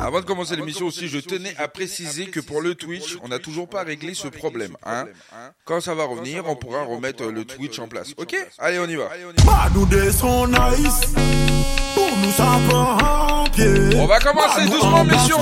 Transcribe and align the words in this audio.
Avant 0.00 0.20
de 0.20 0.24
commencer 0.24 0.54
l'émission 0.54 0.86
aussi, 0.86 1.08
je 1.08 1.18
tenais 1.18 1.54
à 1.58 1.66
préciser 1.68 2.26
que 2.26 2.38
pour 2.38 2.60
le 2.60 2.74
Twitch, 2.76 3.18
on 3.22 3.28
n'a 3.28 3.38
toujours 3.40 3.68
pas 3.68 3.82
réglé 3.82 4.14
ce 4.14 4.28
problème. 4.28 4.76
Hein 4.86 5.06
Quand 5.64 5.80
ça 5.80 5.94
va 5.94 6.04
revenir, 6.04 6.44
on 6.46 6.54
pourra 6.54 6.84
remettre 6.84 7.24
le 7.26 7.44
Twitch 7.44 7.78
en 7.80 7.88
place. 7.88 8.12
Ok? 8.16 8.36
Allez, 8.58 8.78
on 8.78 8.86
y 8.86 8.94
va. 8.94 9.08
On 13.96 14.06
va 14.06 14.20
commencer 14.20 14.64
doucement, 14.66 15.04
messieurs. 15.04 15.34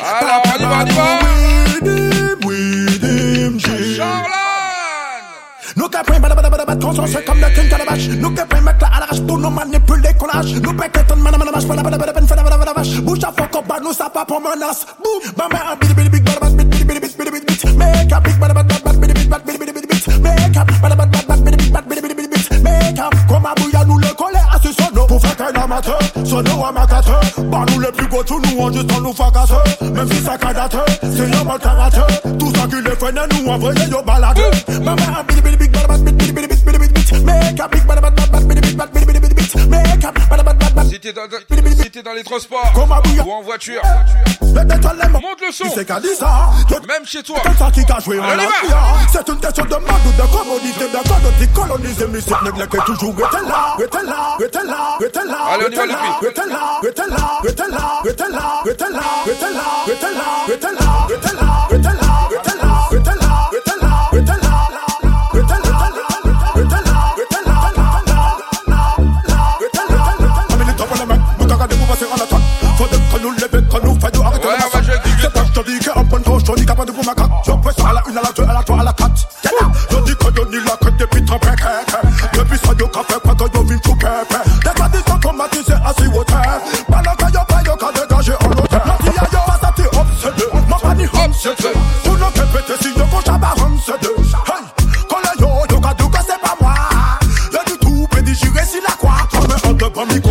Alors, 0.00 0.42
on 0.44 0.58
y 0.58 0.64
va, 0.64 0.82
on 0.82 0.86
y 0.86 0.90
va. 0.90 1.18
Charlotte 3.96 4.41
Nous 5.76 5.88
qui 5.88 5.98
prenons 6.04 6.20
bada 6.20 6.34
bada 6.34 6.50
bada 6.50 6.64
bada 6.64 6.80
conscience 6.86 7.16
comme 7.26 7.40
le 7.40 7.48
king 7.54 7.68
calabash 7.68 8.08
Nous 8.08 8.30
qui 8.30 8.42
prenons 8.48 8.62
mettre 8.64 8.86
à 8.86 9.00
l'arrache 9.00 9.20
pour 9.26 9.38
nous 9.38 9.50
manipuler 9.50 10.12
qu'on 10.18 10.26
lâche 10.26 10.52
Nous 10.62 10.72
pétons 10.74 11.00
ton 11.08 11.16
mana 11.16 11.38
mana 11.38 11.50
mash 11.52 11.64
bada 11.66 11.82
bada 11.82 11.96
bada 11.98 12.12
ben 12.12 12.26
fada 12.26 12.42
bada 12.42 12.56
bada 12.58 12.72
vache 12.74 13.00
Bouche 13.00 13.24
à 13.24 13.32
fond 13.32 13.48
comme 13.52 13.66
bad 13.66 13.82
nous 13.82 13.92
ça 13.92 14.10
pas 14.10 14.24
pour 14.24 14.40
menace 14.40 14.86
Boom 15.02 15.32
Bah 15.36 15.48
mais 15.50 15.58
un 15.58 15.76
bidi 15.80 15.94
bidi 15.94 16.08
big 16.10 16.22
bada 16.24 16.40
bada 16.40 16.54
bidi 16.56 16.84
bidi 16.84 17.00
bidi 17.00 17.16
bidi 17.16 17.30
bidi 17.30 17.46
bidi 17.46 17.76
Make 17.78 18.12
up 18.12 18.22
big 18.24 18.38
bada 18.38 18.54
bada 18.54 18.74
bada 18.84 18.98
bidi 18.98 19.14
bidi 19.14 19.28
bidi 19.28 19.58
bidi 19.58 19.72
bidi 19.72 19.86
bidi 19.88 20.20
Make 20.20 20.56
up 20.56 20.68
bada 20.82 20.96
bada 20.96 21.18
bada 21.28 21.42
bidi 21.42 21.56
bidi 21.56 21.70
bidi 21.88 22.00
bidi 22.02 22.14
bidi 22.14 22.28
bidi 22.28 22.62
Make 22.62 22.98
up 22.98 23.14
comme 23.28 23.46
à 23.46 23.54
bouilla 23.54 23.84
nous 23.86 23.98
le 23.98 24.08
coller 24.14 24.41
bataille 25.42 25.62
amateur, 25.62 25.98
sono 26.24 26.64
amateur. 26.64 27.20
Bah 27.50 27.64
nous 27.70 27.80
les 27.80 27.92
plus 27.92 28.08
beaux, 28.08 28.22
tout 28.22 28.40
nous 28.40 28.60
en 28.60 28.72
juste 28.72 28.92
en 28.92 29.00
nous 29.00 29.12
fracasseur. 29.12 29.64
Même 29.80 30.08
si 30.10 30.22
ça 30.22 30.38
cadateur, 30.38 30.84
c'est 31.00 31.34
un 31.34 31.44
mal 31.44 31.58
carateur. 31.58 32.06
Tout 32.38 32.52
ça 32.54 32.66
qui 32.68 32.76
les 32.82 32.96
freine, 32.96 33.20
nous 33.32 33.50
en 33.50 33.58
vrai, 33.58 33.74
yo 33.90 34.02
baladeur. 34.02 34.50
Maman, 34.82 35.24
big 35.28 35.42
bidi 35.42 35.56
big, 35.56 35.72
bad 35.72 35.88
bad, 35.88 36.04
big 36.04 36.32
bidi 36.34 36.46
big 36.46 36.64
bidi 36.64 36.78
big 36.78 36.92
bidi. 36.92 37.24
big 37.24 37.60
a 37.60 37.68
big 37.68 37.86
bad 37.86 38.00
bad 38.00 38.14
bad 38.14 38.30
bad, 38.30 38.42
bidi 38.44 38.60
big 38.60 38.76
bad 38.76 38.92
bidi 38.92 39.06
big 39.06 39.21
Si 40.88 41.00
t'es 41.00 41.12
dans, 42.02 42.12
les 42.12 42.22
transports 42.24 42.72
ou 43.26 43.32
en 43.32 43.42
voiture, 43.42 43.82
monte 45.20 45.40
le 45.40 45.52
son. 45.52 45.64
Même 46.86 47.06
chez 47.06 47.22
toi. 47.22 47.38
C'est 49.12 49.28
une 49.28 49.40
question 49.40 49.64
de 49.64 49.70
mode 49.70 50.06
ou 50.06 50.12
de 50.12 50.26
commodité. 50.32 50.84
De 50.88 50.96
mode 50.96 51.38
de 51.40 51.46
coloniser. 51.54 52.06
Mais 52.12 52.20
cette 52.20 52.42
nègre 52.42 52.84
toujours 52.84 53.14
là. 53.18 53.76
Faut 71.92 72.86
que 72.86 73.22
nous 73.22 73.32
lever, 73.32 73.48
que 73.50 73.86
nous 73.86 73.98
arrêter 74.02 74.18
Ouais, 74.18 74.56
le 74.56 75.20
C'est 75.20 75.32
pas 75.32 75.44
je 75.44 75.60
te 75.60 75.70
dis 75.70 75.78
qu'un 75.78 76.02
bon 76.04 76.22
coach, 76.22 76.42
je 76.48 76.54
dis 76.54 76.64
de 76.64 76.90
vous 76.90 77.02
macaque 77.02 77.30
Je 77.46 77.52
presse 77.52 77.78
à 77.84 77.92
la 77.92 78.02
une, 78.08 78.16
à 78.16 78.22
la 78.22 78.32
deux, 78.32 78.44
à 78.44 78.52
la 78.54 78.62
trois, 78.62 78.80
à 78.80 78.84
la 78.84 78.92
quatre. 78.94 79.28
Je 79.90 79.96
dis 80.00 80.16
que 80.16 80.24
je 80.34 80.48
nie 80.48 80.64
la 80.64 80.76
queue 80.80 80.90
depuis 80.98 81.24
trop 81.24 81.38
près 81.38 81.54
Depuis 82.32 82.58
ça, 82.58 82.72
yo 82.78 82.88
café, 82.88 83.14
quoi 83.22 83.34
que 83.34 83.56
yo 83.56 83.64
vin 83.64 83.78
tout 83.78 83.94
pépé 83.94 85.20
traumatisées 85.20 85.74
assis 85.84 86.08
au 86.08 86.24
terre. 86.24 86.60
Pendant 86.88 87.14
que 87.14 87.32
yo 87.32 87.40
pas 87.46 87.62
yo 87.62 87.76
qu'à 87.76 87.92
dégager 87.92 88.32
en 88.40 88.50
hauteur. 88.50 88.82
La 88.86 88.96
tia 88.96 89.22
yo 89.30 89.38
passe 89.46 89.62
à 89.62 89.72
ti 89.72 89.82
obsédé 89.82 90.44
Ma 90.68 90.76
pani 90.76 91.04
obsédé 91.04 91.72
Tout 92.04 92.14
le 92.14 92.26
pépé, 92.32 92.74
si 92.80 92.88
yo 92.98 93.04
qu'on 93.04 93.20
chaba 93.20 93.52
obsédé 93.52 94.08
Hey, 94.48 94.64
quand 95.08 95.18
la 95.22 95.32
yo, 95.38 95.48
yo 95.70 95.80
qu'à 95.80 95.94
dire 95.94 96.10
que 96.10 96.18
c'est 96.26 96.40
pas 96.40 96.56
moi. 96.58 96.74
Yo 97.52 97.58
du 97.66 97.78
tout, 97.78 98.06
pédi, 98.10 98.34
j'irai 98.34 98.64
si 98.64 98.80
la 98.80 98.94
croix. 98.94 99.28
Je 99.32 99.38
mets 99.40 99.70
un 99.70 99.72
deux 99.74 100.14
micro 100.14 100.30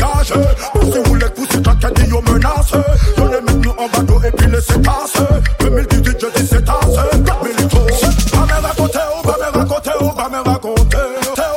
dégager 0.00 0.34
Si 0.74 0.98
vous 0.98 1.04
voulez 1.04 1.28
pousser, 1.30 1.62
t'as 1.62 2.04
yo 2.04 2.20
menace 2.22 2.72
les 3.16 3.40
mettre 3.40 3.58
nous 3.58 3.70
en 3.70 3.88
bateau 3.88 4.20
et 4.26 4.30
puis 4.32 4.50
laisser 4.50 4.78
passer 4.80 5.26
2018, 5.60 6.18
je 6.20 6.40
dis 6.40 6.46
c'est 6.46 6.68
assez 6.68 7.22
4 7.24 7.44
litres 7.46 7.86
Pas 8.32 8.46
me 8.46 8.66
raconter, 8.66 8.98
oh, 9.12 9.22
pas 9.22 9.36
me 9.38 9.58
raconter, 9.58 9.90
oh, 10.00 10.10
pas 10.10 10.28
me 10.28 10.48
raconter 10.48 10.96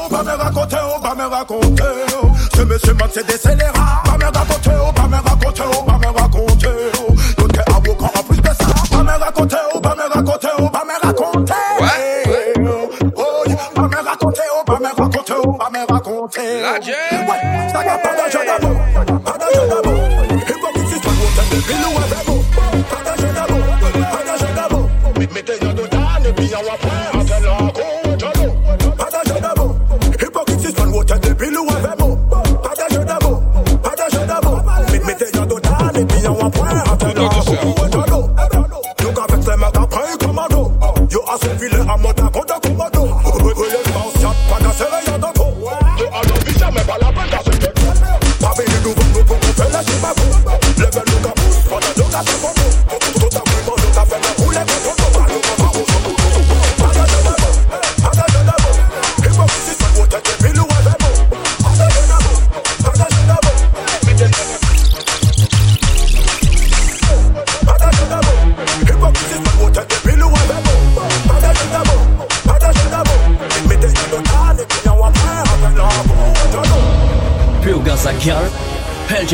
Oh, 0.05 0.09
pas 0.09 0.23
me 0.23 0.31
raconter, 0.31 0.77
oh, 0.83 1.01
pas 1.01 1.15
me 1.15 1.25
raconter 1.25 1.83
oh. 2.21 2.27
Ce 2.55 2.61
monsieur 2.61 2.93
man, 2.93 3.09
c'est 3.11 3.25
des 3.25 3.37
scélérats 3.37 4.03
Pas 4.05 4.17
me 4.17 4.25
raconter, 4.25 4.71
oh, 4.87 4.91
pas 4.93 5.07
me 5.07 5.15
raconter, 5.15 5.63
oh, 5.73 5.83
pas 5.83 5.97
me 5.97 6.19
raconter 6.19 6.67
oh. 6.99 7.13
Yo 7.39 7.47
t'es 7.47 7.71
avocat 7.71 8.19
en 8.19 8.23
plus 8.23 8.37
de 8.41 8.47
ça 8.47 8.65
Pas 8.91 9.03
me 9.03 9.11
raconter, 9.23 9.57
oh, 9.73 9.79
pas 9.79 9.95
me 9.95 10.13
raconter, 10.13 10.47
oh, 10.59 10.69
pas 10.69 10.83
me 10.85 11.07
raconter 11.07 11.53
Oh, 13.15 13.43
yeah. 13.47 13.55
pas 13.75 13.81
me 13.87 13.95
raconter, 14.07 14.41
oh, 14.55 14.63
pas 14.65 14.79
me 14.79 14.87
raconter, 14.87 15.33
oh, 15.43 15.53
pas 15.53 15.69
me 15.69 15.93
raconter 15.93 16.61
La 16.61 16.79
Tá 17.73 17.83
com 17.83 17.89
a 17.89 18.29
joga 18.29 18.59
a. 18.59 18.72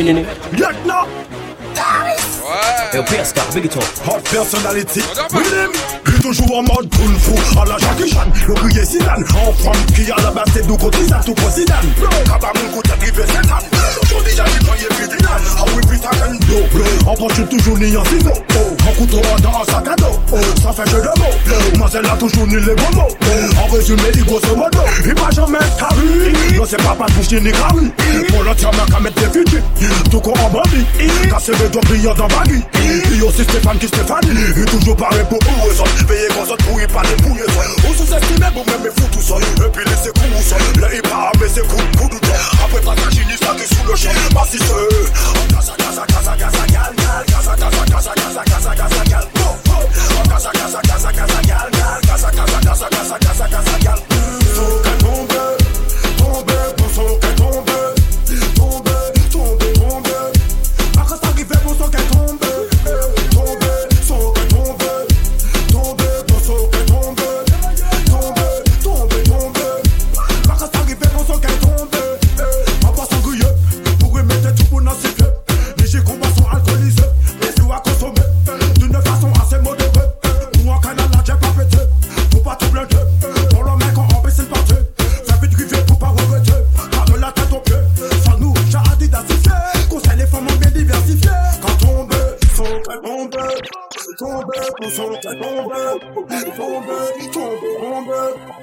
chilling 0.00 0.26
Yet 0.58 0.86
now! 0.86 1.06
Europeiska, 2.92 3.42
bygget 3.54 3.72
talk. 3.72 3.84
Hot 4.04 4.24
personality. 4.24 5.00
With 5.32 5.52
him! 5.52 5.99
Toujours 6.20 6.58
en 6.58 6.62
mode 6.62 6.88
kung 6.90 7.16
fu 7.18 7.32
À 7.58 7.64
la 7.64 7.78
Jackie 7.78 8.10
Chan 8.10 8.26
Le 8.46 8.54
crier 8.54 8.84
Zidane 8.84 9.24
En 9.34 9.52
femme 9.52 9.84
qui 9.94 10.10
à 10.10 10.16
la 10.22 10.30
base 10.30 10.44
c'est 10.52 10.66
nous 10.66 10.76
contre 10.76 10.98
Zidane 10.98 11.22
Tout 11.24 11.34
pour 11.34 11.50
Zidane 11.50 11.86
Kaba 12.26 12.52
mon 12.54 12.72
coup 12.72 12.82
t'arrives 12.82 13.24
c'est 13.26 13.48
tam 13.48 13.58
Aujourd'hui 14.02 14.32
j'ai 14.36 14.42
les 14.42 14.96
puis 14.96 15.04
Zidane 15.04 15.42
Ah 15.58 15.64
oui 15.74 15.98
ça 16.02 16.10
gagne 16.18 16.38
dos 16.40 17.10
En 17.10 17.14
poche 17.14 17.48
toujours 17.48 17.78
ni 17.78 17.96
en 17.96 18.04
ciseau 18.04 18.32
En 18.88 18.92
couteau 18.92 19.20
dans 19.42 19.60
un 19.60 19.64
sac 19.64 19.88
à 19.88 19.96
dos. 19.96 20.36
Ça 20.62 20.72
fait 20.72 20.90
jeu 20.90 21.00
de 21.00 21.20
mots. 21.20 21.78
Moi 21.78 21.88
c'est 21.90 22.02
là 22.02 22.16
toujours 22.18 22.46
ni 22.46 22.54
les 22.54 22.74
bons 22.74 22.96
mots. 22.96 23.08
En 23.62 23.72
résumé 23.72 24.10
dit 24.12 24.22
grosso 24.22 24.54
modo 24.56 24.78
Il 25.04 25.14
va 25.14 25.30
jamais 25.30 25.58
carré 25.78 26.56
Non 26.56 26.64
c'est 26.68 26.82
pas 26.82 26.94
pas 26.94 27.06
touche 27.06 27.32
ni 27.32 27.52
carré 27.52 27.86
Pour 28.28 28.42
l'autre 28.42 28.62
y'a 28.62 28.70
qu'à 28.70 29.00
mettre 29.00 29.20
des 29.20 29.38
futus 29.38 29.62
Tout 30.10 30.20
con 30.20 30.34
en 30.44 30.50
bandit. 30.50 30.84
Casser 31.28 31.52
les 31.60 31.68
doigts 31.68 31.82
brillants 31.82 32.14
dans 32.14 32.28
ma 32.28 32.42
vie. 32.44 32.62
Et 33.14 33.22
aussi 33.22 33.42
Stéphane 33.42 33.78
qui 33.78 33.88
Stéphane. 33.88 34.20
Et 34.56 34.64
toujours 34.64 34.96
pareil 34.96 35.24
pour 35.28 35.38
eux 35.38 36.09
peye 36.10 36.28
konsot 36.34 36.58
pou 36.66 36.80
yi 36.80 36.86
pa 36.90 37.02
de 37.06 37.14
pou 37.22 37.36
ye 37.38 37.46
Ou 37.86 37.94
se 37.94 38.04
stime 38.10 38.48
bou 38.54 38.64
men 38.66 38.78
me 38.82 38.90
foutou 38.98 39.22
son 39.22 39.40
E 39.62 39.70
pi 39.70 39.86
li 39.86 39.96
se 40.02 40.10
kou 40.18 40.42
son, 40.42 40.62
le 40.80 40.88
Gaza 45.50 45.74
gaza 45.78 46.04
gaza 46.10 46.34
gaza 46.36 46.64
gal 46.74 46.92
gal 46.98 47.24
Gaza 47.30 47.54
gaza 47.56 47.82
gaza 47.94 48.74
gal 48.74 49.26
Gaza 50.30 50.50
gaza 50.58 50.80
gaza 50.88 51.10
gaza 51.12 51.40
gal 51.46 51.70
gal 51.70 52.00
Gaza 52.06 53.48
gaza 53.48 53.69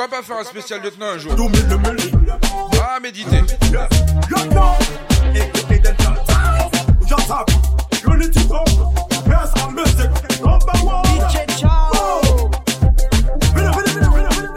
Pourquoi 0.00 0.18
pas 0.18 0.24
faire 0.24 0.38
un 0.38 0.44
spécial 0.44 0.80
lieutenant 0.80 1.08
un 1.08 1.18
jour 1.18 1.34
Ah, 2.82 2.98
méditer. 3.00 3.42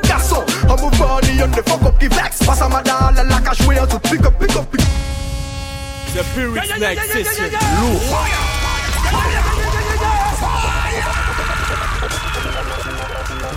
Garçon, 0.07 0.45
on 0.69 0.81
move 0.81 0.95
funny 0.95 1.43
on 1.43 1.51
the 1.51 1.61
fuck 1.67 1.83
up 1.83 1.99
qui 1.99 2.07
vex 2.07 2.45
Passe 2.45 2.61
à 2.61 2.69
ma 2.69 2.81
dalle, 2.81 3.27
la 3.27 3.41
cache 3.41 3.67
way 3.67 3.77
on 3.81 3.87
to 3.87 3.99
pick 3.99 4.25
up, 4.25 4.39
pick 4.39 4.55
up, 4.55 4.65
pick 4.71 4.79
up 4.79 4.87
The 6.15 6.23
Pyrrhic 6.33 6.63
Snake 6.77 6.99
Session. 7.01 7.51
Lourd. 7.81 8.63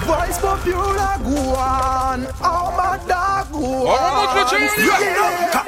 Voice 0.06 0.38
Popular 0.38 1.18
Guan, 1.18 2.26
oh 2.44 2.70
my 2.76 2.96
dog 3.08 3.46
On 3.52 3.90
remonte 3.90 4.34
le 4.36 4.44
tien, 4.46 4.66
on 4.66 4.90
y 4.94 5.52
va. 5.52 5.62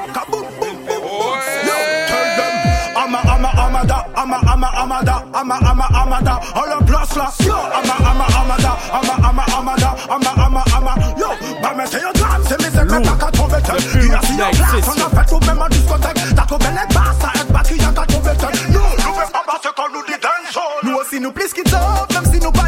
I'm 3.00 3.14
a, 3.14 3.18
I'm 3.18 3.44
a, 3.44 3.48
I'm 3.48 3.76
a 3.76 3.86
da, 3.86 4.04
I'm 4.16 4.32
a, 4.32 4.36
I'm 4.36 4.62
a, 4.62 4.66
I'm 4.66 4.92
a 4.92 5.04
da, 5.04 5.22
I'm 5.32 5.50
a, 5.50 5.54
I'm 5.54 5.80
a, 5.80 5.86
I'm 5.86 6.12
a 6.12 6.22
da, 6.22 6.40
all 6.54 6.68
the 6.68 6.84
plus 6.84 7.16
là. 7.16 7.32
I'm 7.40 7.88
a, 7.88 7.94
I'm 7.98 8.20
a, 8.20 8.24
I'm 8.24 8.50
a 8.50 8.56
da, 8.60 8.72
I'm 8.92 9.08
a, 9.08 9.14
I'm 9.26 9.38
a, 9.38 9.44
I'm 9.48 9.68
a 9.68 9.76
da, 9.78 9.90
I'm 10.10 10.22
a, 10.22 10.30
I'm 10.36 10.56
a, 10.56 10.62
I'm 10.74 10.88
a, 10.88 10.92
yo, 11.18 11.28
bah 11.62 11.72
mais 11.76 11.86
c'est 11.86 12.04
un 12.04 12.12
drame, 12.12 12.42
c'est 12.46 12.60
mes 12.60 12.78
amis, 12.78 13.02
t'as 13.06 13.24
qu'à 13.24 13.30
trouver 13.32 13.62
tel. 13.62 13.76
Il 13.94 14.10
y 14.10 14.14
a 14.14 14.20
si 14.22 14.32
en 14.42 14.50
place, 14.50 14.88
on 14.88 15.00
a 15.00 15.22
fait 15.22 15.28
tout 15.28 15.40
même 15.46 15.62
en 15.62 15.68
discothèque, 15.68 16.18
t'as 16.36 16.42
trouvé 16.42 16.66
les 16.66 16.94
basses, 16.94 17.18
ça 17.20 17.30
aide 17.40 17.52
pas 17.52 17.62
qu'il 17.62 17.80
y 17.80 17.84
a 17.84 17.88
qu'à 17.92 18.04
trouver 18.06 18.36
tel. 18.36 18.72
Yo, 18.72 18.80
nous 18.80 19.14
fais 19.14 19.32
pas 19.32 19.42
parce 19.46 19.62
qu'on 19.62 19.88
nous 19.94 20.04
dit 20.04 20.18
dancehall. 20.20 20.82
Nous 20.82 20.94
aussi 20.94 21.20
nous 21.20 21.32
plus 21.32 21.52
qu'ils 21.52 21.64
top, 21.64 22.12
même 22.12 22.24
si 22.32 22.40
nous 22.40 22.52
pas 22.52 22.67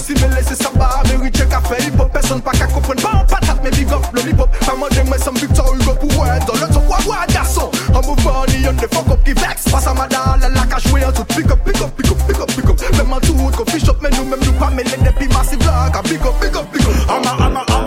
si 0.00 0.14
me 0.14 0.34
laisser 0.34 0.54
ça 0.54 0.70
va, 0.74 1.02
mérite 1.08 1.48
qu'à 1.48 1.60
faire 1.60 1.86
hip 1.86 1.98
hop 1.98 2.10
Personne 2.12 2.40
pas 2.40 2.52
qu'à 2.52 2.66
comprendre, 2.66 3.02
bon 3.02 3.26
patate 3.28 3.60
mais 3.62 3.70
big 3.70 3.88
up 3.92 4.04
hop 4.38 4.50
Pas 4.66 4.74
moi 4.76 4.88
j'aime 4.92 5.10
some 5.18 5.36
Victor 5.36 5.74
Hugo 5.74 5.92
pour 5.94 6.26
être 6.26 6.46
dans 6.46 6.54
le 6.54 6.72
top. 6.72 6.86
Quoi 6.86 6.98
quoi 7.04 7.26
garçon, 7.32 7.70
on 7.90 8.06
move 8.06 8.20
funny 8.20 8.66
on 8.68 8.74
the 8.74 8.92
fuck 8.92 9.08
up 9.10 9.22
qui 9.24 9.32
vex 9.32 9.68
Passe 9.70 9.86
à 9.86 9.94
ma 9.94 10.06
dalle, 10.08 10.52
la 10.52 10.66
cache 10.66 10.88
jouer 10.88 11.04
en 11.04 11.12
tout. 11.12 11.24
Pick 11.24 11.50
up, 11.50 11.58
pick 11.64 11.80
up, 11.80 11.90
pick 11.96 12.10
up, 12.10 12.18
pick 12.26 12.38
up, 12.40 12.46
pick 12.46 12.68
up. 12.68 12.96
Même 12.96 13.12
en 13.12 13.20
tout, 13.20 13.34
coffee 13.56 13.84
shop 13.84 13.96
mais 14.02 14.10
nous 14.10 14.24
même 14.24 14.40
nous 14.44 14.52
pas 14.52 14.70
mêler 14.70 14.96
depuis 15.04 15.28
massive 15.28 15.60
vlog 15.60 16.02
Pick 16.04 16.22
up, 16.22 16.40
pick 16.40 16.56
up, 16.56 16.72
pick 16.72 16.82
up. 16.82 16.90
I'm 17.08 17.56
a, 17.56 17.66
I'm 17.68 17.79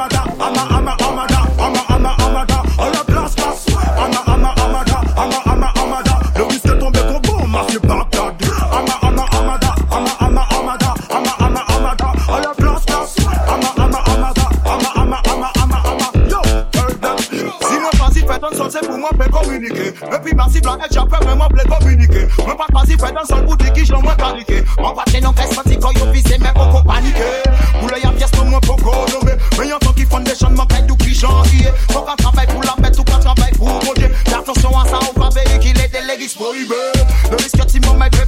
se 18.73 18.81
pou 18.87 18.97
mwen 18.97 19.17
ple 19.17 19.27
komunike 19.29 19.91
Mwen 20.01 20.21
pi 20.25 20.33
masif 20.37 20.65
la 20.65 20.73
ek 20.85 20.93
japen 20.95 21.25
mwen 21.27 21.37
mwen 21.37 21.51
ple 21.53 21.65
komunike 21.69 22.23
Mwen 22.39 22.57
pat 22.57 22.71
pasif 22.73 23.01
fè 23.03 23.11
dan 23.13 23.27
sol 23.29 23.43
bouti 23.45 23.69
ki 23.75 23.85
jlan 23.89 24.01
mwen 24.05 24.17
kalike 24.21 24.61
Mwen 24.79 24.95
pat 24.97 25.11
gen 25.13 25.27
yon 25.27 25.37
fè 25.37 25.47
santi 25.51 25.77
kon 25.83 25.93
yo 25.99 26.09
vize 26.15 26.39
mwen 26.41 26.57
poko 26.57 26.81
panike 26.87 27.29
Boulè 27.77 28.01
yon 28.01 28.17
fies 28.17 28.33
pou 28.33 28.49
mwen 28.49 28.65
poko 28.65 28.95
nome 29.13 29.37
Mwen 29.57 29.73
yon 29.75 29.83
ton 29.85 29.93
ki 29.99 30.07
fondation 30.09 30.57
mwen 30.57 30.69
pè 30.73 30.81
dou 30.89 30.97
ki 31.03 31.13
jan 31.13 31.53
iye 31.59 31.73
Fok 31.91 32.09
an 32.15 32.21
travay 32.23 32.49
pou 32.53 32.65
la 32.65 32.77
fèt 32.81 32.97
ou 32.97 33.09
pa 33.11 33.21
travay 33.21 33.53
pou 33.59 33.77
bonje 33.85 34.09
Fè 34.23 34.37
atensyon 34.39 34.81
an 34.81 34.89
sa 34.89 35.03
le 35.03 35.87
delegis 35.93 36.33
prohibe 36.39 36.81
Le 37.29 37.37
riske 37.37 37.69
ti 37.69 37.83
mwen 37.85 38.01
mwen 38.01 38.23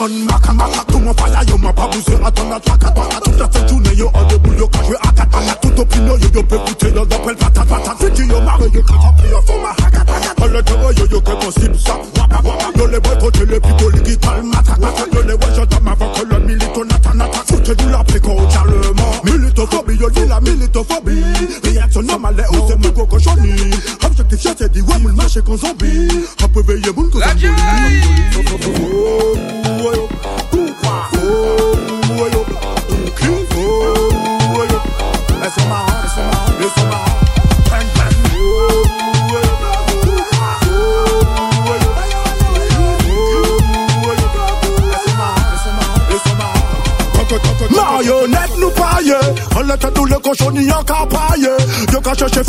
Tout 0.00 0.98
mon 0.98 1.12
fire, 1.12 1.42
yo, 1.46 1.58
m'a 1.58 1.70
pas 1.74 1.86
bougé 1.88 2.16
à 2.24 2.30
ton 2.30 2.50
attaque 2.50 2.84
à 2.84 2.90
toi. 2.90 3.06
Toute 3.22 3.68
journée, 3.68 3.94
yo, 3.94 4.08
en 4.14 4.24
debout, 4.28 4.54
yo, 4.54 4.66
quand 4.68 4.82
je 4.84 4.92
vais 4.92 4.96
à 4.96 5.12
katana. 5.12 5.54
Tout 5.60 5.78
opinion, 5.78 6.16
yo, 6.16 6.28
yo, 6.32 6.90
dans 6.92 7.04
d'appel 7.04 7.36
patate 7.36 7.68
patate. 7.68 7.98
Fiti, 7.98 8.26
yo, 8.26 8.40
marre, 8.40 8.62
yo, 8.72 8.82
pris, 8.82 9.28
yo, 9.30 9.40
faut 9.46 9.60
ma 9.60 9.72
hakata. 9.72 10.14
Quand 10.38 10.46
le 10.46 10.62
terreur, 10.62 10.92
yo, 10.92 11.06
yo, 11.06 11.20
que 11.20 11.44
possible, 11.44 11.78
ça. 11.78 11.99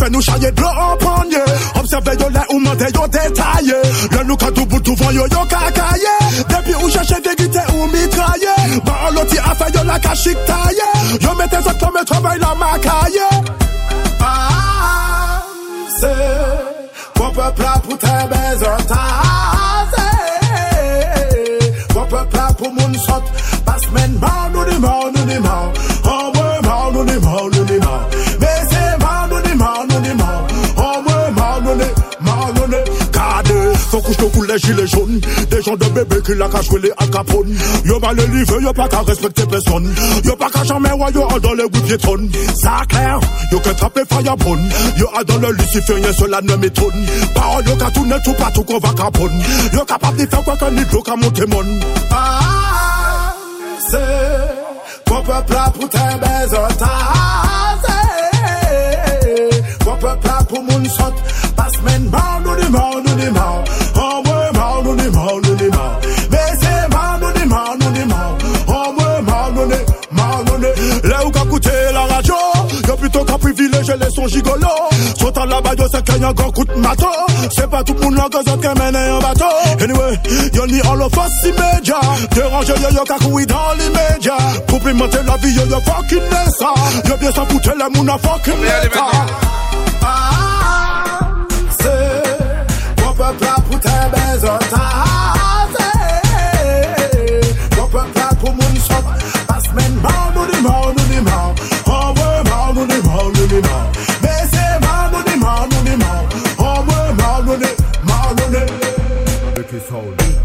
fè 0.01 0.09
nou 0.09 0.21
chaye 0.25 0.51
blò 0.57 0.69
anpanye 0.87 1.41
Observe 1.79 2.13
yo 2.19 2.29
lè 2.33 2.43
ou 2.49 2.59
mante 2.65 2.89
yo 2.95 3.07
detaye 3.15 3.79
Lè 4.13 4.23
nou 4.25 4.37
ka 4.41 4.49
tou 4.55 4.65
boutou 4.65 5.13
yo 5.13 5.27
yo 5.29 5.43
kakaye 5.51 6.15
Depi 6.49 6.77
ou 6.79 6.89
chèche 6.89 7.19
vegite 7.25 7.65
ou 7.75 7.89
mitraye 7.93 8.55
Ba 8.85 8.97
an 9.07 9.17
loti 9.17 9.37
a 9.37 9.55
fè 9.59 9.69
yo 9.75 9.83
la 9.89 9.99
kachik 9.99 10.45
taye 10.49 10.89
Yo 11.21 11.35
mette 11.37 11.61
zot 11.67 11.85
lò 11.85 11.91
mè 11.97 12.05
trovay 12.09 12.39
la 12.41 12.55
makaye 12.55 13.29
Ah, 14.21 15.41
se, 15.99 16.13
pou 17.17 17.33
pepla 17.33 17.77
pou 17.85 17.97
te 17.97 18.11
les 34.51 34.59
gilets 34.59 34.87
jaunes. 34.87 35.21
Des 35.49 35.61
gens 35.61 35.75
de 35.75 35.85
bébé 35.85 36.17
qui 36.25 36.35
la 36.35 36.47
cachent 36.49 36.71
les 36.71 36.91
Al 36.97 37.09
Capone. 37.09 37.55
Yo 37.85 37.99
mal 37.99 38.19
élevé, 38.19 38.61
yo 38.61 38.73
pas 38.73 38.87
qu'à 38.87 39.01
respecter 39.01 39.45
personne. 39.45 39.93
Yo 40.23 40.35
pas 40.35 40.49
qu'à 40.49 40.63
jamais 40.63 40.89
yo 40.89 41.25
a 41.27 41.39
dans 41.39 41.53
les 41.53 41.63
goûts 41.69 41.81
piétonnes. 41.81 42.29
Ça 42.61 42.81
clair, 42.87 43.19
yo 43.51 43.59
qu'à 43.59 43.73
trapper 43.73 44.01
firebone. 44.09 44.69
Yo 44.97 45.07
a 45.17 45.23
dans 45.23 45.37
le 45.37 45.53
luciférien, 45.53 46.11
cela 46.17 46.41
ne 46.41 46.55
m'étonne. 46.55 47.05
Parole 47.33 47.65
yo 47.67 47.75
qu'à 47.75 47.91
tourner 47.91 48.15
tout 48.23 48.33
partout 48.33 48.63
qu'on 48.63 48.79
va 48.79 48.93
capone. 48.93 49.41
Yo 49.73 49.85
capable 49.85 50.17
de 50.17 50.25
faire 50.29 50.43
quoi 50.43 50.57
qu'un 50.57 50.71
nid, 50.71 50.85
qu'à 51.05 51.15
monter 51.15 51.45
mon. 51.47 51.65
Ah, 52.11 53.33
c'est 53.89 55.11
mon 55.11 55.21
peuple 55.23 55.53
là 55.53 55.71
pour 55.77 55.89
tes 55.89 55.97
baisers, 55.97 56.67
Mon 59.85 59.95
peuple 59.97 60.27
là 60.27 60.39
pour 60.47 60.63
mon 60.63 60.85
saute. 60.85 61.13
gigolo. 74.31 74.67
À 75.33 75.45
la 75.45 75.61
bague, 75.61 75.81
c'est 75.91 76.03
qu'il 76.03 76.21
y 76.21 76.23
a 76.23 76.27
un 76.27 76.33
grand 76.33 76.51
coup 76.51 76.65
de 76.65 76.73
mato. 76.73 77.07
C'est 77.55 77.67
pas 77.67 77.83
tout 77.83 77.95
pour 77.95 78.11
nous 78.11 78.21
que 78.21 78.43
qui 78.43 78.79
mène 78.79 78.95
un 78.95 79.19
bateau. 79.19 79.45
Anyway, 79.79 80.19
y'a 80.53 80.67
ni 80.67 80.81
en 80.83 80.93
l'offense 80.93 81.31
immédiat. 81.43 81.99
Déranger 82.35 82.73
y'a 82.81 82.91
y'a 82.91 83.03
qu'à 83.03 83.17
dans 83.17 83.73
l'immédiat. 83.79 84.37
Complimenter 84.69 85.17
la 85.25 85.37
vie 85.37 85.55
y'a 85.55 85.63
y'a 85.65 85.79
fucking 85.79 86.19
naissance 86.19 87.07
Y'a 87.09 87.17
bien 87.17 87.31
sans 87.31 87.45
foutre 87.47 87.71
les 87.75 87.97
mounes 87.97 88.09
à 88.09 88.17
fucking 88.17 88.53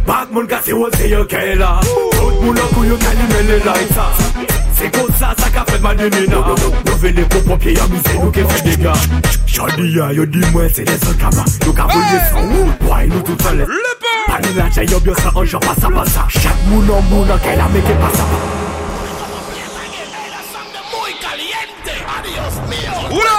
Batman 0.05 0.47
kasi 0.47 0.73
ou 0.73 0.91
se 0.97 1.09
yo 1.09 1.25
ke 1.25 1.55
la 1.55 1.79
Tout 1.87 2.35
moun 2.43 2.59
an 2.59 2.67
kou 2.75 2.83
yo 2.83 2.97
kalime 2.99 3.43
le 3.47 3.59
laita 3.63 4.07
Se 4.75 4.91
kon 4.91 5.07
sa 5.21 5.31
sa 5.39 5.51
ka 5.55 5.63
fet 5.69 5.79
madinina 5.85 6.41
Nou 6.43 6.97
vene 6.99 7.23
pou 7.31 7.47
popye 7.47 7.77
amuse 7.79 8.17
nou 8.19 8.33
ke 8.35 8.43
fe 8.43 8.59
dega 8.67 8.95
Chadi 9.47 9.93
ya 9.95 10.11
yo 10.19 10.27
di 10.27 10.43
mwen 10.51 10.67
se 10.75 10.83
de 10.83 10.99
son 10.99 11.15
kama 11.21 11.47
Nou 11.63 11.75
ka 11.79 11.87
voye 11.93 12.19
san 12.33 12.51
ou 12.59 12.67
Why 12.89 13.07
nou 13.07 13.23
tout 13.23 13.47
an 13.47 13.63
le 13.63 13.67
Pani 14.27 14.51
la 14.59 14.67
chay 14.75 14.91
yo 14.91 14.99
byo 14.99 15.15
sa 15.15 15.31
an 15.31 15.47
jan 15.47 15.63
pasa 15.63 15.95
pasa 15.95 16.27
Chak 16.41 16.67
moun 16.67 16.91
an 16.91 17.07
moun 17.13 17.31
an 17.31 17.39
ke 17.39 17.55
la 17.55 17.71
meke 17.71 17.95
pasa 18.03 18.27
Oula 23.15 23.37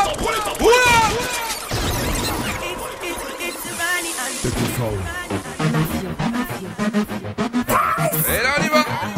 Oula 0.63 0.87
Et 4.45 5.26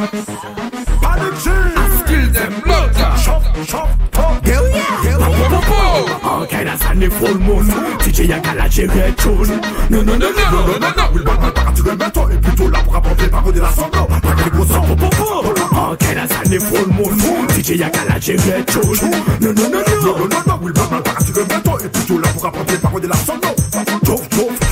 I 0.02 0.06
still 2.06 2.32
them 2.32 2.62
blood. 2.62 2.94
Chop, 3.22 3.44
chop, 3.68 4.12
top. 4.12 4.46
Hell 4.46 4.70
yeah. 4.70 5.04
Hell 5.04 5.22
a 5.22 5.40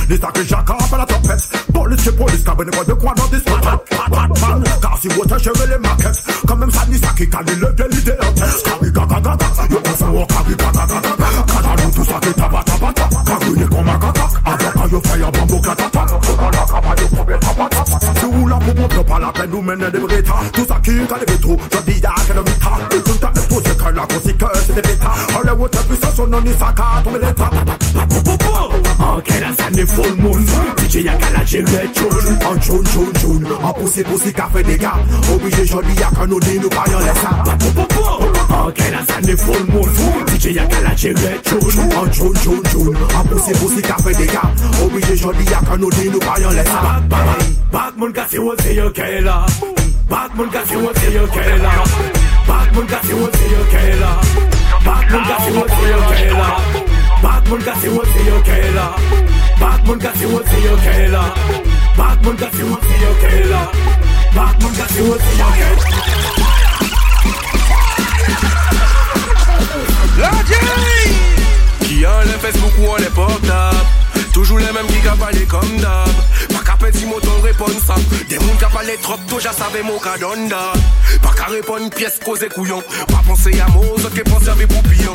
This 0.08 0.22
a 0.24 0.32
Christian 0.32 0.64
car 0.64 0.80
for 0.88 0.96
the 0.96 1.04
trumpets 1.04 1.44
Police 1.68 2.04
to 2.04 2.12
police 2.16 2.42
car 2.42 2.56
when 2.56 2.64
they 2.70 2.76
want 2.76 2.88
the 2.88 2.96
one 2.96 3.20
of 3.20 3.28
this 3.28 3.44
man 3.44 3.60
Man, 3.60 4.30
man, 4.40 4.60
man. 4.64 4.80
Cause 4.80 5.04
he 5.04 5.08
was 5.12 5.28
a 5.28 5.36
Chevrolet 5.36 5.76
market 5.84 6.16
Come 6.48 6.62
and 6.64 6.72
find 6.72 6.88
this 6.88 7.04
a 7.04 7.12
kick 7.12 7.28
and 7.36 7.44
he 7.44 7.54
left 7.60 7.76
the 7.76 7.84
little 7.92 8.16
hotel 8.16 8.56
Kari 8.64 8.88
gaga 8.88 9.18
gaga 9.20 9.48
You 9.68 9.80
pass 9.84 10.00
a 10.00 10.08
walk 10.08 10.28
kari 10.32 10.54
gaga 10.56 10.84
gaga 10.88 11.28
Kada 11.44 11.72
no 11.76 11.86
to 11.92 12.02
sake 12.08 12.32
taba 12.40 12.60
taba 12.64 12.88
taba. 12.96 13.20
Kari 13.20 13.50
ye 13.60 13.66
koma 13.68 13.94
kaka 14.00 14.24
Adaka 14.48 14.84
yo 14.88 14.98
fire 15.04 15.28
bambo 15.28 15.58
katata 15.60 16.02
Kona 16.08 16.62
kaba 16.72 16.92
yo 16.96 17.06
kobe 17.12 17.36
taba 17.44 17.66
taba 17.68 17.96
Si 18.16 18.26
ula 18.32 18.56
popo 18.64 18.84
propa 18.88 19.16
la 19.20 19.28
pendu 19.36 19.60
mene 19.60 19.88
de 19.92 19.98
breta 20.00 20.36
Tu 20.56 20.62
sa 20.64 20.76
kick 20.80 21.04
and 21.04 21.20
the 21.20 21.26
vetu 21.28 21.52
Jadi 21.68 21.94
ya 22.00 22.12
kena 22.24 22.42
vita 22.48 22.72
Ikunta 22.96 23.28
esto 23.36 23.56
se 23.60 23.74
kala 23.76 24.04
kosi 24.08 24.32
kese 24.40 24.72
de 24.72 24.80
beta 24.88 25.10
Hollywood 25.36 25.68
te 25.68 25.80
pisa 25.84 26.08
sono 26.16 26.40
ni 26.40 26.52
saka 26.56 27.04
Tu 27.04 27.10
me 27.12 27.18
leta 27.20 27.46
Boom 28.24 28.37
Anken 29.18 29.42
an 29.42 29.54
san 29.56 29.72
de 29.72 29.84
foun 29.84 30.14
moun 30.18 30.46
DJ 30.76 31.02
ya 31.04 31.12
kala 31.18 31.44
jere 31.44 31.90
choun. 31.92 32.38
An 32.46 32.60
choun 32.60 32.84
chun 32.84 33.12
chun 33.18 33.42
An 33.64 33.72
pousse 33.72 34.04
pousse 34.04 34.32
ka 34.32 34.48
fe 34.52 34.62
dega. 34.62 34.92
Obije 35.34 35.66
jodi 35.66 35.94
ya 36.00 36.08
kan 36.14 36.28
nou 36.30 36.38
di 36.38 36.58
nou 36.60 36.68
pa 36.70 36.84
yon 36.86 37.02
lesa. 37.02 37.30
Anken 38.54 38.94
an 38.94 39.06
san 39.08 39.22
de 39.22 39.36
full 39.36 39.64
moon. 39.72 39.90
DJ 40.30 40.54
ya 40.54 40.66
kala 40.70 40.94
jere 40.94 41.34
choun. 41.42 41.90
An 41.98 42.12
choun 42.12 42.32
chun 42.44 42.62
chun 42.70 42.94
An 42.94 43.24
pousse 43.26 43.52
pousse 43.58 43.82
ka 43.82 43.96
fe 44.04 44.14
dega. 44.14 44.42
Obije 44.84 45.16
jodi 45.16 45.50
ya 45.50 45.58
kan 45.66 45.80
nou 45.80 45.90
di 45.90 46.08
nou 46.10 46.20
pa 46.20 46.38
yon 46.38 46.54
lesa. 46.54 47.02
Bak 47.72 47.96
moun 47.96 48.12
gati 48.12 48.38
wot 48.38 48.62
se 48.62 48.76
yo 48.76 48.92
kela. 48.92 49.46
Bak 50.08 50.36
moun 50.36 50.50
gati 50.50 50.76
wot 50.76 50.94
se 50.94 51.10
yo 51.10 51.26
kela. 51.26 51.74
Bak 52.46 52.70
moun 52.72 52.86
gati 52.86 53.18
wot 53.18 53.34
se 53.34 53.50
yo 53.50 53.66
kela. 53.74 54.14
Bak 54.86 55.10
moun 55.10 55.26
gati 55.26 55.50
wot 55.58 55.74
se 55.74 55.90
yo 55.90 55.98
kela. 56.12 56.87
Bad 57.22 57.48
moun 57.48 57.62
kasi 57.62 57.88
wot 57.88 58.06
si 58.14 58.26
yo 58.26 58.38
ke 58.46 58.58
la 58.74 58.94
Bad 59.60 59.84
moun 59.86 59.98
kasi 59.98 60.26
wot 60.26 60.46
si 60.46 60.62
yo 60.62 60.76
ke 60.76 61.08
la 61.10 61.24
Bad 61.96 62.22
moun 62.22 62.36
kasi 62.36 62.62
wot 62.62 62.82
si 62.82 62.96
yo 63.02 63.12
ke 63.22 63.32
la 63.50 63.62
Bad 64.36 64.54
moun 64.62 64.74
kasi 64.78 65.00
wot 65.02 65.20
si 65.20 65.38
yo 65.38 65.48
ke 65.58 65.68
la 65.82 65.98
Qui 71.82 72.04
Facebook 72.40 72.72
ou 72.78 72.90
enlève 72.90 73.10
portable 73.10 73.76
Toujours 74.32 74.58
les 74.58 74.66
mêmes 74.66 74.86
qui 74.86 75.00
cap 75.00 75.18
comme 75.48 75.76
d'hab. 75.78 76.08
Pas 76.50 76.64
qu'à 76.64 76.76
petit 76.76 77.06
mot 77.06 77.18
ton 77.20 77.40
responsable 77.42 78.00
hein. 78.00 78.24
Des 78.28 78.38
mouns 78.38 78.56
cap 78.60 78.76
aller 78.76 78.96
trop 79.02 79.16
tôt 79.28 79.40
j'en 79.40 79.52
savais 79.52 79.82
mon 79.82 79.98
cadonda 79.98 80.72
Pas 81.22 81.32
qu'à 81.36 81.46
répondre 81.46 81.90
pièce 81.90 82.20
cause 82.24 82.46
couillon. 82.54 82.82
Pas 83.08 83.22
penser 83.26 83.60
à 83.60 83.68
mots 83.70 83.84
autres 83.96 84.10
que 84.10 84.22
penser 84.22 84.50
à 84.50 84.54
mes 84.54 84.66
poupillons 84.66 85.14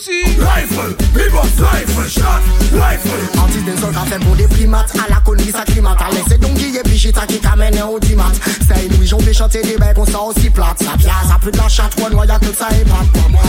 pussy. 0.00 0.22
Rifle, 0.38 0.94
bebop, 1.14 1.44
rifle, 1.58 2.08
shot, 2.08 2.42
rifle. 2.72 3.20
Antis 3.40 3.64
den 3.64 3.76
sol 3.78 3.92
ka 3.92 4.04
fe 4.04 4.18
bon 4.18 4.34
de 4.36 4.46
A 5.00 5.08
la 5.08 5.20
kolmi 5.24 5.50
sa 5.50 5.64
klimat 5.64 6.00
A 6.00 6.10
lese 6.12 6.38
don 6.38 6.54
giye 6.56 6.82
bichita 6.84 7.26
ki 7.26 7.38
kamene 7.40 7.82
o 7.82 7.98
dimat 7.98 8.34
Se 8.66 8.86
inoui 8.86 9.06
joun 9.06 9.22
pe 9.24 9.32
chante 9.32 9.60
de 9.62 9.76
bay 9.78 9.92
kon 9.94 10.06
sa 10.06 10.18
osi 10.18 10.50
plat 10.50 10.76
Sa 10.78 10.96
pya, 10.96 11.14
sa 11.28 11.38
plut 11.38 11.56
la 11.56 11.68
chat, 11.68 11.90
kon 11.96 12.10
noya 12.10 12.38
kout 12.38 12.56
sa 12.56 12.68
e 12.70 12.84
pat 12.84 13.06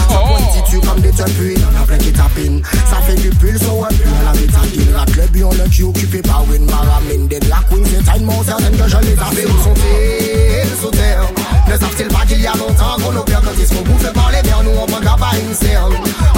Sa 0.09 0.19
prostitu 0.25 0.81
kam 0.81 0.99
de 1.01 1.11
te 1.11 1.27
pui 1.37 1.55
Nan 1.59 1.81
apren 1.83 1.99
ki 1.99 2.11
tapin 2.11 2.61
Sa 2.89 3.01
fe 3.05 3.15
du 3.21 3.29
pul, 3.37 3.57
so 3.59 3.81
wè 3.81 3.89
pul 3.97 4.17
la 4.25 4.33
vitagin 4.39 4.91
La 4.95 5.05
kleb 5.11 5.35
yon 5.35 5.55
lè 5.59 5.69
ki 5.69 5.83
okupe 5.83 6.23
pa 6.27 6.41
win 6.49 6.65
Maramin 6.71 7.27
de 7.27 7.39
la 7.47 7.63
queen, 7.69 7.85
se 7.85 8.03
ta 8.05 8.17
inman 8.17 8.43
serden 8.43 8.75
je 8.87 9.03
le 9.07 9.15
tape 9.15 9.45
Ou 9.45 9.63
son 9.63 9.73
te, 9.73 10.67
sou 10.81 10.91
terre. 10.91 11.27
Ne 11.67 11.77
savent-ils 11.77 12.07
pas 12.07 12.25
qu'il 12.25 12.41
y 12.41 12.47
a 12.47 12.55
longtemps 12.55 12.97
qu'on 12.99 13.15
opère 13.15 13.41
Quand 13.41 13.55
ils 13.57 13.67
se 13.67 13.73
font 13.73 13.83
bouffer 13.83 14.11
par 14.13 14.31
les 14.31 14.41
vers 14.41 14.63
Nous 14.63 14.71
on 14.71 14.85
prend 14.85 14.99
la 14.99 15.39
une 15.39 15.53
serre. 15.53 15.89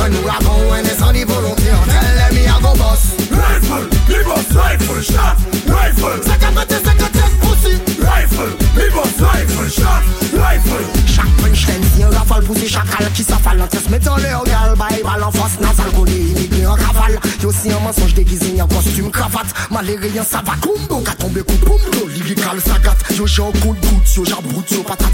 Un 0.04 0.12
ouragan 0.16 0.60
ou 0.68 0.74
un 0.74 0.84
incendie 0.84 1.24
volontaire, 1.24 1.80
tel 1.86 2.18
l'ami 2.18 2.46
à 2.46 2.60
gros 2.62 2.76
boss. 2.76 3.16
Rifle, 3.32 3.88
les 4.10 4.24
boss 4.26 4.48
rifle, 4.52 5.02
shot, 5.02 5.38
rifle. 5.72 6.22
50 6.26 6.72
et 6.72 6.86
57 6.86 7.24
aussi. 7.50 7.76
Rifle, 8.02 8.52
les 8.76 8.90
boss 8.90 9.16
rifle, 9.20 9.72
shot, 9.72 10.04
rifle. 10.34 10.84
Chaque 11.08 11.32
punchline, 11.38 11.84
si 11.96 12.04
un 12.04 12.10
rafale 12.10 12.44
poussé 12.44 12.68
chacal 12.68 13.10
qui 13.14 13.24
s'affale 13.24 13.62
Entre 13.62 13.82
se 13.82 13.90
mettre 13.90 14.12
en 14.12 14.18
l'air, 14.18 14.44
gal, 14.46 14.76
bye, 14.76 15.02
balle 15.04 15.24
en 15.24 15.32
face 15.32 15.58
nasale 15.62 15.92
Qu'on 15.96 16.04
en 16.66 16.76
cavale 16.76 17.20
un 17.44 17.80
mensonge 17.80 18.14
déguisé 18.14 18.62
en 18.62 18.68
costume 18.68 19.12
cravate 19.12 19.54
Maléré 19.72 20.12
en 20.20 21.02
qu'a 21.02 21.12
tombé 21.14 21.42
coup 21.42 21.58
boum 21.66 21.80
Lyrical 22.10 22.60
sagat, 22.62 22.96
yo 23.16 23.26
j'ai 23.26 23.42
un 23.42 23.52
coup 23.60 23.76
de 23.76 23.88
goutte 23.88 24.16
Yo 24.16 24.26
j'abroute, 24.26 24.72
yo 24.72 24.84
patate 24.84 25.14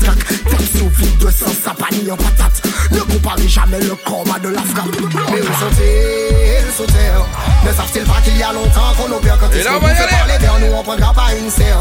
au 0.82 0.90
vide 0.90 1.18
de 1.18 1.32
sens, 1.32 1.56
ça 1.64 1.74
panie 1.74 2.10
en 2.12 2.18
patate. 2.18 2.62
Ne 2.92 3.00
comparez 3.00 3.48
jamais 3.48 3.80
le 3.80 3.96
coma 4.06 4.40
de 4.40 4.50
l'Afghan. 4.50 4.86
Mais 5.32 5.42
où 5.42 5.46
sont-ils 5.46 6.74
sous 6.76 6.86
terre 6.86 7.26
Ne 7.66 7.72
savent-ils 7.72 8.04
pas 8.04 8.22
qu'il 8.24 8.38
y 8.38 8.44
a 8.44 8.54
longtemps 8.54 8.94
qu'on 8.98 9.12
opère 9.16 9.38
Quand 9.40 9.48
ils 9.54 9.64
là, 9.64 9.72
sont 9.72 9.78
on 9.78 9.80
va 9.80 9.88
y 9.88 9.92
bouffés 9.92 10.04
aller. 10.04 10.12
par 10.12 10.28
les 10.28 10.38
verres 10.38 10.60
Nous 10.60 10.76
on 10.76 10.84
prendra 10.84 11.14
pas 11.14 11.34
une 11.38 11.50
serre. 11.50 11.80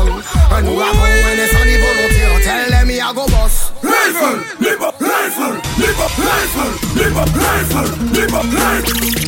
Un 0.50 0.64
ouragan, 0.64 0.98
un 0.98 1.44
incendie 1.44 1.76
volontaire 1.76 2.40
Tel 2.42 2.74
est 2.74 2.84
Miago 2.84 3.26
Boss 3.26 3.72
Rifle, 3.82 4.38
les 4.60 4.76
boss. 4.76 4.94
Rifle, 5.00 5.60
les 5.78 5.92
boss 5.94 6.12
rifle, 6.16 6.70
les 6.96 7.10
boss 7.10 7.28
rifle, 7.34 8.14
les 8.14 8.26
boss 8.26 8.42
rifle. 8.42 9.27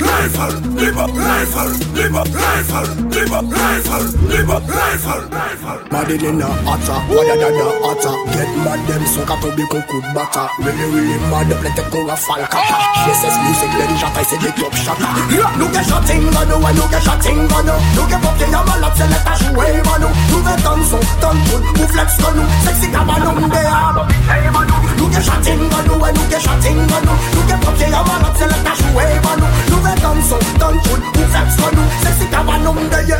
Rifle, 0.00 0.60
boss 0.94 1.10
rifle, 1.10 1.72
boss 2.12 2.28
rifle, 2.30 2.86
boss 3.28 3.52
rifle, 3.54 4.06
boss 4.46 4.62
rifle, 4.70 5.22
rifle. 5.28 5.88
Mad 5.90 6.10
in 6.10 6.40
a 6.40 6.46
hotter, 6.66 6.98
wire 7.14 7.36
than 7.36 7.58
a 7.58 7.66
hotter. 7.82 8.14
Get 8.32 8.50
mad 8.64 8.80
them 8.86 9.02
tombe 9.48 9.64
kon 9.70 9.82
kou 9.88 10.00
de 10.00 10.12
bata 10.14 10.48
Really 10.60 10.86
really 10.92 11.18
mad, 11.30 11.50
plete 11.60 11.82
kon 11.90 12.06
rafal 12.06 12.42
kata 12.52 12.76
GSS 13.04 13.36
music, 13.44 13.70
lady 13.78 13.96
jata, 13.98 14.22
c'est 14.24 14.38
des 14.38 14.52
top 14.52 14.74
shata 14.74 15.08
Nou 15.58 15.68
ke 15.68 15.82
shotting 15.88 16.30
gano, 16.30 16.56
ouais 16.64 16.72
nou 16.74 16.88
ke 16.92 17.00
shotting 17.06 17.40
gano 17.48 17.74
Nou 17.96 18.06
ke 18.10 18.16
popye 18.22 18.46
ya 18.52 18.62
malap, 18.68 18.96
se 18.96 19.06
let 19.10 19.26
a 19.26 19.34
jouer 19.40 19.82
mano 19.86 20.08
Nou 20.30 20.42
ve 20.46 20.54
ton 20.62 20.80
son, 20.90 21.02
ton 21.20 21.36
poul, 21.48 21.62
ou 21.80 21.88
flex 21.88 22.18
gano 22.22 22.44
Sexy 22.64 22.88
kabano, 22.92 23.32
mbe 23.40 23.62
a 23.66 23.92
Nou 24.98 25.08
ke 25.08 25.20
shotting 25.22 25.62
gano, 25.70 25.98
ouais 26.02 26.12
nou 26.12 26.24
ke 26.30 26.38
shotting 26.40 26.80
gano 26.86 27.14
Nou 27.34 27.42
ke 27.48 27.56
popye 27.64 27.90
ya 27.90 28.02
malap, 28.02 28.34
se 28.36 28.46
let 28.46 28.66
a 28.66 28.74
jouer 28.82 29.20
mano 29.24 29.46
Nou 29.70 29.87
ton 29.96 30.22
son, 30.22 30.38
ton 30.58 30.78
poul, 30.78 31.00
ou 31.00 31.26
flex 31.32 31.56
gano 31.56 31.82
Sexy 32.02 32.26
kabano, 32.30 32.72
mbe 32.72 32.94
a 32.94 33.18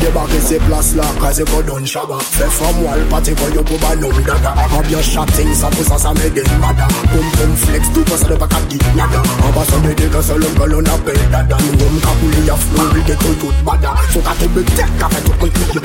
Débarquer 0.00 0.40
ces 0.40 0.58
places 0.58 0.94
là, 0.94 1.02
crasé 1.18 1.44
qu'on 1.44 1.60
donne 1.60 1.86
chaba 1.86 2.16
Fait 2.30 2.44
femme 2.44 2.82
wall, 2.82 3.00
party 3.10 3.32
pour 3.32 3.50
yo 3.50 3.62
pour 3.62 3.78
banon 3.78 4.08
dada 4.26 4.54
Ambiance 4.76 5.04
chatting, 5.04 5.52
100% 5.52 5.98
ça 5.98 6.12
m'aide 6.14 6.36
une 6.36 6.58
mada 6.58 6.88
Boom 7.12 7.26
boom 7.36 7.56
flex, 7.56 7.92
tout 7.92 8.04
ça 8.16 8.26
de 8.26 8.34
pas 8.34 8.46
qu'à 8.46 8.56
dit 8.68 8.78
nada 8.96 9.22
En 9.44 9.50
bas 9.50 9.64
ça 9.68 9.76
me 9.78 9.94
dit 9.94 10.08
que 10.08 10.22
seul 10.22 10.42
un 10.42 10.58
que 10.58 10.64
l'on 10.70 10.80
appelle 10.80 11.30
dada 11.30 11.56
Nous 11.60 11.84
on 11.84 12.00
capouli 12.00 12.50
à 12.50 12.56
flow, 12.56 12.84
il 12.96 13.06
get 13.06 13.16
tout 13.16 13.34
tout 13.34 13.52
bada 13.64 13.94
Son 14.12 14.20
qu'à 14.20 14.30
tomber 14.30 14.64
tech, 14.72 14.86
qu'à 14.98 15.08
fait 15.08 15.20
tout 15.22 15.32
qu'on 15.32 15.48
clique 15.48 15.84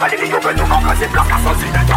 Allez 0.00 0.16
les 0.16 0.30
yo 0.30 0.38
que 0.38 0.52
nous 0.58 0.66
qu'à 0.66 0.94
ces 0.98 1.06
places 1.06 1.28
là, 1.28 1.36
sans 1.44 1.54
si 1.60 1.70
dada 1.70 1.96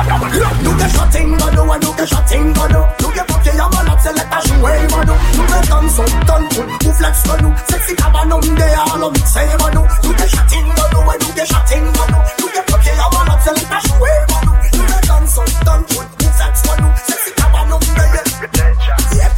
Nous 0.63 0.71
que 0.73 0.87
chatting 0.95 1.37
gano, 1.37 1.63
ouais 1.63 1.79
nous 1.81 1.91
que 1.93 2.05
chatting 2.05 2.53
gano 2.53 2.85
Nous 3.01 3.09
que 3.09 3.19
papier 3.25 3.51
y'a 3.57 3.69
malade, 3.69 3.99
c'est 4.03 4.13
l'état 4.13 4.41
joué 4.45 4.95
mano 4.95 5.13
Nous 5.35 5.43
que 5.43 5.67
ton 5.67 5.89
son, 5.89 6.05
ton 6.25 6.55
pool, 6.55 6.67
ou 6.85 6.93
flex 6.93 7.23
gano 7.27 7.53
Sexy 7.69 7.95
cabanon, 7.95 8.39
des 8.39 8.75
allo 8.93 9.11
mixé 9.11 9.41
mano 9.61 9.85
Nous 10.03 10.13
que 10.13 10.27
chatting 10.27 10.65
gano, 10.75 10.99
ouais 11.07 11.17
nous 11.21 11.33
que 11.33 11.45
chatting 11.45 11.83
gano 11.93 12.17
Nous 12.39 12.47
que 12.47 12.71
papier 12.71 12.91
y'a 12.95 13.09
malade, 13.17 13.39
c'est 13.43 13.53
l'état 13.55 13.79
joué 13.87 14.09
mano 14.29 14.51
Nous 14.73 14.83
que 14.85 15.07
ton 15.07 15.27
son, 15.27 15.45
ton 15.65 15.81
pool, 15.83 16.05
ou 16.05 16.31
flex 16.37 16.61
gano 16.63 16.89
Sexy 17.07 17.31
cabanon, 17.35 17.79
des 17.79 19.17
Yep, 19.17 19.31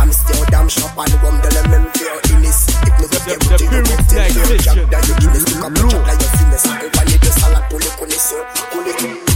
Amsterdam, 0.00 0.68
champagne, 0.70 1.14
rum 1.22 1.40
de 1.40 1.54
la 1.54 1.62
même 1.68 1.86
verre 1.94 2.20
Innis, 2.36 2.66
hypnose, 2.84 3.10
The- 3.10 3.38
the 3.38 3.56
Piwyx 3.56 4.48
Vision. 4.48 4.88
Jack, 4.90 5.06
you 5.08 5.14
Guinness, 5.20 5.44
tout 5.44 5.58
comme 5.60 5.74
le 5.74 5.88
Jack, 5.88 6.06
là, 6.06 6.12
y'a 6.14 6.38
finesse 6.38 6.66
Accompagné 6.66 7.18
de 7.18 7.26
salade 7.40 7.64
pour 7.70 7.78
les 7.78 7.86
connaisseurs 7.98 8.44
Pour 8.72 8.82
les 8.82 8.94
Well, 8.94 9.10
as 9.10 9.30
a 9.30 9.33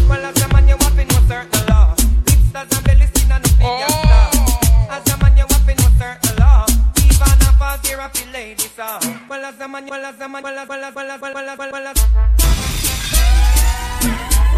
a 8.00 8.08
fast 8.08 8.18
here, 8.18 8.26
a 8.26 8.32
feel 8.32 8.32
ladies 8.32 8.78
are. 8.78 9.00
Well, 9.28 9.44
as 9.44 9.60
a 9.60 9.68
man, 9.68 9.86
well, 9.86 10.04
as 10.04 10.20
a 10.20 10.28
man, 10.28 10.42
well, 10.42 10.58
as, 10.58 10.68
well, 10.68 10.84
as, 10.84 10.94
well, 10.94 11.10
as, 11.10 11.20
well, 11.20 11.36
as, 11.36 11.58
well, 11.58 11.66
as, 11.66 11.72
well, 11.72 11.86
as. 11.86 12.06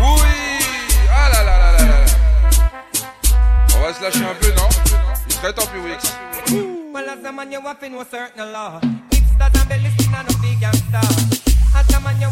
Oui 0.01 0.59
Ah 1.13 1.29
là 1.33 1.43
là 1.43 1.59
là 1.59 1.73
là 1.73 1.83
là 1.87 2.05
On 3.77 3.81
va 3.81 3.93
se 3.93 4.03
lâcher 4.03 4.25
un 4.25 4.35
peu, 4.41 4.53
non? 4.53 4.69
Il 5.27 5.33
serait 5.33 5.53
temps, 5.53 5.67
Purix. 5.67 6.15
Well, 6.93 7.09
as 7.09 7.25
a 7.25 7.33
man, 7.33 7.51
know 7.51 8.05
certain 8.11 8.53
law. 8.53 8.81
Hipsters 9.11 9.61
and 9.61 9.69
belly 9.69 9.91
skin 9.99 10.15
and 10.15 10.29
no 10.29 10.35
figure 10.39 10.73
star. 10.73 11.11
As 11.77 11.95
a 11.95 12.01
man, 12.01 12.19
know 12.21 12.31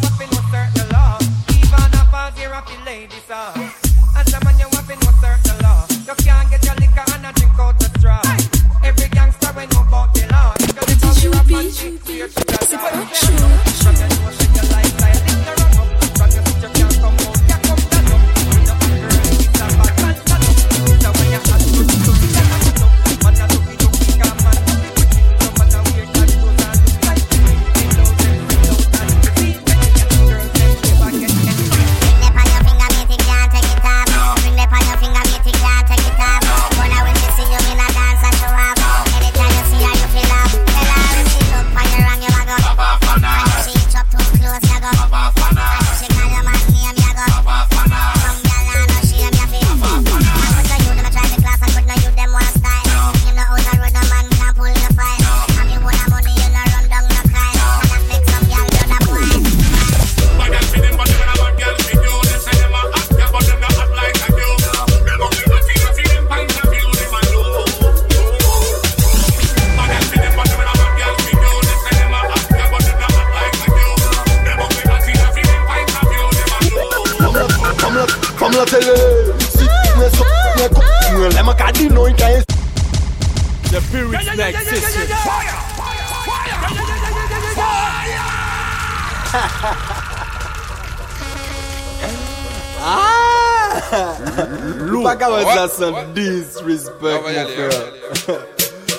certain 0.51 0.89
law. 0.93 1.19
Even 1.51 1.95
a 1.95 2.03
fast 2.11 2.39
a 2.39 2.85
ladies 2.85 3.31
are. 3.31 3.55
As 4.17 4.33
a 4.33 4.45
man, 4.45 4.59
know 4.59 5.13
certain 5.21 5.59
law. 5.63 5.87
You 6.07 6.15
can't 6.25 6.51
get 6.51 6.65
your 6.65 6.75
liquor 6.77 7.05
and 7.15 7.27
a 7.27 7.33
drink 7.33 7.59
out 7.59 7.79
the 7.79 7.89
straw. 7.99 8.23
Every 8.85 9.09
gangster 9.09 9.53
when 9.53 9.71
you 9.71 9.81
about 9.81 10.15
the 10.15 10.27
law. 10.33 10.38
Clear 11.49 12.29
C'est 12.61 12.77
pas 12.77 12.93
chaud. 13.15 14.18
la 95.59 95.69
san 95.69 95.95
disrespect 96.15 97.23
mwen 97.25 97.49
fè. 97.51 98.35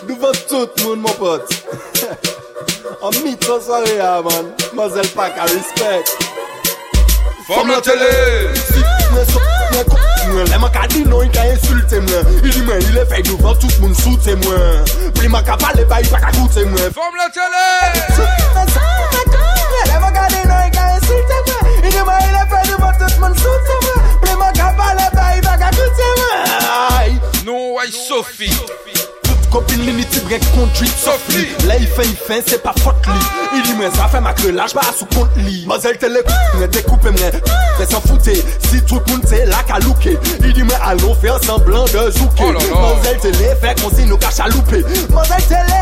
Duvan 0.07 0.33
tout 0.49 0.81
moun 0.83 0.99
mwen 1.05 1.15
pot. 1.15 1.53
An 3.05 3.15
mit 3.23 3.45
an 3.47 3.61
sware 3.63 3.95
a 4.03 4.09
man, 4.25 4.49
mazel 4.75 5.07
pak 5.15 5.39
a 5.39 5.47
respect. 5.53 6.11
Fom 7.47 7.71
la 7.71 7.79
tele! 7.85 8.11
Lè 10.49 10.57
man 10.59 10.71
ka 10.75 10.83
di 10.91 11.05
nou, 11.05 11.23
yon 11.23 11.31
ka 11.37 11.47
insulte 11.53 12.03
mwen. 12.09 12.35
Ili 12.43 12.65
mwen, 12.67 12.83
ilè 12.91 13.07
fè 13.07 13.23
duvan 13.29 13.55
tout 13.63 13.79
moun 13.79 13.95
soute 14.01 14.35
mwen. 14.43 14.83
Pli 15.15 15.31
man 15.31 15.47
ka 15.47 15.55
pale, 15.63 15.87
ba 15.87 16.03
yon 16.03 16.11
pa 16.11 16.25
ka 16.27 16.35
koute 16.35 16.67
mwen. 16.73 16.91
Fom 16.97 17.19
la 17.21 17.31
tele! 17.39 17.65
Lè 19.87 19.95
man 19.95 20.11
ka 20.11 20.27
di 20.35 20.43
nou, 20.43 20.59
yon 20.59 20.75
ka 20.75 20.91
insulte 20.97 21.41
mwen. 21.47 21.75
Ili 21.85 22.03
mwen, 22.03 22.31
ilè 22.33 22.47
fè 22.51 22.67
duvan 22.67 22.99
tout 22.99 23.19
moun 23.23 23.43
soute 23.45 23.83
mwen. 23.87 24.08
Ay 27.89 27.91
Sophie. 27.91 28.53
Kopin 29.49 29.81
li 29.81 29.93
li 29.97 30.03
ti 30.05 30.19
brek 30.21 30.43
kontri 30.53 30.85
Sofli 30.93 31.47
Le 31.65 31.79
yi 31.79 31.87
fe 31.89 32.03
yi 32.05 32.13
fe 32.13 32.37
se 32.45 32.59
pa 32.61 32.69
fot 32.83 33.07
li 33.09 33.21
I 33.57 33.61
li 33.65 33.73
mwen 33.79 33.89
zafen 33.95 34.21
makre 34.21 34.51
laj 34.53 34.75
ba 34.77 34.83
asou 34.91 35.07
kont 35.15 35.39
li 35.41 35.63
Mazel 35.65 35.97
te 35.97 36.05
le 36.11 36.21
kout 36.27 36.59
mwen 36.59 36.69
te 36.75 36.83
koupe 36.85 37.09
mwen 37.15 37.39
Te 37.79 37.87
san 37.89 38.03
foute 38.05 38.35
si 38.67 38.81
tout 38.85 39.01
moun 39.09 39.23
te 39.25 39.41
lak 39.49 39.73
a 39.73 39.79
louke 39.81 40.13
I 40.13 40.51
li 40.53 40.67
mwen 40.67 40.85
alo 40.91 41.15
fe 41.23 41.33
semblan 41.47 41.89
de 41.89 42.03
zouke 42.19 42.51
Mazel 42.75 43.17
te 43.25 43.33
le 43.39 43.55
fe 43.63 43.73
konsi 43.81 44.05
nou 44.05 44.21
ka 44.21 44.29
chaloupe 44.37 44.83
Mazel 45.15 45.49
te 45.49 45.63
le 45.71 45.81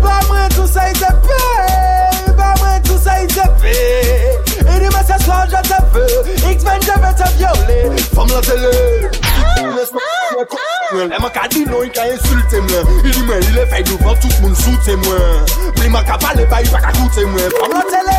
Ba 0.00 0.18
mwen 0.26 0.50
tout 0.56 0.66
sa 0.74 0.88
yi 0.90 0.98
te 0.98 1.12
pe 1.28 2.34
Ba 2.34 2.50
mwen 2.64 2.82
tout 2.88 2.98
sa 2.98 3.20
yi 3.20 3.30
te 3.30 3.46
pe 3.62 3.76
I 4.58 4.80
li 4.82 4.90
mwen 4.90 5.06
se 5.06 5.22
swan 5.22 5.46
je 5.54 5.62
te 5.70 5.78
pe 5.94 6.08
X-Men 6.56 6.82
je 6.82 6.98
ve 7.06 7.14
te 7.22 7.30
viole 7.38 8.08
Fom 8.10 8.34
la 8.34 8.42
te 8.42 8.58
le 8.58 8.74
Eman 10.94 11.30
ka 11.30 11.46
di 11.50 11.64
nou, 11.66 11.82
yon 11.82 11.92
ka 11.94 12.04
insulte 12.06 12.60
mwen. 12.64 12.86
Ili 13.04 13.22
mwen, 13.26 13.42
ili 13.48 13.60
e 13.60 13.66
fey 13.66 13.82
devan, 13.82 14.14
tout 14.22 14.40
moun 14.40 14.54
soute 14.54 14.96
mwen. 14.96 15.72
Bli 15.76 15.88
man 15.88 16.04
ka 16.06 16.16
pale, 16.18 16.46
ba 16.46 16.60
yon 16.62 16.72
pa 16.72 16.80
ka 16.84 16.92
koute 16.94 17.24
mwen. 17.28 17.50
Pam 17.58 17.74
la 17.74 17.82
tele, 17.90 18.16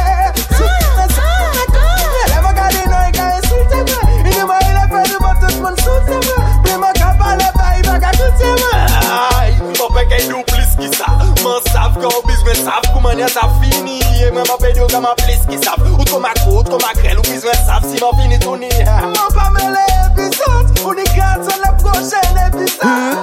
soute 0.58 0.88
mwen 0.96 1.10
sa 1.16 1.26
akon 1.64 2.32
Eman 2.36 2.54
ka 2.58 2.68
di 2.76 2.84
nou, 2.92 3.02
yon 3.06 3.16
ka 3.16 3.26
insulte 3.38 3.80
mwen. 3.80 4.14
Ili 4.20 4.44
mwen, 4.44 4.68
ili 4.70 4.82
e 4.84 4.88
fey 4.92 5.08
devan, 5.14 5.40
tout 5.42 5.58
moun 5.64 5.80
soute 5.84 6.20
mwen. 6.28 6.54
Bli 6.68 6.78
man 6.84 7.00
ka 7.00 7.10
pale, 7.22 7.50
ba 7.58 7.68
yon 7.78 7.88
pa 7.90 7.98
ka 8.06 8.14
koute 8.20 8.54
mwen. 8.62 8.96
Ay, 9.16 9.52
mwen 9.64 9.98
peke 9.98 10.22
yon 10.28 10.48
plis 10.52 10.78
ki 10.82 10.92
sa. 10.98 11.12
Man 11.42 11.60
sav 11.72 12.00
ka 12.00 12.08
ou 12.12 12.24
bizmen 12.30 12.64
sav, 12.64 12.90
kouman 12.92 13.24
yon 13.24 13.36
sa 13.36 13.48
fini. 13.62 14.02
E 14.20 14.32
mwen 14.32 14.44
mwen 14.44 14.64
peke 14.66 14.84
yon 14.84 14.92
ka 14.94 15.04
man 15.04 15.20
plis 15.24 15.44
ki 15.50 15.62
sav. 15.64 15.84
Outro 15.96 16.20
ma 16.24 16.36
kou, 16.44 16.60
outro 16.62 16.82
ma 16.84 16.96
krel, 17.00 17.20
ou 17.20 17.28
bizmen 17.32 17.62
sav 17.68 17.88
Si 17.88 18.04
man 18.04 18.18
fini 18.20 18.42
toni, 18.44 18.72
mwen 18.84 19.30
pa 19.38 19.52
mele. 19.58 19.95
Épisode 20.18 20.80
On 20.86 20.94
est 20.94 21.16
quatre 21.16 21.50
sur 21.50 21.60
le 21.62 21.78
prochain 21.78 22.50
épisode 22.50 23.18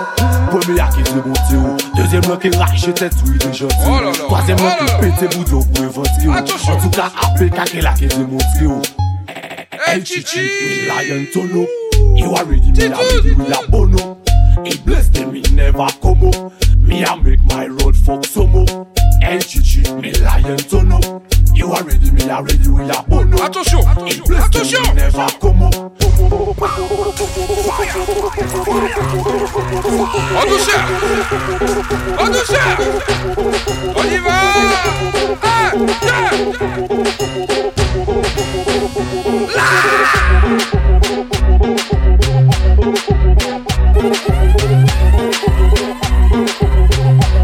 Premier 0.51 0.81
à 0.81 0.89
qui 0.89 1.03
démonté 1.03 1.55
ou 1.57 1.77
Deuxième 1.97 2.23
là 2.23 2.37
qui 2.37 2.51
lâche 2.51 2.95
tête 2.95 3.13
oui 3.27 3.39
Oh 3.87 4.01
là 4.01 4.07
là. 4.07 4.13
Troisième 4.13 4.59
là 4.59 4.77
Oh 4.81 4.85
qui 4.85 5.11
pète 5.11 5.37
bout 5.37 5.45
de 5.45 5.51
pour 5.51 5.85
inventer. 5.85 6.29
En 6.29 6.43
tout 6.81 6.91
cas 6.91 7.11
là 7.81 7.93
qui 7.95 8.07
ou 8.67 8.83
Hey 9.87 10.05
Chichi. 10.05 10.87
Lion 10.87 11.25
tono 11.33 11.67
You 12.15 12.35
already 12.37 12.71
me 12.73 12.93
already 12.93 13.53
are 13.53 13.67
bono. 13.69 14.19
He 14.65 14.77
bless 14.85 15.09
them 15.11 15.33
me 15.33 15.43
never 15.55 15.87
come 16.01 16.25
up 16.29 16.53
Me 16.79 17.05
I 17.05 17.17
make 17.17 17.43
my 17.45 17.67
road 17.67 17.97
fuck 17.97 18.25
some 18.27 18.51
more 18.51 18.87
El 19.23 19.41
Chichi 19.41 19.83
me 20.01 20.13
lion 20.13 20.57
tono 20.69 21.01
You 21.55 21.71
are 21.73 21.85
ready, 21.85 22.11
me 22.11 22.29
are 22.31 22.43
ready, 22.43 22.69
we 22.69 22.91
are 22.91 23.05
bono. 23.05 23.37
Attention, 23.45 23.81
attention. 23.87 24.97
Never 24.97 25.29
como. 25.39 25.67
En 30.35 30.47
douceur, 30.49 30.85
en 32.19 32.29
douceur. 32.33 32.79
On 33.97 34.05
y 34.05 34.19
va. 34.19 34.33
Un, 35.43 35.87
deux. 35.87 36.23
Là. 39.55 39.69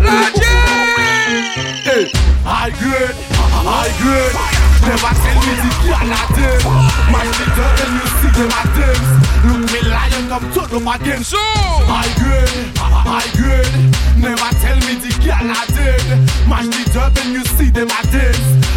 La 0.03 0.31
Dieu. 0.35 0.57
Hey, 1.85 2.05
I 2.47 2.71
good 2.81 3.38
high 3.69 3.93
grade. 4.01 4.37
Never 4.89 5.13
tell 5.21 5.39
me 5.45 5.55
the 5.61 5.71
them. 6.37 6.61
My 7.13 7.25
little 7.25 7.71
when 7.77 7.91
you 7.99 8.07
see 8.19 8.33
them 8.33 8.51
at 8.57 8.69
them. 8.77 9.01
Look 9.45 9.63
me 9.73 9.81
lion 9.89 10.25
come 10.29 10.47
turn 10.53 10.87
up 10.87 11.01
again. 11.01 11.23
So. 11.25 11.37
High 11.39 12.13
grade, 12.17 12.77
high 12.77 13.29
grade. 13.37 13.98
Never 14.21 14.51
tell 14.61 14.77
me 14.87 14.95
the 14.99 15.13
girl 15.25 15.49
I 15.51 15.65
did. 15.75 16.03
Mash 16.49 16.67
the 16.69 16.83
dirt 16.93 17.15
and 17.25 17.33
you 17.33 17.45
see 17.57 17.71
them 17.71 17.89
at 17.91 18.07
them. 18.11 18.35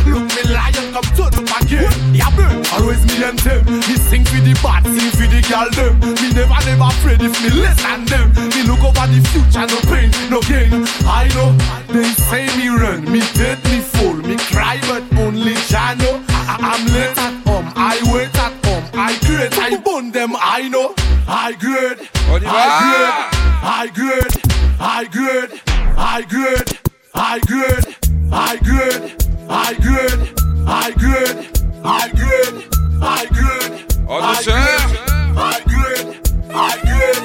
Look 0.07 0.27
me 0.35 0.43
lion 0.53 0.93
come 0.93 1.07
turn 1.17 1.33
up 1.33 1.61
again. 1.61 1.91
Yeah, 2.13 2.29
man. 2.37 2.63
Always 2.73 3.01
me 3.09 3.23
and 3.23 3.39
them. 3.39 3.65
Me 3.65 3.95
sing 4.09 4.23
for 4.25 4.39
the 4.41 4.53
bad, 4.63 4.83
sing 4.85 5.11
for 5.17 5.27
the 5.27 5.41
girl 5.49 5.69
them. 5.73 5.99
Me 6.21 6.27
never 6.33 6.59
never 6.65 6.89
afraid 6.93 7.21
if 7.21 7.33
me 7.43 7.49
less 7.61 7.81
than 7.81 8.05
them. 8.05 8.29
Me 8.53 8.63
look 8.63 8.83
over 8.83 9.07
the 9.09 9.19
future, 9.31 9.65
no 9.65 9.79
pain, 9.89 10.09
no 10.29 10.39
gain. 10.45 10.85
I 11.07 11.27
know 11.35 11.51
they 11.91 12.09
say 12.29 12.45
me 12.57 12.69
run, 12.69 13.03
me 13.11 13.19
dead, 13.33 13.63
me 13.65 13.79
fall, 13.81 14.15
me 14.15 14.37
cry, 14.37 14.79
but 14.87 15.03
only 15.19 15.55
Jah 15.67 15.95
know. 15.97 16.21
I- 16.29 16.57
I'm 16.61 16.85
late 16.93 17.17
at 17.17 17.33
home, 17.47 17.71
I 17.75 17.97
wait 18.13 18.35
at 18.37 18.53
home, 18.65 18.83
I 18.93 19.13
create, 19.25 19.57
I 19.57 19.77
burn 19.77 20.11
them. 20.11 20.35
I 20.39 20.67
know, 20.69 20.93
I 21.27 21.53
grade, 21.53 22.09
I 22.27 22.39
va. 22.39 23.37
I 23.63 23.87
grade, 23.93 24.40
I 24.83 25.05
good, 25.05 25.61
I 25.95 26.23
good, 26.27 26.79
I 27.13 27.39
good, 27.45 27.85
I 28.31 28.57
good, 28.57 29.13
I 29.47 29.73
good, 29.75 30.19
I 30.67 30.91
good, 30.93 31.37
I 31.85 32.09
good, 32.09 32.55
I 32.99 33.25
good. 33.27 33.85
En 34.09 34.21
douceur. 34.21 34.55
I 35.37 35.61
good, 35.69 36.07
I 36.49 36.77
good, 36.81 37.21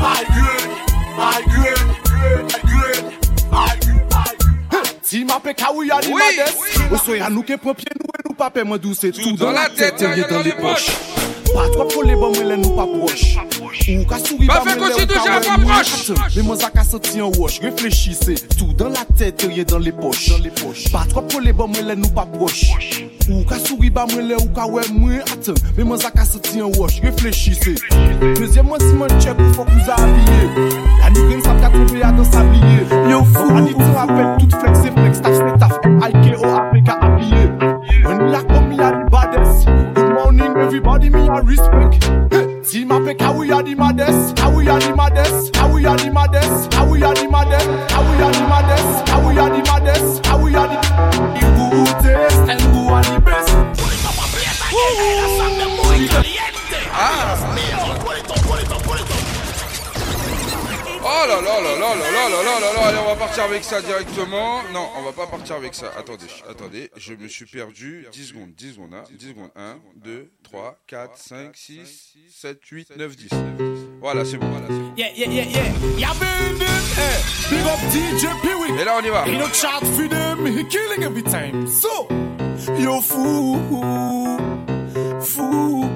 I 0.00 0.24
good, 0.36 0.70
I 1.18 1.42
good, 1.50 1.80
I 2.30 2.60
good, 2.70 3.04
I 3.52 3.76
good. 4.70 5.02
Si 5.02 5.24
ma 5.24 5.40
pe 5.40 5.54
kaou 5.54 5.82
ya 5.82 5.98
ni 6.06 6.14
mades, 6.14 6.54
ou 6.92 6.98
so 6.98 7.16
ya 7.16 7.28
nou 7.28 7.42
ke 7.42 7.58
propye 7.58 7.90
nou 7.98 8.06
e 8.14 8.22
nou 8.28 8.36
pape 8.38 8.62
mandou, 8.62 8.94
se 8.94 9.10
tout 9.10 9.36
dans 9.36 9.50
la 9.50 9.68
tête, 9.68 9.98
rien 9.98 10.28
dans 10.30 10.42
les 10.42 10.52
poches. 10.52 10.92
Pas 11.52 11.68
trop 11.72 11.86
pour 11.86 12.04
les 12.04 12.14
bombes, 12.14 12.36
les 12.36 12.56
nous 12.56 12.76
pas 12.76 12.86
proches. 12.86 13.36
Ou 13.90 14.04
ka 14.06 14.18
souri 14.22 14.46
ba 14.46 14.60
mwen 14.62 14.78
le 14.78 14.94
ou 14.94 15.06
ka 15.10 15.22
wè 15.26 15.54
mwen 15.58 15.82
kate 15.88 16.14
Mè 16.36 16.42
mwen 16.46 16.58
zaka 16.60 16.84
soti 16.86 17.22
an 17.22 17.32
wosh, 17.38 17.58
reflechise 17.64 18.36
Tout 18.54 18.70
dan 18.78 18.92
la 18.94 19.02
tèt, 19.18 19.42
yè 19.50 19.64
dan 19.66 19.82
le 19.82 19.90
poch 19.96 20.28
Pa 20.92 21.02
trop 21.10 21.26
kole 21.32 21.50
ba 21.56 21.66
mwen 21.66 21.88
le 21.88 21.96
nou 21.98 22.10
pa 22.14 22.26
broch 22.28 22.60
Ou 23.30 23.42
ka 23.48 23.58
souri 23.62 23.90
ba 23.90 24.04
mwen 24.10 24.28
le 24.30 24.36
ou 24.38 24.50
ka 24.54 24.68
wè 24.70 24.84
mwen 24.94 25.24
kate 25.26 25.56
Mè 25.78 25.86
mwen 25.86 25.98
zaka 26.02 26.26
soti 26.28 26.62
an 26.62 26.70
wosh, 26.78 27.00
reflechise 27.02 27.74
Dezyèman 28.38 28.84
si 28.84 28.92
mwen 29.00 29.16
tchèk 29.16 29.40
ou 29.42 29.56
fòk 29.58 29.72
mouza 29.74 29.98
avye 29.98 30.38
La 31.00 31.10
ni 31.10 31.26
gren 31.26 31.42
sap 31.48 31.58
katou 31.64 31.88
mè 31.90 32.04
adan 32.06 32.30
sabliye 32.30 32.86
Yo 33.10 33.24
fou, 33.32 33.56
an 33.56 33.66
itin 33.72 33.98
apèl 34.04 34.30
tout 34.38 34.58
flek 34.60 34.78
se 34.84 34.94
flek 34.94 35.18
Staf 35.18 35.40
se 35.40 35.56
taf, 35.64 35.74
alke 36.06 36.36
o 36.36 36.44
oh, 36.44 36.54
apèk 36.62 36.94
a 36.94 37.00
abliye 37.08 37.42
An 38.06 38.22
ni 38.22 38.30
lak 38.36 38.54
o 38.54 38.62
mi 38.68 38.78
a 38.78 38.94
di 39.00 39.10
badès 39.10 39.66
Good 39.98 40.14
morning 40.14 40.56
everybody, 40.68 41.10
mi 41.10 41.26
a 41.26 41.42
respect. 41.42 42.49
Team 42.70 42.92
up, 42.92 43.20
how 43.20 43.36
we 43.36 43.50
are 43.50 43.64
the 43.64 43.74
maddest, 43.74 44.38
how 44.38 44.54
we 44.54 44.68
are 44.68 44.78
the 44.78 44.94
maddest, 44.94 45.56
how 45.56 45.74
we 45.74 45.84
are 45.86 45.96
the 45.96 46.12
maddest, 46.12 46.72
how 46.72 46.88
we 46.88 47.02
are 47.02 47.14
the 47.16 47.28
maddest, 47.28 47.90
how 47.90 48.08
we 48.08 48.22
are 48.22 48.32
the 48.32 48.46
maddest, 48.46 49.08
how 49.08 49.28
we 49.28 49.38
are 49.40 49.50
the 49.50 49.62
maddest, 49.64 50.26
how 50.26 50.40
we 50.40 50.54
are 50.54 50.68
the 50.68 50.76
the 51.34 52.02
goodest 52.04 52.48
and 52.48 52.60
who 52.60 52.88
are 52.90 53.02
the 53.02 53.20
best. 53.22 53.60
Oh 61.12 61.26
là 61.26 61.40
là 61.40 61.60
là 61.60 61.60
là 61.60 61.94
là 61.94 61.94
là 61.96 62.28
là 62.28 62.42
là 62.44 62.60
là 62.60 62.72
là 62.72 62.86
Allez, 62.86 62.98
on 62.98 63.08
va 63.08 63.16
partir 63.16 63.42
avec 63.42 63.64
ça 63.64 63.82
directement. 63.82 64.62
Non, 64.72 64.86
on 64.96 65.02
va 65.02 65.10
pas 65.10 65.26
partir 65.26 65.56
avec 65.56 65.74
ça. 65.74 65.90
Attendez, 65.98 66.26
attendez, 66.48 66.90
je 66.96 67.14
me 67.14 67.26
suis 67.26 67.46
perdu. 67.46 68.06
10 68.12 68.26
secondes, 68.26 68.52
10 68.56 68.74
secondes, 68.74 68.94
hein. 68.94 69.02
10 69.18 69.28
secondes. 69.30 69.50
1, 69.56 69.78
2, 69.96 70.30
3, 70.44 70.78
4, 70.86 71.18
5, 71.18 71.56
6, 71.56 72.14
7, 72.32 72.58
8, 72.64 72.96
9, 72.96 73.16
10. 73.16 73.28
Voilà, 74.00 74.24
c'est 74.24 74.36
bon. 74.36 74.48
Voilà, 74.50 74.66
c'est 74.68 74.74
bon. 74.74 74.94
Yeah, 74.96 75.08
yeah, 75.16 75.26
yeah, 75.26 75.44
yeah. 75.44 75.64
Yeah, 75.98 76.12
eh. 76.20 77.50
Big 77.50 77.66
up 77.66 77.80
DJ 77.90 78.26
Pee-wee. 78.42 78.80
Et 78.80 78.84
là, 78.84 78.96
on 79.00 79.04
y 79.04 79.10
va. 79.10 79.24
He 79.26 79.36
no 79.36 79.48
chart 79.48 79.84
for 79.84 80.08
them, 80.08 80.46
he 80.46 80.64
killing 80.68 81.02
every 81.02 81.24
time. 81.24 81.66
So, 81.66 82.06
yo 82.78 83.00
fool, 83.00 83.58
fool, 85.20 85.88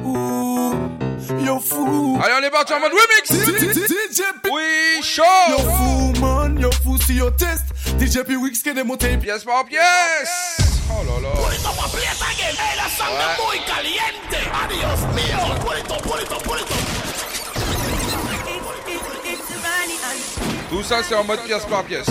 yo 1.44 1.60
fool. 1.60 2.20
Allez, 2.22 2.34
on 2.40 2.42
est 2.42 2.50
parti 2.50 2.72
en 2.72 2.80
mode 2.80 2.92
remix. 2.92 3.30
DJ. 3.30 4.22
Oui, 4.50 5.02
chaud. 5.02 5.22
Yo 5.50 5.58
fool, 5.58 6.20
man, 6.20 6.58
yo 6.58 6.70
fool, 6.82 6.98
si 7.06 7.14
yo 7.14 7.30
test. 7.30 7.64
DJ 7.98 8.22
P. 8.24 8.36
Wix 8.36 8.62
qui 8.62 8.68
est 8.70 8.74
démonté. 8.74 9.16
Pièce 9.16 9.44
par 9.44 9.64
pièce. 9.64 10.58
Oh 10.90 11.02
là 11.04 11.28
là. 11.28 11.34
Tout 20.70 20.82
ça, 20.82 21.02
c'est 21.08 21.14
en 21.14 21.24
mode 21.24 21.40
pièce 21.44 21.64
par 21.66 21.84
pièce. 21.84 22.06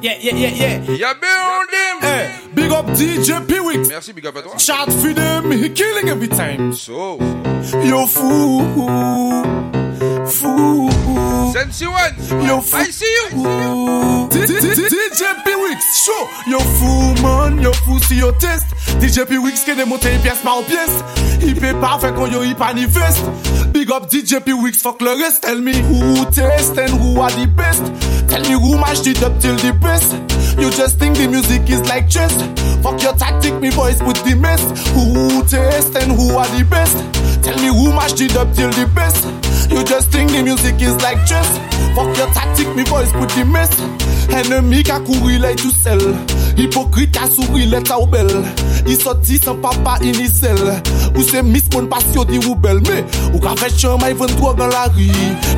Yeah, 0.00 0.16
yeah, 0.20 0.34
yeah, 0.34 0.48
yeah. 0.48 0.96
Y'a 0.96 1.14
building. 1.14 2.00
Hey, 2.00 2.30
big 2.54 2.70
up 2.70 2.86
DJ 2.86 3.40
Piwyx. 3.46 3.88
Merci, 3.88 4.12
big 4.12 4.26
up 4.26 4.36
à 4.36 4.42
toi. 4.42 4.56
Chart 4.56 4.90
for 4.92 5.12
them, 5.12 5.50
he 5.50 5.68
killing 5.70 6.08
every 6.08 6.28
time. 6.28 6.72
So, 6.72 7.18
Yo 7.82 8.06
fool, 8.06 8.62
fool. 10.26 10.97
Sensi 11.58 11.86
One. 11.88 12.46
Yo 12.46 12.58
I 12.72 12.84
see 12.84 13.04
you. 13.04 14.28
DJ 14.30 15.22
Piwyx, 15.42 15.80
show. 16.06 16.28
Yo 16.46 16.60
fou 16.60 17.14
man, 17.20 17.58
yo 17.60 17.72
fou 17.82 17.98
si 17.98 18.20
yo 18.20 18.30
test 18.38 18.66
DJ 19.00 19.26
Piwyx 19.26 19.64
ke 19.66 19.74
demonte 19.74 20.06
yi 20.06 20.20
pièce 20.22 20.44
par 20.44 20.62
pièce. 20.68 21.02
Yi 21.42 21.54
pe 21.58 21.72
pa 21.80 21.98
fe 21.98 22.12
kon 22.14 22.30
yo 22.30 22.44
yi 22.46 22.54
panifest 22.54 23.26
Big 23.72 23.90
up 23.90 24.08
DJ 24.08 24.38
Piwyx, 24.38 24.78
fuck 24.78 25.02
le 25.02 25.16
rest 25.18 25.42
Tell 25.42 25.58
me 25.60 25.74
who 25.74 26.24
test 26.30 26.78
and 26.78 26.94
who 26.94 27.20
are 27.20 27.34
the 27.34 27.48
best. 27.48 27.82
Tell 28.28 28.42
me 28.42 28.54
who 28.54 28.78
match 28.78 29.06
it 29.08 29.20
up 29.24 29.34
till 29.40 29.56
the 29.56 29.72
best. 29.82 30.14
You 30.60 30.70
just 30.70 31.00
think 31.00 31.16
the 31.16 31.26
music 31.26 31.68
is 31.68 31.82
like 31.88 32.08
chess. 32.08 32.34
Fuck 32.84 33.02
your 33.02 33.14
tactic, 33.14 33.54
me 33.58 33.70
boys 33.70 33.98
put 33.98 34.16
the 34.22 34.36
mess. 34.36 34.62
Who 34.94 35.42
test 35.42 35.96
and 35.96 36.12
who 36.12 36.36
are 36.36 36.46
the 36.54 36.62
best. 36.70 36.94
Tell 37.42 37.56
me 37.56 37.66
who 37.66 37.92
matched 37.92 38.20
it 38.20 38.36
up 38.36 38.54
till 38.54 38.70
the 38.70 38.86
best. 38.94 39.26
You 39.70 39.84
just 39.84 40.10
think 40.10 40.30
the 40.30 40.42
music 40.42 40.80
is 40.80 40.96
like 41.02 41.24
chess 41.26 41.47
Fuck 41.94 42.16
your 42.16 42.30
tactic, 42.32 42.68
me 42.76 42.84
voice 42.84 43.12
put 43.12 43.30
the 43.30 43.44
mess 43.44 43.70
Ennemi 44.34 44.82
ka 44.86 45.00
kouri 45.00 45.38
lè 45.42 45.54
tout 45.56 45.74
sel. 45.82 46.02
Hipokrit 46.58 47.12
ka 47.14 47.28
souri 47.30 47.68
lè 47.70 47.80
ta 47.86 47.98
ou 48.00 48.06
bel 48.10 48.30
I 48.88 48.96
soti 48.96 49.38
san 49.38 49.60
papa 49.60 49.98
inisel. 50.02 50.58
Ou 51.14 51.22
se 51.22 51.42
mis 51.42 51.64
moun 51.72 51.88
pasyo 51.90 52.24
di 52.24 52.38
ou 52.46 52.54
bel 52.54 52.80
Me, 52.88 53.02
ou 53.34 53.40
ka 53.42 53.54
fè 53.58 53.68
chanmai 53.74 54.14
drog 54.14 54.60
an 54.60 54.70
la 54.70 54.86
ri. 54.96 55.10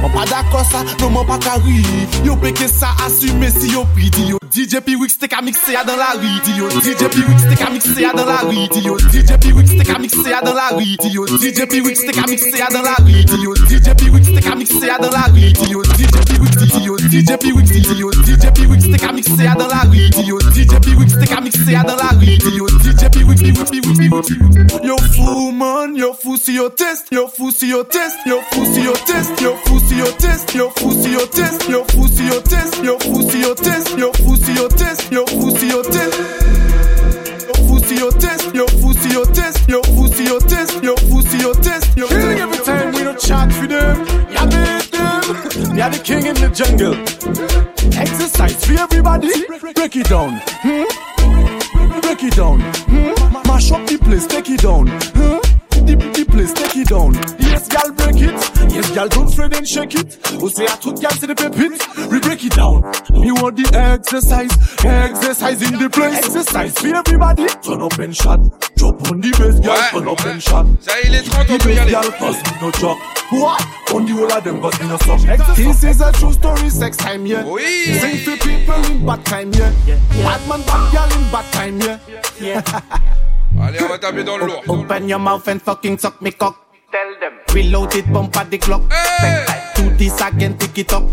Man 0.02 0.10
pa 0.14 0.24
dakon 0.26 0.64
sa, 0.64 0.82
non 1.00 1.12
man 1.12 1.26
pa 1.26 1.38
ka 1.38 1.58
ri. 1.64 1.82
Yo 2.24 2.36
peke 2.36 2.68
sa 2.68 2.94
asume 3.06 3.50
si 3.50 3.72
yo 3.72 3.84
pri. 3.94 4.10
Di 4.10 4.30
yo 4.30 4.38
DJ 4.50 4.80
P-Wix 4.82 5.18
te 5.18 5.28
ka 5.28 5.40
mikse 5.42 5.72
ya 5.72 5.84
dan 5.84 5.98
la 5.98 6.14
ri. 6.18 6.30
Di 6.44 6.56
yo 6.58 6.66
DJ 6.68 7.06
P-Wix 7.12 7.46
te 7.46 7.56
ka 7.56 7.70
mikse 7.70 8.00
ya 8.00 8.12
dan 8.12 8.26
la 8.26 8.40
ri. 8.48 8.66
Di 8.72 8.80
yo 8.82 8.96
DJ 8.96 9.38
P-Wix 9.38 9.76
te 9.78 9.84
ka 9.84 9.98
mikse 9.98 10.28
ya 10.28 10.40
dan 10.42 10.54
la 10.54 10.68
ri. 10.74 10.96
Di 10.98 11.12
yo 11.14 11.24
DJ 11.26 11.66
P-Wix 11.70 12.06
te 12.06 12.12
ka 12.12 12.26
mikse 12.26 12.56
ya 12.56 12.68
dan 12.72 12.82
la 12.82 12.96
ri. 13.04 13.22
Di 13.24 13.38
yo 13.44 13.54
DJ 13.54 13.94
P-Wix 13.94 14.34
te 14.34 14.40
ka 14.42 14.54
mikse 14.56 14.86
ya 14.86 14.98
dan 14.98 15.12
la 15.12 15.26
ri. 15.34 15.52
Di 15.52 15.70
yo 15.70 15.82
DJ 15.82 16.18
P-Wix 16.26 16.56
Di 16.66 16.82
yo 16.86 16.96
DJ 16.96 17.38
P-Wix 17.38 17.70
Di 17.70 17.94
yo 18.00 18.10
DJ 18.10 18.50
P-Wix. 18.50 18.59
Te 18.60 18.98
ka 18.98 19.12
mixe 19.12 19.36
ya 19.42 19.54
dan 19.54 19.68
la 19.68 19.82
ri 19.90 20.10
Di 20.10 20.26
yo 20.26 20.38
DJ 20.38 20.80
Piwyx 20.84 21.18
te 21.18 21.26
ka 21.26 21.40
mixe 21.40 21.72
ya 21.72 21.82
dan 21.82 21.96
la 21.96 22.10
ri 22.18 22.36
Di 22.38 22.56
yo 22.56 22.66
DJ 22.66 23.08
Piwyx 23.08 23.40
Piwyx 23.40 23.70
Piwyx 23.70 23.98
Piwyx 23.98 24.84
Yo 24.84 24.96
fou 25.16 25.52
man, 25.52 25.96
yo 25.96 26.12
fou 26.12 26.36
si 26.36 26.56
yo 26.56 26.68
test 26.68 27.06
Yo 27.10 27.28
fou 27.28 27.50
si 27.50 27.70
yo 27.70 27.84
test, 27.84 28.18
yo 28.26 28.40
fou 28.52 28.64
si 28.74 28.84
yo 28.84 28.92
test 29.06 29.40
Yo 29.40 29.56
fou 29.64 29.80
si 29.80 29.96
yo 29.96 30.06
test, 30.18 30.50
yo 30.54 30.70
fou 30.76 30.92
si 30.92 31.12
yo 31.14 31.26
test 31.30 31.70
Yo 31.70 31.84
fou 31.86 32.08
si 32.08 32.28
yo 32.28 32.40
test, 32.42 32.76
yo 32.82 32.98
fou 32.98 33.16
si 33.16 33.42
yo 33.42 33.54
test 33.54 33.96
Yo 33.96 34.06
fou 34.28 34.36
si 34.36 34.54
yo 34.56 34.68
test, 34.68 35.12
yo 35.12 35.24
fou 35.26 35.50
si 35.56 35.68
yo 35.70 35.82
test 35.82 36.14
Yo 37.46 37.54
fou 37.66 37.78
si 37.80 37.94
yo 37.98 38.10
test, 38.12 38.54
yo 38.54 38.66
fou 38.80 38.92
si 38.94 39.14
yo 39.14 39.24
test 39.26 39.68
Yo 39.68 39.82
fou 39.84 40.08
si 40.08 40.24
yo 40.24 40.38
test, 40.40 40.84
yo 40.84 41.54
test 41.54 41.94
Killing 41.96 42.38
every 42.38 42.64
time 42.64 42.92
we 42.92 43.04
don't 43.04 43.18
chat 43.18 43.52
for 43.52 43.66
them. 43.66 44.09
Yeah, 45.80 45.88
the 45.88 45.98
king 45.98 46.26
in 46.26 46.34
the 46.34 46.50
jungle. 46.50 46.92
Exercise 47.98 48.62
for 48.66 48.78
everybody. 48.78 49.46
Break 49.72 49.96
it 49.96 50.08
down. 50.10 50.38
Hmm? 50.60 52.00
Break 52.02 52.22
it 52.22 52.36
down. 52.36 52.60
Hmm? 52.60 53.48
Mash 53.48 53.72
up 53.72 53.86
the 53.86 53.96
place, 53.96 54.26
take 54.26 54.50
it 54.50 54.60
down. 54.60 54.88
Hmm? 54.88 55.40
The, 55.86 55.96
the 55.96 56.26
place, 56.28 56.52
take 56.52 56.76
it 56.76 56.88
down. 56.88 57.14
Yes, 57.38 57.66
gal, 57.68 57.92
break 57.92 58.16
it. 58.16 58.59
Yes, 58.90 58.94
gal, 58.98 59.08
don't 59.08 59.30
fret 59.32 59.56
and 59.56 59.68
shake 59.68 59.94
it. 59.94 60.18
We 60.42 60.48
say 60.50 60.64
I 60.64 60.74
took 60.76 61.00
gal 61.00 61.10
to 61.12 61.26
the 61.26 61.34
pit. 61.36 62.10
We 62.10 62.18
break 62.18 62.42
it 62.44 62.54
down. 62.54 62.82
You 63.14 63.34
want 63.36 63.56
the 63.56 63.70
exercise, 63.78 64.50
exercise 64.84 65.62
in 65.62 65.78
the 65.78 65.88
place. 65.88 66.18
Exercise 66.18 66.74
for 66.76 66.88
everybody. 66.96 67.46
Turn 67.62 67.82
up 67.82 67.98
and 67.98 68.14
shot. 68.16 68.40
Drop 68.74 68.98
on 69.10 69.20
the 69.20 69.30
bass, 69.38 69.60
gal. 69.60 69.78
Turn 69.90 70.08
up 70.08 70.20
and 70.26 70.42
shot. 70.42 70.66
Ça, 70.80 70.92
il 71.04 71.14
est 71.14 71.22
30, 71.22 71.50
on 71.50 71.58
The 71.58 71.62
peut 71.62 71.68
bass, 71.68 71.78
aller. 71.78 71.92
gal, 71.92 72.10
cause 72.18 72.36
me 72.42 72.52
no 72.60 72.70
joke. 72.72 72.98
What? 73.30 73.62
On 73.94 74.04
the 74.06 74.12
whole 74.12 74.32
of 74.32 74.42
them, 74.44 74.60
cause 74.60 74.80
me 74.80 74.88
no 74.88 74.96
suck. 74.98 75.54
This 75.54 75.84
is 75.84 76.00
a 76.00 76.10
true 76.12 76.32
story, 76.32 76.68
sex 76.70 76.96
time, 76.96 77.26
yeah. 77.26 77.44
Oui. 77.46 77.62
Sing 78.00 78.18
for 78.24 78.36
people 78.42 78.84
in 78.90 79.06
bad 79.06 79.24
time, 79.24 79.52
yeah. 79.54 79.70
Bad 80.24 80.40
man, 80.48 80.62
bad 80.66 80.92
gal 80.92 81.12
in 81.14 81.30
bad 81.30 81.46
time, 81.52 81.78
yeah. 82.40 82.62
Allez, 83.60 83.82
on 83.82 83.88
va 83.88 83.98
taper 83.98 84.24
dans 84.24 84.36
le 84.38 84.46
lourd. 84.46 84.62
Open 84.68 85.08
your 85.08 85.18
mouth 85.20 85.46
and 85.46 85.60
fucking 85.60 85.98
suck 85.98 86.20
me 86.22 86.32
cock. 86.32 86.56
Tell 86.90 87.14
them. 87.20 87.38
Reloaded, 87.54 88.12
bump 88.12 88.36
at 88.36 88.50
the 88.50 88.58
clock. 88.58 88.82
Hey. 88.90 89.44
Do 89.76 89.90
this 89.96 90.20
again, 90.20 90.58
tick 90.58 90.76
it 90.76 90.92
up. 90.92 91.04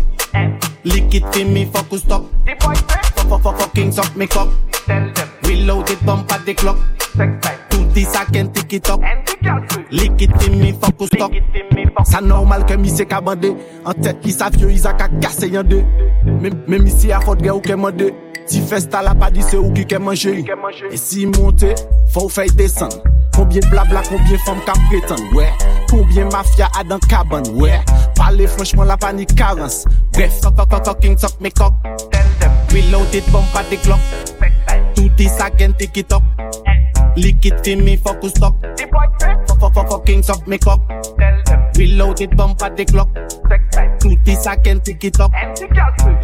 Lick 0.82 1.14
it 1.14 1.36
in 1.36 1.52
me, 1.52 1.66
focus 1.66 2.02
stop 2.02 2.24
Fuck, 3.28 3.42
fuck, 3.42 3.58
fuck, 3.58 3.74
kings 3.74 3.98
up, 3.98 4.16
make 4.16 4.34
up. 4.34 4.48
Tell 4.72 5.12
them. 5.12 5.28
Reloaded, 5.44 6.04
bump 6.04 6.32
at 6.32 6.44
the 6.44 6.54
clock. 6.54 6.78
Do 7.70 7.84
this 7.92 8.12
again, 8.16 8.52
tick 8.52 8.72
it 8.72 8.90
up. 8.90 9.00
Lick 9.92 10.20
it 10.20 10.48
in 10.48 10.58
me, 10.58 10.72
focus 10.72 11.10
stop 11.14 11.30
Sa 12.04 12.20
normal 12.20 12.64
ke 12.64 12.74
mi 12.76 12.88
se 12.88 13.04
ka 13.04 13.20
bande. 13.20 13.54
An 13.86 14.02
tet 14.02 14.18
ki 14.22 14.32
sa 14.34 14.50
fyo, 14.50 14.70
iza 14.70 14.96
ka 14.98 15.06
kase 15.22 15.46
yon 15.46 15.68
de. 15.68 15.84
Mem 16.42 16.86
isi 16.86 17.12
a 17.12 17.20
fote 17.20 17.42
gen 17.44 17.54
ou 17.54 17.62
ke 17.62 17.78
mande. 17.78 18.10
Ti 18.48 18.62
festa 18.66 19.02
la 19.02 19.14
pa 19.14 19.30
di 19.30 19.46
se 19.46 19.58
ou 19.58 19.70
ki 19.74 19.86
ke 19.86 20.02
manje. 20.02 20.34
E 20.90 20.98
si 20.98 21.26
monte, 21.26 21.74
fò 22.10 22.26
ou 22.26 22.32
fèy 22.32 22.50
desan. 22.58 22.90
Combien 23.38 23.60
blabla, 23.70 24.02
combien 24.08 24.36
femme 24.38 24.58
ka 24.66 24.72
prétend 24.88 25.22
Ouais, 25.32 25.52
combien 25.88 26.24
mafia 26.24 26.68
a 26.76 26.82
dans 26.82 26.98
cabane 26.98 27.46
Ouais, 27.54 27.78
parler 28.16 28.48
franchement 28.48 28.82
la 28.82 28.96
pa 28.96 29.12
ni 29.12 29.26
carence. 29.26 29.84
Bref, 30.12 30.40
fuck, 30.42 30.56
fuck, 30.56 30.68
fuck, 30.68 30.84
fucking 30.84 31.16
suck 31.16 31.40
me 31.40 31.48
cock. 31.52 31.72
Reload 32.72 33.14
it, 33.14 33.30
bump 33.30 33.54
at 33.54 33.70
the 33.70 33.76
clock 33.76 34.00
Do 34.94 35.08
this 35.16 35.40
again, 35.40 35.74
it 35.78 36.12
up 36.12 36.22
Lick 37.16 37.46
it 37.46 37.66
in 37.66 37.84
me, 37.84 37.96
focus 37.96 38.32
stop 38.32 38.54
Fuck, 38.60 39.60
fuck, 39.60 39.74
fuck, 39.74 39.88
fucking 39.88 40.22
suck 40.22 40.46
me 40.46 40.58
cock. 40.58 40.80
Reload 41.76 42.20
it, 42.20 42.36
bump 42.36 42.60
at 42.62 42.76
the 42.76 42.84
clock 42.84 43.08
Do 44.00 44.16
this 44.24 44.46
again, 44.46 44.82
it 44.84 45.20
up 45.20 45.32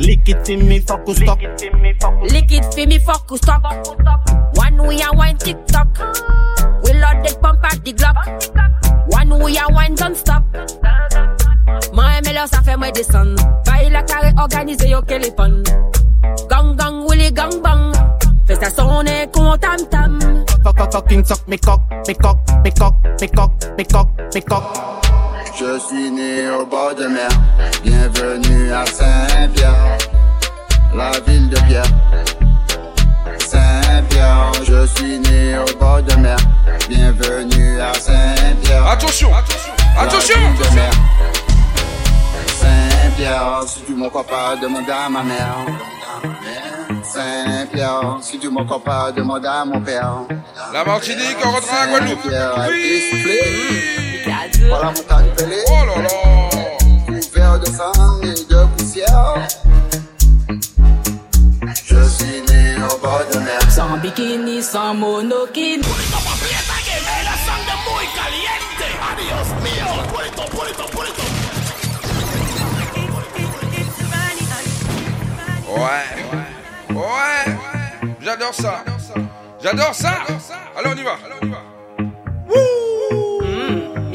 Lick 0.00 0.28
it 0.28 0.48
in 0.50 0.68
me, 0.68 0.80
focus 0.80 1.16
stop 1.18 1.40
Lick 1.40 2.52
it 2.52 2.64
for 2.74 2.86
me, 2.86 2.98
who 3.28 3.36
stop. 3.36 4.56
One 4.56 4.86
we 4.86 5.00
a 5.02 5.12
wine 5.12 5.36
tick 5.38 5.64
tock. 5.66 5.98
Pump 7.40 7.64
at 7.64 7.84
the 7.84 7.92
Glock. 7.92 8.16
One 9.08 9.42
we 9.42 9.58
a 9.58 9.66
wine 9.72 9.94
don't 9.94 10.16
stop. 10.16 10.42
Moi 11.92 12.20
melo 12.24 12.46
ça 12.46 12.62
fait 12.62 12.76
moi 12.76 12.90
descendre. 12.90 13.42
Bail 13.66 13.90
la 13.90 14.02
carré 14.02 14.32
organisé 14.38 14.88
yo 14.88 15.00
téléphone. 15.02 15.62
Gang 16.48 16.76
gang 16.76 17.06
willy 17.08 17.32
gang 17.32 17.60
bang. 17.62 17.92
Fais 18.46 18.56
ça 18.56 18.70
sonner 18.70 19.28
con 19.32 19.56
tam 19.58 19.76
tam. 19.90 20.18
Fuck, 20.62 20.78
fuck, 20.78 20.92
fucking 20.92 21.24
suck 21.24 21.46
me 21.46 21.58
cock, 21.58 21.80
me 22.08 22.14
cock, 22.14 22.38
me 22.64 22.70
cock, 22.70 22.94
me 23.20 23.28
cock, 23.28 23.50
me 23.76 23.84
cock, 23.84 24.08
me 24.34 24.40
cock 24.40 24.64
Je 25.58 25.78
suis 25.78 26.10
né 26.10 26.48
au 26.50 26.64
bord 26.66 26.94
de 26.94 27.06
mer. 27.06 27.28
Bienvenue 27.82 28.72
à 28.72 28.86
Saint-Pierre, 28.86 29.98
la 30.94 31.10
ville 31.26 31.48
de 31.50 31.56
Pierre. 31.66 32.43
Saint-Pierre, 34.14 34.52
je 34.62 34.86
suis 34.94 35.18
né 35.18 35.58
au 35.58 35.78
bord 35.78 36.00
de 36.00 36.14
mer. 36.14 36.36
Bienvenue 36.88 37.80
à 37.80 37.92
Saint-Pierre. 37.94 38.86
Attention, 38.86 39.34
attention, 39.34 39.72
attention. 39.98 40.36
Saint-Pierre, 42.46 43.64
si 43.66 43.80
tu 43.82 43.94
m'en 43.94 44.08
crois 44.08 44.24
pas, 44.24 44.54
demande 44.62 44.88
à 44.88 45.08
ma 45.08 45.24
mère. 45.24 45.56
Saint-Pierre, 47.02 48.18
si 48.22 48.38
tu 48.38 48.48
m'en 48.50 48.64
crois 48.64 48.84
pas, 48.84 49.10
demande 49.10 49.44
à 49.46 49.64
mon 49.64 49.80
père. 49.80 50.14
La 50.72 50.84
Martinique, 50.84 51.36
on 51.44 51.50
rentre 51.50 51.74
à 51.74 51.86
Guadeloupe. 51.88 52.30
Par 54.70 54.80
la 54.80 54.90
montagne 54.92 55.30
pelée. 55.36 55.64
Oh 55.66 55.84
là 55.86 56.02
là. 56.02 56.08
Couvert 57.06 57.58
de 57.58 57.66
sang 57.66 58.20
et 58.22 58.52
de 58.52 58.64
poussière. 58.76 59.34
Je 61.84 62.02
suis 62.04 62.42
né 62.48 62.53
sans 63.70 63.96
bikini, 63.98 64.62
sans 64.62 64.94
monokini. 64.94 65.82
Pulito, 65.82 66.18
Ouais. 75.68 76.94
Ouais. 76.94 77.56
J'adore 78.20 78.54
ça. 78.54 78.84
J'adore 79.62 79.94
ça. 79.94 80.14
Allez, 80.76 80.90
on 80.92 80.96
y 80.96 81.02
va. 81.02 81.16
Mmh, 82.48 84.12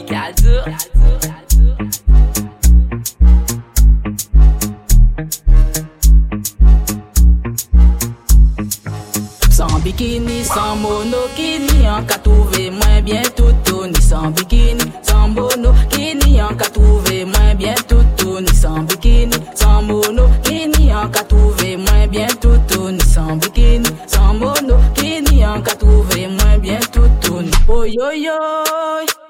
San 9.80 9.86
bikini, 9.86 10.44
san 10.44 10.78
monokini 10.82 11.88
An 11.88 12.06
ka 12.06 12.18
touve 12.18 12.70
moins 12.70 13.02
bien 13.02 13.22
tout, 13.34 13.54
toutouni 13.64 14.02
Sans 14.02 14.30
bikini, 14.32 14.84
san 15.02 15.34
monokini 15.34 16.42
An 16.42 16.54
ka 16.58 16.66
touve 16.70 17.26
moins 17.26 17.56
bien 17.56 17.76
tout, 17.88 18.04
toutouni 18.18 18.48
Sans 18.54 18.84
bikini, 18.84 19.38
san 19.56 19.86
monokini 19.86 20.92
An 20.92 21.10
ka 21.10 21.24
touve 21.24 21.78
moins 21.78 22.08
bien 22.08 22.28
tout, 22.42 22.50
toutouni 22.68 23.00
Sans 23.00 23.38
bikini, 23.38 23.88
san 24.06 24.38
monokini 24.38 25.46
An 25.46 25.62
ka 25.64 25.76
touve 25.76 26.28
mwen 26.28 26.60
bien 26.60 26.80
toutouni 26.92 27.19
ni. 27.42 27.52
Oh 27.68 27.84
yo 27.84 28.12
yo, 28.12 28.34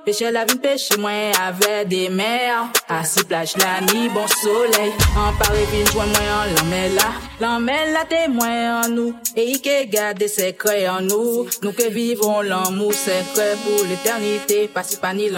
Pêcher 0.06 0.32
la 0.32 0.44
vie, 0.46 0.56
pêcher 0.56 0.98
moins 0.98 1.32
avec 1.46 1.88
des 1.88 2.10
mers. 2.10 2.68
Assis 2.88 3.24
plage 3.26 3.54
la 3.58 3.82
nuit, 3.82 4.10
bon 4.10 4.26
soleil. 4.42 4.92
En 5.16 5.34
Paris, 5.38 5.66
vite, 5.72 5.92
joint 5.92 6.06
moins 6.06 6.42
en 6.42 7.46
l'emmène 7.46 7.94
là. 7.94 8.00
Témoin 8.10 8.82
en 8.82 8.90
nous. 8.90 9.14
Et 9.36 9.52
il 9.52 9.62
que 9.62 9.86
garde 9.86 10.26
secrets 10.28 10.88
en 10.90 11.02
nous. 11.02 11.48
Nous 11.62 11.72
que 11.74 11.90
vivons 11.90 12.42
l'amour 12.42 12.94
secret 12.94 13.56
pour 13.64 13.86
l'éternité. 13.88 14.68
Pas 14.74 14.84
si 14.84 14.98
pas 14.98 15.14
ni. 15.14 15.30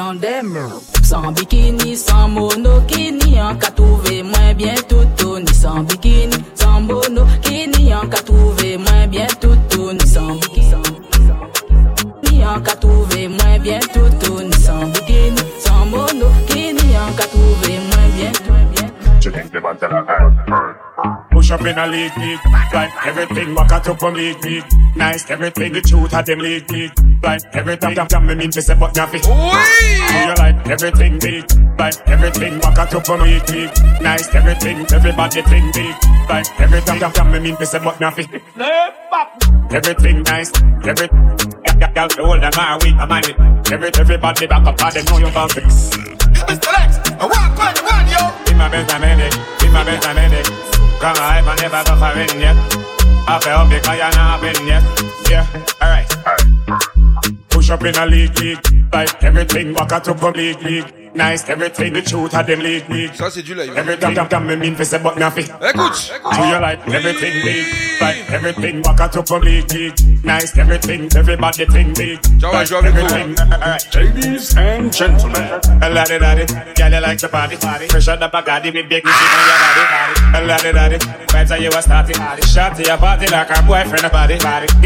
Sans 1.03 1.31
bikini, 1.33 1.97
sans 1.97 2.29
monokini, 2.29 3.41
en 3.41 3.55
qu'à 3.57 3.71
trouver 3.71 4.23
moins 4.23 4.53
bien 4.55 4.75
tout 4.87 5.39
Ni 5.39 5.53
sans 5.53 5.81
bikini, 5.81 6.37
sans 6.55 6.79
monokini, 6.79 7.93
en 7.93 8.07
qu'à 8.07 8.21
trouver 8.21 8.77
moins 8.77 8.90
up 21.61 21.67
in 21.67 21.77
a 21.77 21.87
league, 21.87 22.17
league. 22.17 22.39
Like 22.73 22.91
everything 23.05 23.55
walk 23.55 23.71
out 23.71 23.87
up 23.87 23.99
from 23.99 24.13
league, 24.15 24.43
league. 24.43 24.65
Nice, 24.95 25.29
everything 25.29 25.73
the 25.73 25.81
truth 25.81 26.13
of 26.13 26.25
them 26.25 26.39
league, 26.39 26.69
league. 26.71 26.91
Like 27.23 27.41
everything 27.53 27.93
damn 27.93 28.07
damn 28.07 28.25
me 28.25 28.35
mean 28.35 28.51
to 28.51 28.61
say 28.61 28.75
but 28.75 28.95
nothing. 28.95 29.21
Do 29.21 29.29
you 29.29 30.33
like 30.37 30.67
everything 30.67 31.19
big? 31.19 31.45
Like 31.77 31.95
everything 32.07 32.59
walk 32.59 32.77
out 32.77 32.93
up 32.93 33.05
from 33.05 33.21
league, 33.21 33.47
league. 33.49 33.71
Nice, 34.01 34.33
everything, 34.33 34.85
everybody 34.91 35.41
think 35.41 35.73
big. 35.73 35.95
Like 36.29 36.59
everything 36.59 36.99
damn 36.99 37.11
damn 37.11 37.31
me 37.31 37.39
mean 37.39 37.57
to 37.57 37.65
say 37.65 37.79
but 37.79 37.99
nothing. 37.99 38.27
Everything 39.71 40.23
nice, 40.23 40.51
every 40.83 41.09
Y'all 41.95 42.07
hold 42.19 42.41
them 42.41 42.51
my 42.55 42.77
week, 42.83 42.95
I'm 42.95 43.11
on 43.11 43.23
it. 43.25 43.71
Every, 43.71 43.89
everybody 43.99 44.47
back 44.47 44.65
up, 44.65 44.81
I 44.81 45.01
know 45.01 45.17
you're 45.17 45.29
about 45.29 45.51
fix. 45.51 45.89
Mr. 45.89 46.71
Lex, 46.71 47.11
I 47.19 47.25
walk 47.25 47.59
on 47.59 47.73
the 47.73 47.83
one, 47.83 48.07
yo. 48.07 48.51
In 48.51 48.57
my 48.57 48.69
best 48.69 48.93
I'm 48.93 49.03
in 49.03 49.19
it, 49.19 49.63
in 49.65 49.73
my 49.73 49.83
best 49.83 50.07
I'm 50.07 50.17
in 50.17 50.31
it. 50.31 50.60
Come 51.01 51.17
on, 51.17 51.47
I 51.47 51.55
never 51.55 51.83
go 51.83 51.95
for 51.95 52.13
yet. 52.37 52.55
I 53.27 53.39
feel 53.41 53.65
because 53.67 53.97
you're 53.97 54.11
not 54.11 54.39
been 54.39 54.67
yet. 54.67 54.83
Yeah, 55.31 55.47
alright. 55.81 56.07
Push 57.49 57.71
up 57.71 57.83
in 57.83 57.95
a 57.95 58.05
league, 58.05 58.37
league. 58.37 58.59
Like 58.93 59.23
everything, 59.23 59.75
out 59.79 60.03
to 60.03 60.13
from 60.13 60.33
league, 60.33 60.61
league. 60.61 61.00
Nice, 61.13 61.43
everything, 61.49 61.91
the 61.93 62.01
truth 62.01 62.33
of 62.33 62.47
them 62.47 62.59
league, 62.61 62.87
league. 62.89 63.11
Ça, 63.13 63.29
c'est 63.29 63.41
du 63.43 63.53
live. 63.53 63.75
Everything, 63.77 64.13
damn, 64.13 64.27
damn, 64.29 64.47
me 64.47 64.55
mean 64.55 64.75
for 64.75 64.85
say 64.85 64.97
but 64.97 65.17
nothing. 65.17 65.45
Écoute, 65.61 66.09
Do 66.23 66.47
you 66.47 66.57
like 66.59 66.79
everything 66.87 67.33
big? 67.43 67.65
Like 67.99 68.31
everything, 68.31 68.81
walk 68.83 68.99
out 69.01 69.11
to 69.13 69.23
from 69.23 69.41
league, 69.41 69.69
league. 69.73 69.93
Nice, 70.23 70.57
everything, 70.57 71.09
everybody 71.15 71.65
think 71.65 71.97
big. 71.97 72.19
Ciao, 72.39 72.53
Like 72.53 72.67
je 72.67 72.75
vous. 72.75 72.85
everything. 72.87 73.35
Ladies 73.93 74.55
and 74.55 74.93
gentlemen. 74.93 75.59
A 75.83 75.89
laddie 75.89 76.17
daddy, 76.19 76.45
girl 76.75 76.91
you 76.93 76.99
like 77.01 77.19
the 77.19 77.27
party. 77.27 77.55
Fresh 77.89 78.07
out 78.07 78.19
the 78.21 78.29
Bacardi 78.29 78.71
with 78.73 78.87
big 78.87 79.03
shit 79.05 79.33
on 79.35 79.47
your 79.47 79.59
body. 79.59 79.83
A 80.37 80.39
laddie 80.47 80.71
daddy, 80.71 80.97
right 81.33 81.49
how 81.49 81.55
you 81.55 81.69
was 81.75 81.83
starting. 81.83 82.15
Shot 82.47 82.77
to 82.77 82.83
your 82.83 82.97
party 82.97 83.27
like 83.27 83.49
her 83.49 83.61
boyfriend 83.67 84.05
a 84.05 84.09
body. 84.09 84.35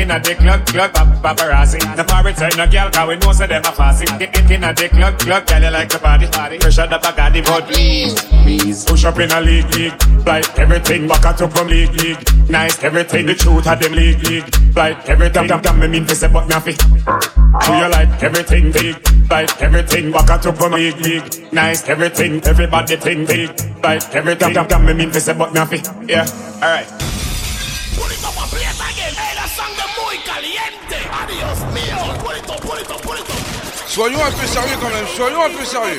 In 0.01 0.09
a 0.09 0.19
dick 0.19 0.39
club, 0.39 0.65
club, 0.65 0.91
paparazzi. 1.21 1.77
The 1.95 2.03
party 2.03 2.33
turn 2.33 2.59
a 2.59 2.65
girl, 2.67 2.89
cause 2.89 3.07
we 3.07 3.15
know 3.17 3.31
say 3.31 3.45
them 3.45 3.61
a 3.63 3.71
fussy. 3.71 4.05
In- 4.23 4.33
In 4.55 4.63
a 4.63 4.73
dick 4.73 4.91
club, 4.91 5.19
club, 5.19 5.45
girl 5.45 5.61
you 5.61 5.69
like 5.69 5.89
the 5.89 5.99
party. 5.99 6.14
Fresh 6.15 6.77
out 6.79 6.89
the 6.89 6.97
Bacardi, 6.97 7.43
but 7.45 7.65
please, 7.65 8.15
please. 8.43 8.85
Push 8.85 9.03
up 9.03 9.19
in 9.19 9.31
a 9.31 9.41
league, 9.41 9.69
league. 9.75 9.93
Like 10.25 10.57
everything, 10.57 11.07
back 11.07 11.25
out 11.25 11.41
up 11.41 11.51
from 11.51 11.67
league, 11.67 11.91
league. 12.01 12.49
Nice, 12.49 12.81
everything, 12.83 13.25
the 13.25 13.35
truth 13.35 13.67
of 13.67 13.79
them 13.79 13.91
league, 13.93 14.23
league. 14.23 14.75
Like 14.75 15.09
everything, 15.09 15.47
damn, 15.47 15.61
damn, 15.61 15.79
me 15.79 15.87
mean 15.87 16.05
to 16.05 16.15
say 16.15 16.29
but 16.29 16.47
nothing. 16.47 16.75
Do 16.75 17.73
you 17.73 17.89
like 17.89 18.23
everything 18.23 18.71
big? 18.71 18.95
Like 19.29 19.61
everything, 19.61 20.11
back 20.11 20.29
out 20.29 20.45
up 20.45 20.57
from 20.57 20.71
league, 20.73 20.97
league. 21.01 21.51
Nice, 21.51 21.87
everything, 21.89 22.41
everybody 22.45 22.95
think 22.95 23.27
big. 23.27 23.49
Like 23.83 24.15
everything, 24.15 24.53
damn, 24.53 24.67
damn, 24.67 24.85
me 24.85 24.93
mean 24.93 25.11
to 25.11 25.19
say 25.19 25.33
but 25.33 25.53
nothing. 25.53 25.83
Yeah, 26.07 26.25
alright. 26.63 26.87
Soyons 33.95 34.19
un 34.25 34.31
peu 34.31 34.45
sérieux 34.45 34.75
quand 34.81 34.89
même. 34.89 35.07
Soyons 35.07 35.41
un 35.41 35.57
peu 35.57 35.63
sérieux. 35.63 35.95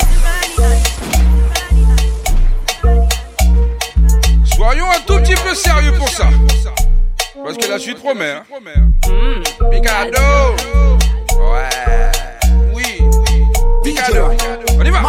Soyons 4.45 4.85
un 4.85 4.99
tout 4.99 5.17
petit 5.17 5.35
peu 5.35 5.55
sérieux 5.55 5.93
pour 5.97 6.09
ça. 6.09 6.29
Parce 7.43 7.57
que 7.57 7.67
la 7.67 7.79
suite 7.79 7.97
promet. 7.97 8.33
Hein. 8.33 8.43
Picado. 9.71 10.19
Ouais. 11.39 12.11
Oui. 12.75 13.01
Picado. 13.83 14.29
On 14.79 14.85
y 14.85 14.89
va. 14.91 15.01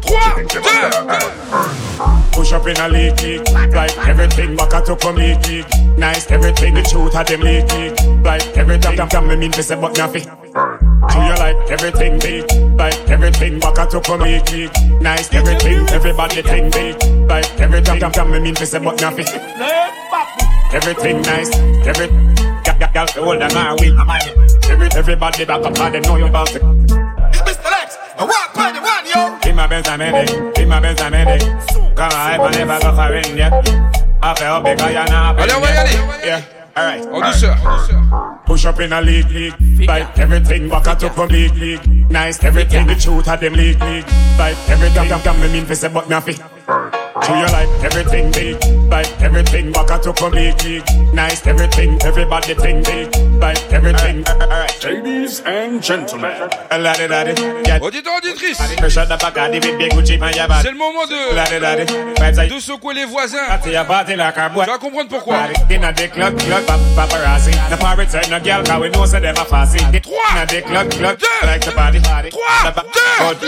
3, 0.00 0.20
2, 0.50 0.60
Push 2.32 2.52
up 2.52 2.66
in 2.66 2.80
a 2.80 2.88
league, 2.88 3.20
league. 3.20 3.42
Like 3.74 3.92
everything, 4.08 4.56
back 4.56 4.72
out 4.72 4.88
up 4.88 5.02
from 5.02 5.16
league, 5.16 5.46
league. 5.46 5.66
Nice, 5.98 6.30
everything, 6.30 6.74
the 6.74 6.82
truth 6.82 7.14
of 7.14 7.26
them 7.26 7.40
league, 7.42 7.70
league. 7.72 8.24
Like 8.24 8.56
everything, 8.56 8.96
damn, 8.96 9.08
damn, 9.08 9.28
me 9.28 9.36
mean 9.36 9.50
to 9.52 9.62
say 9.62 9.76
but 9.76 9.96
nothing. 9.98 10.24
Do 11.12 11.18
you 11.18 11.36
like 11.36 11.70
everything 11.70 12.18
big? 12.18 12.44
Like 12.78 12.98
everything, 13.10 13.60
back 13.60 13.78
out 13.78 13.94
up 13.94 14.06
from 14.06 14.20
league, 14.20 14.48
league. 14.50 14.72
Nice, 15.00 15.32
everything, 15.32 15.88
everybody 15.90 16.42
think 16.42 16.72
big. 16.72 17.02
Like 17.28 17.48
everything, 17.60 17.98
damn, 17.98 18.12
damn, 18.12 18.30
me 18.30 18.40
mean 18.40 18.54
to 18.54 18.66
say 18.66 18.78
but 18.78 19.00
nothing. 19.00 19.26
Everything 20.72 21.22
nice, 21.22 21.54
every 21.86 22.08
Y'all 22.94 23.08
hold 23.24 23.40
them 23.40 23.52
my 23.54 23.74
week, 23.74 23.92
I'm. 23.98 24.70
Every, 24.70 24.86
everybody 24.94 25.44
back 25.44 25.64
up, 25.64 25.76
and 25.76 25.94
they 25.96 26.00
know 26.00 26.14
you 26.14 26.26
about 26.26 26.54
it. 26.54 26.62
Mr. 26.62 27.64
Lex, 27.64 27.98
I 28.16 28.22
walk 28.22 28.56
on 28.56 28.72
the 28.72 28.80
one, 28.80 29.04
yo. 29.04 29.50
In 29.50 29.56
my 29.56 29.66
best 29.66 29.88
I'm 29.88 30.00
in 30.00 30.14
it, 30.14 30.58
in 30.60 30.68
my 30.68 30.78
best 30.78 31.02
I'm 31.02 31.12
in 31.12 31.26
it. 31.26 31.42
Come 31.96 32.12
on, 32.12 32.40
I 32.40 32.50
never 32.52 32.78
go 32.78 32.94
for 32.94 33.14
in 33.14 33.36
yet. 33.36 33.52
I 34.22 34.34
feel 34.36 34.60
because 34.60 34.92
you're 34.92 35.04
not 35.06 35.40
Allez, 35.40 36.44
on 36.76 36.82
va 36.82 36.96
y 36.96 37.00
aller. 37.00 37.04
Yeah, 37.04 37.06
alright. 37.06 37.06
En 37.12 37.20
douceur. 37.20 37.56
Push 38.46 38.66
up 38.66 38.80
in 38.80 38.92
a 38.92 39.00
league, 39.00 39.30
league. 39.30 39.88
Like 39.88 40.18
everything, 40.18 40.68
walk 40.68 40.86
out 40.86 41.02
up 41.02 41.14
from 41.14 41.28
league, 41.28 41.54
league. 41.54 42.10
Nice, 42.10 42.42
everything, 42.44 42.86
the 42.86 42.94
truth 42.94 43.28
of 43.28 43.40
them 43.40 43.54
league, 43.54 43.82
league. 43.82 44.06
Like 44.38 44.56
everything, 44.68 45.08
damn, 45.08 45.22
damn, 45.22 45.40
me 45.40 45.48
mean 45.52 45.66
for 45.66 45.74
say 45.74 45.88
but 45.88 46.08
nothing. 46.08 46.36
Do 47.26 47.32
you 47.38 47.46
like 47.46 47.68
everything 47.82 48.30
big? 48.32 48.56
Like 48.90 49.08
everything 49.22 49.72
waka 49.72 49.98
to 50.02 50.12
for 50.12 50.30
me. 50.30 50.52
Nice 51.14 51.46
everything, 51.46 51.98
everybody 52.04 52.54
think 52.54 52.84
big. 52.84 53.08
Like 53.40 53.72
everything. 53.72 54.24
Ladies 54.84 55.40
and 55.46 55.82
gentlemen. 55.82 56.32
Auditeurs, 57.80 58.16
auditrices. 58.18 58.58
C'est 60.62 60.70
le 60.70 60.76
moment 60.76 61.06
de 61.06 61.34
de 62.54 62.60
secouer 62.60 62.94
les 62.94 63.04
voisins. 63.06 63.38
Tu 64.64 64.70
vas 64.70 64.78
comprendre 64.78 65.08
pourquoi. 65.08 65.36
3 70.02 70.14
2 70.46 70.60
3 73.18 73.34
2 73.34 73.46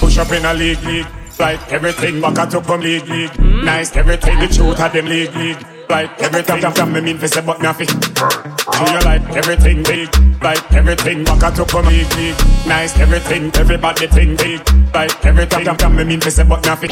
Push 0.00 0.18
up 0.18 0.32
in 0.32 0.44
a 0.44 0.54
league. 0.54 1.04
Like 1.38 1.72
everything, 1.72 2.20
back 2.20 2.38
up 2.38 2.64
from 2.64 2.80
league, 2.80 3.06
league. 3.08 3.38
Nice, 3.40 3.96
everything, 3.96 4.38
the 4.38 4.46
truth 4.46 4.80
of 4.80 4.92
them 4.92 5.06
league, 5.06 5.34
league. 5.34 5.58
Like 5.88 6.10
everything, 6.22 6.60
damn, 6.60 6.72
damn, 6.72 6.92
me 6.92 7.00
mean 7.00 7.18
for 7.18 7.28
say 7.28 7.40
but 7.44 7.60
nothing. 7.60 7.88
Do 7.88 8.92
you 8.92 9.00
like 9.00 9.22
everything 9.36 9.82
big? 9.82 10.08
Like 10.42 10.72
everything, 10.72 11.24
back 11.24 11.42
up 11.42 11.70
from 11.70 11.86
league, 11.86 12.12
league. 12.16 12.36
Nice, 12.66 12.98
everything, 12.98 13.50
everybody 13.56 14.06
think 14.06 14.38
big. 14.38 14.60
Like 14.94 15.24
everything, 15.26 15.64
damn, 15.64 15.76
damn, 15.76 15.96
me 15.96 16.04
mean 16.04 16.20
for 16.20 16.30
say 16.30 16.44
but 16.44 16.64
nothing. 16.64 16.90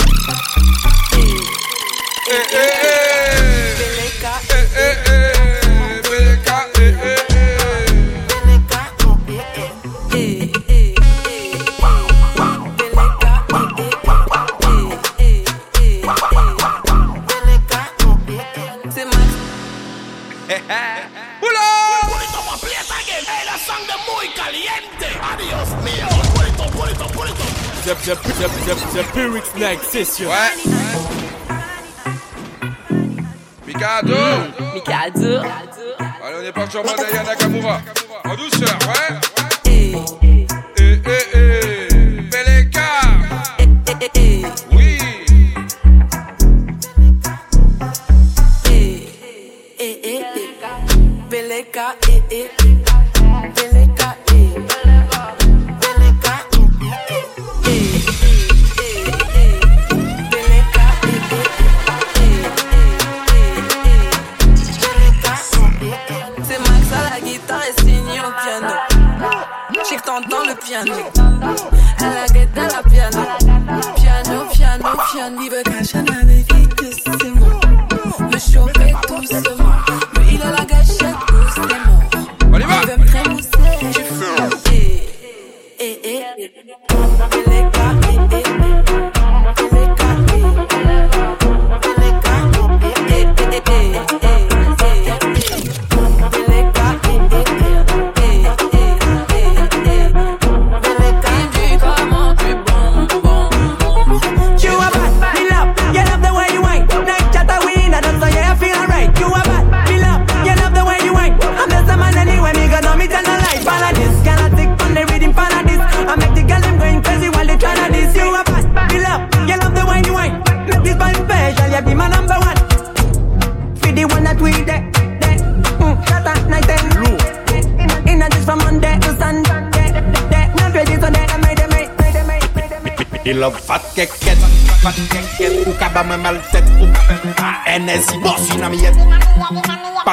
Neck 29.94 30.06
Session. 30.06 30.28
Ouais. 30.28 30.72
Mikado. 33.66 34.14
Mikado. 34.74 35.38
Allez, 36.24 36.36
on 36.40 36.44
est 36.44 36.52
parti 36.52 36.76
en 36.78 36.82
mode 36.82 37.26
Nakamura. 37.26 37.80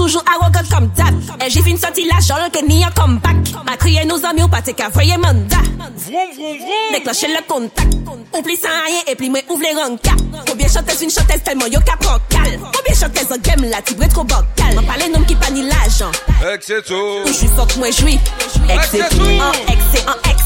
Pa 0.00 0.06
chanje, 0.06 0.06
an 0.06 0.06
toujou 0.06 0.20
arrogant 0.26 0.68
kom 0.70 0.90
dab 0.96 1.14
E 1.40 1.48
j'ai 1.48 1.62
fin 1.62 1.76
sorti 1.76 2.04
la 2.06 2.20
jol 2.20 2.50
ke 2.50 2.62
ni 2.66 2.84
an 2.84 2.90
comeback. 2.94 3.36
Ma 3.64 3.76
kriye 3.76 4.04
nou 4.04 4.18
zami 4.18 4.42
ou 4.42 4.48
pate 4.48 4.74
ka 4.74 4.88
voye 4.90 5.16
manda 5.18 5.58
Vroom, 5.80 6.32
vroom, 6.36 6.56
vroom. 6.58 6.92
Déclencher 6.92 7.28
le 7.28 7.42
contact. 7.46 7.94
Oublie 8.36 8.56
sans 8.56 8.68
rien 8.68 9.02
et 9.08 9.16
puis 9.16 9.28
moi 9.28 9.40
ouvre 9.48 9.62
les 9.62 9.74
rankas 9.74 10.16
Combien 10.46 10.68
chanteuse 10.68 11.02
une 11.02 11.10
chanteuse 11.10 11.42
tellement 11.42 11.66
yo 11.66 11.80
prend 11.80 12.18
cal 12.28 12.58
Combien 12.58 12.94
chanteuse 12.94 13.32
en 13.32 13.38
game 13.38 13.68
la 13.68 13.82
tibre 13.82 14.06
trop 14.08 14.24
bocal 14.24 14.74
M'en 14.76 14.82
parle 14.82 15.10
nom 15.12 15.22
qui 15.24 15.34
pas 15.34 15.50
ni 15.50 15.62
l'argent. 15.62 16.10
Ex 16.52 16.66
c'est 16.66 16.84
tout. 16.84 16.94
Ou 16.94 17.32
j'suis 17.32 17.48
fuck 17.48 17.76
moi 17.76 17.90
j'suis 17.90 18.20
Ex 18.68 18.88
c'est 18.90 19.08
tout. 19.08 19.22
En 19.22 19.72
ex 19.72 19.82
c'est 19.92 20.08
en 20.08 20.30
ex. 20.30 20.42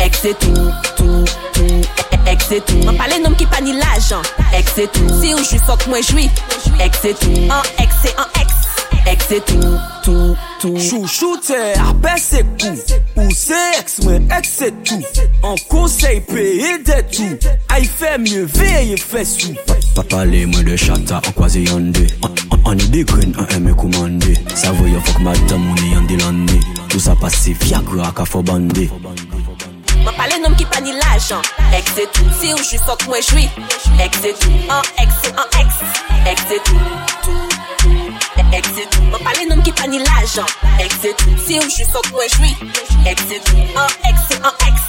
Ex 0.00 0.18
c'est 0.22 0.38
tout, 0.38 0.70
tout, 0.96 1.24
tout. 1.54 1.80
Ex 2.26 2.44
c'est 2.48 2.64
tout. 2.64 2.76
M'en 2.86 2.94
parle 2.94 3.20
nom 3.22 3.32
qui 3.34 3.46
pas 3.46 3.60
ni 3.60 3.72
l'argent. 3.72 4.22
Ex 4.56 4.72
c'est 4.74 4.92
tout. 4.92 5.08
Si 5.20 5.34
ou 5.34 5.38
j'suis 5.38 5.58
fuck 5.58 5.86
moi 5.88 6.00
j'suis 6.00 6.30
Ex 6.80 6.98
c'est 7.02 7.18
tout. 7.18 7.32
En 7.50 7.82
ex 7.82 7.94
c'est 8.02 8.16
en 8.18 8.40
ex 8.40 8.43
ex 9.06 9.26
se 9.28 9.40
tou, 9.40 9.78
tou, 10.04 10.36
tou 10.60 10.78
Chouchou 10.78 11.36
te 11.42 11.58
apè 11.80 12.14
se 12.20 12.42
kou. 12.60 12.74
Ou 13.22 13.34
se 13.36 13.58
ex, 13.78 13.98
mwen 14.04 14.28
ex 14.36 14.52
se 14.60 14.70
tou 14.84 15.00
An 15.44 15.58
konsey 15.70 16.20
peye 16.28 16.78
de 16.86 17.00
tou 17.12 17.54
Ay 17.74 17.88
fè 17.88 18.16
mye 18.22 18.44
veye 18.56 18.98
fè 19.00 19.24
sou. 19.28 19.54
Pa 19.94 20.04
pale 20.10 20.44
mwen 20.50 20.66
de 20.66 20.78
chata 20.80 21.20
an 21.20 21.36
kwa 21.36 21.48
ze 21.52 21.64
yande. 21.66 22.06
An 22.64 22.80
yi 22.80 22.88
de 22.94 23.04
gren 23.08 23.34
an 23.40 23.50
eme 23.56 23.74
koumande 23.78 24.36
Sa 24.54 24.72
voye 24.78 25.00
fok 25.08 25.20
madam 25.26 25.68
mwen 25.70 25.92
yande 25.92 26.20
lande. 26.22 26.60
Tout 26.88 27.00
sa 27.02 27.16
pase 27.18 27.54
fiagra 27.60 28.12
ka 28.16 28.26
fo 28.28 28.42
bande 28.42 28.88
Mwen 30.04 30.16
pale 30.16 30.36
nom 30.38 30.54
ki 30.60 30.66
pa 30.68 30.80
ni 30.84 30.92
lajan. 30.92 31.40
Ek 31.72 31.86
se 31.88 32.04
tou, 32.12 32.32
si 32.36 32.52
ou 32.52 32.60
jwi 32.60 32.78
sot 32.84 33.06
mwen 33.08 33.22
jwi 33.24 33.44
Ek 34.04 34.18
se 34.20 34.34
tou, 34.42 34.58
an 34.74 34.84
ek 35.00 35.14
se 35.22 35.32
an 35.32 35.56
ek. 35.60 35.78
Ek 36.28 36.42
se 36.44 36.58
tou, 36.68 36.82
tou, 37.24 37.48
tou 37.80 38.44
Ek 38.54 38.68
se 38.68 38.84
tou, 38.92 39.06
mwen 39.08 39.24
pale 39.24 39.48
nom 39.48 39.64
ki 39.64 39.72
pa 39.78 39.88
ni 39.88 40.02
lajan. 40.04 40.52
Ek 40.84 40.92
se 41.00 41.14
tou, 41.22 41.38
si 41.46 41.56
ou 41.62 41.72
jwi 41.72 41.88
sot 41.88 42.12
mwen 42.12 42.36
jwi 42.36 42.52
Ek 43.08 43.24
se 43.24 43.40
tou, 43.48 43.64
an 43.80 43.96
ek 44.12 44.20
se 44.28 44.40
an 44.44 44.68
ek. 44.68 44.86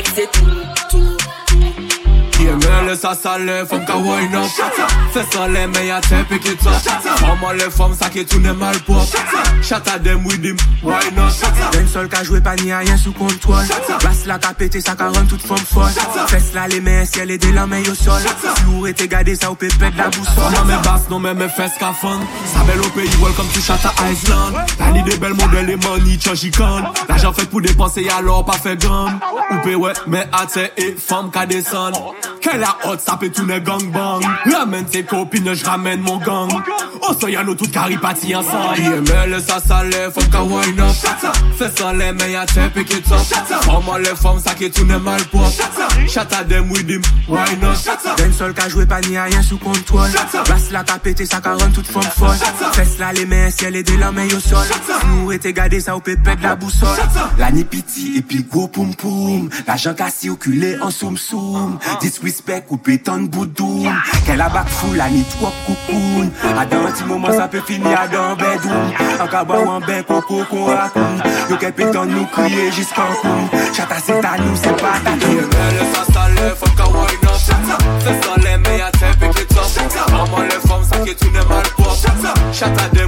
Ek 0.00 0.12
se 0.16 0.26
tou, 0.38 0.56
tou 0.94 1.23
Yemele 2.44 2.94
sa 2.96 3.14
sale, 3.14 3.64
fom 3.66 3.84
ka 3.86 3.94
ya 5.84 6.00
le 7.54 7.70
fom 7.70 7.94
sa 7.94 8.08
ki 8.10 8.24
toune 8.26 8.52
mal 8.58 8.78
pop 8.86 9.06
Chata 9.62 9.98
dem? 9.98 10.24
Den 11.72 11.86
sol 11.88 12.08
ka 12.12 12.22
jwe 12.24 12.40
pa 12.44 12.54
ni 12.60 12.72
a 12.72 12.82
yen 12.84 12.98
sou 12.98 13.12
kontrol 13.16 13.64
Bas 14.02 14.24
la 14.28 14.38
ka 14.38 14.52
pete 14.58 14.82
sa 14.84 14.94
ka 14.94 15.08
ran 15.14 15.26
tout 15.30 15.40
fom 15.40 15.60
fol 15.70 15.88
Fes 16.28 16.50
la 16.54 16.66
le 16.68 16.80
men 16.84 17.06
siel 17.06 17.30
e 17.30 17.38
de 17.38 17.52
la 17.54 17.66
men 17.66 17.84
yo 17.86 17.94
sol 17.94 18.20
Si 18.42 18.64
ou 18.68 18.84
rete 18.84 19.08
gade 19.08 19.34
sa 19.38 19.50
ou 19.52 19.56
pe 19.56 19.70
pet 19.78 19.96
la 19.96 20.10
bousol 20.10 20.34
Fama 20.34 20.64
me 20.68 20.82
bas 20.84 21.08
non 21.10 21.20
men 21.24 21.38
me 21.38 21.48
fes 21.48 21.78
ka 21.80 21.92
fon 21.96 22.20
Sa 22.52 22.64
bel 22.68 22.80
au 22.80 22.90
pays, 22.90 23.16
welcome 23.22 23.48
to 23.54 23.60
Chata 23.60 23.94
Island 24.10 24.60
La 24.80 24.90
ni 24.92 25.02
de 25.02 25.16
bel 25.16 25.34
model 25.40 25.70
e 25.70 25.78
money 25.86 26.18
chanjikan 26.20 26.90
L'ajan 27.08 27.32
fet 27.32 27.48
pou 27.48 27.64
depanse 27.64 28.04
alors 28.18 28.44
pa 28.44 28.58
fe 28.60 28.76
gam 28.76 29.20
Ou 29.50 29.62
pe 29.64 29.76
we, 29.80 29.94
me 30.06 30.26
ate 30.32 30.70
e 30.76 30.92
fom 30.98 31.30
ka 31.32 31.46
desan 31.46 31.96
qu'elle 32.44 32.62
a 32.62 32.76
hot, 32.84 32.96
ça 32.98 33.16
fait 33.18 33.30
tous 33.30 33.46
les 33.46 33.58
gangbang. 33.58 34.20
Ramène 34.52 34.84
tes 34.84 35.02
copines, 35.02 35.54
je 35.54 35.64
ramène 35.64 36.02
mon 36.02 36.18
gang. 36.18 36.50
Oh, 37.00 37.12
ça 37.18 37.30
y 37.30 37.36
nous 37.42 37.54
toutes 37.54 37.70
caripati 37.70 38.36
ensemble. 38.36 38.78
IML, 38.78 39.40
ça, 39.40 39.58
ça 39.66 39.82
l'est, 39.82 40.10
faut 40.10 40.20
qu'à 40.30 40.42
wine 40.42 40.78
up. 40.78 40.94
Fais 41.56 41.70
ça 41.74 41.92
les 41.94 42.12
meilleurs 42.12 42.44
tep 42.44 42.76
et 42.76 42.84
kids 42.84 43.12
up. 43.12 43.62
Vraiment 43.64 43.96
les 43.96 44.14
femmes, 44.14 44.40
ça 44.44 44.52
qui 44.52 44.70
tourne 44.70 44.98
mal 44.98 45.22
pour. 45.30 45.50
Chata 46.06 46.44
dem 46.44 46.70
with 46.70 46.86
him, 46.86 47.00
why 47.28 47.56
not? 47.62 47.76
D'un 48.18 48.32
seul 48.32 48.52
qu'à 48.52 48.68
jouer, 48.68 48.84
pas 48.84 49.00
ni 49.00 49.18
rien 49.18 49.42
sous 49.42 49.58
contrôle. 49.58 50.10
Basse 50.46 50.70
la 50.70 50.84
pété, 50.84 51.24
ça 51.24 51.40
caronne 51.40 51.72
toute 51.72 51.86
forme 51.86 52.04
folle. 52.04 52.36
Fais 52.72 52.86
là 52.98 53.12
les 53.14 53.24
mains, 53.24 53.50
ciel 53.50 53.74
et 53.74 53.82
des 53.82 53.96
lames 53.96 54.20
au 54.36 54.40
sol. 54.40 54.66
Nous 55.08 55.32
et 55.32 55.38
t'es 55.38 55.54
gardé, 55.54 55.80
ça 55.80 55.96
au 55.96 56.00
pépé 56.00 56.36
de 56.36 56.42
la 56.42 56.56
boussole. 56.56 56.88
La 57.38 57.50
nipiti 57.50 58.18
et 58.18 58.22
puis 58.22 58.44
go 58.44 58.68
poum 58.68 58.94
poum. 58.94 59.48
La 59.66 59.76
jambe 59.76 59.96
cassée 59.96 60.28
au 60.28 60.36
culé 60.36 60.76
en 60.80 60.90
soum 60.90 61.16
soum. 61.16 61.78
Ah. 61.86 61.98
This 62.00 62.20
respect, 62.34 62.64
coupé 62.66 62.98
tant 62.98 63.18
de 63.18 63.28
boudoum. 63.28 63.92
Qu'elle 64.26 64.40
a 64.40 64.48
bac 64.48 64.68
fou, 64.68 64.92
la 64.94 65.08
nit 65.08 65.24
wop 65.40 65.52
coucoun. 65.66 66.30
À 66.42 66.62
un 66.62 66.64
petit 66.64 67.04
moment, 67.04 67.30
ça 67.30 67.46
peut 67.46 67.60
finir 67.64 67.96
à 68.00 68.08
dans 68.08 68.34
bedoum. 68.34 68.92
En 69.20 69.26
cabas 69.28 69.58
en 69.58 69.80
bain, 69.80 70.02
coco, 70.02 70.42
qu'on 70.50 70.64
raconte. 70.64 71.22
Yo, 71.48 71.56
qu'elle 71.56 71.72
peut 71.72 71.90
tant 71.92 72.06
nous 72.06 72.26
crier 72.26 72.72
jusqu'en 72.72 73.06
coup. 73.20 73.28
Chata, 73.72 73.96
c'est 74.04 74.24
à 74.24 74.36
nous, 74.38 74.56
c'est 74.56 74.76
pas 74.82 74.98
ta 75.04 75.12
gueule. 75.12 75.48
C'est 78.00 78.24
ça, 78.24 78.34
les 78.38 78.58
meilleurs, 78.58 78.90
c'est 78.98 79.20
les. 79.20 79.32
Chata, 82.52 82.88
des. 82.92 83.04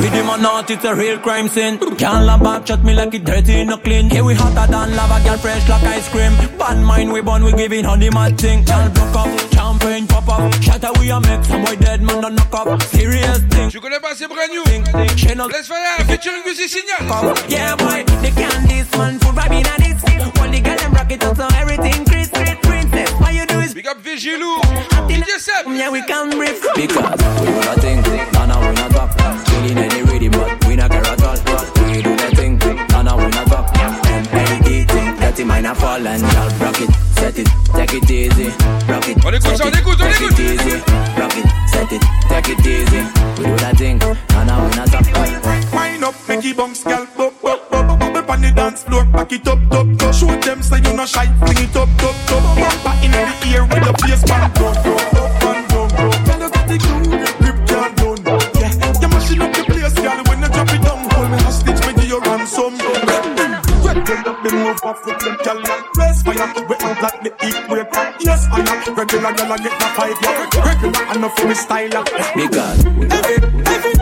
With 0.00 0.12
him 0.12 0.28
or 0.28 0.38
not, 0.38 0.70
it's 0.70 0.84
a 0.84 0.94
real 0.94 1.18
crime 1.18 1.48
scene. 1.48 1.78
Can't 1.96 2.26
lie 2.26 2.38
back, 2.38 2.66
chat 2.66 2.82
me 2.84 2.94
like 2.94 3.14
it 3.14 3.24
dirty, 3.24 3.64
no 3.64 3.76
clean. 3.78 4.10
Here 4.10 4.24
we 4.24 4.34
hotter 4.34 4.70
than 4.70 4.96
lava, 4.96 5.22
girl 5.24 5.38
fresh 5.38 5.68
like 5.68 5.82
ice 5.84 6.08
cream. 6.08 6.32
Bad 6.58 6.78
mind 6.82 7.12
we 7.12 7.20
born, 7.20 7.44
we 7.44 7.52
giving 7.52 7.84
honey 7.84 8.10
mad 8.10 8.38
thing. 8.38 8.64
Can't 8.64 8.94
block 8.94 9.26
up, 9.26 9.52
champagne 9.52 10.06
pop 10.06 10.28
up. 10.28 10.52
Shatter 10.62 10.92
we 10.98 11.10
a 11.10 11.20
make 11.20 11.44
some 11.44 11.64
boy 11.64 11.76
dead 11.76 12.02
man 12.02 12.20
don't 12.20 12.34
knock 12.34 12.54
up. 12.54 12.82
Serious 12.82 13.38
thing. 13.50 13.70
Tu 13.70 13.80
connais 13.80 14.00
pas, 14.00 14.14
c'est 14.14 14.28
brand 14.28 14.50
new. 14.50 14.64
Laisse 14.64 15.66
faire, 15.68 16.06
featuring 16.06 16.42
Music 16.44 16.68
Signal. 16.68 17.34
Yeah 17.48 17.76
boy, 17.76 18.04
they 18.22 18.30
can't 18.30 18.68
this 18.68 18.90
man 18.96 19.18
for 19.18 19.32
rapping 19.32 19.66
and 19.66 19.82
this. 19.82 20.02
When 20.40 20.50
the 20.50 20.60
girl 20.60 20.76
them 20.76 20.92
rock 20.92 21.10
it 21.10 21.24
up 21.24 21.36
so 21.36 21.46
everything 21.56 22.04
Chris, 22.04 22.28
Chris, 22.30 22.56
princess. 22.62 23.10
What 23.20 23.34
you 23.34 23.43
Big 23.74 23.88
up 23.88 23.98
Vigilou. 23.98 24.60
DJ 25.08 25.40
Seb. 25.40 25.66
Yeah 25.66 25.90
we 25.90 26.00
can 26.02 26.30
brief. 26.30 26.62
Because 26.76 27.18
we 27.40 27.46
do 27.46 27.58
that 27.66 27.78
thing, 27.80 28.00
nah 28.32 28.46
nah 28.46 28.60
we 28.62 28.72
not 28.76 28.90
talk. 28.92 29.10
Killing 29.46 29.78
any 29.78 30.02
rhythm, 30.06 30.30
but 30.30 30.64
we 30.68 30.76
not 30.76 30.92
care 30.92 31.02
at 31.02 31.20
all. 31.20 31.34
We 31.90 32.00
do 32.00 32.14
that 32.14 32.32
thing, 32.36 32.56
nah 32.90 33.02
nah 33.02 33.16
we 33.16 33.26
not 33.34 33.46
talk. 33.48 33.66
M.A.D. 33.76 34.84
thing, 34.84 35.16
dirty 35.16 35.42
mind 35.42 35.66
a 35.66 35.74
fall 35.74 36.06
and 36.06 36.22
y'all 36.22 36.50
rock 36.62 36.80
it, 36.80 36.90
set 37.18 37.36
it, 37.36 37.48
take 37.74 37.94
it 37.94 38.08
easy. 38.08 38.48
Rock 38.86 39.08
it, 39.08 39.24
On 39.24 39.32
écoute 39.32 39.42
ça, 39.42 39.52
on 39.52 39.56
set 39.56 39.74
it, 39.74 39.80
écoute, 39.80 40.00
on 40.00 40.06
take 40.06 40.20
écoute. 40.22 40.38
it 40.38 40.60
easy. 40.60 40.76
Rock 41.18 41.36
it, 41.36 41.46
set 41.66 41.92
it, 41.92 42.02
take 42.28 42.48
it 42.50 42.66
easy. 42.66 43.02
We 43.38 43.44
do 43.50 43.56
that 43.58 43.74
thing, 43.76 43.98
nah 43.98 44.44
nah 44.44 44.62
we 44.62 44.76
not 44.76 44.86
talk. 44.86 45.73
Up, 46.04 46.14
make 46.28 46.44
it 46.44 46.54
bounce, 46.54 46.84
girl. 46.84 47.06
Bub, 47.16 47.32
bub, 47.40 47.70
bub, 47.70 47.88
bub, 47.88 47.98
bubble 47.98 48.30
on 48.30 48.40
the 48.42 48.52
dance 48.52 48.82
floor. 48.84 49.04
Back 49.06 49.32
it 49.32 49.48
up, 49.48 49.58
up, 49.72 50.02
up. 50.02 50.14
Show 50.14 50.26
them 50.26 50.62
say 50.62 50.76
you 50.84 50.92
no 50.92 51.06
shy. 51.06 51.24
Bring 51.40 51.56
it 51.64 51.74
up, 51.76 51.88
up, 52.04 52.12
up. 52.28 52.44
Bumper 52.60 52.94
in 53.04 53.12
the 53.12 53.24
ear 53.48 53.64
with 53.64 53.84
your 53.84 53.96
face 54.04 54.22
pan 54.28 54.52
down, 54.52 54.74
down, 54.84 55.00
up 55.16 55.44
and 55.48 55.64
down. 55.64 55.88
Girl, 56.28 56.40
you 56.44 56.50
got 56.52 56.68
the 56.68 56.76
glue, 56.76 57.08
grip 57.40 57.58
can't 57.64 57.96
down. 57.96 58.40
Yeah, 58.60 59.00
you 59.00 59.08
mashing 59.08 59.40
up 59.40 59.52
the 59.56 59.62
place, 59.64 59.94
girl. 59.96 60.20
When 60.28 60.42
you 60.44 60.48
drop 60.52 60.72
it 60.76 60.82
down, 60.84 61.00
hold 61.08 61.30
me 61.32 61.38
hostage, 61.40 61.80
me 61.86 61.92
give 61.96 62.08
you 62.12 62.20
ransom. 62.20 62.74
Regular, 63.84 64.36
me 64.44 64.50
move 64.60 64.80
off 64.84 65.00
with 65.06 65.18
them, 65.24 65.36
girl. 65.40 65.56
and 65.56 66.16
fire, 66.24 66.64
we 66.68 66.74
out 66.84 67.00
like 67.00 67.20
the 67.24 67.32
heat 67.40 67.58
breaker. 67.68 68.04
Yes, 68.20 68.44
I 68.52 68.60
am 68.60 68.94
regular, 68.94 69.32
girl. 69.32 69.52
I 69.52 69.56
get 69.56 69.72
the 69.80 69.88
five. 69.96 70.20
Regular, 70.68 71.04
enough 71.16 71.32
for 71.38 71.48
me 71.48 71.54
style. 71.54 71.88
yeah. 71.88 72.32
Because 72.36 72.84
Every, 72.84 73.40
every, 73.40 73.64
every, 73.72 73.93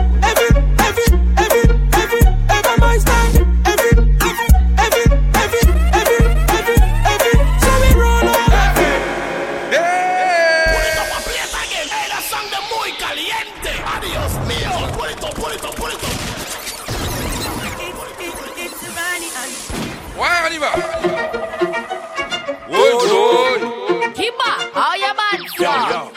you 25.57 25.65
bad? 25.65 26.13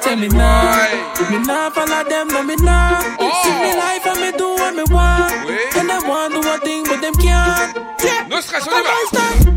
Tell 0.00 0.16
me 0.16 0.28
now, 0.28 1.30
me 1.30 1.38
nah 1.46 1.70
follow 1.70 2.04
them, 2.08 2.28
no 2.28 2.42
me 2.42 2.56
nah. 2.56 3.00
Oh. 3.18 3.30
See 3.44 3.52
me 3.62 3.76
life 3.76 4.06
and 4.06 4.20
me 4.20 4.32
do 4.36 4.48
what 4.54 4.74
me 4.74 4.84
want. 4.92 5.32
And 5.76 5.88
them 5.88 6.08
want 6.08 6.34
do 6.34 6.40
one 6.40 6.60
thing, 6.60 6.84
but 6.84 7.00
them 7.00 7.14
can't. 7.14 7.76
Yeah. 8.02 8.26
No 8.28 8.40
stress, 8.40 8.66
on 8.66 8.74
y 8.74 8.82
va. 8.82 8.90
Ah. 9.14 9.49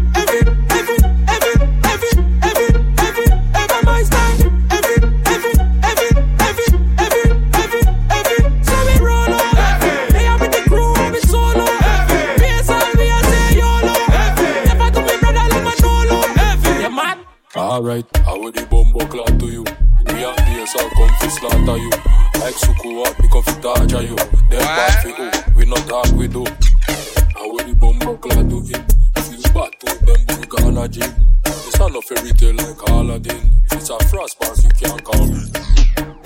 Come 21.65 21.79
you. 21.79 21.89
Like 22.39 22.55
Suku, 22.55 22.99
what 22.99 23.19
me 23.19 23.27
come 23.31 23.43
fi 23.43 23.61
torture 23.61 24.01
you. 24.03 24.15
Them 24.15 24.59
bad 24.59 25.03
fi 25.03 25.11
who, 25.11 25.57
we 25.57 25.65
not 25.65 25.87
talk 25.87 26.11
we 26.13 26.27
do. 26.27 26.45
How 27.33 27.51
would 27.51 27.67
the 27.67 27.75
bumbo 27.75 28.17
clock 28.17 28.35
to 28.35 28.59
him? 28.61 28.83
Feel 29.23 29.53
bad 29.53 29.71
to 29.79 30.05
them, 30.05 30.39
we 30.39 30.45
gonna 30.47 30.87
gym. 30.87 31.13
It's 31.45 31.79
not 31.79 31.91
no 31.93 32.01
fairy 32.01 32.31
tale 32.31 32.55
like 32.55 32.81
Aladdin. 32.89 33.51
It's 33.71 33.89
a 33.89 33.97
frost 34.05 34.39
pass, 34.39 34.63
you 34.63 34.69
can't 34.71 35.03
call 35.03 35.25
me. 35.25 35.39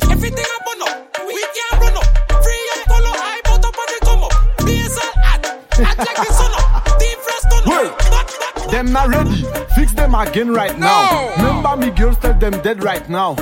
Everything 0.09 0.45
I 0.45 0.59
burn 0.65 0.81
up, 0.87 1.17
we 1.25 1.41
can't 1.55 1.81
run 1.81 1.97
up. 1.97 2.07
Free 2.43 2.69
and 2.75 2.85
color, 2.87 3.13
I 3.13 3.41
bought 3.45 3.65
up 3.65 3.75
and 3.81 3.89
they 3.89 3.99
come 4.05 4.23
up. 4.23 4.33
PSL 4.65 5.13
ad, 5.23 5.45
act 5.45 5.97
like 5.99 6.27
the 6.27 6.33
sun 6.33 6.51
up. 6.57 6.99
Deep 6.99 7.17
frost 7.19 7.45
turn 7.51 7.63
up. 7.73 8.71
Them 8.71 8.91
not 8.91 9.09
ready. 9.09 9.45
Fix 9.75 9.93
them 9.93 10.15
again 10.15 10.49
right 10.51 10.77
now. 10.77 11.35
Remember 11.37 11.77
me 11.77 11.91
girls 11.91 12.17
tell 12.17 12.33
them 12.33 12.59
dead 12.61 12.83
right 12.83 13.07
now. 13.09 13.35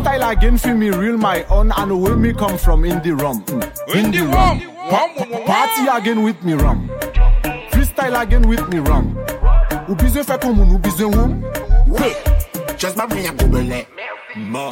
Freestyle 0.00 0.32
again 0.32 0.56
for 0.56 0.74
me 0.74 0.88
real 0.88 1.18
my 1.18 1.44
own 1.50 1.72
and 1.72 2.02
where 2.02 2.16
me 2.16 2.32
come 2.32 2.56
from 2.56 2.86
in 2.86 3.02
the 3.02 3.12
rum. 3.12 3.44
Mm. 3.44 3.94
In 3.94 4.10
the 4.10 4.20
rum. 4.20 4.60
Pa- 4.88 5.08
pa- 5.14 5.44
Party 5.44 5.88
again 5.88 6.22
with 6.22 6.42
me 6.42 6.54
rum. 6.54 6.88
Freestyle 7.70 8.22
again 8.22 8.48
with 8.48 8.66
me 8.70 8.78
rum. 8.78 9.14
Ou 9.90 9.94
bizwen 9.98 10.24
fè 10.24 10.38
pou 10.40 10.54
moun, 10.54 10.70
ou 10.72 10.78
bizwen 10.78 11.12
woum? 11.12 11.32
Oui, 11.90 12.14
just 12.78 12.96
ma 12.96 13.06
brin 13.06 13.26
a 13.26 13.32
goubele 13.34 13.84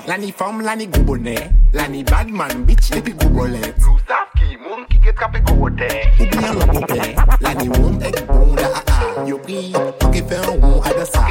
La 0.06 0.16
ni 0.16 0.30
fom, 0.30 0.60
la 0.62 0.76
ni 0.76 0.86
goubone 0.86 1.34
La 1.74 1.88
ni 1.88 2.04
badman, 2.04 2.64
bitch, 2.64 2.88
depi 2.94 3.12
goubolet 3.12 3.74
Nou 3.82 3.98
sav 4.06 4.30
ki, 4.38 4.56
moun 4.62 4.86
ki 4.88 5.00
get 5.02 5.18
kape 5.18 5.42
gowote 5.44 5.90
Ou 6.20 6.30
bien 6.30 6.54
la 6.54 6.66
pople, 6.70 7.10
la 7.42 7.54
ni 7.58 7.68
woum 7.68 7.98
ek 8.00 8.22
bon 8.30 8.54
da 8.54 8.70
a 8.70 8.84
a 8.86 9.26
Yo 9.28 9.42
pri, 9.42 9.72
an 9.74 9.92
ke 10.14 10.22
fe 10.22 10.38
an 10.38 10.54
woum 10.62 10.78
a 10.86 10.94
da 10.94 11.04
sa 11.10 11.26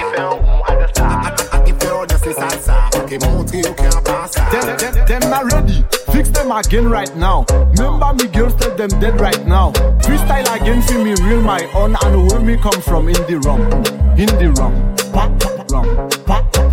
An 1.55 1.63
ke 1.63 1.73
fe 1.79 1.93
an 1.95 2.11
das 2.11 2.25
le 2.27 2.35
salsa 2.35 2.96
Ke 3.07 3.17
montre 3.23 3.63
yo 3.63 3.71
ke 3.71 3.87
an 3.87 4.03
pa 4.03 4.27
sa 4.27 4.43
Them, 4.51 4.75
them, 4.75 4.95
them 5.07 5.29
not 5.31 5.47
ready. 5.53 5.79
Fix 6.11 6.27
them 6.27 6.51
again 6.51 6.89
right 6.89 7.15
now. 7.15 7.45
Remember 7.79 8.11
me 8.13 8.27
girls 8.27 8.53
tell 8.55 8.75
them 8.75 8.89
dead 8.99 9.21
right 9.21 9.47
now. 9.47 9.71
Freestyle 10.03 10.43
again 10.59 10.81
for 10.81 10.99
me 10.99 11.15
real 11.23 11.41
my 11.41 11.63
own 11.73 11.95
and 12.03 12.27
where 12.27 12.41
me 12.41 12.57
come 12.57 12.81
from 12.81 13.07
in 13.07 13.15
the 13.31 13.39
rum. 13.47 13.61
In 14.19 14.27
the 14.35 14.51
rum. 14.59 14.75
Pa, 15.15 15.31
pa, 15.39 15.49
rum. 15.71 15.87
Pa, 16.27 16.43
pa, 16.51 16.66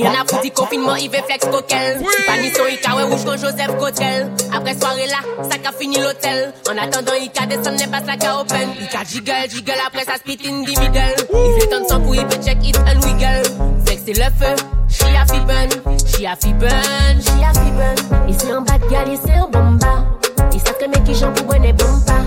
Rien 0.00 0.12
à 0.12 0.24
foutre, 0.26 0.52
confinement, 0.54 0.96
il 0.96 1.10
veut 1.10 1.22
flex 1.26 1.44
coquel. 1.44 1.98
Si 1.98 2.22
pas 2.24 2.38
ni 2.38 2.50
son, 2.50 2.62
il 2.70 2.80
caoué 2.80 3.02
rouge 3.02 3.24
comme 3.24 3.36
Joseph 3.36 3.76
Cotel. 3.78 4.30
Après 4.56 4.74
soirée 4.78 5.06
là, 5.06 5.18
ça 5.50 5.58
qu'a 5.58 5.72
fini 5.72 5.98
l'hôtel. 5.98 6.52
En 6.70 6.78
attendant, 6.82 7.12
il 7.20 7.30
qu'a 7.30 7.46
descend, 7.46 7.78
n'est 7.78 7.86
pas 7.86 8.00
ça 8.04 8.16
qu'a 8.16 8.40
open. 8.40 8.70
Il 8.80 8.88
qu'a 8.88 9.04
jiggle, 9.04 9.50
jiggle, 9.50 9.74
après 9.86 10.04
ça 10.04 10.14
spit 10.16 10.38
in 10.46 10.62
the 10.62 10.78
middle. 10.78 11.14
Il 11.34 11.60
fait 11.60 11.68
tant 11.68 11.80
de 11.80 11.86
sang 11.86 12.00
pour 12.00 12.14
il 12.14 12.26
peut 12.26 12.42
check 12.42 12.58
it 12.66 12.76
and 12.78 13.00
wiggle. 13.06 13.42
Flex 13.84 14.02
c'est 14.06 14.12
le 14.16 14.24
feu, 14.24 14.54
she 14.88 15.02
a 15.02 15.26
fi 15.26 15.40
burn, 15.40 15.68
she 16.06 16.24
a 16.24 16.36
fi 16.36 16.52
burn, 16.54 17.20
she 17.20 17.42
a 17.44 17.52
fi 17.52 17.70
burn. 17.72 18.28
Et 18.28 18.34
c'est 18.38 18.52
en 18.54 18.62
bas 18.62 18.78
de 18.78 18.88
gal, 18.90 19.08
et 19.08 19.18
c'est 19.24 19.38
en 19.38 19.48
bomba. 19.48 20.04
Il 20.52 20.60
savent 20.60 20.78
que 20.78 20.86
mes 20.86 21.04
qui 21.04 21.14
j'en 21.14 21.32
pour 21.32 21.46
bonne 21.46 21.72
bomba. 21.72 22.18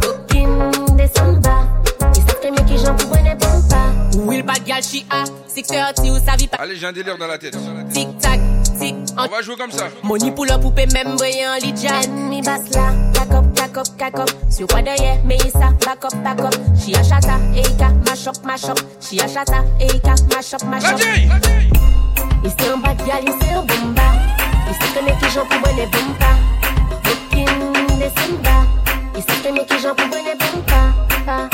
Cooking 0.00 0.96
des 0.96 1.10
samba. 1.16 1.66
Il 2.14 2.22
savent 2.22 2.40
que 2.40 2.48
mes 2.48 2.64
qui 2.64 2.78
j'en 2.78 2.94
pour 2.94 3.08
bonne. 3.08 3.21
Will 4.14 4.42
bad 4.42 4.64
gal, 4.64 4.82
she 4.82 5.04
a 5.10 5.24
630 5.48 6.10
ou 6.10 6.18
sa 6.24 6.36
vie 6.36 6.46
pas. 6.46 6.58
Allez, 6.58 6.76
j'ai 6.76 6.86
un 6.86 6.92
délire 6.92 7.16
dans 7.16 7.26
la 7.26 7.38
tête. 7.38 7.56
Tic 7.92 8.18
tac, 8.18 8.40
tic. 8.78 8.94
On 9.16 9.26
va 9.26 9.42
jouer 9.42 9.56
comme 9.56 9.70
ça. 9.70 9.88
Money 10.02 10.30
pour 10.32 10.46
la 10.46 10.58
poupée, 10.58 10.86
même 10.86 11.16
brillant, 11.16 11.54
lit 11.62 11.74
Jan. 11.76 12.10
Mi 12.28 12.42
basse 12.42 12.70
là, 12.74 12.92
kakop, 13.14 13.54
kakop, 13.54 13.96
kakop. 13.96 14.30
Sur 14.50 14.66
quoi 14.66 14.82
d'ailleurs, 14.82 15.18
mais 15.24 15.38
ça, 15.38 15.70
back 15.84 16.04
up, 16.04 16.14
back 16.22 16.40
up. 16.40 16.54
She 16.78 16.94
a 16.94 17.02
chata, 17.02 17.38
eika, 17.54 17.90
mash 18.06 18.26
up, 18.26 18.36
mash 18.44 18.64
up. 18.64 18.78
She 19.00 19.18
a 19.20 19.26
chata, 19.26 19.64
eika, 19.80 20.14
mash 20.34 20.54
up, 20.54 20.62
mash 20.64 20.84
up. 20.84 21.00
Il 22.44 22.50
s'est 22.50 22.72
en 22.72 22.78
bas 22.78 22.94
de 22.94 23.04
gal, 23.04 23.22
il 23.24 23.32
s'est 23.32 23.54
en 23.54 23.64
bomba. 23.64 24.02
Il 24.68 24.74
sait 24.74 24.92
que 24.94 25.04
mes 25.04 25.16
qui 25.18 25.30
j'en 25.34 25.46
pour 25.46 25.60
bonne 25.60 25.88
bomba. 25.90 26.32
Looking 27.04 27.98
des 27.98 28.12
samba. 28.20 28.66
Il 29.16 29.22
sait 29.22 29.42
que 29.42 29.52
mes 29.52 29.64
qui 29.64 29.78
j'en 29.80 29.94
pour 29.94 30.08
bonne 30.08 30.38
bomba. 30.38 31.48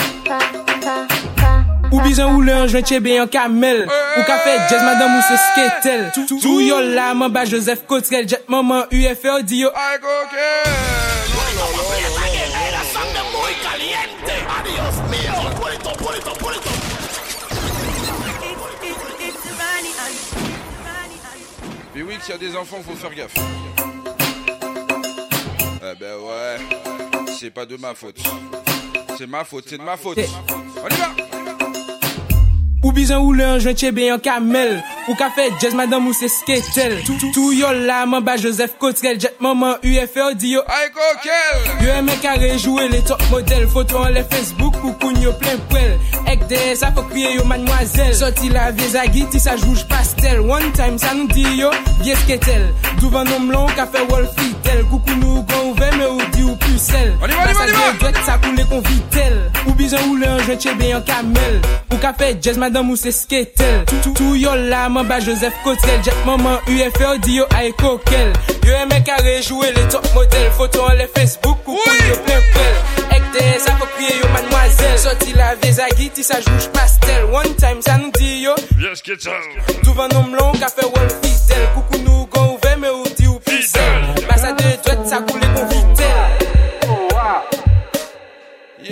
Ou 1.90 2.00
bizan 2.04 2.34
ou 2.36 2.44
an 2.52 2.68
jwen 2.68 2.84
tche 2.84 2.98
be 3.00 3.14
yon 3.16 3.30
kamel 3.32 3.84
Ou 3.88 4.24
ka 4.28 4.38
fe 4.44 4.56
jazz 4.68 4.82
madame 4.84 5.16
ou 5.16 5.24
se 5.24 5.38
sketel 5.46 6.04
Tou 6.42 6.60
yo 6.60 6.80
la 6.84 7.14
man 7.16 7.32
ba 7.32 7.46
Joseph 7.48 7.86
Cotrel 7.88 8.28
Jet 8.28 8.44
maman 8.48 8.84
UFO 8.92 9.40
di 9.42 9.62
yo 9.64 9.72
Ay 9.74 9.98
Mais 21.94 22.04
oui, 22.04 22.14
s'il 22.20 22.30
y 22.30 22.34
a 22.34 22.38
des 22.38 22.54
enfants, 22.56 22.76
faut 22.86 22.94
faire 22.94 23.12
gaffe. 23.12 23.34
Eh 25.82 25.98
ben 25.98 26.14
ouais, 26.16 26.58
c'est 27.36 27.50
pas 27.50 27.66
de 27.66 27.76
ma 27.76 27.92
faute. 27.92 28.18
C'est 29.16 29.26
ma 29.26 29.42
faute, 29.42 29.64
c'est 29.66 29.78
de 29.78 29.82
ma 29.82 29.96
faute. 29.96 30.18
On 30.18 30.86
y 30.86 30.96
va 30.96 31.27
Ou 32.84 32.92
bizan 32.94 33.24
ou 33.24 33.32
le 33.34 33.42
anjwen 33.42 33.74
chebe 33.78 34.04
yon 34.06 34.20
kamel. 34.22 34.76
Ou 35.08 35.16
ka 35.18 35.30
fe 35.34 35.48
jazz 35.58 35.74
madame 35.74 36.06
ou 36.10 36.14
se 36.14 36.28
sketel. 36.30 36.94
Tou 37.34 37.50
yo 37.56 37.72
la 37.74 38.04
man 38.06 38.22
ba 38.22 38.36
Joseph 38.38 38.76
Cotrel 38.78 39.18
Jet 39.18 39.40
maman 39.42 39.82
UFO 39.82 40.28
di 40.38 40.52
yo 40.54 40.62
Ay 40.70 40.90
kokel 40.94 41.82
Yo 41.82 41.94
eme 41.96 42.14
kare 42.22 42.52
jowe 42.58 42.86
le 42.92 43.00
top 43.08 43.22
model. 43.32 43.66
Foto 43.72 44.04
an 44.04 44.14
le 44.14 44.22
Facebook 44.30 44.78
ou 44.84 44.94
koun 45.02 45.18
yo 45.22 45.32
plen 45.40 45.58
prel 45.72 45.96
Ek 46.30 46.44
de 46.50 46.60
sa 46.78 46.92
fok 46.94 47.10
kriye 47.10 47.34
yo 47.34 47.46
mademoiselle. 47.50 48.14
Soti 48.20 48.52
la 48.54 48.70
vie 48.70 48.92
zagi 48.94 49.26
ti 49.32 49.42
sa 49.42 49.56
jouj 49.58 49.82
pastel. 49.90 50.44
One 50.46 50.70
time 50.78 51.00
sa 51.02 51.16
nou 51.18 51.26
di 51.34 51.46
yo 51.58 51.72
vie 52.04 52.14
sketel. 52.22 52.68
Douvan 53.02 53.26
nom 53.32 53.50
lon 53.50 53.74
ka 53.78 53.88
fe 53.90 54.04
wol 54.12 54.28
fitel 54.38 54.84
Koukou 54.92 55.18
nou 55.18 55.42
gon 55.50 55.72
ouve 55.72 55.90
me 55.98 56.06
ou 56.12 56.30
di 56.36 56.46
ou 56.46 56.54
ou 56.78 56.82
sel. 56.82 57.12
Pasajye 57.18 57.92
dwek 57.98 58.18
sa 58.26 58.38
koule 58.42 58.64
kon 58.70 58.82
vitel 58.86 59.36
Ou 59.66 59.74
bizan 59.78 60.04
ou 60.08 60.18
le 60.20 60.28
anjwen 60.30 60.60
chebe 60.62 60.90
yon 60.92 61.02
kamel 61.08 61.58
Ou 61.90 61.98
ka 62.02 62.12
fe 62.18 62.30
jazz 62.38 62.60
madame 62.60 62.92
ou 62.94 63.00
se 63.00 63.12
sketel 63.14 63.82
Tou 64.06 64.36
yo 64.38 64.54
la 64.68 64.86
man 64.92 65.08
ba 65.08 65.18
Joseph 65.24 65.58
Kotel 65.64 66.02
Jet 66.06 66.18
maman 66.28 66.60
UFO 66.70 67.16
di 67.24 67.38
yo 67.40 67.48
ae 67.58 67.72
kokel 67.80 68.32
Yo 68.66 68.76
eme 68.78 69.02
kare 69.06 69.38
rejoue 69.38 69.72
le 69.74 69.88
top 69.90 70.06
model 70.14 70.50
Foto 70.58 70.86
an 70.86 71.00
le 71.00 71.08
Facebook 71.14 71.58
ou 71.66 71.74
pou 71.74 72.06
yo 72.06 72.20
pepel 72.28 72.98
Ek 73.16 73.32
te 73.34 73.44
sa 73.64 73.74
fok 73.80 73.90
kriye 73.96 74.18
yo 74.20 74.28
mademoiselle. 74.34 74.98
Soti 75.00 75.32
la 75.36 75.54
veza 75.62 75.88
giti 75.96 76.24
sa 76.26 76.40
jouj 76.44 76.68
pastel. 76.76 77.24
One 77.32 77.54
time 77.56 77.80
sa 77.84 77.96
nou 77.96 78.12
di 78.18 78.44
yo. 78.44 78.54
Duvan 79.82 80.12
nom 80.12 80.36
lon 80.36 80.60
ka 80.60 80.68
fe 80.72 80.86
wolfi 80.92 81.37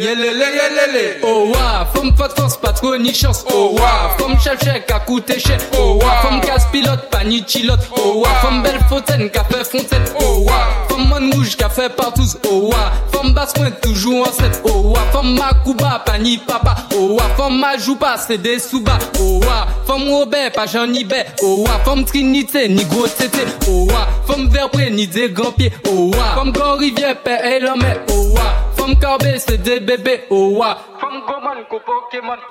Yelele, 0.06 0.44
yelele, 0.54 1.18
oh 1.24 1.50
wa, 1.52 1.84
femme 1.92 2.14
pas 2.14 2.28
de 2.28 2.34
force, 2.34 2.56
pas 2.58 2.72
trop 2.72 2.96
ni 2.96 3.12
chance, 3.12 3.44
oh 3.52 3.74
wa, 3.74 4.16
femme 4.16 4.38
chef 4.38 4.62
chèque 4.62 4.88
à 4.92 5.00
coûter 5.00 5.40
cher, 5.40 5.58
oh 5.76 5.98
wa, 6.00 6.10
femme 6.22 6.40
casse 6.40 6.64
pilote, 6.70 7.10
pas 7.10 7.24
ni 7.24 7.42
chilote, 7.44 7.80
oh 7.90 8.20
wa, 8.20 8.28
femme 8.40 8.62
belle 8.62 8.78
fontaine, 8.88 9.28
fait 9.28 9.64
fontaine, 9.64 10.04
oh 10.20 10.44
wa, 10.44 10.52
femme 10.88 11.08
man 11.08 11.34
rouge, 11.34 11.56
fait 11.56 11.88
partout, 11.96 12.22
oh 12.48 12.70
wa, 12.70 12.92
femme 13.10 13.32
basse 13.34 13.52
point 13.54 13.72
toujours 13.82 14.28
en 14.28 14.30
set, 14.30 14.62
oh 14.64 14.92
wa, 14.94 15.00
femme 15.10 15.34
Makuba, 15.36 16.02
pas 16.06 16.18
ni 16.18 16.38
papa, 16.38 16.76
oh 16.94 17.16
wa, 17.16 17.24
femme 17.36 17.58
Majouba, 17.58 18.16
c'est 18.16 18.38
des 18.38 18.60
sous-bas, 18.60 19.00
oh 19.18 19.40
wa, 19.40 19.66
femme 19.88 20.08
Robert, 20.08 20.52
pas 20.52 20.66
Jean 20.66 20.86
bé, 20.86 21.24
oh 21.42 21.64
wa, 21.66 21.80
femme 21.84 22.04
Trinité, 22.04 22.68
ni 22.68 22.84
gros 22.84 23.08
tété, 23.08 23.40
oh 23.68 23.88
wa, 23.90 24.06
femme 24.32 24.48
Verbré, 24.50 24.88
ni 24.92 25.08
des 25.08 25.30
grands 25.30 25.50
pieds, 25.50 25.72
oh 25.90 26.12
wa, 26.14 26.36
femme 26.36 26.52
Grand 26.52 26.76
Rivière, 26.76 27.16
père 27.22 27.44
et 27.44 27.58
l'homme, 27.58 27.82
oh 28.12 28.26
wa, 28.36 28.42
femme 28.86 28.98
Carbé, 28.98 29.38
c'est 29.38 29.60
des 29.62 29.80
bébés, 29.80 30.24
oh 30.30 30.58
wa, 30.58 30.78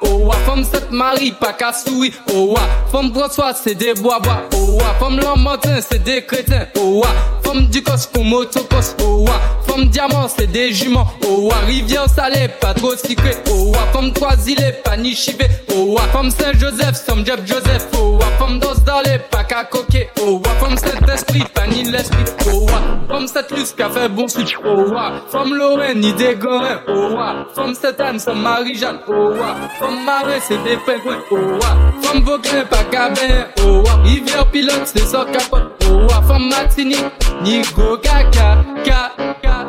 Oh 0.01 0.25
wa, 0.25 0.33
femme 0.45 0.63
Sainte 0.63 0.89
Marie, 0.91 1.31
pas 1.31 1.53
qu'à 1.53 1.71
souris, 1.71 2.13
oh 2.33 2.53
wa, 2.53 2.61
femme 2.91 3.13
François, 3.13 3.53
c'est 3.53 3.75
des 3.75 3.93
bois-bois, 3.93 4.41
oh 4.55 4.77
wa, 4.79 4.93
femme 4.99 5.19
Lambertin, 5.19 5.79
c'est 5.81 6.03
des 6.03 6.25
crétins, 6.25 6.65
oh 6.79 7.01
wa, 7.01 7.07
femme 7.43 7.67
Ducos, 7.67 8.07
comme 8.13 8.29
motocos, 8.29 8.95
oh 9.03 9.25
wa, 9.27 9.33
femme 9.67 9.85
Diamant, 9.85 10.27
c'est 10.27 10.47
des 10.47 10.71
juments, 10.73 11.07
oh 11.27 11.49
wa, 11.49 11.55
Rivière 11.67 12.09
Salée, 12.09 12.47
pas 12.59 12.73
trop 12.73 12.95
secret, 12.95 13.37
oh 13.51 13.71
wa, 13.71 13.79
femme 13.93 14.11
Croisillé, 14.11 14.71
pas 14.83 14.97
ni 14.97 15.13
chivé, 15.13 15.45
oh 15.71 15.93
wa, 15.93 16.01
femme 16.11 16.31
Saint-Joseph, 16.31 16.95
somme 16.95 17.23
Jeff 17.25 17.45
Joseph, 17.45 17.87
oh 17.99 18.17
wa, 18.19 18.25
femme 18.39 18.59
Dos 18.59 18.81
Darlé, 18.85 19.19
pas 19.29 19.43
qu'à 19.43 19.65
coquer, 19.65 20.09
oh 20.21 20.41
wa, 20.43 20.49
femme 20.59 20.77
Saint-Esprit, 20.77 21.43
pas 21.53 21.67
ni 21.67 21.83
l'esprit, 21.83 22.23
oh 22.51 22.65
wa, 22.65 22.81
femme 23.07 23.27
Saint-Luce, 23.27 23.73
qui 23.73 23.83
a 23.83 23.89
fait 23.89 24.09
bon 24.09 24.27
switch, 24.27 24.57
oh 24.65 24.91
wa, 24.91 25.11
femme 25.29 25.53
Lorraine, 25.53 25.99
ni 25.99 26.13
des 26.13 26.35
gorins, 26.35 26.81
oh 26.87 27.13
wa, 27.15 27.45
femme 27.53 27.75
Sainte-Anne, 27.75 28.19
somme 28.19 28.41
Marie-Jeanne, 28.41 28.94
mal. 28.95 29.03
Oh 29.07 29.33
wa, 29.37 29.55
femme 29.79 30.05
marée, 30.05 30.39
c'est 30.41 30.61
des 30.63 30.77
pingouins. 30.77 31.19
Oh 31.31 31.35
wa, 31.35 31.77
femme 32.01 32.23
vauquin, 32.23 32.65
pas 32.69 32.83
cabin. 32.91 33.47
Oh 33.61 33.83
wa, 33.85 33.99
hiver 34.05 34.45
pilote, 34.51 34.85
c'est 34.85 35.05
sort 35.05 35.29
capote. 35.31 35.83
Oh 35.89 36.07
wa, 36.09 36.21
femme 36.27 36.49
matini, 36.49 36.97
nigo 37.41 37.97
gaga, 38.03 38.63
ga, 38.85 39.11
ga, 39.17 39.35
ga. 39.43 39.63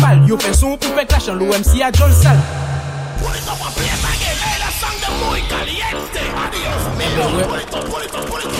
Mal, 0.00 0.26
yo 0.26 0.38
fait 0.38 0.54
son 0.54 0.76
poupé 0.76 1.06
clash 1.06 1.28
en 1.28 1.34
l'OMC 1.34 1.82
à 1.82 1.90
John 1.92 2.12
Sal. 2.12 2.36
Pour 3.20 3.30
les 3.32 3.48
enfants, 3.48 3.72
pour 3.72 3.82
les 3.82 3.88
bagues, 4.02 4.20
j'ai 4.20 4.58
la 4.60 4.70
sang 4.70 4.94
de 5.00 5.08
moi, 5.24 5.36
caliente. 5.48 6.16
Adios, 6.46 6.84
mais 6.98 7.08
bon, 7.16 7.42
pour 7.42 7.56
les 7.56 7.64
temps, 7.64 7.84
pour 7.88 7.98
les 7.98 8.06
temps, 8.06 8.26
pour 8.26 8.38
les 8.38 8.44
temps. 8.44 8.50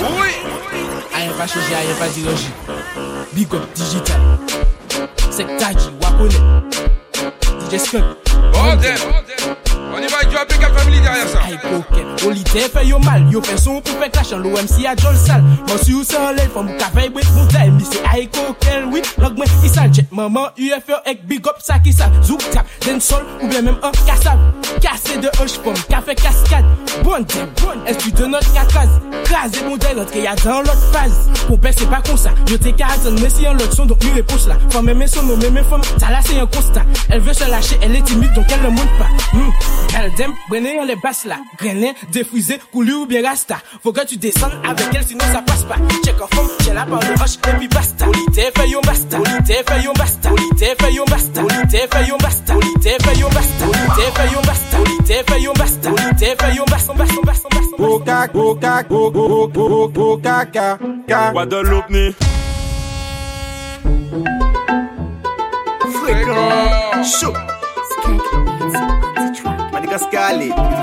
Oui, 0.00 0.10
oui. 0.20 0.80
Aïe, 1.14 1.30
pas 1.36 1.46
changé, 1.46 1.74
aïe, 1.74 1.94
pas 1.98 2.08
dirigé. 2.08 2.48
Big 3.32 3.54
up 3.54 3.62
digital. 3.74 4.20
C'est 5.30 5.44
Kaji, 5.44 5.90
Wakone. 6.02 6.99
Jescup. 7.70 8.02
Bordel. 8.52 8.96
Oh, 9.00 9.94
On 9.94 9.98
y 9.98 10.06
va, 10.06 10.18
tu 10.22 10.28
du 10.28 10.36
APK 10.36 10.76
Family 10.76 11.00
derrière 11.00 11.28
ça. 11.28 11.40
Aïe, 11.46 11.58
coquette. 11.58 12.24
Oli 12.26 12.44
te 12.44 12.58
fait 12.58 12.86
yo 12.86 12.98
mal. 12.98 13.30
Yo 13.30 13.40
fait 13.42 13.56
son 13.56 13.80
pour 13.80 13.98
faire 13.98 14.10
clash 14.10 14.32
en 14.32 14.38
l'OMC 14.38 14.86
à 14.86 14.94
John 14.96 15.16
Sal. 15.16 15.42
Mon 15.68 15.78
si 15.78 15.94
ou 15.94 16.04
sans 16.04 16.32
l'aile, 16.32 16.50
femme 16.52 16.76
ka 16.76 16.86
fait 16.86 17.08
bête 17.08 17.26
bouteille. 17.32 17.70
Mais 17.70 17.84
c'est 17.90 18.02
aïe, 18.12 18.28
coquette, 18.28 18.84
oui. 18.92 19.02
Log 19.18 19.36
moi, 19.36 19.46
il 19.62 19.70
sale. 19.70 19.92
Jet 19.92 20.06
maman, 20.12 20.48
UFO, 20.56 20.94
ek 21.06 21.26
big 21.26 21.46
up, 21.46 21.56
ça 21.58 21.78
qui 21.78 21.92
ça. 21.92 22.10
Zouk 22.22 22.38
tap, 22.50 22.66
den 22.84 23.00
sol, 23.00 23.24
ou 23.42 23.48
bien 23.48 23.62
même 23.62 23.78
un 23.82 23.90
cassable. 24.06 24.40
Cassé 24.80 25.18
de 25.18 25.28
hoche, 25.40 25.58
pomme, 25.58 25.74
café 25.88 26.14
cascade. 26.14 26.64
Bon 27.02 27.10
Bonne, 27.10 27.26
bonne. 27.62 27.86
Est-ce 27.86 28.10
que 28.10 28.16
tu 28.16 28.28
notre 28.28 28.52
casse 28.52 28.88
Crasé 29.24 29.64
mon 29.64 29.76
délai, 29.76 29.94
l'autre 29.94 30.12
qu'il 30.12 30.22
y 30.22 30.26
a 30.26 30.34
dans 30.36 30.60
l'autre 30.60 30.92
phase. 30.92 31.28
Pour 31.46 31.58
c'est 31.62 31.88
pas 31.88 32.02
comme 32.06 32.16
ça. 32.16 32.30
Je 32.48 32.56
t'ai 32.56 32.72
qu'à 32.72 32.86
mais 33.20 33.30
si 33.30 33.46
en 33.46 33.54
l'autre 33.54 33.74
son, 33.74 33.86
donc 33.86 34.02
lui 34.04 34.12
réponse 34.12 34.46
là. 34.46 34.56
Femme, 34.70 34.92
mes 34.92 35.06
son, 35.06 35.22
mes 35.22 35.62
femmes, 35.62 35.82
ça 35.98 36.10
là 36.10 36.20
c'est 36.24 36.38
un 36.38 36.46
constat. 36.46 36.84
Elle 37.08 37.20
veut 37.20 37.32
se 37.32 37.48
la 37.48 37.59
fâchée, 37.60 37.78
elle 37.82 37.96
est 37.96 38.02
timide, 38.02 38.32
donc 38.32 38.46
elle 38.50 38.62
ne 38.62 38.68
monte 38.68 38.98
pas. 38.98 39.08
Mmh. 39.36 39.52
Elle 39.98 40.20
aime 40.22 40.34
brainer, 40.48 40.78
elle 40.82 40.90
est 40.90 41.02
basse 41.02 41.24
là. 41.24 41.36
Grainer, 41.58 41.94
défriser, 42.12 42.60
couler 42.72 42.92
ou 42.92 43.06
bien 43.06 43.22
rasta. 43.26 43.58
Faut 43.82 43.92
que 43.92 44.04
tu 44.06 44.16
descendes 44.16 44.52
avec 44.68 44.86
elle, 44.94 45.04
sinon 45.04 45.24
ça 45.32 45.42
passe 45.42 45.64
pas. 45.64 45.76
Check 46.04 46.20
en 46.20 46.26
forme, 46.34 46.48
j'ai 46.64 46.72
la 46.72 46.86
parole 46.86 47.14
hoche, 47.22 47.36
et 47.48 47.56
puis 47.58 47.68
basta. 47.68 48.08
Olité, 48.08 48.50
faillon 48.56 48.80
basta. 48.82 49.18
Olité, 49.18 49.54
faillon 49.66 49.92
basta. 49.96 50.32
Olité, 50.32 50.74
faillon 50.78 51.04
basta. 51.04 51.42
Olité, 51.42 51.86
faillon 51.90 52.18
basta. 52.18 52.54
Olité, 52.54 52.90
faillon 53.04 53.28
basta. 53.30 53.66
Olité, 53.66 54.12
faillon 54.14 54.42
basta. 54.46 54.78
Olité, 54.80 55.22
faillon 55.26 55.52
basta. 55.52 55.90
Olité, 55.90 56.34
faillon 56.38 56.64
basta. 56.70 56.92
Basta, 56.94 57.20
basta, 57.24 57.48
basta. 57.50 57.76
Boca, 57.78 58.26
boca, 58.32 58.82
boca, 58.88 59.20
boca, 59.20 59.58
boca, 59.58 59.98
boca, 59.98 60.78
boca. 60.80 61.30
Guadeloupe, 61.32 61.90
ni. 61.90 62.14
Fréquent. 65.92 67.04
Show. 67.04 67.49
Madagascar, 69.90 70.32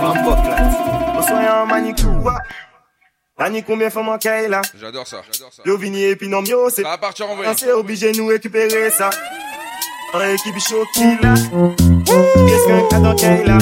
Van 0.01 0.23
Boklat 0.23 1.13
Bonsoir, 1.15 1.65
Manikou 1.65 2.29
Tani 3.37 3.63
combien 3.63 3.89
fois 3.89 4.03
mon 4.03 4.17
là? 4.49 4.61
J'adore 4.79 5.07
ça. 5.07 5.21
Yo 5.63 5.77
vini 5.77 6.03
et 6.03 6.15
puis 6.15 6.27
non 6.27 6.43
yo 6.43 6.69
c'est 6.69 6.81
Ça 6.81 6.89
va 6.89 6.97
partir 6.97 7.29
en 7.29 7.35
vrai. 7.35 7.47
On 7.47 7.55
s'est 7.55 7.71
obligé 7.71 8.11
de 8.11 8.17
nous 8.17 8.27
récupérer 8.27 8.89
ça. 8.89 9.11
En 10.13 10.21
équipe 10.21 10.59
choquée 10.59 11.17
là. 11.21 11.35
Qu'est-ce 12.05 12.67
qu'un 12.67 12.87
cadeau 12.89 13.15
qu'il 13.15 13.45
là 13.45 13.57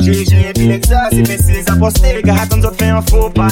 J'ai 0.00 0.24
j'ai 0.24 0.48
et 0.48 0.52
puis 0.54 0.68
l'exa 0.68 1.08
c'est 1.10 1.24
fait 1.26 1.52
les 1.52 1.70
apostés 1.70 2.14
Les 2.16 2.22
gars 2.22 2.36
attendent 2.42 2.62
d'autres 2.62 2.76
fait 2.76 2.88
un 2.88 3.02
faux 3.02 3.30
pas 3.30 3.48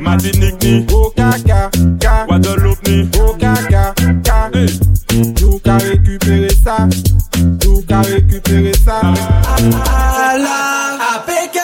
Martinique 0.00 0.62
ni. 0.62 0.86
Coca, 0.86 1.30
coca. 1.32 2.26
Guadeloupe 2.28 2.88
ni. 2.88 3.08
Coca, 3.10 3.54
coca. 3.68 4.50
Nous 5.40 5.58
qu'à 5.58 5.76
récupérer 5.78 6.48
ça. 6.64 6.88
Nous 7.64 7.82
qu'à 7.82 8.00
récupérer 8.02 8.72
ça. 8.84 9.00
Allah, 10.30 10.98
APK, 11.16 11.58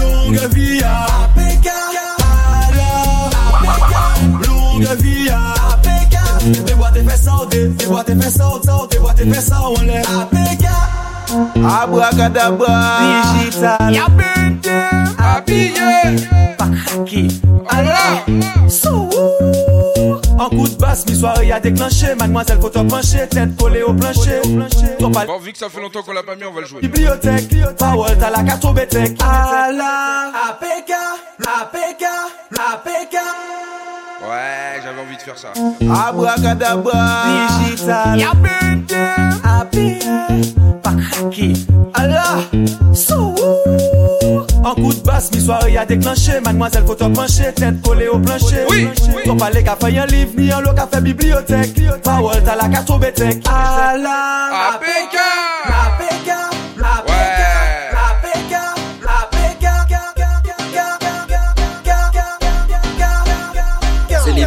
longue 0.00 0.54
vie 0.54 0.82
à 0.82 1.04
APK, 1.24 1.68
Allah, 2.68 3.30
APK, 3.60 4.48
longue 4.48 4.96
vie 5.02 5.28
à 5.28 5.54
APK. 5.74 6.64
Tes 6.66 6.74
boîtes 6.74 6.94
tes 6.94 7.02
fesses 7.02 7.24
sauter, 7.24 7.70
tes 7.76 7.86
boîtes 7.86 8.06
tes 8.06 8.16
fesses 8.16 8.36
sauter, 8.36 8.88
tes 8.90 8.98
boîtes 8.98 9.16
tes 9.16 9.30
fesses 9.30 9.52
en 9.52 9.82
l'air. 9.82 10.04
APK, 10.20 10.66
Abracadabra 11.64 12.98
digital, 13.38 13.92
Y'a 13.92 14.06
bête 14.08 14.70
Habillé 15.18 15.72
pas 16.58 16.66
craqué. 16.66 17.28
Allah, 17.68 18.24
sous. 18.68 19.08
En 20.38 20.48
coup 20.48 20.68
de 20.68 20.74
basse, 20.76 21.06
mi 21.06 21.14
soirée 21.16 21.52
a 21.52 21.60
déclenché. 21.60 22.14
Mademoiselle, 22.18 22.58
faut 22.60 22.68
te 22.68 22.80
pencher, 22.80 23.26
tête 23.28 23.56
collée 23.56 23.82
au 23.82 23.92
plancher. 23.94 24.42
Bon, 25.00 25.38
vu 25.42 25.52
que 25.52 25.58
ça 25.58 25.68
fait 25.68 25.80
longtemps 25.80 26.02
qu'on 26.02 26.12
l'a 26.12 26.22
pas 26.22 26.34
mis, 26.34 26.44
on 26.44 26.52
va 26.52 26.60
le 26.62 26.66
jouer. 26.66 26.80
Bibliothèque, 26.82 27.48
parole, 27.78 28.16
t'as 28.18 28.30
la 28.30 28.42
carte 28.42 28.64
au 28.64 28.72
bétec. 28.72 29.16
Allah, 29.22 30.32
APK, 30.50 30.92
APK, 31.40 32.04
APK. 32.52 33.16
Ouais, 34.22 34.80
j'avais 34.84 35.00
envie 35.00 35.16
de 35.16 35.22
faire 35.22 35.38
ça. 35.38 35.48
Abracadabra 36.08 37.24
Digital, 37.64 38.18
Y'a 38.18 38.32
bête 38.34 38.94
appuyé, 39.44 40.51
ki 41.32 41.66
Allah, 41.94 42.44
sou. 42.94 43.34
An 44.64 44.74
kout 44.76 45.02
bas, 45.04 45.30
mi 45.32 45.40
soare 45.40 45.72
ya 45.72 45.84
deklanche 45.84 46.40
Mademoiselle 46.44 46.86
foto 46.86 47.08
panche, 47.10 47.52
tèt 47.54 47.80
kole 47.82 48.08
o 48.08 48.18
planche 48.18 48.66
oui, 48.70 48.88
oui. 49.14 49.22
Ton 49.24 49.36
pale 49.36 49.64
ka 49.64 49.76
fay 49.80 49.98
an 49.98 50.06
liv, 50.06 50.36
ni 50.36 50.50
an 50.52 50.62
lo 50.62 50.74
ka 50.74 50.86
fè 50.86 51.00
bibliotek 51.00 51.74
Pawol 52.04 52.42
ta 52.44 52.56
la 52.56 52.68
ka 52.68 52.84
soube 52.86 53.12
tek 53.12 53.42
Allah, 53.48 54.50
ma 54.52 54.78
peka, 54.78 55.28
ma 55.68 55.82
peka 55.98 56.51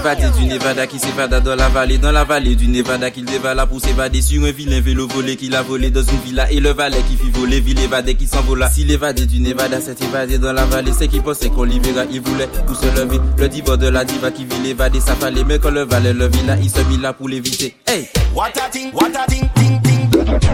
L'évadé 0.06 0.40
du 0.40 0.46
Nevada 0.46 0.86
qui 0.86 1.00
s'évada 1.00 1.40
dans 1.40 1.56
la 1.56 1.68
vallée, 1.68 1.98
dans 1.98 2.12
la 2.12 2.24
vallée 2.24 2.56
du 2.56 2.68
Nevada 2.68 3.10
qu'il 3.10 3.26
dévala 3.26 3.66
pour 3.66 3.82
s'évader 3.82 4.22
sur 4.22 4.44
un 4.44 4.52
vilain 4.52 4.80
vélo 4.80 5.08
volé 5.08 5.36
qu'il 5.36 5.56
a 5.56 5.64
volé 5.64 5.90
dans 5.90 6.04
une 6.04 6.20
villa 6.20 6.52
et 6.52 6.60
le 6.60 6.74
valet 6.74 7.02
qui 7.10 7.18
fit 7.18 7.32
voler, 7.32 7.60
ville 7.60 7.80
évadé 7.80 8.14
qui 8.14 8.28
s'envola. 8.28 8.70
Si 8.70 8.84
l'évadé 8.84 9.26
du 9.26 9.40
Nevada 9.40 9.82
s'est 9.82 9.96
évadé 10.00 10.38
dans 10.38 10.54
la 10.54 10.66
vallée, 10.66 10.92
c'est 10.96 11.08
qu'il 11.08 11.24
pensait 11.24 11.50
qu'on 11.50 11.64
libéra, 11.64 12.04
il 12.12 12.22
voulait 12.22 12.48
pour 12.68 12.76
se 12.76 12.86
lever. 12.86 13.20
Le 13.40 13.50
diva 13.50 13.78
de 13.78 13.88
la 13.88 14.06
diva 14.06 14.30
qui 14.30 14.46
vit 14.46 14.60
l'évadé, 14.64 15.00
ça 15.00 15.16
fallait, 15.16 15.44
mais 15.44 15.58
quand 15.58 15.72
le 15.72 15.86
valet 15.86 16.14
le 16.14 16.28
vit 16.28 16.46
là, 16.46 16.56
il 16.62 16.70
se 16.70 16.82
mit 16.82 17.00
là 17.00 17.12
pour 17.12 17.28
l'éviter. 17.28 17.74
Hey! 17.88 18.08
What 18.36 18.52
a 18.62 18.70
thing, 18.70 18.92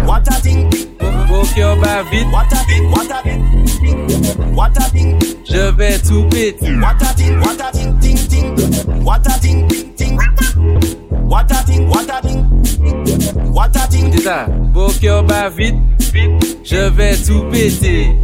What 0.06 0.28
a 0.28 0.42
thing. 0.42 0.70
Vos 1.28 1.44
cœurs 1.56 1.78
bat 1.80 2.04
vite. 2.12 2.28
What 2.32 2.52
a 2.52 2.56
thing. 2.66 2.90
What 2.92 3.12
a 3.12 3.22
thing. 3.24 4.56
What 4.56 4.78
a 4.78 4.90
thing. 4.90 5.20
Je 5.46 5.72
vais 5.72 6.00
tout 6.00 6.28
péter. 6.30 6.80
What 6.80 7.02
a 7.02 7.14
thing. 7.16 7.40
What 7.40 7.62
a 7.62 7.72
thing. 7.72 8.00
Ting 8.00 8.28
ting. 8.28 8.56
What 9.04 9.26
a 9.28 9.32
thing. 9.40 9.68
Ting 9.68 9.96
ting. 9.96 10.18
What 11.30 11.52
a 11.52 11.56
thing. 11.66 11.88
What 11.88 12.10
a 12.10 12.22
thing. 12.22 12.46
What 13.54 13.76
a 13.76 13.88
thing. 13.88 14.12
C'est 14.14 14.22
ça. 14.24 14.48
Vos 14.74 14.92
cœurs 15.02 15.24
bat 15.24 15.50
vite. 15.50 15.76
Je 16.64 16.90
vais 16.90 17.16
tout 17.18 17.44
péter. 17.52 18.16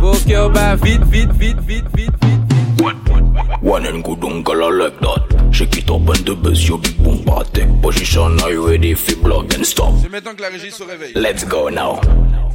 Vos 0.00 0.16
cœurs 0.26 0.50
bat 0.50 0.76
vite, 0.76 1.04
vite, 1.04 1.32
vite, 1.32 1.60
vite, 1.60 1.86
vite, 1.94 2.12
vite. 2.22 2.37
One 2.80 3.86
and 3.86 4.04
good 4.04 4.24
uncle 4.24 4.62
I 4.62 4.70
like 4.70 5.00
that. 5.00 5.50
Shake 5.52 5.78
it 5.78 5.90
up 5.90 6.08
and 6.08 6.24
the 6.24 6.36
bass, 6.36 6.68
your 6.68 6.78
big 6.78 6.96
boom 7.02 7.24
take 7.52 7.82
position. 7.82 8.40
Are 8.40 8.52
you 8.52 8.68
ready 8.68 8.94
for 8.94 9.16
block 9.16 9.52
and 9.54 9.66
stop? 9.66 9.94
C'est 10.00 10.08
maintenant 10.08 10.34
que 10.34 10.42
la 10.42 10.48
régie 10.48 10.70
se 10.70 10.84
réveille. 10.84 11.12
Let's 11.14 11.44
go 11.44 11.68
now. 11.68 12.00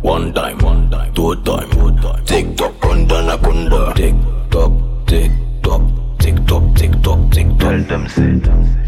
One 0.02 0.34
time, 0.34 0.58
one 0.60 0.90
time, 0.90 1.14
two 1.14 1.36
time, 1.44 1.70
two 1.72 1.92
time. 2.02 2.24
Tick 2.26 2.56
tock, 2.56 2.74
under 2.84 3.22
na 3.22 3.38
kunda. 3.38 3.94
Tick 3.96 4.16
tock, 4.50 4.72
tick 5.08 5.32
tock, 5.62 5.82
tick 6.20 6.36
tock, 6.46 6.64
tick 6.76 7.02
tock, 7.02 7.20
tick 7.32 7.48
tock. 7.58 7.60
Tell 7.60 7.84
them 7.84 8.08
say. 8.08 8.40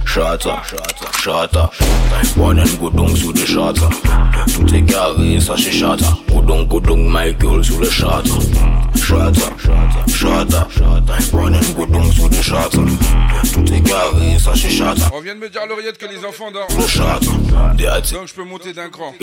Shata, 0.05 0.61
shata, 0.63 1.07
shata. 1.19 2.37
One 2.37 2.59
and 2.59 2.79
good 2.79 2.95
dung 2.95 3.15
sous 3.15 3.33
le 3.33 3.45
shata. 3.45 3.89
Tout 4.53 4.73
est 4.73 4.83
carré, 4.83 5.39
ça 5.41 5.55
c'est 5.57 5.71
shata. 5.71 6.17
Goudon, 6.29 6.63
goudon, 6.63 7.09
Michael 7.09 7.63
sous 7.63 7.79
le 7.79 7.89
shata. 7.89 8.23
Shata, 8.23 8.94
shots, 9.05 9.37
shots, 10.07 10.55
I'm 11.07 11.37
running 11.37 11.73
good 11.75 11.91
donc 11.91 12.11
sous 12.13 12.27
the 12.27 12.41
shots. 12.41 12.71
Tout 13.53 13.73
est 13.73 13.81
carré, 13.81 14.39
ça 14.39 14.55
chez 14.55 14.69
shots. 14.69 14.95
On 15.13 15.21
vient 15.21 15.35
de 15.35 15.39
me 15.39 15.49
dire 15.49 15.61
l'oreillette 15.69 15.97
que 15.97 16.07
les 16.07 16.25
enfants 16.25 16.51
dorment. 16.51 16.75
Le 16.75 16.87
shots, 16.87 17.25
donc 18.13 18.27
je 18.27 18.33
peux 18.33 18.43
monter 18.43 18.73
d'un 18.73 18.89
cran. 18.89 19.13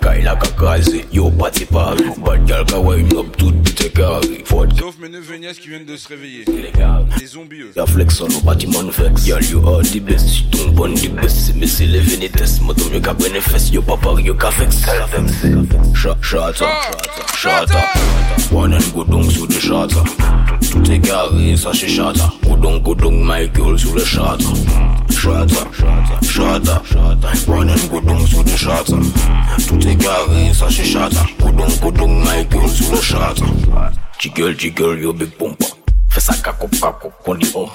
Kaila 0.00 0.36
kakazé, 0.36 1.06
yo 1.12 1.30
pati 1.30 1.64
pas. 1.64 1.94
Bad 2.24 2.46
gal 2.46 2.64
kawaii 2.64 3.02
nob, 3.04 3.36
tout 3.36 3.50
bite 3.50 3.92
carré. 3.92 4.44
Sauf 4.78 4.94
mes 5.00 5.08
neveux 5.08 5.36
nièces 5.36 5.58
qui 5.58 5.68
viennent 5.68 5.84
de 5.84 5.96
se 5.96 6.08
réveiller. 6.08 6.44
Les 7.18 7.26
zombies 7.26 7.62
eux. 7.62 7.72
Y'a 7.76 7.86
flex 7.86 8.20
on 8.20 8.28
bâtiment 8.44 8.88
flex. 8.90 9.26
Y'a 9.26 9.38
lieu 9.38 9.60
à 9.66 9.82
des 9.82 10.00
best, 10.00 10.28
si 10.28 10.44
ton 10.44 10.68
bon 10.70 10.94
des. 10.94 11.08
Mais 11.08 11.66
c'est 11.66 11.86
les 11.86 12.00
vénétesses, 12.00 12.60
madame 12.60 12.92
yo 12.94 13.00
ka 13.00 13.14
bénéfice. 13.14 13.70
Yo 13.70 13.82
papa 13.82 14.10
yo 14.20 14.34
ka 14.34 14.50
flex. 14.52 14.76
Shots, 15.94 16.16
shots, 16.22 16.54
shots, 16.54 16.64
shots. 17.36 17.74
Running 18.52 18.80
good 18.94 19.08
gong 19.24 19.30
sous 19.30 19.46
le 19.46 19.60
châtre. 19.60 20.04
Tout 20.70 20.90
est 20.90 21.00
carré, 21.00 21.56
ça 21.56 21.72
chez 21.72 21.96
go 21.96 22.80
Coudon, 22.80 23.24
my 23.24 23.50
girl 23.54 23.78
sous 23.78 23.94
le 23.94 24.04
châtre. 24.04 24.52
Châtre, 25.10 25.66
châtre, 26.22 26.82
Ronan 27.46 27.74
coudon 27.90 28.26
sous 28.26 28.42
le 28.42 28.56
châtre. 28.56 28.92
Tout 29.68 29.88
est 29.88 29.96
carré, 29.96 30.52
ça 30.52 30.68
chez 30.68 30.84
châtre. 30.84 31.24
Coudon, 31.40 31.66
coudon, 31.80 32.08
Michael 32.08 32.68
sous 32.68 32.92
le 32.92 33.00
châtre. 33.00 33.42
Jiggle, 34.18 34.58
jiggle, 34.58 35.00
yo 35.00 35.12
big 35.12 35.30
pompa. 35.30 35.66
Fais 36.08 36.20
ça 36.20 36.34
kakop 36.34 36.70
kakop, 36.70 37.12
qu'on 37.24 37.34
dit 37.34 37.50
on 37.54 37.66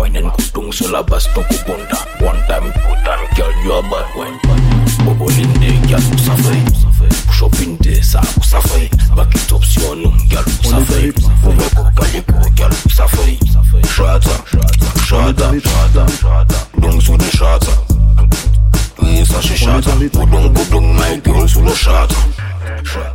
Wine 0.00 0.18
and 0.18 0.30
coudon 0.30 0.70
sur 0.70 0.90
la 0.92 1.02
basse, 1.02 1.28
ton 1.34 1.42
coupon 1.42 1.78
One 2.20 2.36
time, 2.46 2.72
two 2.72 2.94
time, 3.04 3.36
girl, 3.36 3.52
you 3.64 3.72
a 3.72 3.82
bad 3.82 4.06
wine. 4.16 4.77
Bobo 5.08 5.26
linde, 5.30 5.88
girl 5.88 6.02
où 6.12 6.18
ça 6.18 6.36
fait 6.36 7.16
Push 7.28 7.42
up 7.42 7.54
in 7.62 7.76
there, 7.82 8.04
ça 8.04 8.20
où 8.36 8.44
ça 8.44 8.60
fait 8.60 8.90
Back 9.16 9.34
it 9.34 9.50
up 9.50 9.64
sur 9.64 9.96
nous, 9.96 10.12
girl 10.28 10.44
où 10.46 10.68
ça 10.68 10.76
fait 10.80 11.10
Bobo 11.42 11.88
kaliko, 11.96 12.34
girl 12.54 12.70
où 12.84 12.90
ça 12.90 13.06
fait 13.06 13.38
Shata, 13.88 14.30
shata, 15.06 15.54
shata 15.66 16.06
Kudung 16.74 17.00
sur 17.00 17.16
le 17.16 17.24
shata 17.24 17.72
Oui, 19.00 19.24
ça 19.24 19.36
c'est 19.40 19.56
shata 19.56 19.92
Kudung, 19.92 20.52
kudung, 20.52 20.94
my 20.94 21.22
girl 21.24 21.48
sur 21.48 21.62
le 21.62 21.72
shata 21.72 22.14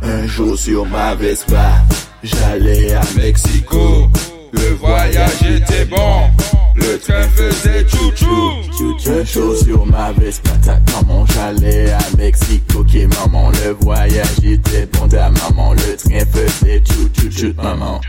Un 0.02 0.26
jour 0.26 0.58
sur 0.58 0.84
ma 0.86 1.14
Vespa, 1.14 1.84
j'allais 2.24 2.92
à 2.94 3.02
Mexico. 3.16 4.10
Le 4.52 4.74
voyage 4.74 5.42
était 5.44 5.84
bon, 5.84 6.28
le 6.74 6.98
train 6.98 7.28
faisait 7.34 7.86
chouchou. 7.88 8.64
Un 9.06 9.24
jour 9.24 9.56
sur 9.56 9.86
ma 9.86 10.12
Vespa, 10.12 10.50
ta 10.64 10.80
maman, 10.92 11.24
j'allais 11.26 11.90
à 11.92 11.98
Mexico. 12.16 12.80
Ok, 12.80 12.94
maman, 13.16 13.50
le 13.50 13.76
voyage 13.80 14.38
était 14.42 14.86
bon, 14.86 15.06
ta 15.08 15.30
maman, 15.30 15.74
le 15.74 15.96
train 15.96 16.24
faisait 16.32 16.82
chou 16.86 17.08
chou 17.16 17.30
chou, 17.30 17.52
maman. 17.62 18.00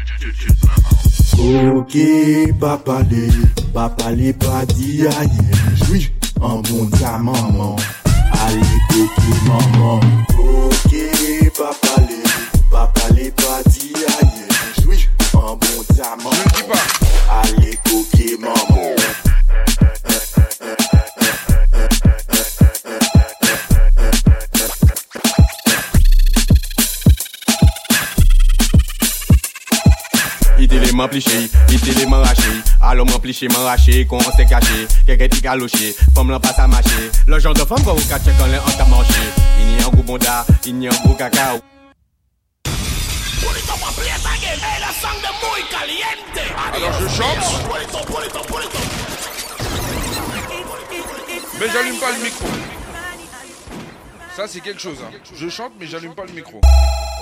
Ok, 1.38 1.98
papa 2.60 3.02
les, 3.10 3.30
papa 3.74 4.12
les 4.12 4.34
pas 4.34 4.62
aïe, 4.62 5.30
oui, 5.92 6.10
en 6.42 6.60
bon 6.60 6.88
ta 6.88 7.18
maman. 7.18 7.76
Allez, 8.32 8.62
coquille, 8.90 9.42
maman. 9.48 10.00
Ok, 10.38 10.96
papa 11.58 12.02
les, 12.08 12.24
papa 12.72 13.02
les 13.16 13.32
pas 13.32 13.62
dit 13.68 13.94
aïe, 14.22 14.48
An 15.36 15.58
bon 15.60 15.84
diamant 15.94 16.32
Ale 17.30 17.76
koke 17.84 18.38
maman 18.40 18.96
Ite 30.58 30.72
le 30.72 30.94
man 30.94 31.10
pliche, 31.10 31.30
ite 31.70 32.00
le 32.00 32.08
man 32.08 32.24
rache 32.24 32.42
Alo 32.82 33.04
man 33.06 33.20
pliche, 33.20 33.48
man 33.52 33.66
rache, 33.66 34.06
kon 34.08 34.20
se 34.20 34.46
kache 34.50 34.88
Keke 35.06 35.30
ti 35.30 35.42
kaloche, 35.42 35.94
fom 36.16 36.32
lan 36.32 36.40
pas 36.40 36.58
a 36.58 36.68
mache 36.68 37.12
Lo 37.28 37.40
jan 37.40 37.54
de 37.54 37.66
fom 37.66 37.84
kon 37.84 37.94
ou 37.94 38.10
kache 38.10 38.32
kon 38.40 38.48
le 38.48 38.58
an 38.58 38.78
ta 38.78 38.86
manche 38.90 39.30
Ini 39.62 39.84
an 39.84 39.92
gou 39.92 40.04
bonda, 40.04 40.46
ini 40.66 40.88
an 40.88 41.02
gou 41.04 41.16
kakao 41.20 41.75
a 45.06 45.10
un 45.10 45.20
goût 45.20 45.56
cacao. 45.70 46.76
Alors 46.76 46.94
je 47.00 47.08
chante. 47.08 47.44
Mais 51.60 51.70
j'allume 51.70 52.00
pas 52.00 52.12
le 52.12 52.24
micro. 52.24 52.48
Ça 54.36 54.48
c'est 54.48 54.60
quelque 54.60 54.82
chose. 54.82 54.98
Hein. 55.02 55.12
Je 55.34 55.50
chante 55.50 55.74
mais 55.80 55.88
j'allume 55.88 56.14
pas 56.14 56.26
le 56.26 56.34
micro. 56.34 56.60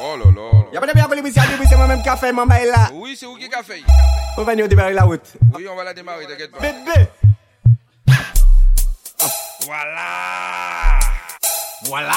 Oh 0.01 0.17
là 0.17 0.25
là. 0.25 0.65
Y'a 0.73 0.79
pas 0.79 0.87
de 0.87 0.93
bien 0.93 1.05
pour 1.05 1.13
les 1.13 1.31
c'est 1.31 1.75
moi-même 1.77 2.01
qui 2.01 2.09
a 2.09 2.17
fait, 2.17 2.31
maman 2.33 2.55
est 2.55 2.65
là. 2.65 2.89
Oui, 2.93 3.15
c'est 3.19 3.27
vous 3.27 3.35
qui 3.37 3.45
a 3.53 3.61
fait. 3.61 3.83
On 4.37 4.43
va 4.43 4.53
venir 4.53 4.67
démarrer 4.67 4.93
la 4.93 5.03
route. 5.03 5.33
Oui, 5.55 5.67
on 5.69 5.75
va 5.75 5.83
la 5.83 5.93
démarrer, 5.93 6.25
t'inquiète 6.25 6.51
pas. 6.51 6.59
Bébé. 6.59 7.07
Voilà. 9.65 10.99
Voilà. 11.85 12.13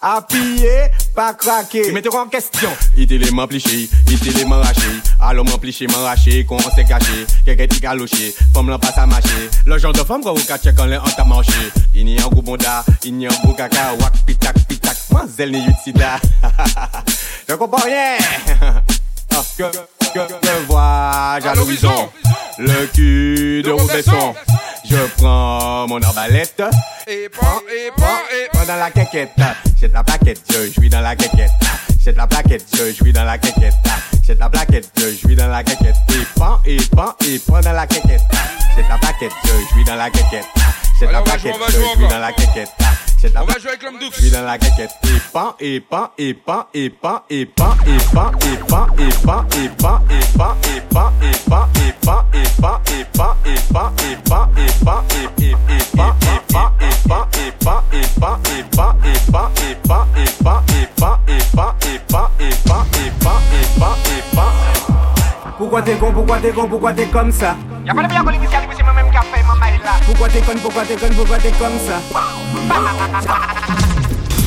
Appuyé, 0.00 0.90
pas 1.14 1.34
craqué. 1.34 1.84
Je 1.84 1.90
mettrai 1.92 2.16
en 2.16 2.26
question. 2.26 2.70
Il 2.96 3.12
élément 3.12 3.46
pliché, 3.46 3.88
il 4.08 4.28
élément 4.28 4.60
raché. 4.60 4.86
Alors 5.20 5.44
m'en 5.44 5.58
pliché, 5.58 5.86
m'en 5.88 6.02
raché, 6.04 6.44
qu'on 6.44 6.58
s'est 6.58 6.84
caché. 6.84 7.26
Quelqu'un 7.44 7.66
qui 7.66 7.80
galoché, 7.80 8.34
femme 8.52 8.70
l'en 8.70 8.78
passe 8.78 8.98
à 8.98 9.06
marcher. 9.06 9.50
Le 9.66 9.78
genre 9.78 9.92
de 9.92 10.04
femme 10.04 10.22
qu'on 10.22 10.34
vous 10.34 10.44
cache 10.44 10.72
quand 10.76 10.84
les 10.84 10.98
hantes 10.98 11.18
à 11.18 11.24
manger. 11.24 11.52
Il 11.94 12.04
n'y 12.04 12.18
a 12.18 12.24
un 12.24 12.28
goût 12.28 12.42
bonda, 12.42 12.84
il 13.04 13.14
n'y 13.16 13.26
a 13.26 13.30
un 13.30 13.46
goût 13.46 13.52
caca. 13.52 13.94
Wak 14.00 14.12
pitak 14.26 14.56
pitak, 14.68 14.96
moi 15.10 15.26
zèle 15.26 15.50
ni 15.50 15.58
yut 15.58 15.76
sida. 15.82 16.20
Je 17.48 17.54
comprends 17.54 17.84
rien. 17.84 18.16
Que, 19.58 19.64
que, 19.64 20.18
que 20.18 20.66
vois-je 20.68 21.48
à 21.48 21.54
l'horizon? 21.56 22.08
Le 22.58 22.86
cul 22.86 23.62
de 23.64 23.70
Robesson. 23.70 24.32
Je 24.84 24.96
prends 25.16 25.86
mon 25.88 26.00
arbalète. 26.02 26.62
Et 27.06 27.28
pas, 27.28 27.60
et 27.70 27.90
pas, 27.96 28.22
et 28.32 28.56
pas 28.56 28.64
dans 28.66 28.76
la 28.76 28.90
quéquette. 28.90 29.30
Jette 29.80 29.92
la 29.92 30.04
plaquette, 30.04 30.40
je 30.50 30.72
jouis 30.72 30.88
dans 30.88 31.00
la 31.00 31.16
quéquette. 31.16 31.50
Jette 32.02 32.16
la 32.16 32.26
plaquette, 32.26 32.64
je 32.76 32.92
jouis 32.92 33.12
dans 33.12 33.24
la 33.24 33.38
quéquette. 33.38 33.74
Jette 34.26 34.38
la 34.38 34.48
plaquette, 34.48 34.90
je 34.96 35.10
jouis 35.16 35.36
dans 35.36 35.48
la 35.48 35.62
quéquette. 35.62 35.96
Et 36.10 36.38
pas, 36.38 36.60
et 36.66 36.76
pas, 36.94 37.16
et 37.26 37.38
pas 37.38 37.60
dans 37.62 37.72
la 37.72 37.86
quéquette. 37.86 38.22
Jette 38.76 38.88
la 38.88 38.98
plaquette, 38.98 39.32
je 39.44 39.74
jouis 39.74 39.84
dans 39.84 39.96
la 39.96 40.10
quéquette. 40.10 40.46
Jette 40.98 41.10
la 41.10 41.18
Alors, 41.18 41.22
on 41.22 41.24
va 41.24 41.32
plaquette, 41.32 41.42
jouer, 41.42 41.52
on 41.54 41.58
va 41.58 41.66
je 41.66 41.72
jouer 41.72 41.84
jouis 41.84 42.04
encore. 42.04 42.08
dans 42.10 42.18
la 42.20 42.32
quéquette. 42.32 42.70
Jette 43.20 43.34
la 43.34 43.42
On 43.42 43.46
va 43.46 43.46
plaquette, 43.46 43.62
jouer 43.62 43.70
avec 43.70 43.82
l'homme 43.82 43.98
je 44.00 44.20
jouis 44.20 44.30
dans 44.30 44.42
la 44.42 44.58
quéquette. 44.58 44.90
Et 45.04 45.20
pas, 45.32 45.56
et 45.58 45.80
pas, 45.80 46.12
et 46.18 46.34
pas, 46.34 46.68
et 46.74 46.90
pas, 46.90 47.24
et 47.30 47.46
pas, 47.46 47.76
et 47.76 47.96
pas, 48.12 48.30
et 48.40 48.56
pas, 48.56 48.86
et 48.98 49.08
pas, 49.24 49.44
et 49.54 49.68
pas, 49.68 49.94
et 49.94 50.30
pas, 50.30 50.56
et 50.64 50.80
pas, 50.92 51.12
et 51.12 51.24
pas, 51.24 51.24
et 51.24 51.40
pas, 51.50 51.68
et 51.74 52.50
pas, 52.52 52.80
et 52.84 53.04
pas, 53.12 53.36
et 53.44 53.64
pas, 53.72 53.92
et 53.96 54.16
pas, 54.22 54.50
et 54.54 54.74
pas, 54.78 55.04
et 55.10 55.42
et 55.42 55.50
et 55.50 55.84
pas, 55.96 56.16
et 56.20 56.52
pas, 56.52 56.72
et 56.80 56.94
pas, 57.08 57.28
et 57.32 57.52
pas, 57.64 57.82
et 57.92 58.06
pas, 58.20 58.38
et 58.42 58.64
pas, 58.70 58.84
et 58.84 59.04
pas, 59.24 59.50
et 59.56 59.74
pas, 59.82 60.04
et 60.04 60.36
pas, 60.42 60.64
et 60.64 60.86
pas, 60.86 61.10
et 61.10 61.40
pas, 61.54 61.74
et 61.80 61.98
pas, 62.12 62.30
et 62.40 62.58
pas, 62.58 62.86
et 62.90 63.10
pas, 63.20 63.40
et 63.52 63.80
pas, 63.80 63.96
et 64.06 64.36
pas. 64.36 64.52
Pourquoi 65.58 65.82
t'es 65.82 65.94
con, 65.96 66.12
pourquoi 66.12 66.38
t'es 66.38 66.50
con, 66.50 66.68
pourquoi 66.68 66.92
t'es 66.92 67.06
comme 67.06 67.32
ça 67.32 67.56
Y'a 67.84 67.94
pas 67.94 68.02
de 68.02 68.08
bien 68.08 68.22
pour 68.22 68.30
les 68.30 68.38
c'est 68.76 68.82
moi-même 68.82 69.10
qui 69.10 69.16
a 69.16 69.22
fait, 69.22 69.42
maman 69.42 69.42
est 69.42 69.42
là. 69.42 69.43
Pourquoi 70.06 70.28
t'es 70.28 70.40
con, 70.40 70.52
pourquoi 70.62 70.82
t'es 70.84 70.94
con, 70.94 71.14
pourquoi 71.14 71.38
t'es 71.38 71.50
comme 71.50 71.78
ça 71.86 72.00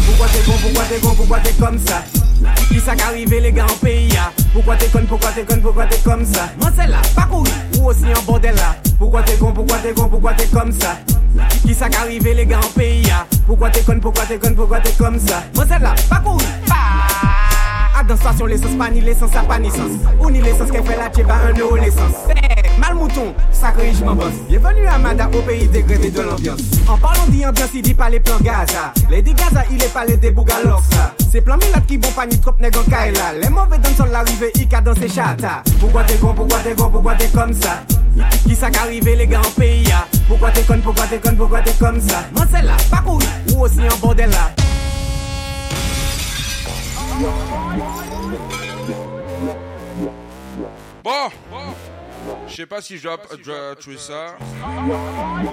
Pourquoi 0.05 0.27
t'es 0.27 0.39
con, 0.39 0.51
pourquoi 0.61 0.83
t'es 0.83 0.99
con, 0.99 1.13
pourquoi 1.15 1.39
t'es 1.39 1.53
comme 1.53 1.77
ça 1.85 2.03
Qui 2.69 2.79
ça 2.79 2.95
qu'arrivé 2.95 3.39
les 3.39 3.51
gars 3.51 3.65
en 3.65 3.85
pays 3.85 4.09
Pourquoi 4.53 4.75
t'es 4.77 4.87
con, 4.87 5.05
pourquoi 5.07 5.29
t'es 5.31 5.43
con, 5.43 5.59
pourquoi 5.61 5.85
t'es 5.85 5.99
comme 5.99 6.25
ça 6.25 6.49
Moi 6.59 6.71
c'est 6.75 6.87
là, 6.87 6.97
pas 7.15 7.23
courir, 7.23 7.53
ou 7.79 7.89
aussi 7.89 8.05
en 8.15 8.21
bordel 8.23 8.55
là 8.55 8.75
Pourquoi 8.97 9.21
t'es 9.23 9.35
con, 9.35 9.51
pourquoi 9.51 9.77
t'es 9.77 9.93
con, 9.93 10.07
pourquoi 10.07 10.33
t'es 10.33 10.47
comme 10.47 10.71
ça 10.71 10.97
Qui 11.65 11.73
ça 11.75 11.89
qu'arrive 11.89 12.23
les 12.23 12.45
gars 12.45 12.59
en 12.59 12.79
pays 12.79 13.07
Pourquoi 13.45 13.69
t'es 13.69 13.81
con, 13.81 13.99
pourquoi 13.99 14.23
t'es 14.25 14.39
con, 14.39 14.53
pourquoi 14.55 14.79
t'es 14.79 14.93
comme 14.93 15.19
ça 15.19 15.43
Moi 15.55 15.65
c'est 15.69 15.79
là, 15.79 15.93
pas 16.09 16.19
courir 16.19 16.47
Ah 16.69 18.03
dans 18.07 18.15
station 18.15 18.45
l'essence, 18.47 18.75
pas 18.77 18.89
ni 18.89 19.01
l'essence, 19.01 19.31
ça 19.31 19.41
pas 19.41 19.59
naissance 19.59 19.91
Ou 20.19 20.29
ni 20.31 20.41
l'essence 20.41 20.71
qu'elle 20.71 20.85
fait 20.85 20.97
la 20.97 21.09
tchèba, 21.09 21.35
un 21.35 21.59
euro 21.59 21.75
l'essence 21.75 22.15
Eh, 22.77 22.79
Mal 22.79 22.95
mouton, 22.95 23.33
sacré 23.51 23.91
je 23.93 24.03
bosse 24.03 24.33
Bienvenue 24.47 24.87
à 24.87 24.97
Mada 24.97 25.27
au 25.33 25.41
pays 25.41 25.67
dégradé 25.67 26.09
de 26.11 26.21
l'ambiance. 26.21 26.61
En 26.87 26.97
parlant 26.97 27.25
d'ambiance, 27.27 27.69
il 27.73 27.81
dit 27.81 27.93
pas 27.93 28.09
les 28.09 28.19
plans 28.19 28.39
Gaza. 28.41 28.93
Les 29.09 29.21
des 29.21 29.33
Gaza, 29.33 29.63
il 29.71 29.83
est 29.83 29.93
pas 29.93 30.05
les 30.05 30.17
des 30.17 30.31
Bougaloxa 30.31 31.13
C'est 31.31 31.41
plan 31.41 31.57
Milat 31.57 31.81
qui 31.81 31.97
bon 31.97 32.09
pas 32.11 32.25
ni 32.25 32.39
trop 32.39 32.53
nègre 32.59 32.83
Kaila 32.89 33.33
Les 33.41 33.49
mauvais 33.49 33.77
dans 33.77 33.89
sol 33.95 34.09
l'arrivée, 34.11 34.51
il 34.55 34.67
dans 34.67 34.95
ses 34.95 35.09
chata. 35.09 35.63
Pourquoi 35.79 36.03
t'es 36.03 36.15
con, 36.15 36.33
pourquoi 36.33 36.59
t'es 36.59 36.75
con, 36.75 36.89
pourquoi 36.89 37.15
t'es 37.15 37.27
comme 37.27 37.53
ça? 37.53 37.83
Qui 38.47 38.55
ça 38.55 38.69
qu'arrive 38.69 39.05
les 39.05 39.27
gars 39.27 39.41
en 39.41 39.59
pays 39.59 39.83
ya 39.83 40.07
Pourquoi 40.27 40.51
t'es 40.51 40.61
con, 40.63 40.79
pourquoi 40.83 41.05
t'es 41.07 41.19
con, 41.19 41.35
pourquoi 41.35 41.61
t'es 41.61 41.73
comme 41.73 41.99
ça? 41.99 42.25
Moi 42.35 42.45
c'est 42.51 42.63
là, 42.63 42.73
pas 42.89 42.97
courir, 42.97 43.27
ou 43.53 43.61
aussi 43.61 43.81
en 43.81 43.97
bordel 43.97 44.29
là. 44.29 44.51
Bon, 51.03 51.29
je 52.47 52.55
sais 52.55 52.65
pas 52.65 52.81
si 52.81 52.97
je 52.97 53.03
dois, 53.03 53.75
tuer 53.75 53.97
ça 53.97 54.37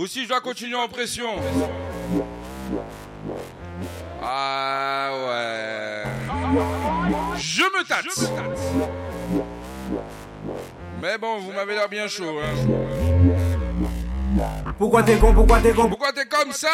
ou 0.01 0.07
si 0.07 0.25
je 0.25 0.29
dois 0.29 0.41
continuer 0.41 0.77
en 0.77 0.89
pression. 0.89 1.31
Ah 4.23 5.11
ouais. 5.13 6.05
Je 7.37 7.63
me 7.63 7.87
tâte. 7.87 8.07
Mais 11.03 11.19
bon, 11.19 11.39
vous 11.39 11.53
m'avez 11.53 11.75
l'air 11.75 11.89
bien 11.89 12.09
chaud. 12.09 12.39
Hein. 12.41 13.54
Pourquoi 14.79 15.03
t'es 15.03 15.17
con, 15.17 15.33
pourquoi 15.33 15.61
t'es 15.61 15.73
con 15.73 15.89
Pourquoi 15.89 16.13
t'es 16.13 16.27
comme 16.27 16.53
ça 16.53 16.69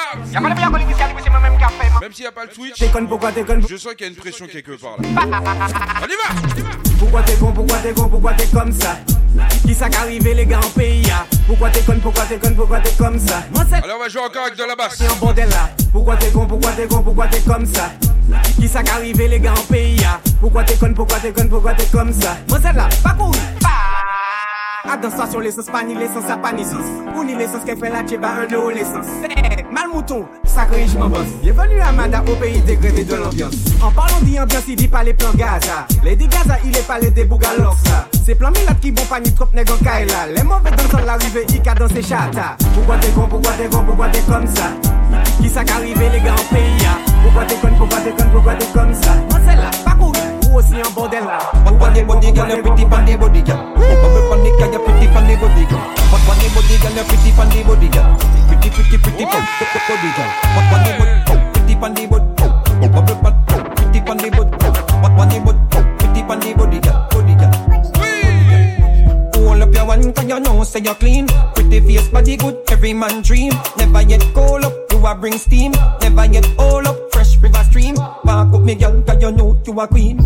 Même 2.01 2.13
s'il 2.13 2.23
n'y 2.25 2.29
a 2.29 2.33
pas 2.33 2.45
le 2.45 2.51
Twitch, 2.51 2.79
T'es 2.79 2.89
con, 2.89 3.07
pourquoi 3.07 3.33
t'es 3.33 3.45
con 3.45 3.61
je 3.69 3.77
sens 3.77 3.95
qu'il 3.95 4.07
y 4.07 4.11
a 4.11 4.13
une 4.13 4.17
pression 4.17 4.47
quelque 4.47 4.73
part 4.81 4.97
là. 5.01 5.09
On 6.03 6.07
y 6.07 6.11
va 6.11 6.35
Pourquoi 6.99 7.23
t'es 7.23 7.35
con, 7.35 7.53
pourquoi 7.53 7.77
t'es 7.79 7.93
con, 7.93 8.09
pourquoi 8.09 8.33
t'es 8.35 8.47
comme 8.47 8.73
ça 8.73 8.97
Qui 9.67 9.75
ça 9.75 9.89
qu'arrive 9.89 10.27
les 10.27 10.47
gars 10.47 10.59
en 10.59 10.71
pays 10.71 11.03
ya 11.03 11.27
Pourquoi 11.47 11.71
t'es 11.71 11.81
con, 11.81 11.99
pourquoi 12.03 12.25
t'es 12.25 12.39
con, 12.39 12.55
pourquoi 12.55 12.81
t'es 12.81 12.93
comme 12.93 13.19
ça 13.19 13.43
c'est 13.69 13.85
Alors 13.85 13.97
on 13.99 14.03
va 14.03 14.09
jouer 14.09 14.23
encore 14.23 14.45
avec 14.47 14.57
de 14.57 14.65
la 14.65 14.77
basse. 14.77 15.03
en 15.03 15.17
bordel 15.17 15.49
là 15.51 15.71
Pourquoi 15.93 16.17
t'es 16.17 16.31
con, 16.31 16.47
pourquoi 16.47 16.73
t'es 16.73 16.87
con, 16.87 17.03
pourquoi 17.03 17.27
t'es 17.27 17.41
comme 17.41 17.67
ça 17.67 17.93
Qui 18.59 18.69
ça 18.69 18.83
qu'arrive 18.83 19.19
les 19.19 19.41
gars 19.41 19.53
en 19.53 19.73
pays 19.73 19.97
ya 19.97 20.21
Pourquoi 20.41 20.65
t'es 20.65 20.77
con, 20.77 20.95
pourquoi 20.95 21.19
t'es 21.19 21.33
con, 21.33 21.47
pourquoi 21.49 21.75
t'es 21.75 21.87
comme 21.87 22.13
ça 22.13 22.37
Moi 22.49 22.59
c'est 22.63 22.73
là, 22.73 22.89
pas 23.03 23.11
courir 23.11 23.41
Dans 24.85 25.11
station 25.11 25.41
l'essence, 25.41 25.67
pas 25.67 25.83
ni 25.83 25.95
l'essence, 25.95 26.25
ça 26.27 26.37
pas 26.37 26.53
naissance 26.53 26.87
Ou 27.17 27.25
ni 27.25 27.35
l'essence 27.35 27.65
qu'elle 27.65 27.79
fait 27.79 27.91
la 27.91 28.03
tchèba, 28.03 28.29
un 28.29 28.55
euro 28.55 28.71
l'essence. 28.71 29.07
Eh, 29.25 29.63
Mal 29.73 29.89
mouton, 29.93 30.27
sacré 30.45 30.87
je 30.87 30.99
m'en 30.99 31.09
bosse. 31.09 31.29
Bienvenue 31.43 31.81
à 31.81 31.93
Mada 31.93 32.23
au 32.27 32.35
pays 32.37 32.61
dégradé 32.61 33.05
de 33.05 33.15
l'ambiance. 33.15 33.55
En 33.83 33.91
parlant 33.91 34.21
d'ambiance, 34.21 34.65
il 34.69 34.77
dit 34.77 34.89
pas 34.89 35.03
les 35.03 35.15
plans 35.15 35.33
Gaza. 35.35 35.87
Les 36.03 36.17
Gaza, 36.17 36.57
il 36.65 36.77
est 36.77 36.87
pas 36.87 36.99
les 36.99 37.11
des 37.11 37.25
Bougaloxa 37.25 38.09
C'est 38.25 38.35
plan 38.35 38.51
Milat 38.51 38.75
qui 38.81 38.91
bon 38.91 39.05
pas 39.05 39.21
ni 39.21 39.33
trop 39.33 39.47
nègre 39.55 39.79
Kaila 39.79 40.27
Les 40.35 40.43
mauvais 40.43 40.71
dans 40.71 40.91
sol 40.91 41.07
l'arrivée, 41.07 41.47
il 41.49 41.63
dans 41.63 41.89
ses 41.89 42.03
chata. 42.03 42.57
Pourquoi 42.75 42.97
t'es 42.99 43.09
con, 43.09 43.27
pourquoi 43.29 43.53
t'es 43.53 43.69
con, 43.69 43.85
pourquoi 43.87 44.09
t'es 44.09 44.21
comme 44.21 44.47
ça? 44.47 44.71
Qui 45.41 45.49
ça 45.49 45.65
qu'arrive 45.65 45.99
les 45.99 46.21
gars 46.21 46.35
en 46.35 46.55
pays 46.55 46.89
Pourquoi 47.23 47.45
t'es 47.45 47.55
con, 47.57 47.69
pourquoi 47.79 47.99
t'es 48.01 48.11
con, 48.11 48.29
pourquoi 48.33 48.55
t'es 48.55 48.67
comme 48.73 48.95
ça? 48.95 49.90
Pas 50.61 50.69
courir, 50.69 50.83
ou 50.83 50.83
aussi 50.83 50.83
en 50.83 50.93
bordel 50.95 51.25
the 51.95 52.07
body 52.07 52.33
girl, 52.33 52.49
you 52.49 52.63
pretty 52.63 52.85
pan 52.85 53.05
the 53.05 53.17
body 53.17 53.43
girl. 53.43 53.57
Bubble 53.75 54.23
pan 54.31 54.39
the 54.45 54.51
girl, 54.59 54.73
you 54.73 54.81
pretty 54.81 55.07
pan 55.09 55.27
the 55.27 55.37
body 55.37 55.65
girl. 55.67 55.81
What 56.11 56.23
what 56.27 56.37
the 56.39 56.49
body 56.55 56.77
girl, 56.79 56.93
you 56.97 57.05
pretty 57.05 57.31
pan 57.33 57.49
the 57.51 57.63
body 57.65 57.89
girl. 57.89 58.17
Pretty 58.49 58.71
pretty 58.71 58.97
pretty 58.99 59.25
pan 59.27 59.45
body 59.89 60.11
girl. 60.17 60.31
What 60.55 60.65
what 60.71 60.81
the 60.85 60.93
body 60.99 61.13
pretty 61.53 61.75
pan 61.77 61.95
the 61.95 62.07
body. 62.07 62.27
Bubble 62.89 63.17
pan 63.21 63.35
pretty 63.75 64.01
pan 64.01 64.17
the 64.17 64.29
body. 64.31 64.51
What 65.03 65.13
what 65.17 65.27
the 65.31 65.39
body 65.41 65.61
pretty 65.99 66.23
pan 66.23 66.39
the 66.41 66.51
body 66.55 66.79
girl. 66.81 67.09
Body 67.11 67.35
girl. 67.35 67.53
Hold 69.35 69.63
up 69.63 69.75
your 69.75 69.87
one, 69.87 70.13
cause 70.13 70.29
you 70.29 70.41
know 70.41 70.65
say 70.65 70.81
you're 70.81 70.95
clean. 70.95 71.27
Pretty 71.55 71.81
face, 71.81 72.09
body 72.09 72.37
good, 72.37 72.57
every 72.71 72.95
man 72.95 73.23
dream. 73.23 73.53
Never 73.77 74.03
yet 74.03 74.25
cold 74.35 74.65
up, 74.65 74.73
you 74.91 75.07
a 75.07 75.15
bring 75.15 75.39
steam. 75.39 75.73
Never 76.01 76.27
yet 76.27 76.47
all 76.59 76.87
up, 76.87 76.97
fresh 77.13 77.37
river 77.39 77.65
stream. 77.65 77.95
Back 77.97 78.53
up 78.55 78.61
me 78.61 78.75
girl, 78.75 79.03
cause 79.03 79.21
you 79.21 79.33
know 79.33 79.57
you 79.67 79.81
a 79.81 79.87
queen. 79.89 80.19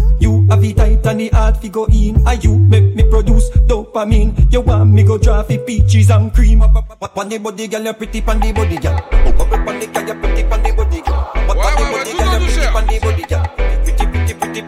You 0.44 0.50
have 0.50 0.60
the 0.60 0.74
tight 0.74 1.06
and 1.06 1.20
the 1.20 1.28
hard 1.30 1.56
fi 1.56 1.68
go 1.68 1.86
in. 1.86 2.20
And 2.28 2.44
you 2.44 2.58
make 2.58 2.94
me 2.94 3.08
produce 3.08 3.48
dopamine. 3.66 4.52
You 4.52 4.60
want 4.60 4.92
me 4.92 5.02
go 5.02 5.16
draw 5.16 5.42
fi 5.42 5.56
peaches 5.56 6.10
and 6.10 6.34
cream. 6.34 6.60
Pan 6.60 7.28
the 7.30 7.38
body 7.38 7.66
girl, 7.66 7.82
you 7.82 7.92
pretty 7.94 8.20
pan 8.20 8.40
the 8.40 8.52
body 8.52 8.76
girl. 8.76 9.00
Bubble 9.38 9.64
pan 9.64 9.80
the 9.80 9.86
girl, 9.86 10.06
you 10.06 10.14
pretty 10.14 10.42
pan 10.44 10.62
the 10.62 10.72
body 10.72 11.00
girl. 11.00 11.30
Pan 11.32 11.46
the 11.48 11.64
body 11.92 12.12
girl, 12.12 12.28
you 12.28 12.44
pretty 12.44 12.66
pan 12.74 12.86
the 12.86 12.98
body 13.00 13.24
girl. 13.24 13.46
Pretty 13.84 14.06
pretty 14.06 14.34
pretty 14.34 14.60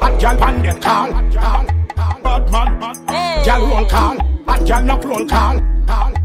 Hot 0.00 0.20
gal 0.20 0.36
pan 0.38 0.62
them 0.62 0.80
call. 0.80 1.12
Bad 2.22 2.80
man, 2.80 2.96
oh. 3.08 3.42
gal 3.44 3.66
roll 3.66 3.86
call. 3.86 4.16
Hot 4.46 4.66
gal 4.66 4.82
knock 4.82 5.04
roll 5.04 5.28
call. 5.28 6.23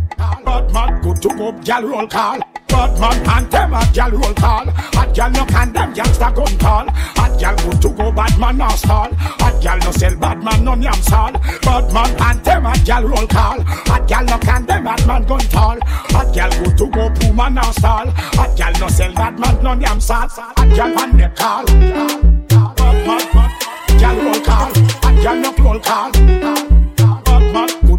Bad 0.50 0.74
man 0.74 1.02
good 1.04 1.22
to 1.22 1.30
go, 1.30 1.52
gal 1.64 1.84
roll 1.84 2.08
call. 2.08 2.39
Bad 2.70 3.00
man 3.00 3.30
and 3.30 3.52
them 3.52 3.72
a 3.72 3.88
gal 3.93 4.10
roll 4.10 4.34
call. 4.34 4.66
Hot 4.97 5.14
gal 5.14 5.30
no 5.30 5.45
can 5.45 5.72
them 5.72 5.93
gangsta 5.93 6.34
gun 6.36 6.58
call. 6.58 6.88
Hot 6.89 7.39
gal 7.39 7.56
good 7.58 7.80
to 7.84 7.89
go, 7.89 8.12
bad 8.12 8.36
man 8.39 8.58
no 8.58 8.68
stall. 8.70 9.14
Hot 9.14 9.62
gal 9.62 9.78
no 9.78 9.91
sell 9.91 10.16
bad 10.16 10.43
man 10.43 10.64
no 10.66 10.74
yam 10.74 11.02
sall. 11.04 11.34
Bad 11.62 11.93
man 11.93 12.10
and 12.20 12.43
them 12.43 12.66
a 12.66 12.74
gal 12.84 13.04
roll 13.04 13.28
call. 13.28 13.62
Hot 13.62 14.08
gal 14.08 14.26
no 14.26 14.39
can 14.39 14.66
them 14.66 14.84
bad 14.86 15.06
man 15.06 15.24
gun 15.26 15.39
tall. 15.54 15.78
Hot 15.86 16.34
gal 16.34 16.50
good 16.50 16.78
to 16.80 16.88
go, 16.88 17.10
puma 17.12 17.52
no 17.52 17.62
stall. 17.74 18.08
Hot 18.10 18.58
gal 18.58 18.74
no 18.80 18.88
sell 18.88 19.14
bad 19.14 19.39
man 19.39 19.64
no 19.64 19.74
yam 19.76 20.02
sall. 20.02 20.28
Hot 20.30 20.70
gal 20.76 20.91
pan 20.95 21.16
them 21.16 21.32
call. 21.36 21.66
Bad 22.76 23.06
man, 23.36 24.00
gal 24.00 24.16
roll 24.18 24.41
call. 24.41 24.72
Hot 25.04 25.24
gal 25.24 25.36
no 25.39 25.52
roll 25.64 25.80
call. 25.80 26.79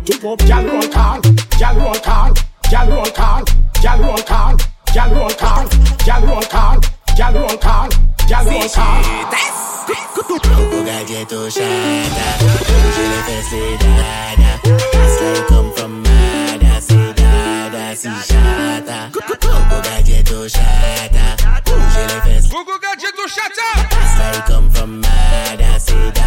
Bad 0.01 0.07
man 0.07 0.07
good 0.07 0.07
to 0.07 0.21
go, 0.21 0.37
gal 0.47 0.65
roll 0.65 0.89
call. 0.89 1.21
Gal 1.59 1.77
roll 1.77 1.95
call. 1.95 2.33
Gal 2.71 2.89
roll 2.89 3.05
call. 3.05 3.45
Gal 3.83 3.99
roll 3.99 4.17
call. 4.19 4.57
Gal 4.95 5.15
roll 5.15 5.31
call. 5.31 5.69
Gal 6.05 6.27
roll 6.27 6.43
call. 6.43 6.81
Gal 7.17 7.35
roll 7.35 7.57
call. 7.59 7.89
Gal 8.29 8.45
roll 8.45 8.69
call. 8.69 9.31
Coco 10.17 10.85
gadget 10.85 11.31
shada 11.51 12.27
Bouger 12.39 13.09
les 13.09 13.23
fesses 13.27 13.53
les 13.53 13.77
dada 13.79 14.53
That's 14.93 15.21
like 15.21 15.47
come 15.49 15.71
from 15.73 16.03
Mada 16.03 16.81
C'est 16.81 17.15
dada 17.15 17.97
si 17.97 18.09
chata 18.09 19.11
Coco 19.13 19.83
gadget 19.83 20.29
shada 20.49 21.61
Bouger 21.65 22.07
les 22.09 22.21
fesses 22.21 22.49
Coco 22.51 22.79
gadget 22.81 23.19
shata 23.29 23.69
That's 23.91 24.37
like 24.37 24.47
come 24.47 24.71
from 24.71 25.01
Mada 25.01 25.79
C'est 25.79 26.13
dada 26.15 26.20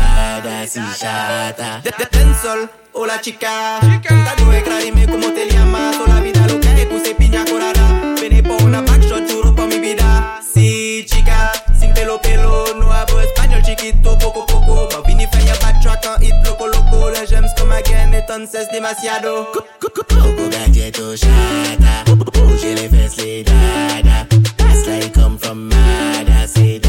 si 0.68 0.80
chata 0.98 1.82
Dancehall, 2.12 2.68
hola 2.94 3.20
chica. 3.22 3.80
Canta 4.02 4.34
due 4.38 4.64
clarime 4.64 5.06
como 5.06 5.32
te 5.32 5.48
llamas 5.48 5.96
Toda 5.98 6.16
la 6.16 6.22
vida 6.22 6.48
lo 6.48 6.60
que 6.60 6.70
hay 6.70 6.86
puse 6.88 7.14
piña 7.14 7.46
colada 7.46 8.16
Ven 8.20 8.42
pa' 8.44 8.64
una 8.64 8.82
backshot, 8.82 9.30
juro 9.30 9.54
pa' 9.56 9.68
mi 9.68 9.78
vida. 9.80 10.40
Sí, 10.42 11.06
chica, 11.08 11.52
sin 11.80 11.94
pelo 11.94 12.20
pelo 12.20 12.66
No 12.76 12.92
hablo 12.92 13.22
español 13.22 13.62
chiquito, 13.62 14.18
poco 14.18 14.46
poco. 14.48 14.90
Ma 14.92 15.02
vini 15.08 15.28
falla 15.32 15.54
backtrack 15.62 16.06
en 16.06 16.24
hit 16.24 16.36
loco 16.46 16.68
loco 16.68 17.12
Les 17.12 17.30
gems 17.30 17.52
come 17.56 17.76
again, 17.76 18.14
entonces 18.14 18.68
demasiado. 18.72 19.52
Coco 19.52 20.50
gadget 20.50 20.98
shata 21.16 22.04
Bouger 22.34 22.76
les 22.76 22.90
fesses 22.90 23.18
les 23.18 23.44
dada 23.44 24.26
That's 24.58 24.88
like 24.88 25.14
come 25.14 25.38
from 25.38 25.70
Mada 25.70 26.48
C'est 26.48 26.83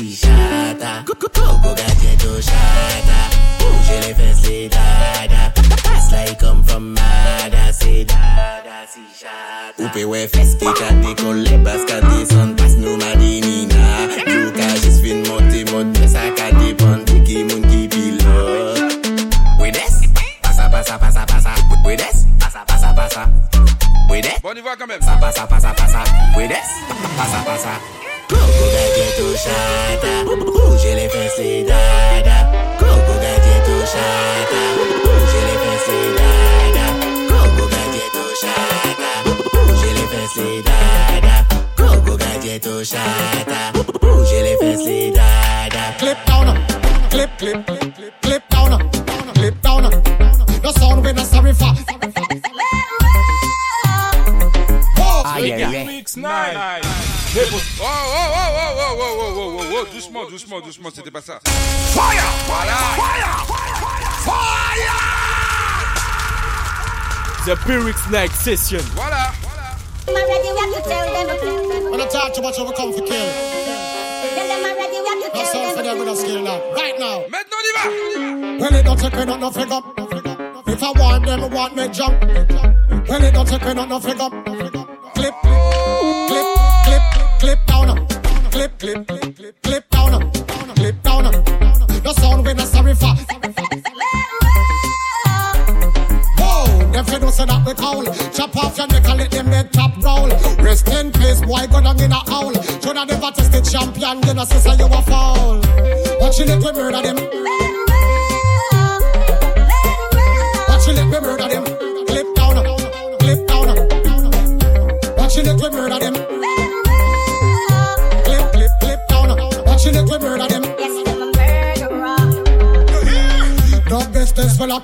dada 0.00 0.08
si 0.08 0.16
chata 0.16 1.04
Coco 1.04 1.74
gadget 1.74 2.42
shata 2.42 3.18
Bouger 3.58 4.00
les 4.00 4.14
fesses 4.14 4.48
les 4.48 4.68
dada. 4.68 5.52
That's 5.84 6.12
like 6.12 6.38
come 6.38 6.64
from 6.64 6.94
Mada 6.94 7.72
C'est 7.72 8.04
dada 8.04 8.86
si 8.88 9.00
chata 9.18 9.82
Oupe 9.82 10.04
we 10.04 10.26
fes 10.26 10.54
ki 10.56 10.66
kate 10.78 11.16
kon 11.20 11.42
le 11.44 11.56
bas 11.64 11.84
kate 11.86 12.26
son 12.30 12.54
pas 12.56 12.74
nou 12.78 12.96
madinina 12.96 14.08
Yo 14.26 14.50
ka 14.52 14.68
jis 14.82 15.00
fin 15.02 15.22
monte 15.28 15.70
monte 15.70 16.08
sa 16.08 16.30
ka 16.36 16.50
depan 16.58 17.04
de 17.04 17.20
ki 17.24 17.44
moun 17.44 17.62
ki 17.68 17.88
pilot 17.88 18.80
We 19.60 19.70
des, 19.70 20.08
pasa 20.42 20.68
pasa 20.70 20.98
pasa 20.98 21.26
pasa. 21.26 21.52
We 21.84 21.96
des, 21.96 22.24
pasa 22.40 22.64
pasa 22.66 22.94
pasa. 22.94 23.28
We 24.08 24.22
des, 24.22 24.40
Bon, 24.42 24.50
on 24.52 24.56
y 24.56 24.60
va 24.62 24.74
quand 24.76 24.86
même. 24.86 25.00
pasa 25.00 25.16
pasa 25.18 25.46
pasa 25.46 25.74
pasa. 25.74 26.02
We 26.36 26.48
des, 26.48 26.68
pasa 27.18 27.44
pasa 27.44 27.72
Coco 28.30 28.64
chata, 29.42 30.12
dada. 30.14 30.26
Coco 30.26 30.78
chata, 30.78 31.24
dada. 31.40 32.36
Coco 32.78 33.14
chata, 33.20 33.74
dada. 36.16 36.64
Coco 41.76 42.16
chata, 42.16 43.00
dada. 43.02 43.10
Clip 45.98 46.18
down, 46.24 46.46
clip 47.10 47.30
clip 47.36 47.66
clip 47.66 48.14
clip 48.22 48.48
down, 48.48 48.90
clip 49.34 49.60
down. 49.60 49.82
No 50.62 50.70
sound 50.72 51.04
when 51.04 51.18
I 51.18 51.24
sorry 51.24 51.52
for. 51.52 51.74
Ah, 54.96 55.38
yeah, 55.38 55.70
yeah. 55.70 55.86
Weeks 55.86 56.16
nine. 56.16 56.54
nine. 56.54 57.19
Oh, 57.32 57.36
oh, 57.38 57.46
oh, 57.80 57.86
oh, 57.86 58.58
oh, 58.58 58.98
oh, 58.98 59.06
oh, 59.08 59.30
oh, 59.36 59.60
oh, 59.60 59.86
oh, 59.86 59.94
doucement, 59.94 60.28
doucement, 60.28 60.60
doucement, 60.60 60.90
c'était 60.92 61.12
pas 61.12 61.20
ça. 61.20 61.38
Fire! 61.94 62.24
Voilà. 62.46 62.76
The 67.46 67.54
Piwyx 67.64 68.10
Night 68.10 68.32
Session. 68.32 68.82
Voilà. 68.96 69.30
When 70.06 72.00
I 72.00 72.06
talk 72.08 72.34
too 72.34 72.42
much, 72.42 72.58
I 72.58 72.62
will 72.62 72.72
come 72.72 72.92
for 72.92 73.02
kill. 73.02 73.26
That's 75.32 75.54
all 75.54 75.70
for 75.76 75.82
them 75.84 75.98
with 76.00 76.08
a 76.08 76.16
skill 76.16 76.42
now. 76.42 76.58
Right 76.74 76.98
now. 76.98 77.22
Maintenant, 77.30 77.58
on 77.58 77.64
y 77.64 77.72
va. 77.76 77.84
Well, 78.60 78.74
it 78.74 78.84
don't 78.84 78.98
take 78.98 79.26
no 79.26 79.36
no 79.36 79.50
fig 79.52 79.70
up. 79.70 79.84
If 80.66 80.82
I 80.82 80.90
want 80.98 81.26
them, 81.26 81.44
I 81.44 81.46
want 81.46 81.76
me 81.76 81.88
jump. 81.90 82.20
Well, 83.08 83.22
it 83.22 83.32
don't 83.32 83.46
take 83.46 83.74
no 83.74 83.84
no 83.84 84.00
fig 84.00 84.20
up. 84.20 84.32
Clip, 84.44 84.72
clip, 85.14 85.34
clip, 87.40 87.66
down. 87.66 88.06
Clip, 88.50 88.78
clip, 88.78 89.06
clip, 89.06 89.62
clip 89.62 89.90
down. 89.90 90.30
Clip 90.76 91.02
down. 91.02 91.24
The 92.04 92.14
sound 92.20 92.46
we 92.46 92.54
not 92.54 92.68
sorry 92.68 92.94
for. 92.94 93.14
Whoa, 96.38 96.92
them 96.92 97.04
fi 97.04 97.18
know 97.18 97.30
say 97.30 97.46
that 97.46 97.66
we 97.66 97.74
cowl. 97.74 98.04
Chop 98.32 98.56
off 98.56 98.76
your 98.76 98.86
neck 98.88 99.08
and 99.08 99.18
let 99.18 99.30
them 99.30 99.46
head 99.46 99.72
top 99.72 99.96
roll. 100.02 100.28
Rest 100.64 100.88
in 100.88 101.12
peace, 101.12 101.40
boy, 101.40 101.66
go 101.70 101.80
down 101.80 102.00
in 102.00 102.12
a 102.12 102.14
hole. 102.14 102.54
Shoulda 102.82 103.06
never 103.06 103.30
tested 103.32 103.64
champion, 103.64 104.22
you 104.22 104.34
know, 104.34 104.44
sister, 104.44 104.74
you 104.74 104.86
a 104.86 105.02
foul. 105.02 105.60
Watch 106.20 106.38
you 106.38 106.44
let 106.44 106.60
me 106.60 106.72
murder 106.72 107.02
them. 107.02 107.29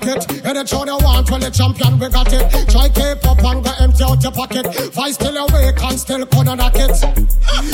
Business 0.07 0.25
for 0.25 0.33
lock 0.33 0.41
it. 0.41 0.45
Any 0.45 0.63
tune 0.63 0.87
you 0.87 0.97
want, 1.03 1.29
well 1.29 1.39
the 1.39 1.51
champion 1.51 1.99
we 1.99 2.09
got 2.09 2.31
it. 2.31 2.69
Try 2.69 2.89
keep 2.89 3.25
up 3.27 3.43
and 3.43 3.63
go 3.63 3.71
empty 3.79 4.03
out 4.03 4.23
your 4.23 4.31
pocket. 4.31 4.65
Vice 4.93 5.15
still 5.15 5.37
awake 5.37 5.83
and 5.83 5.99
still 5.99 6.25
corner 6.25 6.55
knock 6.55 6.75
it. 6.75 6.95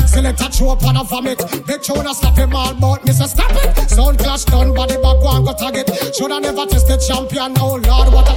Select 0.08 0.42
a 0.42 0.50
chew 0.50 0.70
up 0.70 0.84
and 0.84 0.98
a 0.98 1.04
vomit. 1.04 1.40
Big 1.68 1.82
tune 1.82 2.08
a 2.08 2.14
slap 2.14 2.38
him 2.38 2.56
all 2.56 2.74
but 2.74 3.02
Mr. 3.06 3.28
Stop 3.28 3.52
it. 3.52 3.90
Sound 3.90 4.20
clash 4.20 4.46
done, 4.46 4.74
body 4.74 4.96
back 4.98 5.22
one 5.22 5.46
go 5.46 5.54
tag 5.54 5.76
it. 5.78 6.16
Shoulda 6.16 6.40
never 6.40 6.66
tested 6.66 7.02
champion. 7.02 7.54
Oh 7.60 7.78
Lord, 7.78 8.14
what 8.14 8.30
a 8.30 8.36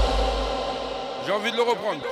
J'ai 1.27 1.33
envie 1.33 1.51
de 1.51 1.57
le 1.57 1.63
reprendre. 1.63 2.03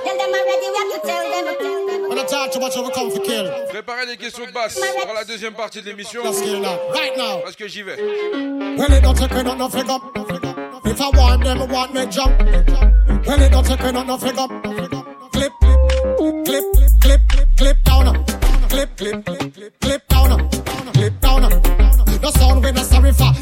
When 2.09 2.19
I 2.19 2.25
talk 2.25 2.51
too 2.51 2.59
much, 2.59 2.75
I 2.75 2.81
will 2.81 2.91
come 2.91 3.11
for 3.11 3.21
kill. 3.21 3.49
Préparez 3.69 4.05
des 4.05 4.17
questions 4.17 4.45
de 4.45 4.51
basse 4.51 4.79
pour 5.03 5.13
la 5.13 5.23
deuxième 5.23 5.53
partie 5.53 5.81
de 5.81 5.87
l'émission. 5.87 6.21
Let's 6.23 6.41
get 6.41 6.57
it 6.57 6.61
now. 6.61 6.77
Right 6.93 7.17
now. 7.17 7.39
Parce 7.43 7.55
que 7.55 7.67
j'y 7.67 7.81
vais. 7.81 7.95
If 10.87 11.01
I 11.01 11.09
want 11.09 11.43
them, 11.43 11.69
want 11.69 11.93
me 11.93 12.05
jump. 12.07 12.39
Well, 13.25 13.41
it 13.41 13.51
don't 13.51 13.65
take 13.65 13.93
no 13.93 14.03
no 14.03 14.17
fig 14.17 14.37
up. 14.37 14.49
Clip, 15.31 15.51
clip, 15.61 16.45
clip, 16.45 16.63
clip, 17.01 17.21
clip 17.29 17.47
clip 17.57 17.83
down. 17.83 18.25
Clip, 18.69 18.95
clip, 18.97 19.25
clip, 19.25 19.79
clip 19.81 20.07
down. 20.07 20.49
Clip 20.93 21.19
down. 21.21 21.41
The 22.21 22.31
sound 22.37 22.63
we 22.63 22.71
not 22.71 22.85
sorry 22.85 23.11
for. 23.11 23.33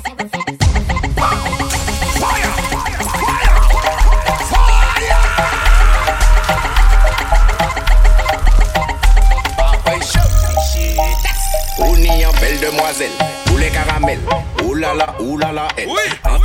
Demoiselle, 12.61 13.09
ou 13.51 13.57
les 13.57 13.69
caramels, 13.69 14.19
ouh 14.63 14.73
là 14.75 14.93
là, 14.93 15.07
ouh 15.19 15.37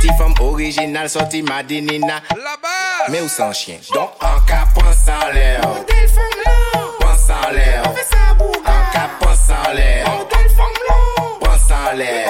elle. 0.01 0.09
Anti-femme 0.09 0.33
originale, 0.39 1.09
sortie 1.09 1.41
Madinina. 1.41 2.21
Mais 3.09 3.21
où 3.21 3.27
sans 3.27 3.53
chien? 3.53 3.77
Donc, 3.93 4.11
en 4.21 4.39
cas, 4.45 4.65
pense 4.73 5.07
en 5.07 5.33
l'air. 5.33 5.61
Pense 6.99 7.29
en 7.29 7.51
l'air. 7.51 7.83
En 7.87 7.93
cas, 8.93 9.09
pense 9.19 9.49
en 9.49 9.71
l'air. 9.73 10.05
Pense 11.39 11.71
en 11.71 11.95
l'air. 11.95 12.29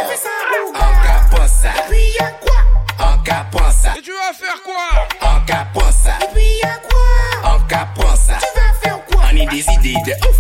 En 0.76 0.94
cas, 1.04 1.22
pense 1.32 1.50
ça. 1.50 1.70
En 3.00 3.18
cas, 3.24 3.46
pense 3.52 3.76
ça. 3.76 3.94
Et 3.98 4.02
tu 4.02 4.12
vas 4.12 4.34
faire 4.34 4.62
quoi? 4.64 4.90
En 5.22 5.42
cas, 5.46 5.68
pense 5.74 5.96
ça. 5.96 6.18
En 7.44 7.60
cas, 7.68 7.88
pense 7.96 8.20
ça. 8.20 8.38
Tu 8.40 8.48
vas 8.60 8.74
faire 8.82 9.00
quoi? 9.06 9.22
On 9.32 9.36
est 9.36 9.46
décidé 9.48 9.94
de 10.06 10.14
ouf. 10.28 10.38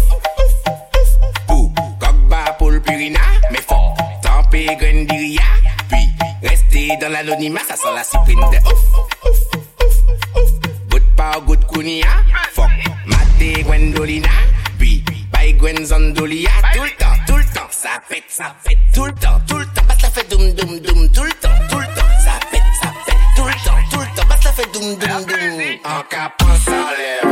Pour 1.48 1.72
Gogba 2.00 2.54
pour 2.58 2.72
le 2.72 2.80
Purina, 2.82 3.20
mais 3.52 3.62
faut 3.62 3.76
Tempé 4.22 4.76
Grendiria. 4.76 5.42
Puis 5.59 5.59
dans 6.98 7.10
l'anonymat, 7.10 7.60
ça 7.68 7.76
sent 7.76 7.94
la 7.94 8.04
cyprine 8.04 8.40
de 8.40 8.58
ouf. 8.58 8.84
Good 10.90 11.04
power, 11.16 11.42
good 11.46 11.66
kunia. 11.68 12.08
Fuck 12.54 12.70
Mate 13.06 13.64
Gwendolina. 13.64 14.30
Puis 14.78 15.04
by 15.32 15.54
Gwen 15.54 15.86
Zondolia. 15.86 16.50
Tout 16.74 16.84
le 16.84 16.90
temps, 16.98 17.06
tout 17.28 17.38
le 17.38 17.44
temps, 17.44 17.68
ça 17.70 18.02
pète, 18.08 18.24
ça 18.30 18.56
pète. 18.64 18.78
Tout 18.94 19.06
le 19.06 19.14
temps, 19.14 19.40
tout 19.48 19.58
le 19.58 19.66
temps, 19.66 19.82
que 19.88 20.02
ça 20.02 20.10
fait 20.10 20.30
doum 20.30 20.52
doum 20.54 20.80
doum. 20.80 21.10
Tout 21.12 21.24
le 21.24 21.34
temps, 21.34 21.50
tout 21.70 21.80
le 21.80 21.86
temps, 21.86 22.14
ça 22.24 22.40
pète, 22.52 22.62
ça 22.82 22.92
pète. 23.06 23.16
Tout 23.36 23.46
le 23.46 23.54
temps, 23.54 23.90
tout 23.92 24.00
le 24.00 24.06
temps, 24.16 24.36
que 24.36 24.44
ça 24.44 24.52
fait 24.52 24.72
doum 24.74 24.96
doum 24.96 25.26
doum. 25.26 25.62
En 25.86 26.04
pense 26.38 26.68
en 26.68 26.72
l'air. 26.72 27.29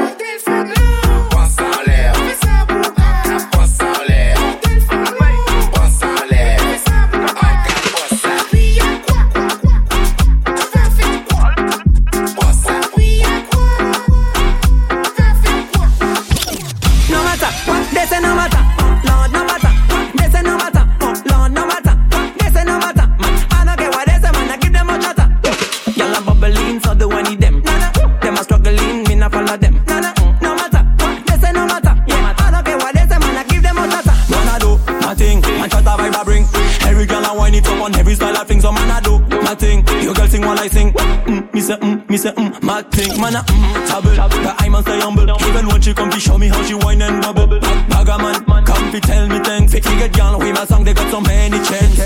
Me 42.18 42.24
say, 42.24 42.32
mm, 42.32 42.52
mm, 42.52 42.64
my 42.64 42.82
thing. 42.82 43.22
Man, 43.22 43.36
I 43.36 43.42
mm, 43.42 43.88
tabble, 43.88 44.16
but 44.44 44.62
I 44.62 44.70
must 44.70 44.88
stay 44.88 45.00
humble. 45.00 45.30
Even 45.48 45.68
when 45.68 45.82
she 45.82 45.94
come 45.94 46.10
to 46.10 46.20
show 46.20 46.38
me 46.38 46.48
how 46.48 46.64
she 46.64 46.74
whine 46.74 47.02
and 47.02 47.22
bubble. 47.22 47.48
Bagger 47.90 48.18
man, 48.18 48.66
come 48.66 48.92
to 48.92 49.00
tell 49.00 49.28
me 49.28 49.40
things. 49.40 49.74
You 49.74 49.82
get 49.82 50.14
girl 50.14 50.40
with 50.40 50.56
my 50.56 50.66
song, 50.66 50.84
they 50.84 50.94
got 50.94 51.10
so 51.12 51.22
many 51.22 51.58
chains. 51.66 51.98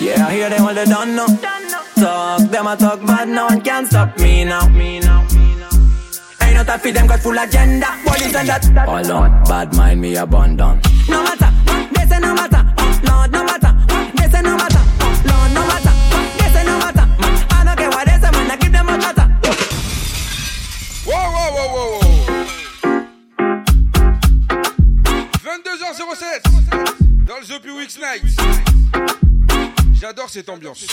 Yeah, 0.00 0.26
I 0.26 0.34
hear 0.34 0.50
them 0.50 0.62
all 0.62 0.74
they 0.74 0.84
done 0.84 1.16
now. 1.16 1.26
Talk, 1.96 2.50
them 2.50 2.66
a 2.66 2.76
talk 2.76 3.00
bad, 3.06 3.28
no 3.28 3.46
one 3.46 3.60
can 3.62 3.86
stop 3.86 4.18
me 4.18 4.44
now. 4.44 4.68
Me 4.68 5.00
now. 5.00 5.22
Ain't 6.42 6.54
no 6.56 6.64
time 6.64 6.80
for 6.80 6.92
them 6.92 7.06
got 7.06 7.20
full 7.20 7.38
agenda. 7.38 7.86
What 8.04 8.20
is 8.20 8.32
that? 8.32 8.86
Hold 8.86 9.10
on, 9.10 9.44
bad 9.44 9.74
mind 9.74 10.00
me 10.00 10.16
abandon. 10.16 10.80
No 11.08 11.22
matter 11.22 11.50
they 11.94 12.06
say, 12.06 12.18
no 12.20 12.34
matter. 12.34 12.62
Lord, 13.08 13.32
no 13.32 13.44
matter 13.44 13.72
they 14.16 14.28
say, 14.28 14.42
no 14.42 14.56
matter. 14.56 14.75
ambiance. 30.48 30.86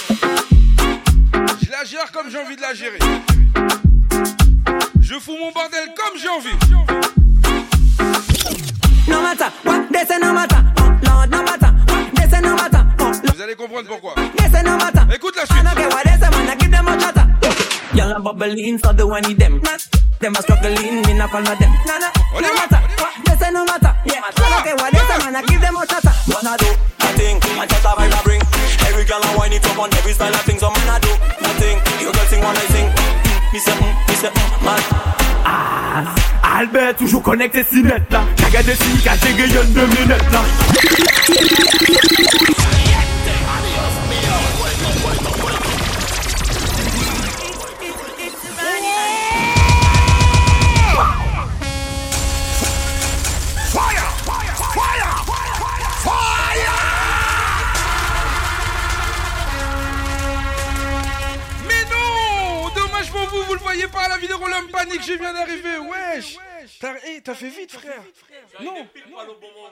Je 1.62 1.72
la 1.72 1.84
gère 1.84 2.12
comme 2.12 2.30
j'ai 2.30 2.38
envie 2.38 2.56
de 2.56 2.62
la 2.62 2.74
gérer. 2.74 3.00
Je 5.00 5.20
fous 5.20 5.38
mon 5.38 5.52
bordel 5.52 5.90
comme 5.96 6.20
j'ai 6.20 6.30
envie. 6.30 6.50
Vous 13.36 13.42
allez 13.42 13.56
comprendre 13.56 13.88
pourquoi. 13.88 14.16
Écoute 15.14 15.36
la 15.36 15.46
suite. 15.46 15.64
Y'all 17.96 18.22
bubbling, 18.24 18.80
so 18.80 18.92
them. 18.94 19.62
On 29.84 29.94
every 29.96 30.14
style 30.14 30.34
I 30.34 30.38
think, 30.48 30.62
so 30.62 30.70
man, 30.70 30.88
I 30.88 30.98
do 31.00 31.10
my 31.44 31.52
thing. 31.60 31.76
Your 32.00 32.14
girl 32.14 32.24
sing 32.32 32.40
while 32.40 32.56
I 32.56 32.66
sing. 32.72 32.88
Mm, 32.88 33.60
mm, 33.60 34.40
mm. 34.64 34.80
Ah, 35.44 36.06
Albert 36.58 36.96
toujours 36.96 37.22
connecté 37.22 37.66
si 37.70 37.84
net 37.84 38.04
là 38.10 38.24
Caga 38.38 38.64
de 38.64 38.72
si 38.72 39.04
qu'a 39.04 39.18
géré 39.18 39.50
y'en 39.50 39.64
deux 39.66 39.88
minutes 39.88 40.32
là 40.32 40.42
T'as 67.24 67.36
fait 67.36 67.50
vite, 67.50 67.72
frère. 67.72 68.04
Non. 68.60 68.86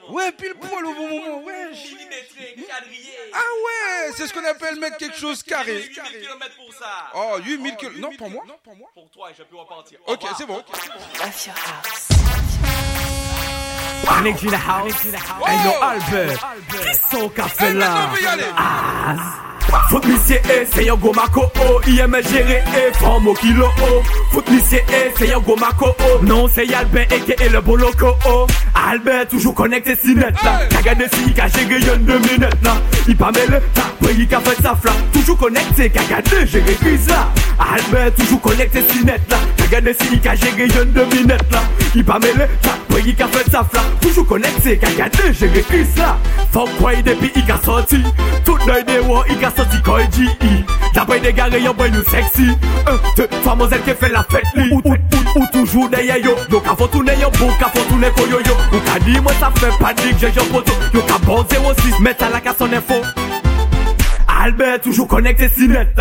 Ouais, 0.08 0.32
pile 0.32 0.54
poil 0.54 0.86
au 0.86 0.94
bon 0.94 1.08
moment, 1.08 1.42
wesh. 1.44 1.94
Ah 3.32 3.38
ouais 3.38 4.12
C'est 4.16 4.26
ce 4.26 4.32
qu'on 4.32 4.44
appelle 4.44 4.78
mettre 4.80 4.96
quelque 4.96 5.16
chose 5.16 5.42
carré. 5.42 5.82
km 5.92 6.56
pour 6.56 6.72
ça. 6.72 7.10
Oh, 7.14 7.36
8000 7.44 7.76
km. 7.76 7.98
Non, 8.00 8.10
pour 8.16 8.30
moi. 8.30 8.44
Pour 8.94 9.10
toi, 9.10 9.30
je 9.36 9.42
peux 9.42 9.56
repartir. 9.56 9.98
Ok, 10.06 10.22
c'est 10.36 10.46
bon. 10.46 10.62
Panic 14.04 14.42
in 14.44 14.50
the 14.50 14.54
house. 14.54 15.04
Hey 15.46 15.58
yo 15.64 15.72
Albert. 15.80 16.38
Ah 18.56 19.52
Fout 19.90 20.04
misye 20.06 20.40
e, 20.52 20.64
se 20.74 20.86
yon 20.86 21.00
go 21.00 21.12
mako 21.16 21.46
o 21.64 21.80
Iye 21.88 22.06
men 22.06 22.22
jere 22.22 22.62
e, 22.76 22.90
fran 22.98 23.20
mo 23.24 23.34
kilo 23.34 23.66
o 23.66 24.02
Fout 24.32 24.50
misye 24.50 24.84
e, 24.88 25.04
se 25.18 25.30
yon 25.30 25.42
go 25.46 25.56
mako 25.56 25.92
o 25.92 26.18
Non 26.22 26.48
se 26.48 26.66
Yalbert 26.68 27.12
e 27.12 27.20
ke 27.26 27.36
e 27.40 27.48
le 27.48 27.60
boloko 27.60 28.16
o 28.26 28.46
Albert 28.74 29.28
toujou 29.30 29.52
konekte 29.52 29.94
si 29.96 30.14
net 30.14 30.36
la 30.44 30.66
Kaga 30.68 30.94
de 30.94 31.06
si, 31.14 31.32
ka 31.36 31.46
jere 31.48 31.78
yon 31.80 32.04
de 32.06 32.18
minet 32.26 32.64
la 32.64 32.74
I 33.08 33.14
pa 33.14 33.30
mele, 33.32 33.60
ta 33.74 33.84
pre 34.00 34.12
yi 34.18 34.26
ka 34.28 34.40
fet 34.44 34.60
sa 34.62 34.74
fla 34.74 34.92
Toujou 35.12 35.36
konekte, 35.36 35.88
kaga 35.92 36.20
de 36.28 36.44
jere 36.46 36.74
kriz 36.80 37.08
la 37.08 37.22
Albert 37.62 38.16
toujou 38.18 38.40
konekte 38.42 38.82
si 38.90 39.04
net 39.06 39.22
la 39.30 39.38
Kaga 39.60 39.80
de 39.80 39.94
si, 40.00 40.18
ka 40.24 40.34
jere 40.34 40.68
yon 40.74 40.92
de 40.92 41.06
minet 41.14 41.44
la 41.52 41.62
I 41.94 42.02
pa 42.02 42.18
mele, 42.18 42.48
ta 42.64 42.76
pre 42.88 43.02
yi 43.06 43.14
ka 43.16 43.28
fet 43.32 43.50
sa 43.52 43.62
fla 43.64 43.84
Toujou 44.02 44.24
konekte, 44.28 44.76
kaga 44.82 45.08
de 45.16 45.32
jere 45.32 45.64
kriz 45.70 45.96
la 46.00 46.16
Fok 46.52 46.68
kwa 46.80 46.92
yi 46.96 47.02
depi, 47.06 47.30
yi 47.36 47.46
ka 47.46 47.60
soti 47.64 48.02
Tout 48.44 48.66
noy 48.66 48.82
de 48.84 48.98
wo, 49.06 49.22
yi 49.30 49.38
ka 49.40 49.48
soti 49.50 49.61
soti 49.62 49.82
koy 49.82 50.06
di 50.08 50.26
i. 50.46 50.64
Dabay 50.94 51.20
de 51.20 51.32
gare 51.32 51.60
yon 51.62 51.74
boy 51.76 51.90
nou 51.90 52.04
seksi 52.10 52.50
Un, 52.90 52.98
te, 53.16 53.26
famozel 53.44 53.82
ke 53.86 53.94
fe 53.96 54.08
la 54.12 54.22
fet 54.28 54.44
li 54.58 54.68
Ou, 54.70 54.80
ou, 54.84 54.92
ou, 54.92 55.22
ou 55.40 55.46
toujou 55.54 55.88
neye 55.88 56.18
yo. 56.24 56.34
Yo 56.52 56.60
ka 56.60 56.74
fotoune 56.76 57.14
yon 57.20 57.32
bou, 57.38 57.50
ka 57.60 57.70
fotoune 57.72 58.10
koyo 58.18 58.42
yo 58.44 58.56
Ou 58.72 58.82
ka 58.86 58.98
di 59.06 59.16
mwen 59.20 59.38
sa 59.40 59.50
fe 59.56 59.70
panik, 59.80 60.18
je 60.20 60.32
yo 60.36 60.44
poto 60.50 60.74
Yo 60.92 61.04
ka 61.08 61.18
bon 61.24 61.46
06, 61.48 62.00
meta 62.04 62.28
la 62.32 62.42
ka 62.44 62.54
son 62.58 62.74
info. 62.76 62.98
Albert 64.28 64.82
toujou 64.84 65.06
konekte 65.06 65.48
si 65.54 65.68
net 65.70 66.00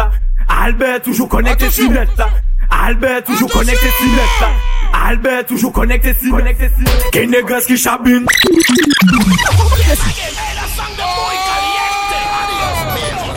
Albert 0.49 1.05
toujou 1.05 1.29
konekte 1.29 1.69
si 1.71 1.87
net 1.89 2.23
Albert 2.71 3.29
toujou 3.29 3.47
konekte 3.51 3.95
si 3.99 4.11
net 4.15 4.45
Albert 4.91 5.47
toujou 5.47 5.71
konekte 5.71 6.15
si 6.19 6.31
net. 6.33 7.07
Kene 7.13 7.45
gres 7.47 7.69
ki 7.69 7.77
chabine 7.77 8.25
Kene 8.27 8.65
gres 9.87 10.03
ki 10.09 10.19
chabine. 10.19 10.41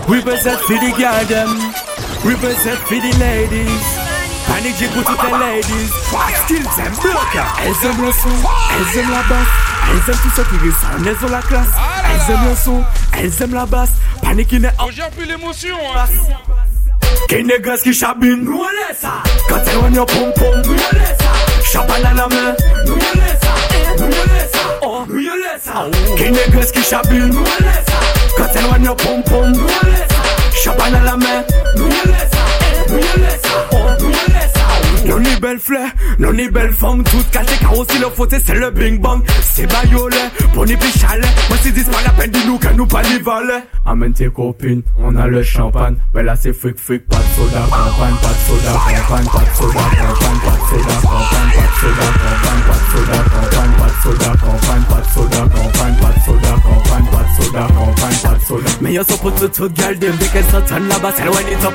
Represent 0.09 0.61
for 0.61 0.75
the 0.75 0.91
them 1.29 1.49
Represent 2.25 2.79
for 2.79 2.95
the 2.95 3.13
ladies. 3.19 3.85
Panic 4.47 4.75
j'ai 4.79 4.89
pour 4.89 5.05
toutes 5.05 5.23
les 5.23 5.39
ladies. 5.39 5.91
Skills 6.45 6.67
and 6.79 6.93
blocker 7.01 7.45
Elles 7.65 7.89
aiment 7.89 8.05
le 8.05 8.13
son, 8.13 8.29
elles 8.29 9.01
aiment 9.01 9.11
la 9.11 9.23
basse. 9.23 9.49
Elles 9.91 10.13
aiment 10.13 10.21
tout 10.23 10.31
ce 10.37 10.43
qui 10.43 10.57
ressonne, 10.57 11.07
elles 11.07 11.27
ont 11.27 11.31
la 11.31 11.43
classe. 11.43 11.69
Elles 12.05 12.35
aiment 12.35 12.49
le 12.49 12.57
son, 12.57 12.85
elles 13.19 13.43
aiment 13.43 13.55
la 13.55 13.67
basse. 13.67 13.91
Panic 14.23 14.53
in 14.53 14.61
the 14.61 14.93
gère 14.93 15.11
plus 15.11 15.27
l'émotion, 15.27 15.77
hein. 15.97 16.07
Nègres 17.43 17.83
qui 17.83 17.93
chabine 17.93 18.45
Nous 18.45 18.63
ça. 19.01 19.23
Quand 19.49 19.61
elles 19.67 19.79
ont 19.79 19.93
your 19.93 20.07
pom 20.07 20.33
pom 20.37 20.63
Nous 20.65 20.79
ça. 20.79 21.33
Champagne 21.65 22.05
à 22.05 22.15
la 22.15 22.29
main 22.29 22.55
Nous 22.87 22.99
ça. 23.01 23.55
Nous 23.99 24.13
ça. 24.13 24.59
Oh 24.83 25.05
Nous 25.09 25.29
ça. 25.61 25.87
Qu'est 26.17 26.31
nègres 26.31 26.73
qui 26.73 26.83
chabine 26.83 27.29
Nous 27.29 27.45
ça 27.45 27.94
Quand 28.37 28.49
elles 28.55 28.65
ont 28.65 28.85
your 28.85 28.97
pom 28.97 29.23
pom 29.23 29.53
Nous 29.53 29.61
on 29.61 29.87
laisse 29.87 30.09
ça 30.09 30.61
Champagne 30.63 30.95
à 30.95 31.05
la 31.05 31.17
main 31.17 31.45
Nous 31.77 31.85
on 31.85 32.09
laisse 32.09 32.31
Nous 32.89 32.97
on 32.97 33.21
laisse 33.21 33.43
Oh 33.73 33.77
Nous 34.01 34.07
on 34.07 34.33
laisse 34.33 34.54
non 35.07 35.21
ni 35.21 35.37
belle 35.41 35.59
fleur, 35.59 35.89
non 36.19 36.33
ni 36.33 36.49
belle 36.49 36.73
femme 36.73 37.03
Toute 37.05 37.31
cachée 37.31 37.59
car 37.61 37.79
aussi 37.79 37.99
le 37.99 38.09
faute 38.09 38.35
c'est 38.45 38.55
le 38.55 38.71
bing 38.71 39.01
bang 39.01 39.23
C'est 39.43 39.67
bayolet, 39.67 40.17
pour 40.53 40.65
ni 40.65 40.77
plus 40.77 40.99
chalet 40.99 41.29
Moi 41.49 41.59
si 41.63 41.73
dis 41.73 41.85
pas 41.85 42.03
la 42.05 42.11
peine 42.11 42.31
dis-nous 42.31 42.59
que 42.59 42.69
nous 42.75 42.87
pas 42.87 43.03
les 43.03 43.19
valets 43.19 43.65
Amène 43.85 44.13
tes 44.15 44.29
copines, 44.31 44.83
on 44.99 45.15
a 45.17 45.27
le 45.27 45.43
champagne 45.43 45.97
Mais 46.15 46.23
là 46.23 46.35
c'est 46.37 46.53
fric 46.53 46.79
fric, 46.79 47.07
pas 47.07 47.17
de 47.17 47.23
soda 47.37 47.61
Campagne, 47.71 48.15
pas 48.23 48.29
de 48.29 48.41
soda, 48.47 48.73
campagne, 48.73 49.27
pas 49.27 49.41
de 49.41 49.57
soda 49.57 49.81
Campagne, 49.85 50.41
pas 50.45 50.51
de 50.51 50.65
soda, 50.71 50.95
campagne, 51.03 51.53
pas 51.55 51.65
de 51.65 51.79
soda 51.81 52.05
Campagne, 52.15 52.63
pas 52.67 52.75
de 52.75 52.89
soda, 52.93 53.19
campagne, 53.25 53.65
pas 53.69 53.85
de 53.85 54.03
soda 54.03 54.29
Campagne, 54.35 54.85
pas 54.89 55.01
de 55.01 55.09
soda, 55.13 55.39
campagne, 55.45 55.95
pas 56.01 56.13
de 56.13 56.21
soda 56.25 56.55
Campagne, 56.65 57.07
pas 57.11 57.23
de 57.23 57.45
soda, 57.45 57.69
campagne, 57.69 58.19
pas 58.23 58.35
de 58.39 58.45
soda 58.45 58.71
Mais 58.81 58.93
y'a 58.93 59.05
son 59.05 59.17
pote 59.19 59.53
tout 59.53 59.71
gal 59.71 59.99
dem 59.99 60.15
Dès 60.19 60.29
qu'elle 60.29 60.45
s'entend 60.45 60.79
là-bas, 60.79 61.13
c'est 61.17 61.25
loin 61.25 61.41
et 61.51 61.57
top 61.63 61.75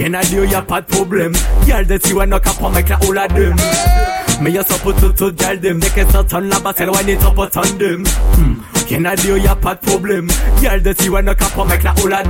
autant 0.00 0.08
dem 0.08 0.12
Y'en 0.12 0.14
a 0.14 0.22
dit 0.22 0.52
y'a 0.52 0.62
pas 0.62 0.80
de 0.80 0.86
problème 0.86 1.32
Y'all 1.66 1.86
de 1.86 1.98
si 2.02 2.12
ouais 2.12 2.26
n'a 2.26 2.40
qu'à 2.40 2.52
pas 2.52 2.70
mec 2.70 2.88
la 2.88 2.98
ou 3.06 3.12
la 3.12 3.28
dem 3.28 3.54
Mais 4.40 4.50
y'a 4.52 4.62
son 4.64 4.78
pote 4.78 4.96
tout 5.00 5.12
tout 5.12 5.32
gal 5.32 5.60
dem 5.60 5.78
Dès 5.78 5.88
qu'elle 5.90 6.08
s'entend 6.10 6.40
là-bas, 6.40 6.72
c'est 6.76 6.86
loin 6.86 7.00
et 7.06 7.16
top 7.16 7.38
autant 7.38 7.62
dem 7.78 8.04
Y'en 8.90 9.04
a 9.04 9.14
dit 9.14 9.28
y'a 9.28 9.54
pas 9.54 9.76
de 9.76 9.80
problème 9.80 10.26
Y'all 10.60 10.82
de 10.82 10.92
si 10.98 11.08
ouais 11.08 11.22
n'a 11.22 11.32
qu'à 11.36 11.44
pas 11.46 11.64
mec 11.64 11.84
la 11.84 11.94
ou 12.02 12.08
la 12.08 12.24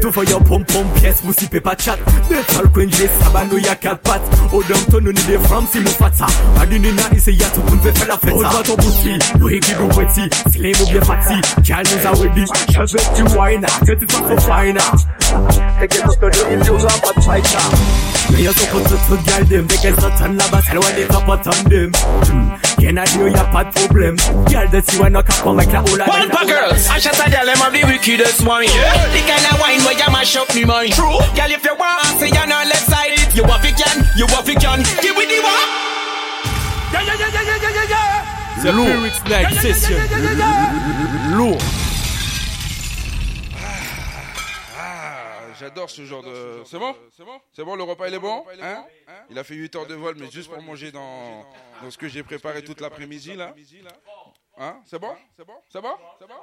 Tout 0.00 0.10
for 0.10 0.24
your 0.24 0.42
pom 0.42 0.64
pom 0.64 0.84
pièce, 0.96 1.18
vous 1.22 1.32
si 1.32 1.46
pas 1.46 1.76
chat 1.78 1.96
Metal 2.28 2.68
queen, 2.72 2.90
j'ai 2.92 3.08
saban 3.22 3.44
nous 3.48 3.58
y'a 3.58 3.76
quatre 3.76 4.00
pattes 4.00 4.20
Au 4.52 4.56
oh, 4.56 4.62
downtown 4.68 5.04
nous 5.04 5.12
ni 5.12 5.22
des 5.22 5.38
from 5.38 5.64
si 5.70 5.78
mou 5.78 5.88
fat 5.90 6.10
ça 6.12 6.26
Adini 6.60 6.92
na 6.92 7.16
ici 7.16 7.34
y'a 7.34 7.46
tout 7.46 7.62
monde 7.62 7.80
fait 7.80 8.06
la 8.06 8.18
fête 8.18 8.34
ça 8.40 8.58
Au 8.58 8.62
ton 8.64 8.74
bouti, 8.74 9.18
oui 9.40 9.60
qui 9.60 9.72
nous 9.78 9.86
petit 9.86 10.28
Slim 10.50 10.74
ou 10.82 10.90
bien 10.90 11.00
fatty, 11.00 11.34
y'all 11.64 11.84
nous 11.84 12.06
a 12.06 12.10
ready 12.10 12.44
Je 12.70 12.80
veux 12.80 13.14
du 13.14 13.38
wine, 13.38 13.66
que 13.86 13.92
tu 13.92 14.06
t'en 14.06 14.24
fais 14.24 14.40
fine 14.40 14.78
Take 15.78 15.96
it 15.96 16.04
up 16.04 16.20
to 16.20 16.28
the 16.28 16.64
views 16.64 16.84
of 16.84 17.16
a 17.16 17.20
fighter. 17.20 17.58
Mais 18.32 18.42
y'a 18.42 18.52
son 18.52 18.66
pote 18.66 18.88
tout 19.08 19.18
gal 19.26 19.46
dem 19.46 19.66
Dès 19.66 19.76
qu'elle 19.76 19.94
s'entend 19.94 20.32
là-bas, 20.32 20.60
c'est 20.66 20.74
loin 20.74 20.90
des 20.96 21.04
autant 21.04 21.68
dem 21.70 21.92
Y'en 22.84 22.98
a 22.98 23.04
dit 23.04 23.18
y'a 23.34 23.44
pas 23.44 23.64
de 23.64 23.70
problème 23.70 24.14
Y'all 24.50 24.68
de 24.68 24.82
si 24.86 24.98
ouais 24.98 25.08
n'a 25.08 25.22
qu'à 25.22 25.32
pas 25.42 25.52
mec 25.54 25.72
la 25.72 25.80
ou 25.80 25.96
la 25.96 26.04
One 26.04 26.30
for 26.30 26.46
girls, 26.46 26.86
I 26.94 27.00
shot 27.00 27.18
a 27.18 27.30
girl, 27.30 27.46
them 27.46 27.56
have 27.56 27.72
the 27.72 27.82
wickedest 27.86 28.42
wine. 28.44 28.68
The 28.68 29.20
kind 29.24 29.40
of 29.50 29.58
wine 29.58 29.80
where 29.84 29.96
you 29.96 30.12
mash 30.12 30.36
up 30.36 30.54
me 30.54 30.66
mind. 30.66 30.92
True, 30.92 31.16
girl, 31.34 31.48
if 31.48 31.64
you 31.64 31.74
want, 31.80 32.04
say 32.20 32.28
you're 32.28 32.42
on 32.42 32.68
left 32.68 32.84
side. 32.84 33.34
You 33.34 33.44
want 33.44 33.64
it 33.64 33.74
can, 33.78 34.04
you 34.18 34.26
want 34.26 34.46
it 34.50 34.60
can. 34.60 34.82
Give 35.00 35.16
me 35.16 35.24
the 35.24 35.40
one. 35.40 35.64
Yeah, 36.92 37.00
yeah, 37.00 37.16
yeah, 37.16 37.30
yeah, 37.32 37.42
yeah, 37.42 37.56
yeah, 37.56 37.70
yeah, 37.72 37.88
yeah. 37.88 38.24
C'est 38.60 38.72
lourd 38.72 38.86
Next 39.28 39.60
session 39.62 39.96
Lourd 41.36 41.58
J'adore 45.74 45.90
ce 45.90 46.04
genre 46.04 46.22
de. 46.22 46.62
C'est 46.64 46.78
bon 46.78 46.94
C'est 47.10 47.24
bon 47.24 47.40
C'est 47.52 47.64
bon, 47.64 47.74
le 47.74 47.82
repas 47.82 48.06
il 48.06 48.14
est 48.14 48.18
bon 48.20 48.44
Hein 48.62 48.86
Il 49.28 49.36
a 49.36 49.42
fait 49.42 49.54
8 49.56 49.74
heures 49.74 49.86
de 49.86 49.94
vol, 49.96 50.14
mais 50.16 50.30
juste 50.30 50.48
pour 50.48 50.62
manger 50.62 50.92
dans, 50.92 51.44
dans 51.82 51.90
ce 51.90 51.98
que 51.98 52.06
j'ai 52.06 52.22
préparé 52.22 52.62
toute 52.62 52.80
l'après-midi 52.80 53.34
là. 53.34 53.52
Hein 54.56 54.80
C'est 54.86 55.00
bon 55.00 55.16
C'est 55.36 55.44
bon 55.44 55.54
C'est 55.68 55.80
bon 55.80 55.96
C'est 56.20 56.28
bon 56.28 56.34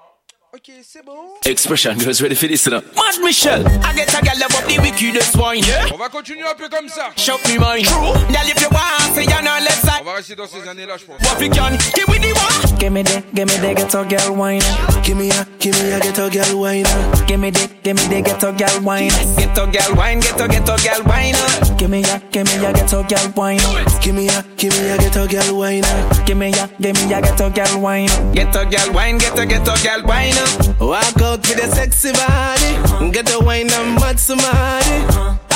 Ok, 0.53 0.69
c'est 0.83 1.05
bon. 1.05 1.13
Expression 1.45 1.93
girls 1.95 2.21
ready 2.21 2.35
for 2.35 2.45
this 2.45 2.67
now. 2.67 2.81
Mad 2.97 3.23
Michelle, 3.23 3.65
I 3.85 3.93
get 3.95 4.13
a 4.13 4.21
girl 4.21 4.37
love 4.37 4.53
up 4.53 4.67
the 4.67 4.81
wickedest 4.81 5.37
wine. 5.37 5.63
On 5.93 5.97
va 5.97 6.09
continuer 6.09 6.43
un 6.43 6.55
peu 6.55 6.67
comme 6.67 6.89
ça. 6.89 7.09
Show 7.15 7.37
me 7.47 7.57
mine. 7.57 7.85
True, 7.85 8.11
girl, 8.27 8.49
if 8.49 8.59
you 8.59 8.67
want, 8.69 9.15
say 9.15 9.23
you're 9.23 9.39
on 9.39 9.63
left 9.63 9.81
side. 9.81 10.01
On 10.01 10.03
va 10.03 10.15
rester 10.15 10.35
dans 10.35 10.47
ces 10.47 10.67
années-là, 10.67 10.97
je 10.97 11.05
pense. 11.05 11.21
What 11.21 11.41
it 11.41 11.53
can, 11.53 11.77
give 11.95 12.09
me 12.09 12.19
the 12.19 12.35
one. 12.35 12.77
Give 12.77 12.91
me 12.91 13.01
the, 13.01 13.23
give 13.33 13.47
me 13.47 13.55
the 13.63 13.73
ghetto 13.75 14.03
girl 14.03 14.35
wine. 14.35 14.61
Give 15.03 15.15
me 15.15 15.31
a, 15.31 15.47
give 15.57 15.73
me 15.81 15.93
a 15.93 15.99
ghetto 16.01 16.29
girl 16.29 16.59
wine. 16.59 16.85
Give 17.27 17.39
me 17.39 17.51
the, 17.51 17.69
give 17.81 17.95
me 17.95 18.03
the 18.09 18.21
ghetto 18.21 18.51
girl 18.51 18.81
wine. 18.83 19.11
Ghetto 19.37 19.67
girl 19.71 19.95
wine, 19.95 20.19
ghetto 20.19 20.47
ghetto 20.49 20.75
girl 20.83 21.01
wine. 21.07 21.35
Give 21.77 21.89
me 21.89 22.03
a, 22.03 22.19
give 22.29 22.45
me 22.45 22.65
a 22.65 22.73
ghetto 22.73 23.03
girl 23.07 23.31
wine. 23.31 23.63
Give 24.03 24.11
me 24.11 24.27
a, 24.27 24.43
give 24.57 24.75
me 24.75 24.89
a 24.91 24.97
ghetto 24.97 25.27
girl 25.27 25.55
wine. 25.55 25.83
Give 26.25 26.35
me 26.35 26.51
a, 26.51 26.67
give 26.81 26.95
me 26.99 27.13
a 27.13 27.21
ghetto 27.21 27.49
girl 27.49 27.79
wine. 27.79 28.09
Ghetto 28.33 28.65
girl 28.67 28.91
wine, 28.91 29.17
ghetto 29.17 29.45
ghetto 29.45 29.75
girl 29.79 30.03
wine. 30.03 30.40
Walk 30.79 31.21
out 31.21 31.39
with 31.47 31.63
a 31.63 31.67
sexy 31.75 32.11
body. 32.11 33.11
Get 33.11 33.25
the 33.27 33.39
wine 33.43 33.69
and 33.71 33.95
mad 33.95 34.19
somebody. 34.19 34.97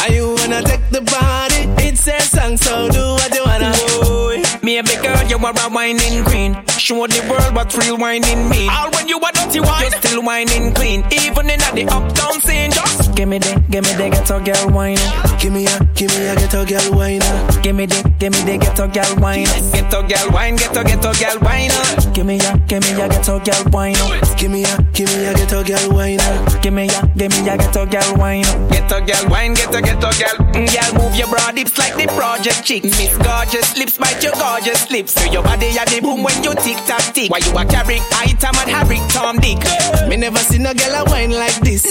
Are 0.02 0.12
you 0.12 0.36
wanna 0.36 0.62
take 0.64 0.90
the 0.90 1.02
body? 1.02 1.88
It's 1.88 2.08
a 2.08 2.20
song, 2.22 2.58
so 2.58 2.90
do 2.90 3.02
what 3.14 3.34
you 3.34 3.44
wanna. 3.46 4.25
Boy, 4.66 4.72
me 4.72 4.78
a 4.80 4.84
big 4.84 5.00
girl, 5.00 5.24
you 5.28 5.38
are 5.38 5.54
a 5.54 5.70
whining 5.70 6.24
queen. 6.24 6.58
Show 6.80 7.06
the 7.06 7.22
world 7.30 7.54
what 7.54 7.72
real 7.78 7.98
whining 7.98 8.50
mean. 8.50 8.70
All 8.72 8.90
when 8.92 9.08
you 9.08 9.20
a 9.20 9.32
dirty 9.32 9.60
wine, 9.60 9.84
you 9.84 9.92
still 9.92 10.24
whining 10.24 10.74
clean. 10.74 11.06
Even 11.12 11.52
in 11.52 11.60
the 11.60 11.86
uptown 11.92 12.42
scene, 12.42 12.72
just 12.72 13.06
Give 13.16 13.30
me 13.30 13.40
the, 13.40 13.64
give 13.70 13.86
me 13.86 13.94
the 13.94 14.10
ghetto 14.10 14.44
girl 14.44 14.76
wine. 14.76 15.00
Give 15.40 15.54
me 15.54 15.66
a, 15.68 15.80
give 15.96 16.12
me 16.12 16.28
a 16.28 16.36
ghetto 16.36 16.66
girl 16.66 16.92
wine. 16.98 17.24
Give 17.64 17.74
me 17.74 17.86
the, 17.86 18.04
give 18.20 18.34
me 18.34 18.44
the 18.44 18.58
ghetto 18.60 18.88
girl 18.92 19.16
wine. 19.24 19.48
Ghetto 19.72 20.04
girl 20.04 20.28
wine, 20.36 20.56
ghetto 20.58 20.84
ghetto 20.84 21.14
girl 21.14 21.40
wine. 21.40 21.72
Give 22.12 22.26
me 22.26 22.36
a, 22.44 22.58
give 22.68 22.84
me 22.84 22.92
a 23.00 23.08
ghetto 23.08 23.40
girl 23.40 23.64
wine. 23.72 23.96
Give 24.36 24.52
me 24.52 24.66
a, 24.66 24.76
give 24.92 25.08
me 25.16 25.26
a 25.28 25.34
ghetto 25.34 25.64
girl 25.64 25.88
wine. 25.96 26.20
Give 26.60 26.74
me 26.74 26.90
a, 26.92 27.00
give 27.16 27.32
me 27.32 27.48
a 27.48 27.56
ghetto 27.56 27.86
girl 27.86 28.16
wine. 28.20 28.44
Ghetto 28.68 29.00
girl 29.06 29.24
wine, 29.32 29.54
ghetto 29.54 29.80
ghetto 29.80 30.12
girl. 30.20 30.38
Girl, 30.52 30.92
move 31.00 31.16
your 31.16 31.30
broad 31.32 31.56
hips 31.56 31.78
like 31.80 31.96
the 31.96 32.12
project 32.20 32.66
chick. 32.68 32.84
Miss 32.84 33.16
gorgeous 33.24 33.78
lips, 33.78 33.98
bite 33.98 34.20
your 34.20 34.34
gorgeous 34.34 34.55
lips. 34.64 35.14
So 35.14 35.32
your 35.32 35.44
body 35.44 35.68
have 35.76 35.90
the 35.90 36.00
boom 36.02 36.24
when 36.24 36.44
you 36.44 36.54
tick 36.56 36.78
tock 36.88 37.04
tick. 37.14 37.30
Why 37.30 37.40
you 37.40 37.52
a 37.52 37.66
carry 37.66 38.00
item 38.16 38.56
and 38.56 38.70
Harry 38.72 39.00
Tom 39.12 39.38
Dick? 39.38 39.60
Me 40.08 40.16
never 40.16 40.40
seen 40.40 40.66
a 40.66 40.74
girl 40.74 40.96
a 40.96 41.04
wine 41.06 41.32
like 41.32 41.56
this. 41.60 41.84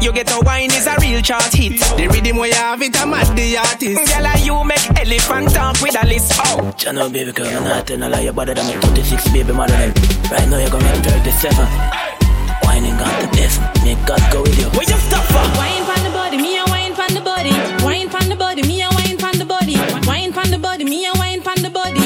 You 0.00 0.12
get 0.12 0.30
a 0.30 0.40
wine 0.40 0.70
is 0.70 0.86
a 0.86 0.94
real 1.00 1.20
chart 1.22 1.52
hit. 1.52 1.80
The 1.96 2.06
rhythm 2.08 2.36
where 2.36 2.48
you 2.48 2.54
have 2.54 2.80
it, 2.82 2.94
I'm 3.00 3.12
at 3.14 3.34
the 3.34 3.56
artist. 3.58 4.12
Girl, 4.12 4.26
and 4.26 4.40
you 4.46 4.64
make 4.64 4.86
elephant 5.00 5.50
talk 5.54 5.80
with 5.82 5.96
a 6.00 6.06
list. 6.06 6.32
Oh, 6.36 6.72
Channel 6.76 7.10
baby 7.10 7.32
girl, 7.32 7.46
I'm 7.46 7.64
not 7.64 7.86
telling 7.86 8.02
a 8.02 8.08
lie, 8.08 8.20
you're 8.20 8.32
better 8.32 8.54
than 8.54 8.66
me 8.66 8.74
26 8.80 9.32
baby 9.32 9.52
mother 9.52 9.72
than 9.74 9.92
Right 10.30 10.48
now 10.48 10.58
you're 10.58 10.70
gonna 10.70 10.84
make 10.84 11.04
37 11.04 11.66
Whining 12.64 12.96
got 12.96 13.12
the 13.20 13.28
death, 13.36 13.58
make 13.84 13.98
God 14.06 14.22
go 14.32 14.42
with 14.42 14.58
you 14.58 14.66
Where 14.78 14.86
you 14.86 14.98
stop 15.10 15.24
for? 15.26 15.42
Wine 15.58 15.84
pon 15.84 16.02
the 16.04 16.10
body, 16.10 16.36
me 16.38 16.58
a 16.58 16.64
wine 16.66 16.94
pon 16.94 17.12
the 17.14 17.20
body. 17.20 17.50
Wine 17.84 18.08
pon 18.08 18.28
the 18.28 18.36
body, 18.36 18.62
me 18.62 18.82
a 18.82 18.88
wine 18.90 19.18
pon 19.18 19.38
the 19.38 19.44
body. 19.44 19.76
Wine 20.06 20.32
pon 20.32 20.50
the 20.50 20.58
body, 20.58 20.84
me 20.84 21.06
a 21.06 21.12
wine 21.14 21.42
pon 21.42 21.60
the 21.62 21.70
body. 21.70 22.01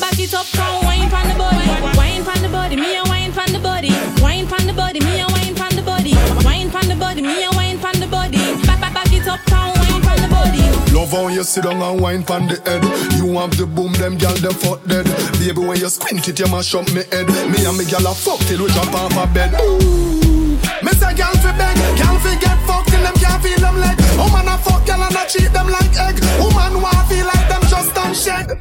Back 0.00 0.18
it 0.18 0.34
up, 0.34 0.46
come 0.52 0.84
wine 0.84 1.08
pon 1.10 1.28
the 1.28 1.34
body. 1.34 1.66
Wine 1.96 2.24
pon 2.24 2.42
the 2.42 2.48
body, 2.48 2.76
me 2.76 2.96
a 2.96 3.02
wine 3.04 3.32
pon 3.32 3.52
the 3.52 3.58
body. 3.58 3.90
Wine 4.20 4.46
pon 4.46 4.66
the 4.66 4.72
body, 4.72 5.00
me 5.00 5.20
a 5.20 5.26
wine 5.28 5.54
pon 5.54 5.74
the 5.74 5.82
body. 5.82 6.14
Wine 6.44 6.70
pon 6.70 6.88
the 6.88 6.96
body, 6.96 7.22
me 7.22 7.44
a 7.44 7.50
wine 7.52 7.78
pon 7.78 7.98
the 8.00 8.06
body. 8.06 8.38
Back 8.66 8.80
back 8.80 8.94
back 8.94 9.12
it 9.12 9.26
up, 9.26 9.40
come 9.46 9.72
wine 9.80 10.02
pon 10.02 10.16
the 10.20 10.28
body. 10.28 10.62
Love 10.92 11.10
how 11.10 11.28
you 11.28 11.42
sit 11.44 11.64
down 11.64 11.80
and 11.82 12.00
wine 12.00 12.22
pon 12.22 12.46
the 12.46 12.56
head. 12.64 12.82
You 13.16 13.38
have 13.38 13.56
the 13.56 13.66
boom, 13.66 13.92
them 13.94 14.16
gal 14.16 14.34
them 14.36 14.54
fuck 14.54 14.84
dead. 14.84 15.06
Baby, 15.38 15.60
when 15.66 15.78
you 15.78 15.88
squint 15.88 16.28
it, 16.28 16.38
you 16.38 16.46
mash 16.48 16.74
up 16.74 16.86
me 16.92 17.02
head. 17.12 17.28
Me 17.48 17.64
and 17.64 17.76
me 17.78 17.84
gal 17.84 18.06
a 18.06 18.14
fuck 18.14 18.40
till 18.46 18.62
we 18.64 18.68
jump 18.72 18.94
off 18.94 19.16
a 19.16 19.26
bed. 19.32 19.54
Ooh. 19.60 20.56
Me 20.84 20.92
say 20.92 21.14
gal 21.14 21.32
fi 21.40 21.50
beg, 21.56 21.76
gal 21.96 22.16
fi 22.20 22.36
get 22.36 22.58
fucked 22.68 22.88
till 22.90 23.02
them 23.02 23.14
can't 23.16 23.42
feel 23.42 23.58
them 23.58 23.76
leg. 23.80 23.96
Woman 24.20 24.48
a 24.48 24.58
fuck 24.58 24.84
gal 24.84 25.02
and 25.02 25.16
a 25.16 25.24
treat 25.24 25.52
them 25.52 25.68
like 25.68 25.94
egg. 25.96 26.20
Woman 26.40 26.82
wanna 26.82 27.04
feel 27.08 27.24
like 27.24 27.48
them 27.48 27.62
just 27.68 27.94
done 27.94 28.14
shed. 28.14 28.60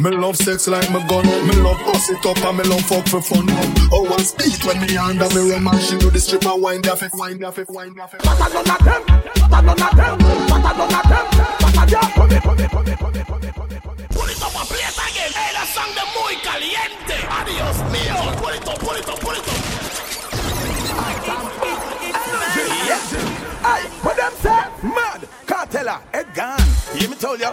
Me 0.00 0.10
love 0.12 0.34
sex 0.34 0.66
like 0.66 0.90
my 0.90 1.06
gun. 1.06 1.26
Me 1.46 1.54
love 1.56 1.76
bust 1.84 2.08
it 2.08 2.24
up 2.24 2.38
and 2.38 2.56
me 2.56 2.64
love 2.64 2.80
fuck 2.86 3.06
for 3.06 3.20
fun. 3.20 3.44
Oh, 3.92 4.06
one 4.08 4.24
speed 4.24 4.64
when 4.64 4.80
me 4.80 4.96
under 4.96 5.28
me 5.28 5.52
romance. 5.52 5.90
She 5.90 5.98
do 5.98 6.08
the 6.10 6.18
strip 6.18 6.46
and 6.46 6.62
wind 6.62 6.88
off 6.88 7.02
it, 7.02 7.10
wind 7.12 7.44
off 7.44 7.58
it, 7.58 7.68
wind 7.68 8.00
off 8.00 8.14
it. 8.14 8.22
But 8.24 8.40
I 8.40 8.48
don't 8.48 8.66
have 8.66 8.82
them. 8.82 9.02
But 9.04 9.52
I 9.52 9.60
don't 9.60 9.78
have 9.78 9.96
them. 9.96 10.18
But 10.48 10.64
I 10.64 10.72
don't 10.72 10.92
have 10.92 11.04
them. 11.04 11.26
But 11.60 11.76
I 11.76 11.84
don't 11.84 12.14
Put 12.16 12.32
it, 12.32 12.42
put 12.42 12.60
it, 12.60 12.70
put 12.70 12.88
it, 12.88 12.98
put 12.98 13.14
it, 13.14 13.26
put 13.26 13.44
it, 13.44 13.52
put 13.52 13.72
it, 13.72 13.82
put 13.84 14.00
it. 14.00 14.08
Pull 14.08 14.24
it 14.24 14.40
up 14.40 14.56
and 14.56 14.68
play 14.72 14.88
it 14.88 14.96
again. 15.04 15.32
Hey, 15.36 15.52
that 15.52 15.68
song 15.68 15.92
de 15.92 16.04
muy 16.16 16.32
caliente. 16.40 17.20
Adios 17.28 17.84
mío. 17.92 18.16
Pull 18.40 18.56
it 18.56 18.64
up, 18.64 18.78
pull 18.80 18.96
it 18.96 19.04
up, 19.04 19.20
pull 19.20 19.36
it 19.36 19.44
up. 19.44 19.60
Aye, 23.62 23.84
what 24.00 24.16
them 24.16 24.32
say? 24.40 24.64
Mad, 24.82 25.28
cartella, 25.44 26.00
head 26.14 26.32
gone. 26.34 26.64
Hear 26.96 27.10
me 27.10 27.16
tell 27.16 27.36
ya, 27.36 27.52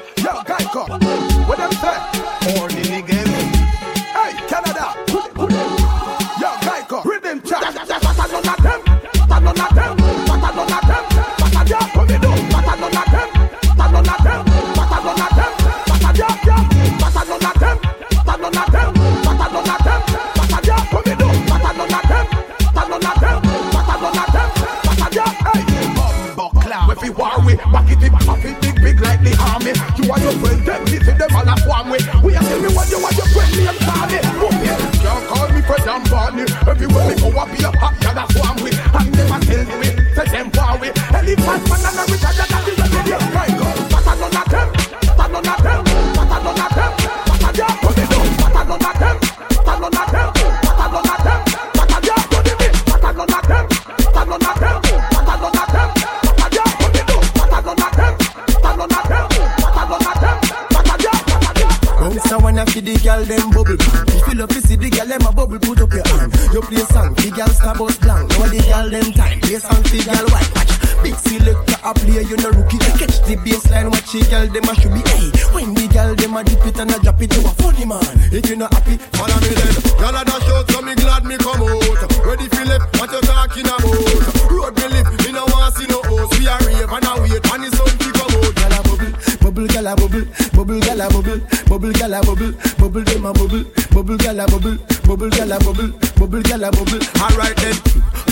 a 96.68 96.72
bubble. 96.72 96.99
Alright 97.23 97.56
then, 97.57 97.76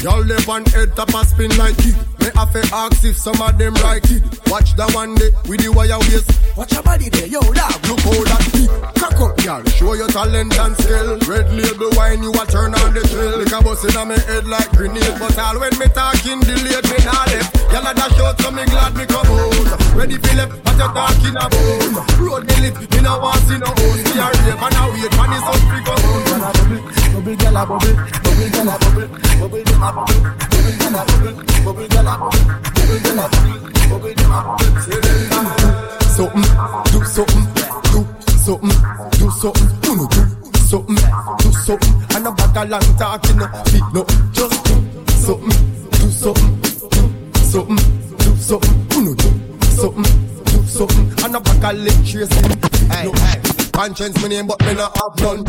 y'all 0.03 0.24
live 0.24 0.48
on 0.49 0.66
head 0.66 0.95
top 0.95 1.14
a 1.14 1.26
spin 1.26 1.56
like 1.57 1.80
it. 1.80 1.95
Me 2.20 2.28
have 2.36 2.52
to 2.52 2.62
ask 2.74 3.03
if 3.03 3.18
some 3.18 3.40
of 3.41 3.57
them 3.57 3.74
right 3.86 4.03
it. 4.12 4.24
Watch 4.52 4.76
the 4.76 4.86
one 4.91 5.16
day 5.16 5.32
with 5.48 5.62
the 5.64 5.72
wire 5.72 5.99
waist. 6.10 6.28
Watch 6.57 6.74
your 6.74 6.84
body 6.84 7.10
there, 7.10 7.28
yo, 7.28 7.40
dog. 7.40 7.80
Look 7.88 8.02
how 8.02 8.24
that 8.28 8.44
beat. 8.52 8.72
Cock 8.99 9.20
up, 9.22 9.36
y'all. 9.44 9.64
Show 9.78 9.94
your 9.94 10.10
talent 10.10 10.57
and 10.57 10.76
skill. 10.76 11.20
Red 11.30 11.48
label 11.53 11.91
wine, 11.95 12.24
you 12.24 12.32
a 12.34 12.44
turn 12.48 12.76
on 12.76 12.94
the 12.94 13.03
drill. 13.07 13.40
Like 13.40 13.56
a 13.56 13.60
bust 13.64 13.86
in 13.88 13.95
my 13.95 14.18
head 14.28 14.48
like 14.48 14.72
grenade. 14.74 15.16
But 15.20 15.38
all 15.40 15.60
when 15.60 15.74
me 15.80 15.88
talking, 15.94 16.40
delayed 16.44 16.86
me 16.91 16.99
not 17.06 17.28
left. 17.32 17.56
Y'all 17.72 17.88
a 17.88 17.91
dash 17.94 18.20
out, 18.20 18.36
so 18.41 18.52
me 18.52 18.66
glad 18.66 18.95
me 18.95 19.06
come 19.06 19.28
out. 19.28 19.95
Ready 19.95 20.18
for 20.18 20.36
left, 20.36 20.52
what 20.66 20.76
you 20.76 20.90
talking 20.91 21.36
about? 21.40 22.20
Road 22.20 22.44
me 22.48 22.56
live, 22.68 22.78
me 22.84 22.99
no 22.99 23.20
want 23.22 23.40
see 23.48 23.60
no 23.60 23.70
host. 23.70 24.02
Me 24.02 24.18
a 24.18 24.28
rave 24.28 24.60
and 24.60 24.76
a 24.76 24.84
wait, 24.91 25.14
man 25.14 25.32
is 25.36 25.45
up 25.45 25.62
come 25.86 26.03
out. 26.10 26.56
Bubble, 27.14 27.36
gyal 27.38 27.56
a 27.56 27.64
bubble, 27.70 28.24
bubble, 28.36 28.49
gyal 28.52 28.68
a 28.68 28.78
bubble, 28.78 29.07
bubble, 29.40 29.64
them 29.64 29.84
a 29.84 29.91
bubble, 29.95 30.20
bubble, 30.52 30.74
gyal 30.76 30.95
a 30.95 31.06
bubble, 31.06 31.34
bubble, 31.64 31.88
gyal 31.88 32.10
a 32.10 32.20
bubble, 32.20 32.44
bubble, 32.76 32.99
gyal 32.99 33.20
a 33.20 33.30
bubble, 33.32 33.60
bubble, 33.90 34.14
them 34.16 34.32
a 34.32 34.40
bubble. 34.44 34.82
Say 34.82 34.99
them 34.99 35.30
bubble. 35.30 35.95
Something, 36.16 36.48
do 36.91 36.99
something, 37.03 37.45
do 37.91 37.99
something, 38.40 38.76
do 39.20 39.28
something, 39.32 39.68
do 39.82 39.91
no 39.95 40.06
do 40.07 40.22
something, 40.64 40.95
do 41.40 41.52
something. 41.52 41.94
And 42.16 42.28
a 42.28 42.32
bag 42.32 42.57
of 42.57 42.70
long 42.70 42.88
talking, 42.98 43.38
no 43.38 43.48
feet, 43.66 43.84
no, 43.94 44.02
just 44.32 44.64
do 44.64 44.76
something, 45.12 45.49
do 45.91 46.07
something, 46.10 46.62
do 46.62 46.70
something, 47.44 47.80
do 48.18 48.36
something, 48.38 48.88
do 48.88 49.02
no 49.02 49.14
do 49.14 49.30
something, 49.76 50.07
do 50.45 50.57
something. 50.64 51.06
And 51.26 51.36
a 51.36 51.40
bag 51.41 51.64
of 51.66 51.84
leg 51.84 52.06
tracing, 52.06 52.48
no. 53.03 53.12
Conscience 53.76 54.24
me 54.24 54.30
name 54.30 54.48
but 54.48 54.57
me 54.66 54.74
not 54.74 54.95
have 54.95 55.20
none 55.20 55.44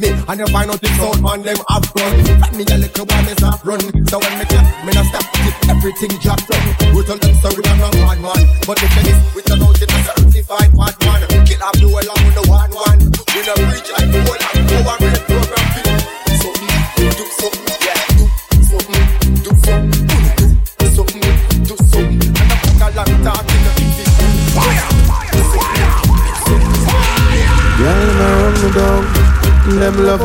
me 0.00 0.08
and 0.08 0.40
you 0.40 0.46
find 0.48 0.70
out 0.70 0.82
if 0.82 0.96
sound 0.96 1.22
man 1.22 1.42
them 1.42 1.56
have 1.68 1.86
run 1.94 2.12
Let 2.40 2.52
me 2.56 2.64
a 2.64 2.76
little 2.78 3.04
while 3.06 3.22
me 3.22 3.32
stop 3.36 3.64
run. 3.64 3.80
So 4.08 4.18
when 4.18 4.32
me 4.38 4.44
clap 4.48 4.66
me 4.84 4.92
not 4.96 5.06
stop 5.06 5.24
everything 5.68 6.12
jacked 6.20 6.50
up. 6.50 6.62
We 6.94 7.04
tell 7.04 7.18
them 7.18 7.34
sorry 7.44 7.62
I'm 7.66 7.78
not 7.78 7.92
bad 7.92 8.18
man. 8.20 8.42
But 8.66 8.82
if 8.82 8.96
you 8.96 9.02
this 9.04 9.29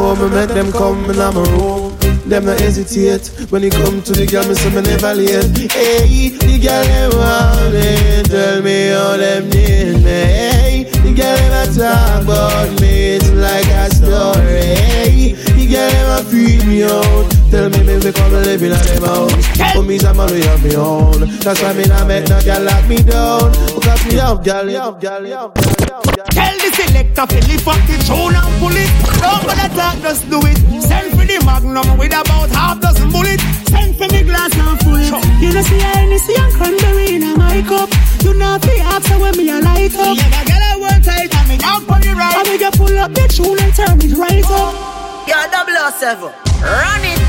How 0.06 0.14
me 0.14 0.30
make 0.30 0.50
them 0.50 0.72
come 0.72 1.10
in 1.10 1.18
my 1.18 1.32
room. 1.32 1.98
Them 2.30 2.46
not 2.46 2.60
hesitate 2.60 3.26
when 3.50 3.64
it 3.64 3.74
come 3.74 4.04
to 4.04 4.14
the 4.14 4.28
girl, 4.28 4.48
me 4.48 4.54
say 4.54 4.70
me 4.70 4.82
never 4.82 5.16
late. 5.16 5.72
Hey, 5.72 6.30
the 6.30 6.60
girl 6.62 6.84
them 6.86 7.10
want 7.18 7.74
me, 7.74 8.22
tell 8.30 8.62
me 8.62 8.90
how 8.90 9.18
them 9.18 9.50
need 9.50 10.06
me. 10.06 10.22
Hey, 10.30 10.84
the 11.02 11.10
girl 11.10 11.54
a 11.58 11.66
talk 11.74 12.22
about 12.22 12.80
me, 12.82 13.18
it's 13.18 13.32
like 13.32 13.66
a 13.66 13.90
story. 13.90 14.78
Hey, 14.78 15.34
the 15.76 15.82
girl 15.82 15.92
them 15.92 16.10
a 16.16 16.30
freak 16.30 16.66
me 16.66 16.84
out. 16.84 17.28
Tell 17.52 17.70
me 17.70 17.80
me 17.84 18.00
fi 18.00 18.12
come 18.12 18.32
live 18.32 18.64
in 18.64 18.72
a 18.72 18.80
them 18.80 19.04
house. 19.04 19.74
For 19.74 19.84
me 19.84 20.00
some 20.00 20.18
man 20.18 20.32
we 20.32 20.42
have 20.44 20.64
me 20.64 20.76
own. 20.76 21.20
That's 21.44 21.62
why 21.62 21.74
me 21.74 21.84
not 21.86 22.08
make 22.08 22.28
no 22.30 22.40
girl 22.42 22.64
lock 22.64 22.88
me 22.88 22.98
down. 23.04 23.52
Because 23.76 24.06
me 24.08 24.16
have 24.16 24.44
girl, 24.44 24.68
have 24.68 25.00
girl, 25.00 25.26
have 25.26 25.54
girl. 25.54 26.28
Tell 26.32 26.56
the 26.56 26.70
selector 26.76 27.26
to 27.28 27.40
lift 27.48 27.68
up 27.68 27.80
the 27.88 27.96
tune 28.08 28.36
and 28.36 28.54
pull 28.60 28.76
it. 28.76 28.90
Don't 29.20 29.44
bother 29.44 29.70
talk, 29.76 29.96
just 30.02 30.24
do 30.30 30.40
it. 30.48 30.58
Send 30.82 31.12
for 31.12 31.26
the 31.28 31.38
magnum 31.44 31.98
with 31.98 32.16
about 32.16 32.50
half 32.52 32.80
dozen 32.80 33.12
bullets. 33.12 33.44
Send 33.68 33.96
for 33.98 34.08
me 34.12 34.24
glass 34.24 34.56
and 34.56 34.80
full 34.80 34.96
it. 34.96 35.12
You 35.44 35.52
know 35.52 35.62
see 35.62 35.80
Hennessy 35.80 36.36
and 36.40 36.54
cranberry 36.56 37.16
in 37.16 37.24
a 37.24 37.36
my 37.36 37.62
cup. 37.68 37.92
You 38.24 38.34
know 38.34 38.58
fi 38.64 38.80
after 38.80 39.20
when 39.20 39.36
me 39.38 39.50
a 39.52 39.60
light 39.60 39.96
up. 39.96 40.16
Yeah, 40.16 40.44
girl 40.48 40.64
I 40.64 40.76
work 40.80 41.04
tight 41.04 41.32
and 41.36 41.48
me 41.50 41.58
down 41.58 41.82
for 41.84 42.00
the 42.00 42.16
right. 42.16 42.36
I 42.36 42.44
make 42.48 42.64
you 42.64 42.72
pull 42.72 42.96
up 42.98 43.12
the 43.12 43.28
tune 43.28 43.60
and 43.60 43.74
turn 43.76 44.00
it 44.00 44.16
right 44.18 44.46
up. 44.52 44.95
Yeah, 45.36 45.52
double 45.52 45.92
seven. 46.00 46.32
Run 46.64 47.04
it. 47.04 47.20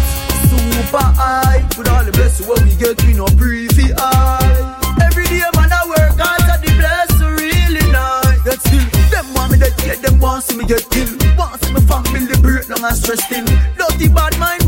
Super 0.46 1.02
high. 1.18 1.66
With 1.76 1.88
all 1.90 2.04
the 2.04 2.12
blessings 2.12 2.46
what 2.46 2.62
we 2.62 2.70
get, 2.78 3.02
we 3.02 3.14
no 3.14 3.26
breathy 3.34 3.90
high. 3.98 4.78
Every 5.02 5.26
day 5.26 5.42
man 5.58 5.74
I 5.74 5.82
work 5.90 6.14
hard 6.14 6.38
to 6.46 6.54
the 6.62 6.70
blessing 6.78 7.34
really 7.34 7.82
nice. 7.90 8.46
Yet 8.46 8.62
still, 8.62 8.86
them 9.10 9.26
want 9.34 9.50
me 9.50 9.58
dead, 9.58 9.74
yeah, 9.82 9.98
them 9.98 10.20
want 10.20 10.44
see 10.44 10.54
me 10.54 10.64
get 10.70 10.86
killed. 10.86 11.18
Want 11.34 11.58
see 11.58 11.74
me 11.74 11.80
family 11.82 12.30
break 12.38 12.70
down 12.70 12.86
and 12.86 12.94
stressed 12.94 13.32
in. 13.32 13.44
Dirty 13.74 14.06
bad 14.06 14.38
mind 14.38 14.62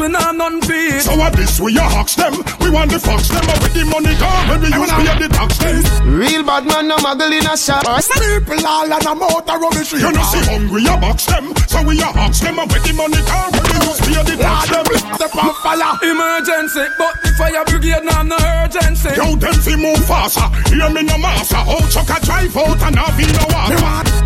we 0.00 0.08
not 0.08 0.34
none 0.34 0.60
feed. 0.62 1.02
So 1.02 1.16
what 1.16 1.36
this 1.36 1.60
we 1.60 1.76
a 1.76 1.84
hawks 1.84 2.16
them? 2.16 2.32
We 2.60 2.70
want 2.70 2.90
the 2.90 2.98
fox 2.98 3.28
them, 3.28 3.44
but 3.44 3.60
with 3.60 3.74
the 3.76 3.84
money 3.84 4.16
come 4.16 4.48
when 4.48 4.60
we 4.64 4.68
use 4.72 4.90
pay 4.90 5.12
the 5.20 5.28
tax 5.28 5.58
them. 5.60 5.76
Real 6.16 6.42
bad 6.42 6.64
man 6.64 6.88
no 6.88 6.96
muggle 6.96 7.28
in 7.28 7.44
a 7.44 7.56
shop. 7.56 7.84
People 7.84 8.66
all 8.66 8.88
on 8.88 9.06
a 9.06 9.14
motor 9.14 9.58
rubbish. 9.60 9.92
You 9.92 10.10
know 10.10 10.24
see 10.32 10.44
hungry 10.48 10.88
a 10.88 10.96
box 10.96 11.26
them, 11.26 11.52
so 11.68 11.84
we 11.84 12.00
a 12.00 12.08
hawks 12.08 12.40
them, 12.40 12.58
and 12.58 12.72
with 12.72 12.82
the 12.82 12.92
money 12.96 13.20
come 13.28 13.52
when 13.52 13.64
we 13.68 13.76
use 13.84 14.00
pay 14.00 14.22
the 14.24 14.34
tax 14.40 14.72
them. 14.72 14.86
Step 15.14 15.36
on 15.36 15.52
fire. 15.60 15.92
Emergency, 16.00 16.84
but 16.96 17.14
the 17.22 17.30
fire 17.36 17.64
brigade 17.68 18.04
now 18.04 18.22
no 18.22 18.36
urgency. 18.40 19.12
Yo, 19.16 19.36
them 19.36 19.54
fi 19.60 19.76
move 19.76 20.00
faster. 20.08 20.48
Hear 20.72 20.88
me 20.88 21.02
no 21.04 21.18
master. 21.18 21.60
Oh, 21.68 21.84
chuck 21.92 22.08
a 22.08 22.18
drive 22.24 22.56
out 22.56 22.80
and 22.88 22.96
have 22.96 23.20
no 23.20 23.44
water. 23.52 23.76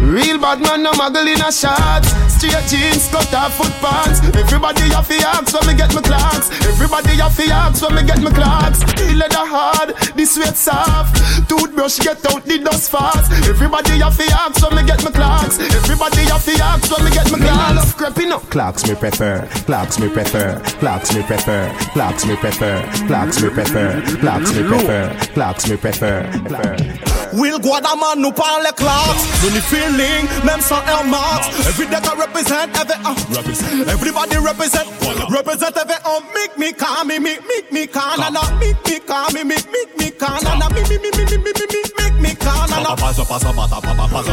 Real 0.07 0.39
bad 0.39 0.61
man 0.61 0.83
no 0.85 0.93
muggle 0.93 1.27
in 1.27 1.41
a 1.43 1.51
shot. 1.51 2.05
Straight 2.31 2.63
jeans, 2.71 3.09
cut 3.09 3.33
off 3.35 3.57
foot 3.59 3.75
pants. 3.83 4.21
Everybody 4.37 4.87
have 4.95 5.09
to 5.09 5.17
ask 5.25 5.51
when 5.65 5.75
me 5.75 5.79
get 5.79 5.95
my 5.95 6.03
clocks. 6.03 6.51
Everybody 6.67 7.17
have 7.17 7.37
to 7.37 7.45
ask 7.49 7.83
when 7.83 7.95
me 7.95 8.03
get 8.05 8.21
my 8.21 8.31
clocks. 8.31 8.81
The 8.81 9.15
leather 9.15 9.47
hard, 9.47 9.97
the 10.17 10.25
sweat 10.25 10.57
soft. 10.57 11.17
Toothbrush 11.49 11.99
get 11.99 12.25
out 12.31 12.45
the 12.45 12.59
dust 12.59 12.91
fast. 12.91 13.33
Everybody 13.49 13.99
have 14.01 14.17
to 14.17 14.25
ask 14.33 14.63
when 14.63 14.77
me 14.77 14.87
get 14.87 15.03
my 15.05 15.11
clocks. 15.11 15.59
Everybody 15.59 16.23
have 16.29 16.45
to 16.45 16.53
ask 16.63 16.91
when 16.91 17.05
me 17.05 17.11
get 17.11 17.31
my 17.31 17.39
clocks. 17.39 17.77
Love 17.77 17.97
creeping 17.97 18.33
up. 18.33 18.43
Clocks 18.51 18.87
me 18.87 18.95
prefer, 18.95 19.47
clocks 19.67 19.99
me 19.99 20.09
prefer, 20.09 20.61
clocks 20.81 21.15
me 21.15 21.23
prefer, 21.23 21.73
clocks 21.93 22.27
me 22.27 22.37
prefer, 22.37 22.83
clocks 23.07 23.43
me 23.43 23.51
prefer, 23.51 24.03
clocks 24.21 24.53
me 24.55 24.63
prefer, 24.63 25.15
clocks 25.35 25.69
me 25.69 25.77
prefer. 25.77 27.24
Will 27.35 27.59
Guadaman 27.59 28.21
nous 28.21 28.31
parle 28.31 28.71
clocks 28.77 29.27
Any 29.43 29.61
feeling, 29.61 30.25
même 30.45 30.61
sans 30.61 30.79
Air 30.87 31.05
Max 31.05 31.49
Every 31.67 31.87
day 31.87 31.97
I 31.97 32.15
represent, 32.15 32.71
every 32.79 32.95
uh, 33.05 33.91
Everybody 33.91 34.37
represent 34.39 34.87
Represent 35.31 35.77
every 35.77 35.97
uh, 36.05 36.21
Make 36.33 36.57
me 36.59 36.73
calm, 36.73 37.09
me, 37.09 37.19
me, 37.19 37.37
make 37.49 37.73
me 37.73 37.87
calm 37.89 38.21
uh, 38.21 38.31
make 38.61 38.79
me 38.87 39.01
calm, 39.01 39.35
me, 39.35 39.43
me, 39.43 39.57
make 39.57 39.99
me 39.99 40.11
calm 40.13 40.47
uh, 40.47 40.69
me, 40.71 40.83
me, 40.83 40.99
me, 40.99 41.11
me, 41.11 41.25
me, 41.27 41.37
me, 41.43 41.51
me, 41.51 41.67
me, 41.75 41.83
make 41.99 42.19
me 42.23 42.35
calm 42.37 42.71
uh, 42.71 42.95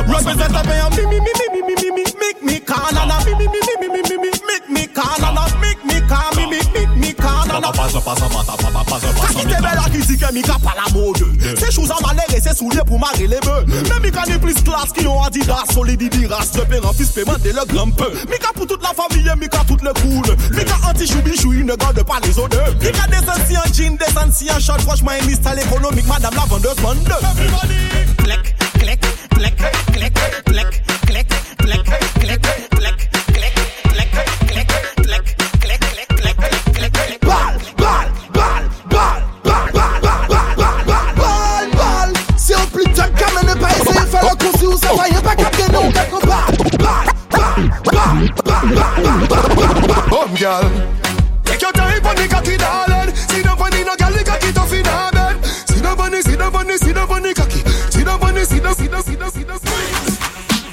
Represent 0.06 0.54
every 0.54 0.78
uh, 0.78 0.90
me, 0.92 1.06
me, 1.10 1.20
me, 1.20 1.34
me, 1.42 1.48
me, 1.50 1.62
me, 1.66 1.76
me, 1.82 1.92
me, 1.92 2.04
make 2.22 2.44
me 2.44 2.60
calm 2.60 2.86
uh, 2.94 3.24
me, 3.26 3.34
me, 3.34 3.48
me, 3.48 3.60
me, 3.66 3.76
me, 3.82 3.88
me, 3.90 4.02
me, 4.10 4.18
me, 4.18 4.32
make 4.46 4.70
me 4.70 4.86
calm 4.94 5.24
uh, 5.26 5.50
make 5.60 5.84
me 5.86 5.98
calm, 6.08 6.36
me, 6.38 6.46
me, 6.46 6.60
pas 7.72 7.86
un 7.86 8.02
passant, 8.02 8.30
pas 8.30 8.44
pas 8.44 8.70
la 8.74 8.84
pas 8.84 9.00
mode. 10.94 11.24
Ces 11.58 11.72
choses 11.72 11.92
en 11.92 12.06
malheur 12.06 12.26
et 12.36 12.42
ces 12.42 12.56
souliers 12.56 12.82
pour 12.86 13.00
marrer 13.00 13.28
les 13.28 13.40
bœufs. 13.40 13.66
Mais 13.68 14.10
Mika 14.10 14.22
plus 14.40 14.54
classe 14.56 14.92
qui 14.96 15.08
ont 15.08 15.22
Adidas, 15.22 15.64
solide 15.74 16.02
Idiras, 16.02 16.52
le 16.56 16.66
père 16.66 16.86
en 16.88 16.94
fils 16.94 17.10
paiement 17.10 17.36
dès 17.42 17.54
le 17.54 17.66
grand 17.66 17.90
peu. 17.92 18.12
Mika 18.30 18.50
pour 18.56 18.68
toute 18.68 18.84
la 18.84 18.90
famille, 18.90 19.30
Mika 19.38 19.60
toute 19.68 19.82
le 19.82 19.94
cool. 19.94 20.36
Mika 20.56 20.76
anti-choubichou, 20.90 21.54
il 21.54 21.66
ne 21.66 21.76
garde 21.76 22.04
pas 22.04 22.20
les 22.24 22.38
odeurs. 22.38 22.74
Mika 22.82 23.08
des 23.08 23.30
anciens 23.30 23.64
jeans, 23.74 23.98
des 23.98 24.18
anciens 24.18 24.60
shorts, 24.60 24.82
franchement, 24.82 25.12
il 25.22 25.32
installe 25.32 25.60
économique, 25.60 26.08
madame 26.08 26.34
la 26.36 26.46
vendeuse 26.46 26.76
vende. 26.78 27.14
Everybody! 27.22 27.92
Click, 28.18 28.56
click, 28.74 29.00
click, 29.30 29.56
click, 29.94 30.14
click, 30.46 30.84
click, 31.06 31.28
click, 31.58 32.42
click. 32.42 32.61
Bum 50.10 50.34
girl, 50.36 50.66
take 51.44 51.62
your 51.62 51.72
time 51.74 52.06
on 52.06 52.16
the 52.16 52.28
cocky, 52.30 52.58
darling. 52.58 53.16
Sit 53.16 53.46
up 53.46 53.62
on 53.62 53.70
the 53.72 53.84
no 53.84 53.96
girl, 53.96 54.12
the 54.12 54.24
cocky 54.26 54.52
tough 54.52 54.74
in 54.74 54.86
her 54.86 55.12
bed. 55.12 55.46
Sit 55.46 55.86
up 55.86 56.00
on 56.00 56.12
the, 56.12 56.22
sit 56.22 56.42
up 56.42 56.56
on 56.56 56.68
the, 56.68 56.78
sit 56.78 56.98
up 56.98 57.10
on 57.12 57.22
the 57.22 57.34
cocky. 57.34 57.60
Sit 57.92 58.08
up 58.08 58.24
on 58.24 58.34
the, 58.34 58.46
sit 58.46 58.66
up, 58.66 58.76
sit 58.78 58.94
up, 58.94 59.04
sit 59.06 59.22
up, 59.22 59.32
sit 59.32 59.50
up. 59.50 59.62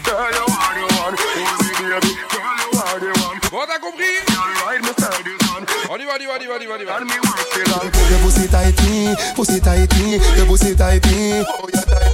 Girl, 0.05 0.31
you 0.33 0.47
are 0.49 0.75
the 0.75 0.85
one, 0.97 1.17
baby. 1.17 1.69
Girl, 1.77 2.01
you 2.01 2.79
are 2.79 3.01
the 3.01 3.11
one. 3.21 3.39
Bon, 3.51 3.67
t'as 3.67 3.79
compris? 3.79 4.29
On 5.91 5.99
y 5.99 6.05
va, 6.05 6.15
on 6.15 6.21
y 6.21 6.27
va, 6.27 6.35
on 6.35 6.43
y 6.43 6.47
va, 6.47 6.75
on 6.75 6.81
y 6.81 6.85
va, 6.85 6.99
Your 8.11 8.21
pussy 8.23 8.47
tight 8.49 8.81
me, 8.83 9.17
pussy 9.35 9.61
tight 9.61 9.93
me, 9.99 10.19
your 10.37 10.47
pussy 10.47 10.73
oh, 10.73 10.77
tight 10.77 11.07
me. 11.07 12.08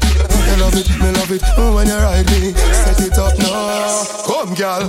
Me 0.54 0.60
love 0.60 0.76
it, 0.76 0.88
me 1.02 1.10
love 1.10 1.32
it 1.32 1.42
oh, 1.58 1.74
when 1.74 1.88
you 1.88 1.98
ride 1.98 2.30
me. 2.30 2.54
Set 2.54 3.00
it 3.02 3.18
up 3.18 3.34
now, 3.42 4.06
come 4.22 4.54
girl. 4.54 4.86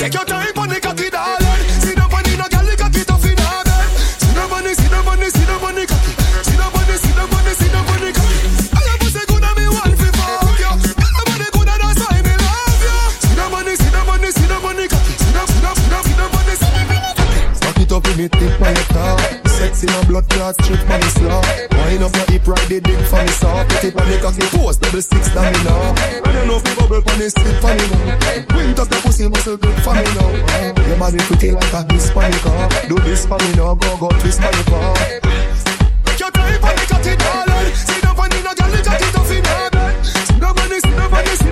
Take 0.00 0.14
your 0.16 0.24
time 0.24 0.56
on 0.56 0.68
the 0.72 0.80
cocky, 0.80 1.10
darling. 1.12 1.44
See 1.84 1.92
the 1.92 2.08
money, 2.08 2.32
no 2.40 2.48
girl, 2.48 2.64
the 2.64 2.72
cocky 2.72 3.04
tough 3.04 3.20
in 3.28 3.36
her 3.36 3.60
bed. 3.68 3.84
See 4.16 4.32
the 4.32 4.48
money, 4.48 4.72
see 4.72 4.88
the 4.88 5.02
money, 5.04 5.28
see 5.28 5.44
the 5.44 5.56
money 5.60 5.84
cocky. 5.84 6.12
See 6.40 6.56
the 6.56 6.64
money, 6.72 6.96
see 6.96 7.12
the 7.12 7.24
money, 7.28 7.52
see 7.52 7.68
the 7.68 7.80
money 7.84 8.10
cocky. 8.16 8.40
All 8.72 8.84
your 8.88 8.96
pussy 8.96 9.22
good 9.28 9.44
and 9.44 9.56
me 9.60 9.68
want 9.68 9.92
fi 9.92 10.08
fuck 10.08 10.56
you. 10.56 10.72
All 10.72 11.36
your 11.36 11.52
good 11.52 11.68
and 11.68 11.80
that's 11.84 12.00
why 12.00 12.24
me 12.24 12.32
love 12.32 12.80
you. 12.80 12.96
See 13.28 13.36
the 13.36 13.44
money, 13.44 13.74
see 13.76 13.92
the 13.92 14.02
money, 14.08 14.30
see 14.32 14.48
the 14.48 14.56
money 14.56 14.88
cocky. 14.88 15.14
See 15.20 15.32
the, 15.36 15.42
see 15.52 15.60
the, 15.60 15.70
see 15.76 15.88
the, 15.92 15.98
see 16.00 16.16
the 16.16 16.26
money, 16.32 16.54
see 16.56 16.72
the 16.72 16.82
money. 16.88 17.44
Cock 17.60 17.76
it 17.76 17.92
up 17.92 18.08
in 18.08 18.24
it, 18.24 18.32
tip 18.32 18.56
on 18.56 18.72
your 18.72 18.88
top. 18.88 19.20
Sex 19.52 19.84
in 19.84 19.92
a 19.92 20.00
blood 20.08 20.24
clot, 20.32 20.56
strip 20.64 20.80
on 20.88 20.96
the. 20.96 21.67
Wind 21.88 22.04
up 22.04 22.12
your 22.12 22.26
hip, 22.28 22.46
ride 22.46 22.68
the 22.68 22.80
dick 22.84 23.00
for 23.08 23.16
me 23.24 23.32
saw. 23.32 23.64
Put 23.64 23.84
it 23.84 23.96
on 23.96 24.04
the 24.12 24.20
cocky, 24.20 24.44
post 24.52 24.84
double 24.84 25.00
six 25.00 25.32
down 25.32 25.48
me 25.48 25.60
now. 25.64 25.96
I 26.20 26.32
don't 26.36 26.44
know 26.44 26.60
if 26.60 26.68
you 26.68 26.76
bubble 26.76 27.00
on 27.00 27.16
the 27.16 27.32
stick 27.32 27.56
for 27.64 27.72
me 27.72 27.80
now. 27.88 28.52
Wind 28.52 28.76
up 28.76 28.92
the 28.92 29.00
pussy 29.00 29.24
muscle 29.24 29.56
good 29.56 29.72
for 29.80 29.96
me 29.96 30.04
now. 30.12 30.28
Your 30.84 30.98
body 31.00 31.16
pretty 31.24 31.50
like 31.50 31.72
a 31.72 31.88
Hispanic 31.88 32.44
car. 32.44 32.68
Do 32.92 33.00
this 33.00 33.24
for 33.24 33.40
me 33.40 33.56
now, 33.56 33.72
go 33.72 33.96
go 33.96 34.12
twist 34.20 34.36
for 34.36 34.52
me. 34.52 34.68
Take 34.68 36.20
your 36.20 36.28
time 36.28 36.60
for 36.60 36.76
the 36.76 36.84
cocky, 36.92 37.16
darling. 37.16 37.72
See 37.72 38.00
the 38.04 38.12
funny, 38.12 38.36
no 38.44 38.52
girl, 38.52 38.68
the 38.68 38.80
cocky 38.84 39.08
tough 39.08 39.32
in 39.32 39.44
her 39.48 39.70
bed. 39.72 39.96
See 40.04 40.36
the 40.36 40.50
money, 40.52 40.78
see 40.84 40.92
the 40.92 41.06
money, 41.08 41.34
see 41.40 41.47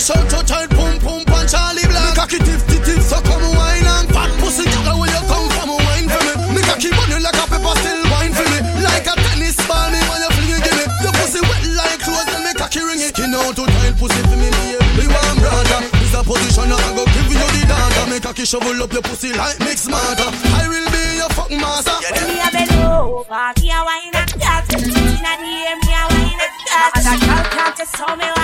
shirt 0.00 0.30
so 0.32 0.40
tight, 0.40 0.70
pum 0.72 0.96
pum 0.98 1.20
pan 1.28 1.44
Charlie 1.46 1.84
Black. 1.84 2.00
Me 2.08 2.16
cocky 2.16 2.38
tiff 2.40 2.64
tiff 2.66 3.02
so 3.04 3.20
come 3.20 3.44
wine 3.52 3.84
and 3.84 4.08
fat 4.08 4.32
pussy 4.40 4.64
girl, 4.64 4.96
where 4.96 5.12
you 5.12 5.22
come 5.28 5.48
from? 5.52 5.76
Wine 5.76 6.08
for 6.08 6.22
me. 6.24 6.56
Me 6.56 6.60
cocky 6.64 6.88
bunny 6.88 7.20
like 7.20 7.36
a 7.36 7.44
pepper 7.44 7.74
still 7.84 8.00
wine 8.08 8.32
for 8.32 8.46
me. 8.48 8.58
Like 8.80 9.04
a 9.04 9.14
tennis 9.28 9.60
ball, 9.68 9.92
me 9.92 10.00
when 10.08 10.20
you 10.24 10.30
fling 10.32 10.52
it, 10.56 10.64
give 10.64 10.76
me. 10.80 10.84
Your 11.04 11.12
pussy 11.20 11.40
wet 11.44 11.64
like 11.76 12.00
clothes 12.00 12.32
and 12.32 12.42
me 12.48 12.52
cocky 12.56 12.80
ring 12.80 13.04
it. 13.04 13.12
Skin 13.12 13.36
out 13.36 13.52
to 13.54 13.64
tight 13.68 13.94
pussy 14.00 14.20
for 14.24 14.36
me, 14.40 14.48
baby. 14.48 14.80
me 14.96 15.04
one 15.12 15.36
brother. 15.36 15.80
This 16.00 16.16
a 16.16 16.20
position 16.24 16.72
I 16.72 16.80
go 16.96 17.04
give 17.12 17.28
you 17.28 17.36
the 17.36 17.62
data. 17.68 18.02
Me 18.08 18.16
cocky 18.24 18.44
shovel 18.48 18.80
up 18.80 18.92
your 18.96 19.04
pussy 19.04 19.36
like 19.36 19.60
mix 19.60 19.84
matter. 19.84 20.32
I 20.56 20.64
will 20.64 20.88
be 20.88 21.02
your 21.20 21.30
fuck 21.36 21.52
master. 21.52 21.96
Give 22.08 22.24
me 22.24 22.40
a 22.40 22.48
bend 22.48 22.72
over, 22.88 23.52
me 23.60 23.68
a 23.68 23.78
wine 23.84 24.16
and 24.16 24.32
gas. 24.40 24.64
Me 24.80 24.96
a 24.96 25.32
DM, 25.44 25.76
me 25.84 25.92
a 25.92 26.02
wine 26.08 26.40
and 26.40 26.56
gas. 26.64 26.92
Other 26.96 27.16
girl 27.20 27.44
can't 27.52 27.76
just 27.76 27.94
tell 27.94 28.16
me. 28.16 28.39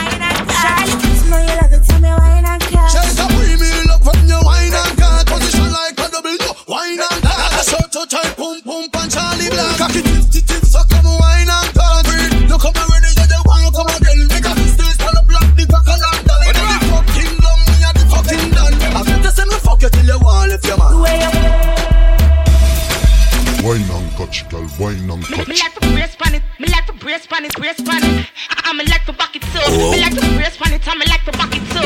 Wine 24.86 25.10
and 25.10 25.30
Me, 25.30 25.38
me 25.50 25.54
like 25.58 25.74
to 25.74 25.80
brace 25.90 26.14
pan 26.14 26.34
it, 26.34 26.42
me 26.60 26.68
like 26.70 26.86
to 26.86 26.92
brace 26.94 27.26
pan 27.26 27.44
it, 27.44 27.54
brace 27.58 27.80
pan 27.82 28.02
it. 28.06 28.30
I, 28.50 28.70
I 28.70 28.72
me 28.78 28.84
like 28.86 29.04
to 29.06 29.12
back 29.12 29.34
it 29.34 29.42
too. 29.42 29.66
Me 29.90 29.98
like 29.98 30.14
to 30.14 30.26
brace 30.38 30.56
pan 30.56 30.72
it, 30.72 30.86
I 30.86 30.94
me 30.94 31.04
like 31.10 31.24
to 31.26 31.32
back 31.34 31.54
it 31.58 31.64
too. 31.74 31.82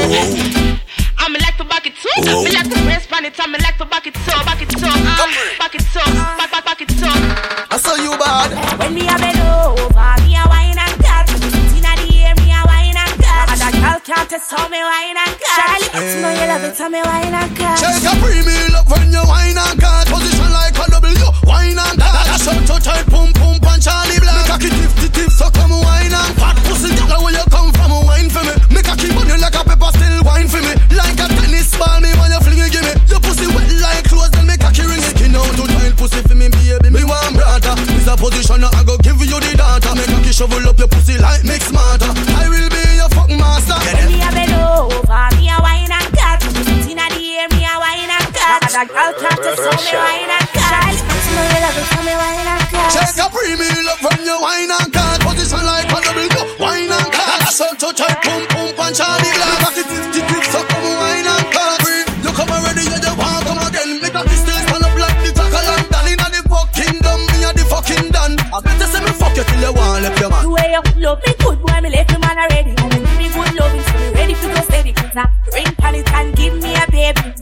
I 1.16 1.28
me 1.32 1.38
like 1.40 1.56
to 1.56 1.64
back 1.64 1.86
it 1.88 1.96
too. 1.96 2.12
Me 2.44 2.50
like 2.52 2.68
to 2.68 2.78
brace 2.84 3.06
pan 3.08 3.24
it, 3.24 3.40
I 3.40 3.46
me 3.48 3.56
like 3.64 3.78
to 3.80 3.86
back 3.88 4.06
it 4.06 4.14
too, 4.14 4.36
back 4.44 4.60
it 4.60 4.68
too, 4.68 4.84
uh, 4.84 5.16
back 5.56 5.74
it 5.74 5.80
too, 5.80 6.04
back 6.36 6.50
back 6.52 6.64
back 6.64 6.80
it 6.84 6.92
too. 6.92 7.16
I 7.72 7.76
saw 7.80 7.96
you 7.96 8.12
bad. 8.20 8.52
When 8.76 8.92
me 8.92 9.08
a 9.08 9.16
bend 9.16 9.40
over, 9.40 10.12
me 10.20 10.36
a 10.36 10.44
wine 10.52 10.76
and 10.76 10.96
cut. 11.00 11.24
Inna 11.72 11.92
the 11.96 12.08
air, 12.20 12.36
me 12.36 12.52
a 12.52 12.60
wine 12.68 13.00
and 13.00 13.14
cut. 13.16 13.48
Other 13.48 13.72
girl 13.80 13.98
can't 14.04 14.28
test 14.28 14.52
how 14.52 14.68
me 14.68 14.80
wine 14.84 15.16
and 15.16 15.34
cut. 15.40 15.56
Charlie, 15.56 15.88
you 15.88 16.20
know 16.20 16.32
you 16.36 16.46
love 16.52 16.64
it, 16.68 16.76
tell 16.76 16.92
me 16.92 17.00
wine 17.00 17.32
and 17.32 17.50
cut. 17.56 17.80
Shake 17.80 18.04
a 18.04 18.12
premium 18.20 18.76
up 18.76 18.92
when 18.92 19.08
you 19.08 19.24
wine 19.24 19.56
and 19.56 19.80
cut. 19.80 20.04
Position 20.04 20.52
like 20.52 20.76
a 20.76 20.84
double 20.84 20.96
U. 20.96 20.99
Wine 21.44 21.78
and 21.78 21.98
cut. 22.00 22.40
Short 22.40 22.64
to 22.66 22.76
tight, 22.80 23.06
pum 23.10 23.32
pum 23.32 23.60
pan 23.60 23.80
Charlie 23.80 24.20
Black. 24.20 24.46
Cocky 24.46 24.70
tip 24.70 24.92
tip 24.96 25.12
tip, 25.12 25.30
so 25.30 25.50
come 25.50 25.72
wine 25.72 26.12
and 26.12 26.32
cut. 26.36 26.56
Pussy 26.64 26.92
girl, 26.96 27.22
where 27.24 27.34
you 27.34 27.44
come 27.50 27.72
from? 27.72 27.92
Wine 28.06 28.30
for 28.30 28.42
me. 28.44 28.54
Make 28.72 28.88
a 28.88 28.94
keep 28.96 29.16
on 29.16 29.28
you 29.28 29.36
like 29.38 29.54
a 29.54 29.62
pepper, 29.64 29.90
still 29.92 30.24
wine 30.24 30.48
for 30.48 30.60
me. 30.62 30.72
Like 30.96 31.20
a 31.20 31.26
tennis 31.28 31.76
ball, 31.76 32.00
me 32.00 32.10
when 32.16 32.32
you 32.32 32.40
fling 32.40 32.60
it, 32.64 32.72
give 32.72 32.84
me. 32.84 32.92
Your 33.08 33.20
pussy 33.20 33.46
wet 33.52 33.68
like 33.80 34.08
clothes, 34.08 34.30
then 34.32 34.46
make 34.46 34.62
a 34.64 34.70
key 34.72 34.86
ring 34.88 35.02
it. 35.02 35.12
Skin 35.16 35.36
out 35.36 35.52
to 35.56 35.64
tight 35.68 35.94
pussy 35.96 36.20
for 36.24 36.34
me, 36.34 36.48
baby. 36.48 36.88
Me 36.90 37.04
want 37.04 37.36
brother. 37.36 37.74
This 37.92 38.08
a 38.08 38.16
position, 38.16 38.64
I 38.64 38.80
go 38.84 38.96
give 38.98 39.20
you 39.20 39.40
the 39.40 39.52
data. 39.56 39.90
Make 39.96 40.08
a 40.08 40.18
key 40.24 40.32
shovel 40.32 40.64
up 40.64 40.78
your 40.78 40.88
pussy 40.88 41.18
like 41.18 41.44
mix 41.44 41.68
smarter. 41.68 42.08
I 42.40 42.48
will 42.48 42.68
be 42.72 42.82
your 42.96 43.10
fuck 43.12 43.28
master. 43.28 43.76
When 43.76 44.08
me 44.08 44.24
a 44.24 44.30
bend 44.32 44.54
over, 44.56 45.28
me 45.36 45.52
a 45.52 45.56
wine 45.60 45.92
and 45.92 46.08
cut. 46.16 46.40
Inna 46.88 47.06
the 47.12 47.20
air, 47.36 47.48
me 47.52 47.68
a 47.68 47.74
wine 47.76 48.08
and 48.08 48.28
cut. 48.32 48.64
Other 48.64 48.86
girl 48.88 49.12
can't 49.20 49.38
test 49.44 49.60
how 49.60 49.76
me 49.76 49.92
wine 49.92 50.30
and 50.30 50.48
cut. 50.56 50.99
Love 51.40 51.78
it, 51.78 51.88
and. 51.96 52.92
Shake 52.92 53.18
a 53.22 53.26
premium 53.30 53.86
up 53.86 54.02
when 54.02 54.20
you 54.26 54.36
wine 54.40 54.70
and 54.70 54.90
cut. 54.92 55.20
Position 55.22 55.62
like 55.64 55.86
a 55.86 55.98
double 56.02 56.26
U. 56.26 56.42
Wine 56.58 56.90
and 56.90 57.10
cut. 57.12 57.48
So 57.52 57.66
to 57.70 57.88
tight, 57.94 58.18
pum 58.22 58.42
pum 58.50 58.68
pan 58.74 58.92
Charlie 58.94 59.30
Black. 59.34 59.58
Cocky 59.62 59.82
tip 59.86 60.04
tip 60.10 60.26
tip, 60.26 60.44
so 60.50 60.60
come 60.66 60.90
wine 60.98 61.26
and 61.26 61.46
cut. 61.54 61.82
You 62.24 62.30
come 62.34 62.50
already, 62.50 62.82
you 62.82 62.98
just 62.98 63.16
want 63.18 63.44
come 63.46 63.62
again. 63.66 64.00
Make 64.02 64.14
a 64.14 64.22
fist 64.26 64.42
stand 64.46 64.84
up 64.84 64.94
like 64.98 65.18
the 65.22 65.30
of 65.30 65.54
London. 65.54 66.06
Inna 66.10 66.26
the 66.34 66.40
fucking 66.50 66.98
dumb, 67.04 67.22
me 67.30 67.38
a 67.46 67.50
the 67.54 67.64
fucking 67.70 68.10
done. 68.10 68.34
I 68.50 68.58
better 68.60 68.86
say 68.90 69.00
me 69.04 69.12
fuck 69.14 69.36
you 69.36 69.44
till 69.44 69.60
you 69.60 69.72
want 69.72 70.02
left 70.02 70.18
your 70.20 70.30
man. 70.30 70.42
The 70.42 70.50
way 70.50 70.68
you 70.74 70.82
love 71.02 71.20
good, 71.22 71.58
boy, 71.62 71.80
me 71.80 71.90
left 71.90 72.10
you 72.10 72.18
man 72.18 72.38
already. 72.38 72.74
And 72.74 72.90
you 72.90 73.00
give 73.06 73.18
me 73.18 73.28
good 73.30 73.52
loving, 73.54 73.84
so 73.86 73.94
me 73.98 74.08
ready 74.18 74.34
to 74.34 74.46
go 74.50 74.60
steady. 74.66 74.92
Cause 74.92 75.16
ring 75.54 75.72
pan 75.78 75.94
it 75.94 76.10
and 76.10 76.34
give 76.36 76.54
me 76.58 76.74
a 76.74 76.84
baby. 76.90 77.39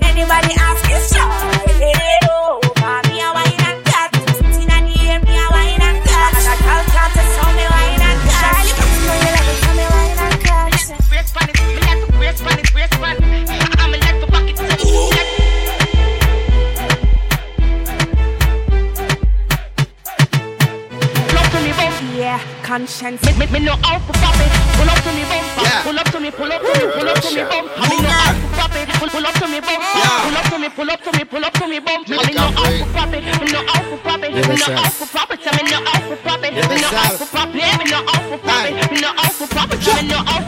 Conscience. 22.99 23.39
Me, 23.39 23.47
me, 23.47 23.53
me 23.53 23.59
know 23.65 23.77
how 23.83 23.99
to 23.99 24.13
pop 24.19 24.35
it. 24.35 24.51
Pull 24.77 24.91
up 24.91 24.99
to 25.03 25.11
me 25.15 25.23
bump, 25.31 25.47
Yeah. 25.63 25.83
pull 25.83 25.99
up 25.99 26.11
to 26.11 26.21
me, 26.21 26.31
pull 26.31 26.53
up 26.53 26.61
to 26.63 26.73
me, 26.75 26.93
pull 26.93 27.09
up 27.09 27.21
to 27.23 27.31
me 27.35 27.43
bump. 27.45 27.71
I 27.77 27.89
me 27.89 27.97
know 28.03 28.11
how 28.11 28.33
to 28.33 28.49
pop 28.59 28.75
it. 28.75 28.89
Pull, 28.99 29.09
pull 29.09 29.27
up 29.27 29.35
to 29.35 29.47
me 29.49 29.61
bump, 29.61 29.83
pull 29.95 30.37
up 30.39 30.45
to 30.51 30.59
me, 30.59 30.69
pull 30.69 30.91
up 30.91 31.01
to 31.03 31.11
me, 31.19 31.25
pull 31.25 31.45
up 31.45 31.55
to 31.55 31.67
me 31.69 31.79
bump. 31.79 32.09
I 32.09 32.27
me 32.27 32.33
know 32.35 32.51
how 32.51 32.71
to 32.71 32.87
pop 32.95 33.13
it. 33.15 33.23
Me 33.23 33.47
know 33.53 33.63
how 33.67 33.83
to 33.83 33.97
pop 34.03 34.23
it. 34.23 34.31
Me 34.35 34.43
know 34.43 34.75
how 34.75 34.89
to 34.91 35.07
pop 35.07 35.31
it. 35.31 35.41
I 35.47 35.51
me 35.57 35.71
know 35.71 35.83
how 35.87 36.09
to 36.09 36.17
pop 36.17 36.45
it. 36.45 36.53
Me 36.55 36.77
know 36.83 36.91
how 36.91 37.17
to 37.17 37.27
pop 37.27 37.49
it. 37.49 37.79
Me 37.79 37.85
know 37.91 38.03
how 38.07 38.19
to 38.31 38.39
pop 38.39 38.67
it. 38.67 38.91
Me 38.91 39.01
know 39.01 39.13
how 39.15 39.29
to 39.31 39.47
pop 39.47 39.73
it. 39.73 40.03
Me 40.03 40.09
know 40.09 40.23
how 40.25 40.39
to. 40.39 40.48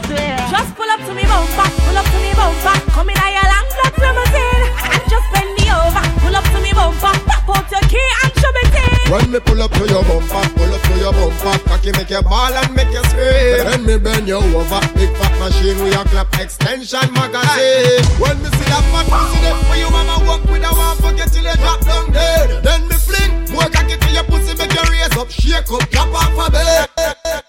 Ball 12.31 12.55
and 12.55 12.71
make 12.73 12.87
you 12.95 13.03
scream. 13.11 13.59
When 13.67 13.83
me 13.83 13.97
bend 13.99 14.25
you 14.25 14.39
over, 14.39 14.79
big 14.95 15.11
fat 15.19 15.35
machine 15.35 15.75
with 15.83 15.91
your 15.91 16.07
clap 16.07 16.31
extension 16.39 17.11
magazine. 17.11 18.07
When 18.23 18.39
me 18.39 18.47
see 18.55 18.67
that 18.71 18.83
fat 18.95 19.05
pussy 19.11 19.37
there 19.43 19.59
for 19.67 19.75
you, 19.75 19.91
mama 19.91 20.15
walk 20.23 20.43
with 20.47 20.63
a 20.63 20.71
one 20.71 20.95
forget 21.03 21.27
till 21.27 21.43
you 21.43 21.55
drop 21.59 21.83
down 21.83 22.07
dead. 22.15 22.63
Then 22.63 22.87
me 22.87 22.95
fling 22.95 23.51
more 23.51 23.67
cocky 23.67 23.99
to 23.99 24.09
your 24.15 24.23
pussy, 24.23 24.55
make 24.55 24.71
you 24.71 24.85
raise 24.87 25.11
up, 25.19 25.29
shake 25.29 25.67
up, 25.67 25.83
drop 25.91 26.07
off 26.15 26.39
a 26.39 26.51
bed. 26.55 26.87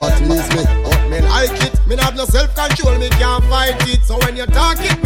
But 0.02 0.18
please 0.18 0.50
me, 0.50 0.66
but 0.82 0.98
oh, 0.98 1.08
me 1.08 1.18
like 1.30 1.62
it. 1.62 1.78
Me 1.86 1.94
not 1.94 2.10
have 2.10 2.16
no 2.16 2.24
self 2.26 2.50
control, 2.58 2.98
me 2.98 3.08
can't 3.10 3.44
fight 3.46 3.78
it. 3.86 4.02
So 4.02 4.18
when 4.26 4.34
you 4.34 4.46
talk 4.46 4.82
it, 4.82 4.98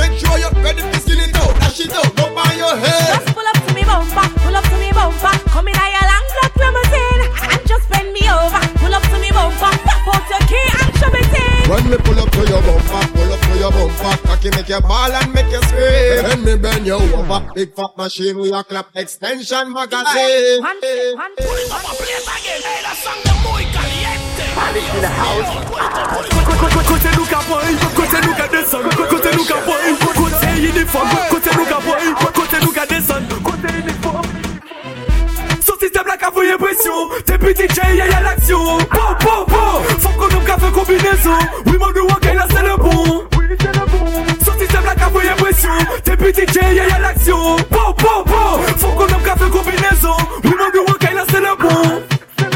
make 14.66 14.82
you 14.82 14.88
ball 14.88 15.12
and 15.12 15.32
make 15.34 15.50
you 15.50 15.62
scream. 15.62 16.24
When 16.24 16.44
me 16.44 16.56
bend 16.56 16.86
you 16.86 16.94
over, 16.94 17.46
big 17.54 17.74
fat 17.74 17.96
machine 17.96 18.36
with 18.38 18.50
your 18.50 18.64
clap 18.64 18.88
extension 18.96 19.72
magazine. 19.72 20.62
Côté 26.86 27.08
Luca 27.16 27.40
boy, 27.48 27.76
côté 27.94 28.26
Luca 28.26 28.48
descend, 28.48 28.82
côté 29.08 29.30
Luca 29.32 29.54
boy, 29.66 29.74
côté 30.14 30.46
uniforme, 30.58 31.08
côté 31.30 31.50
Luca 31.50 31.78
boy, 31.80 32.32
côté 32.34 32.56
Luca 32.60 32.86
descend, 32.86 33.42
côté 33.42 33.74
uniforme. 33.78 34.22
Son 35.64 35.78
système 35.78 36.06
la 36.06 36.16
cafouille 36.16 36.56
pression, 36.58 37.08
t'es 37.24 37.38
petit 37.38 37.68
J, 37.74 37.96
y'a 37.96 38.20
l'action. 38.20 38.78
Bon, 38.78 39.16
bon, 39.20 39.44
bon, 39.48 39.82
faut 39.98 40.08
qu'on 40.10 40.28
nous 40.28 40.44
café 40.44 40.70
combinaison. 40.72 41.38
Oui, 41.66 41.76
mon 41.78 41.88
nouveau 41.88 42.08
là 42.08 42.46
c'est 42.50 42.62
le 42.62 42.76
bon. 42.76 43.15
Petit 46.26 46.46
J, 46.52 46.74
y'a 46.74 46.98
l'action. 46.98 47.56
Bon, 47.70 47.94
bon, 47.98 48.22
bon, 48.26 48.62
faut 48.78 48.88
qu'on 48.88 49.06
nous 49.06 49.24
café 49.24 49.48
combinaison. 49.50 50.16
Oui, 50.42 50.50
mon 50.50 50.80
nouveau 50.80 50.98
là 51.00 51.24
c'est 51.30 51.40
le 51.40 51.56
bon. 51.60 52.02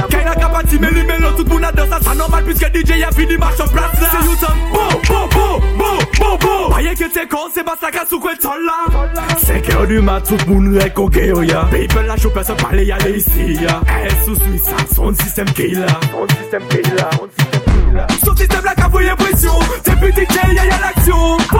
Kaila 0.08 0.34
Kapati, 0.34 0.78
mais 0.80 0.90
lui, 0.90 1.04
mélo, 1.04 1.30
tout 1.36 1.44
le 1.44 1.50
monde 1.50 1.64
a 1.64 1.72
dans 1.72 1.88
ça, 1.88 2.00
ça 2.02 2.14
normal, 2.14 2.42
puisque 2.44 2.66
DJ 2.66 3.02
a 3.02 3.12
fini, 3.12 3.36
marche 3.36 3.60
en 3.60 3.68
place 3.68 4.00
là. 4.00 4.08
C'est 4.10 4.26
Youton, 4.26 4.46
bon, 4.72 4.88
bon, 5.06 5.28
bon, 5.30 5.60
bon, 5.78 5.98
bon, 6.18 6.36
bon. 6.40 6.68
Voyez 6.70 6.94
que 6.94 7.04
t'es 7.04 7.28
con, 7.28 7.48
c'est 7.54 7.62
pas 7.62 7.76
ça 7.80 7.90
qu'a 7.90 8.04
sous 8.06 8.18
quoi 8.18 8.32
t'en 8.40 8.54
là. 8.54 9.12
5 9.38 9.70
heures 9.70 9.86
du 9.86 10.00
mat, 10.00 10.20
tout 10.22 10.36
le 10.46 10.52
monde 10.52 10.82
est 10.82 10.90
coqué, 10.90 11.32
oh 11.34 11.42
ya. 11.42 11.68
People 11.70 12.06
la 12.06 12.16
choupe, 12.16 12.40
ça 12.42 12.54
parle, 12.54 12.80
y'a 12.80 12.98
les 12.98 13.18
ici, 13.18 13.54
ya. 13.60 13.80
Elle 14.02 14.10
sous 14.24 14.34
Suisse, 14.34 14.70
son 14.96 15.14
système 15.14 15.46
là. 15.46 15.86
Son 16.10 16.26
système 16.36 16.62
là, 16.96 17.10
son 17.12 17.28
système 17.38 17.94
là. 17.94 18.06
Son 18.24 18.36
système 18.36 18.64
la 18.64 18.74
cafouille 18.74 19.12
pression, 19.16 19.52
petit 19.84 20.22
DJ, 20.22 20.56
y'a 20.56 20.64
y'a 20.64 20.78
l'action. 20.80 21.36
Bon, 21.52 21.59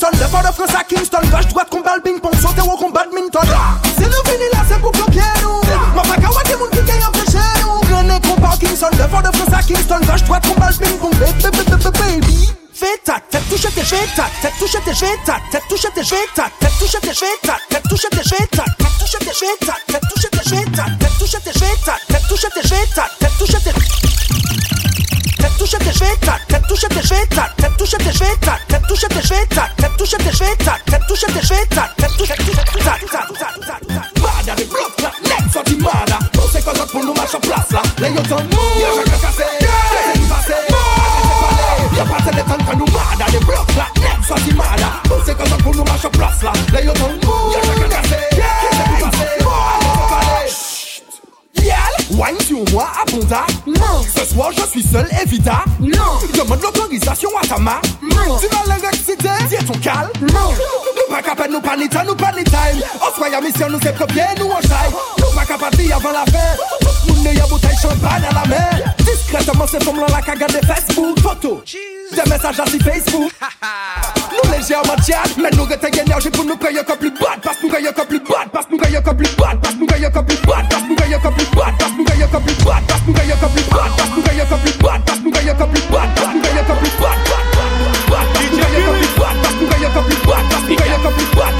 Kingston, 0.00 0.18
le 0.18 0.30
fort 0.30 0.40
de 0.40 0.54
France 0.54 0.74
à 0.74 0.82
Kingston, 0.82 1.18
gauche 1.30 1.46
droite 1.48 1.68
combat 1.68 1.96
le 1.96 2.00
ping-pong, 2.00 2.32
sauter 2.40 2.62
au 2.62 2.74
combat 2.74 3.04
badminton. 3.04 3.42
C'est 3.98 4.06
nous 4.06 4.24
fini 4.24 4.48
là, 4.50 4.60
c'est 4.66 4.80
pour 4.80 4.92
bloquer 4.92 5.20
nous. 5.42 5.60
Ma 5.94 6.00
pas 6.00 6.14
qu'à 6.14 6.48
des 6.48 6.56
monde 6.56 6.70
qui 6.70 6.78
nous. 6.80 8.40
Qu'on 8.40 8.56
Kingston, 8.56 8.88
le 8.92 9.08
fort 9.08 9.22
de 9.22 9.36
France 9.36 9.52
à 9.52 9.62
Kingston, 9.62 10.00
gauche 10.00 10.22
droite 10.22 10.46
combat 10.48 10.70
le 10.70 10.86
ping-pong, 10.86 11.14
baby. 11.98 12.48
Fais 12.72 12.86
ta 13.04 13.20
tête, 13.30 13.42
touche 13.50 13.74
tes 13.74 13.84
cheveux, 13.84 14.06
ta 14.16 14.24
tête, 14.40 14.54
touche 14.58 14.72
tes 14.72 14.94
cheveux, 14.94 15.12
tête, 15.26 15.62
touche 15.68 15.86
tes 15.94 16.02
cheveux, 16.02 16.16
tête, 16.34 16.72
touche 16.78 17.00
tes 17.02 17.12
cheveux, 17.12 17.36
tête, 17.68 17.82
touche 17.90 18.08
tes 18.10 18.22
cheveux, 18.24 18.46
tête, 18.56 18.96
touche 18.98 19.20
tes 19.20 19.34
cheveux, 19.34 19.56
tête, 19.86 20.00
touche 20.08 20.30
tes 20.30 20.48
cheveux, 20.48 20.64
tête, 20.98 21.18
touche 21.18 21.30
tes 21.30 21.52
tête, 21.52 22.22
touche 22.26 22.46
tes 22.54 23.19
Täpptusche 26.80 26.96
der 26.96 27.02
touché, 27.02 27.52
Täpptusche 27.58 27.98
der 27.98 28.14
Schweizer, 28.14 28.58
touché, 28.66 29.08
der 29.08 29.22
Schweizer, 29.22 29.68
Täpptusche 29.76 30.16
touché, 30.16 30.32
Schweizer, 30.32 30.80
Täpptusche 30.86 31.26
der 31.26 31.44
touché, 31.44 31.90
Täpptusche 31.96 32.36
der 32.36 32.56
Schweizer. 32.56 32.80
touché, 34.14 34.54
di 34.54 34.64
brutta, 34.64 35.12
lezzo 35.20 35.60
touché, 35.62 35.76
mada, 35.76 36.18
non 36.32 36.48
sei 36.48 36.62
touché, 36.62 36.86
con 36.90 37.02
una 37.02 37.12
plaza, 37.38 37.82
touché, 37.96 38.08
io 38.08 38.24
sono 38.24 38.40
mu, 38.40 38.48
touché, 38.48 38.88
sono 38.88 39.02
case, 39.20 39.44
io 41.92 42.04
touché, 42.06 42.32
le 42.32 42.44
tante 42.46 42.74
numada 42.76 43.24
touché, 43.26 43.44
brutta, 43.44 43.90
lezzo 44.00 44.34
di 44.42 44.52
touché, 44.52 44.90
non 45.06 45.22
sei 45.26 45.36
cosa 45.36 45.56
touché, 45.56 45.80
una 45.80 46.08
plaza, 46.08 46.50
lei 46.70 46.84
touché, 46.86 46.98
sono 46.98 47.19
soigne 52.20 52.40
sur 52.40 52.58
moi 52.72 52.88
à 53.00 53.10
Ponda. 53.10 53.46
Non. 53.66 54.04
Ce 54.14 54.24
soir, 54.26 54.50
je 54.52 54.62
suis 54.66 54.82
seul, 54.82 55.08
Evita. 55.22 55.64
Non. 55.80 56.18
Demande 56.34 56.60
l'autorisation 56.60 57.30
à 57.42 57.46
ta 57.46 57.58
main. 57.58 57.80
Non. 58.02 58.36
Tu 58.38 58.46
vas 58.48 58.76
l'exciter. 58.76 59.28
Dis 59.48 59.64
ton 59.64 59.78
calme. 59.78 60.10
Non. 60.20 60.50
Nous 60.50 61.14
pas 61.14 61.22
capables, 61.22 61.52
nous 61.52 61.60
pas 61.60 61.76
les 61.76 61.88
nous 62.06 62.14
pas 62.14 62.32
les 62.36 62.44
time. 62.44 62.82
On 63.00 63.16
soit 63.16 63.34
à 63.34 63.40
mission, 63.40 63.68
nous 63.70 63.78
c'est 63.82 64.12
bien, 64.12 64.26
nous 64.38 64.46
on 64.46 64.60
chaille. 64.60 64.92
Nous 65.18 65.34
pas 65.34 65.46
capables 65.46 65.92
avant 65.92 66.12
la 66.12 66.24
fin. 66.26 66.56
Tout 67.06 67.14
le 67.14 67.22
monde 67.22 67.48
bouteille 67.48 67.78
champagne 67.80 68.24
à 68.28 68.34
la 68.34 68.46
mer. 68.46 68.94
Discrètement, 68.98 69.64
c'est 69.70 69.78
tombant 69.78 70.06
la 70.06 70.20
cagade 70.20 70.60
de 70.60 70.66
Facebook. 70.66 71.18
Photo. 71.20 71.62
Des 72.12 72.30
messages 72.30 72.60
à 72.60 72.66
Facebook. 72.66 73.32
Nou 74.30 74.44
lejèrman 74.50 75.00
tchad 75.02 75.34
Men 75.42 75.54
nou 75.56 75.66
rete 75.66 75.88
enerji 76.02 76.30
pou 76.30 76.44
nou 76.46 76.58
kreye 76.62 76.82
kop 76.86 77.02
li 77.02 77.10
bad 77.18 77.42
Pas 77.44 77.58
nou 77.62 77.70
kreye 77.72 77.92
kop 77.96 78.12
li 78.14 78.20
bad 78.28 78.52
Pas 78.54 78.68
nou 78.70 78.78
kreye 78.78 79.00
kop 79.06 79.22
li 79.22 79.30
bad 79.40 79.58
Pas 79.64 79.74
nou 79.78 79.88
kreye 79.90 80.10
kop 80.14 80.30
li 80.30 80.36
bad 80.46 80.70
Pas 80.70 80.84
nou 80.88 80.98
kreye 81.00 81.20
kop 81.24 81.40
li 81.40 81.46
bad 81.56 81.74
Pas 81.80 81.96
nou 81.96 82.06
kreye 82.10 82.28
kop 82.34 82.46
li 82.46 82.54
bad 82.64 82.86
Pas 82.90 83.02
nou 83.06 83.14
kreye 83.16 83.36
kop 83.42 83.56
li 83.56 83.64
bad 83.70 83.96
Pas 83.98 84.12
nou 84.14 84.22
kreye 84.22 84.46
kop 84.54 84.66
li 84.68 84.74
bad 84.84 85.06
Pas 85.08 85.22
nou 85.24 85.32
kreye 85.34 85.54
kop 85.58 85.74
li 85.74 85.82
bad 85.90 86.14
Pas 86.20 86.34
nou 86.34 86.42
kreye 86.44 86.64
kop 86.68 86.84
li 86.84 86.92
bad 87.00 87.22
Pas 87.40 88.36
nou 88.38 88.58
kreye 88.60 88.84
kop 88.84 89.00
li 89.00 89.10
bad 89.16 89.42
Pas 89.42 89.56
nou 89.56 89.72
kreye 89.72 89.94
kop 89.96 90.12
li 90.12 90.20
bad 90.26 90.52
Pas 90.52 90.68
nou 90.68 90.76
kreye 90.76 91.02
kop 91.04 91.18
li 91.18 91.26
bad 91.36 91.59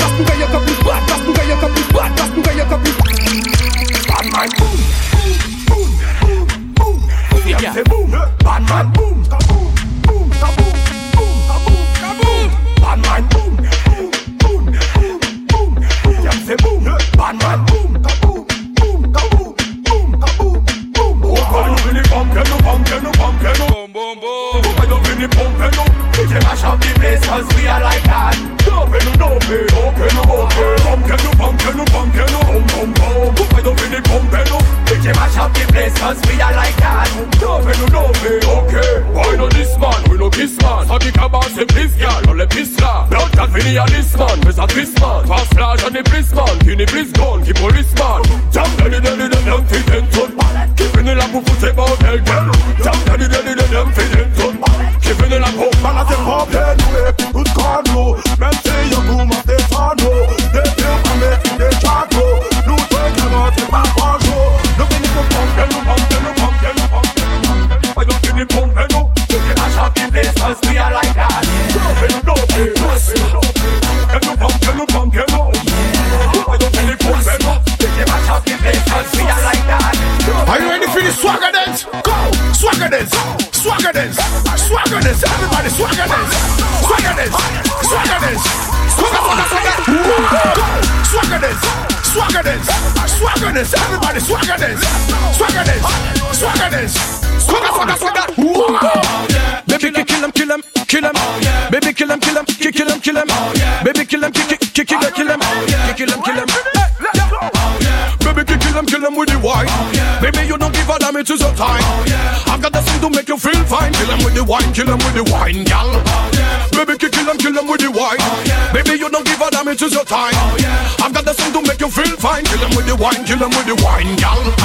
wine, 123.01 123.25
kill 123.25 123.39
them 123.39 123.49
with 123.51 123.67
the 123.67 123.83
wine, 123.83 124.15
gal. 124.17 124.60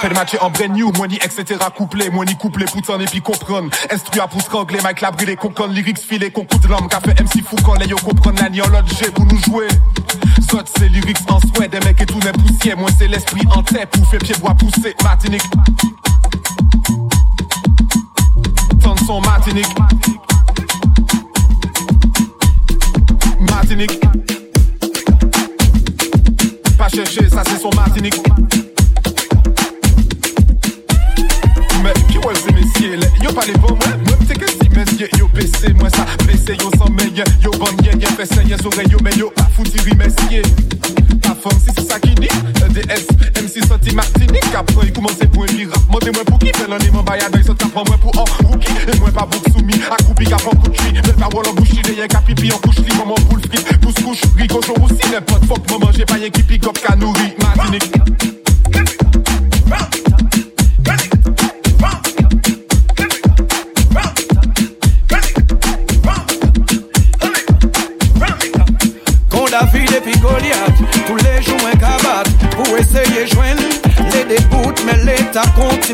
Rappel 0.00 0.16
matché 0.16 0.38
en 0.40 0.48
brand 0.48 0.70
new, 0.74 0.90
money, 0.92 1.16
etc. 1.16 1.58
couplé, 1.76 2.08
money 2.08 2.34
couplé, 2.34 2.64
putain 2.64 2.98
et 3.00 3.04
puis 3.04 3.20
comprendre. 3.20 3.68
Instruit 3.90 4.20
à 4.20 4.26
poutre 4.28 4.56
anglais, 4.56 4.78
Mike 4.82 5.02
Labri, 5.02 5.26
les 5.26 5.36
concons, 5.36 5.66
lyrics 5.66 5.98
filés, 5.98 6.30
concours 6.30 6.58
de 6.58 6.68
l'homme, 6.68 6.88
café 6.88 7.10
MC 7.10 7.44
Foucan, 7.44 7.74
les 7.74 7.86
yo 7.86 7.96
comprendre 7.96 8.40
la 8.40 8.48
l'autre 8.48 9.10
pour 9.10 9.26
nous 9.26 9.38
jouer. 9.42 9.68
Zot, 10.40 10.62
c'est 10.74 10.88
lyrics 10.88 11.18
en 11.28 11.38
souhait, 11.40 11.68
des 11.68 11.80
mecs 11.80 12.00
et 12.00 12.06
tout 12.06 12.18
n'est 12.20 12.32
poussière, 12.32 12.78
moi 12.78 12.88
c'est 12.98 13.08
l'esprit 13.08 13.46
en 13.54 13.62
tête, 13.62 13.90
pour 13.90 14.08
faire 14.08 14.20
pied 14.20 14.34
bois 14.40 14.54
pousser, 14.54 14.96
Martinique. 15.02 15.42
Tant 18.82 19.20
Martinique. 19.20 19.66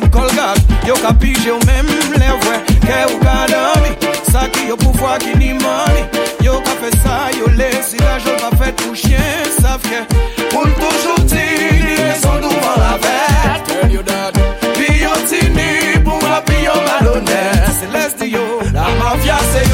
tim 0.01 0.11
kolgat 0.11 0.59
Yo 0.87 0.95
ka 0.95 1.13
pije 1.21 1.51
ou 1.53 1.61
mem 1.67 1.87
le 2.21 2.31
vwe. 2.43 2.57
Ke 2.85 2.99
ou 3.11 3.19
ka 3.25 3.37
dami 3.53 3.93
Sa 4.31 4.47
ki 4.53 4.69
yo 4.71 4.77
pou 4.77 4.93
fwa 4.99 5.17
ki 5.23 5.33
ni 5.41 5.53
mani 5.57 6.03
Yo 6.45 6.61
ka 6.67 6.77
fe 6.81 6.91
sa 7.03 7.17
yo 7.39 7.49
le 7.59 7.71
Si 7.89 8.01
la 8.05 8.19
jol 8.25 8.37
pa 8.43 8.51
fet 8.61 8.83
pou 8.83 8.95
chien. 8.95 9.53
Sa 9.61 9.77
fke 9.81 10.05
pou 10.53 10.65
toujou 10.81 11.25
ti 11.31 11.47
Ni 11.87 11.97
son 12.23 12.43
nou 12.45 12.65
van 12.65 12.83
la 12.85 12.95
vet 13.05 13.73
Pi 14.77 14.91
yo 15.01 15.15
ti 15.31 15.41
ni 15.57 15.71
pou 16.05 16.21
api 16.37 16.61
yo 16.67 16.77
malone. 16.89 17.41
Celestio 17.81 18.45
La 18.77 18.91
mafia 19.01 19.41
se 19.53 19.66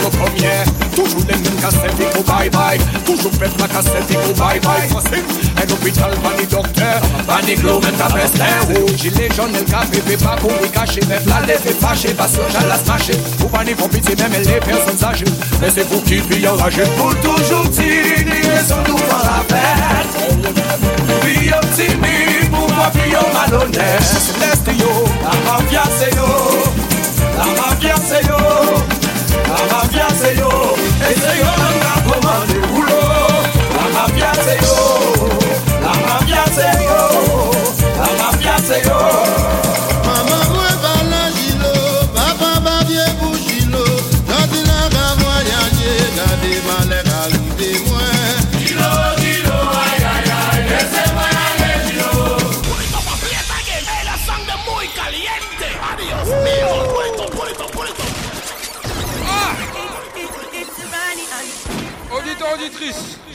gros 0.00 0.10
comme 0.10 0.36
yeah. 0.38 0.64
Toujours 0.94 1.20
les 1.28 1.34
faut 2.12 2.22
bye 2.22 2.50
bye 2.50 2.78
Toujours 3.04 3.30
pète 3.32 3.52
la 3.60 3.68
cassette, 3.68 4.08
il 4.08 4.16
faut 4.16 4.34
bye 4.34 4.60
bye 4.60 4.88
pas 6.16 6.32
ni 6.38 6.46
Pas 7.26 7.40
ni 7.46 7.54
glow, 7.54 7.80
même 7.80 7.94
ta 7.94 8.06
peste, 8.06 8.36
un 8.40 8.72
rouge 8.72 8.96
Gilet 8.96 9.28
jaune, 9.36 9.50
elle 9.54 9.64
café, 9.64 10.00
fait 10.00 10.22
pas 10.22 10.36
pour 10.36 10.50
lui 10.50 10.70
cacher 10.70 11.00
la 11.26 11.54
est 11.54 12.14
parce 12.14 12.32
que 12.32 12.68
la 12.68 12.78
pas 13.48 13.64
ni 13.64 13.74
pour 13.74 13.88
même 14.16 14.32
les 14.32 14.60
personnes 14.60 15.04
âgées. 15.04 15.24
Mais 15.60 15.68
c'est 15.74 15.88
qui 16.04 16.16
puis 16.20 16.46
Pour 16.96 17.14
toujours 17.20 17.70
tirer 17.70 18.42
son 18.66 18.82
doux 18.82 18.98
dans 18.98 19.18
la 19.18 19.42
Céleste 24.00 24.72
yo, 24.80 25.04
mafia 25.46 25.82
c'est 25.98 26.14
yo. 26.16 26.26
La 27.36 27.44
mafia 27.60 27.94
c'est 28.08 28.26
yo. 28.26 28.36
La 29.48 29.62
mafia 29.72 30.06
c'est 30.18 30.36
yo. 30.36 30.46
C'est 31.00 31.38
yo 31.38 31.50
c'est 34.44 34.60
yo. 34.62 34.74
La 35.82 35.92
mafia 36.06 36.44
c'est 36.54 36.84
yo. 36.84 37.50
La 37.98 38.08
mafia 38.22 38.56
c'est 38.64 38.86
yo 38.86 39.71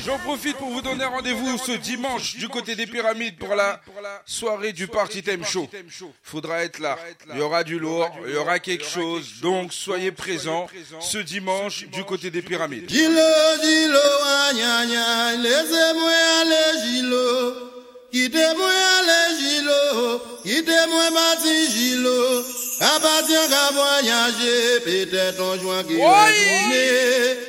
J'en 0.05 0.17
profite 0.19 0.57
pour 0.57 0.69
vous 0.69 0.81
donner 0.81 1.05
rendez-vous 1.05 1.57
ce 1.57 1.73
dimanche 1.73 2.37
du 2.37 2.47
côté 2.47 2.75
des 2.75 2.87
pyramides 2.87 3.37
pour 3.37 3.55
la 3.55 3.81
soirée 4.25 4.71
du 4.71 4.87
Party 4.87 5.21
Time 5.21 5.43
Show. 5.43 5.69
Faudra 6.23 6.63
être 6.63 6.79
là. 6.79 6.97
Il 7.33 7.39
y 7.39 7.41
aura 7.41 7.63
du 7.63 7.77
lourd, 7.79 8.09
il 8.25 8.33
y 8.33 8.37
aura 8.37 8.59
quelque 8.59 8.85
chose. 8.85 9.41
Donc 9.41 9.73
soyez 9.73 10.11
présents 10.11 10.67
ce 11.01 11.17
dimanche 11.17 11.87
du 11.87 12.03
côté 12.03 12.29
des 12.31 12.41
pyramides. 12.41 12.89
Ide 18.17 18.45
mwen 18.57 19.05
le 19.07 19.19
jilo, 19.39 20.21
ide 20.43 20.77
mwen 20.89 21.13
bati 21.13 21.67
jilo, 21.73 22.45
apatien 22.91 23.45
ka 23.51 23.63
voyaje, 23.75 24.55
pete 24.85 25.25
ton 25.37 25.59
jwa 25.61 25.83
ki 25.87 25.95
retoume. 26.01 26.85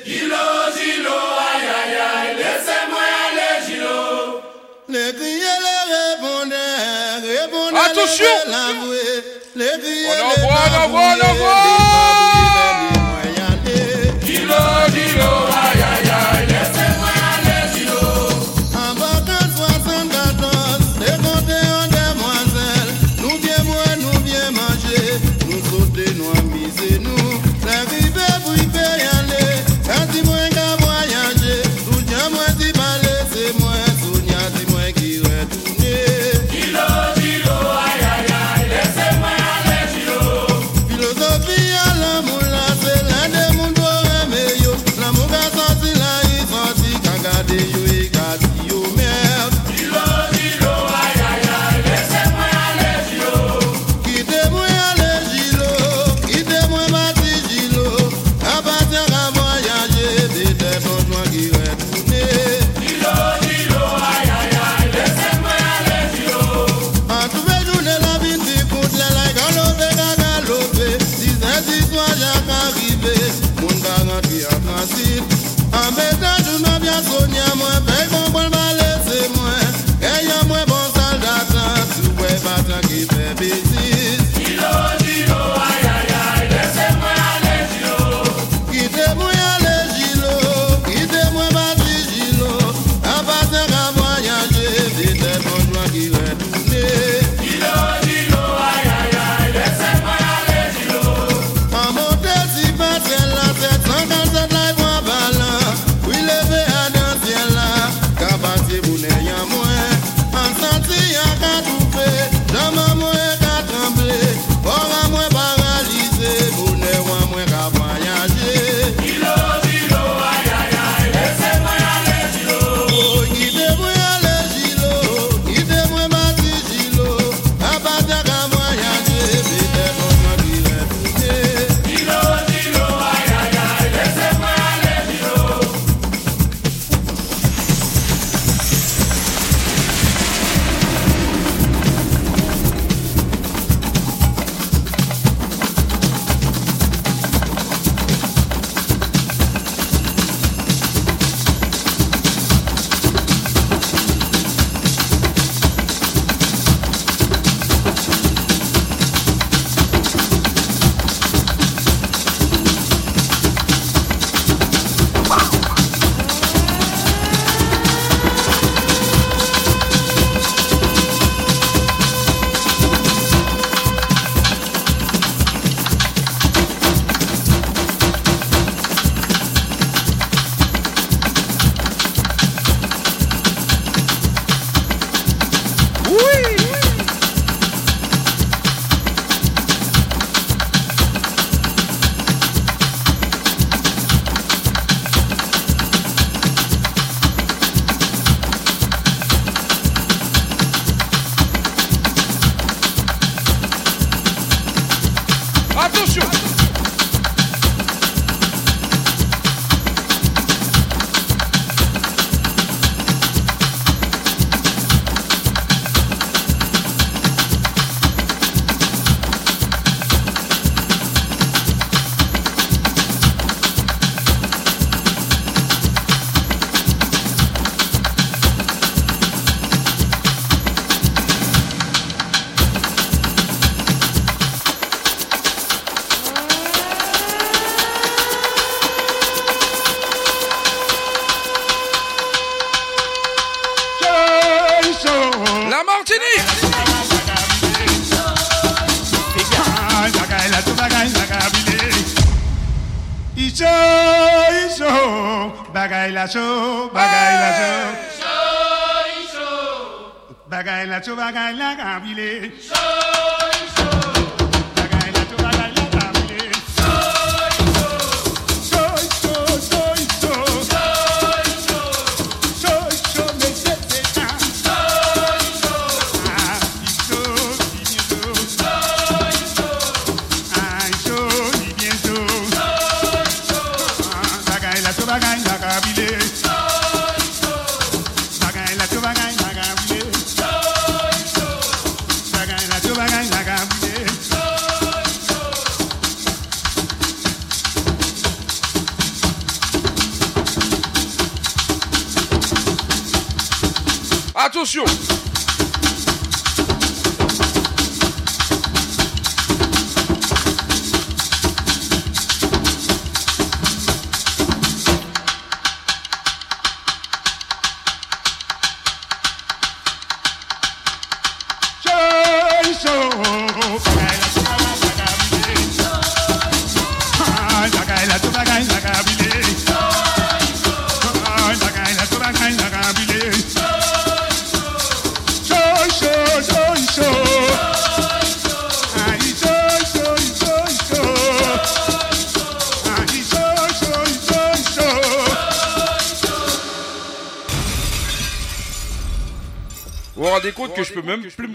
Jilo, 0.05 0.45
jilo, 0.77 1.17
ayayay, 1.47 2.29
lese 2.41 2.77
mwen 2.91 3.29
le 3.37 3.49
jilo. 3.65 3.97
Le 4.93 5.05
kriye 5.17 5.53
le 5.65 5.75
reponde, 5.91 6.63
reponde 7.25 7.73
le 7.73 8.51
l'avoué, 8.51 9.05
le 9.55 9.69
kriye 9.81 10.13
le 10.19 10.69
t'avoué, 10.71 11.09
le 11.15 11.21
t'avoué. 11.21 12.28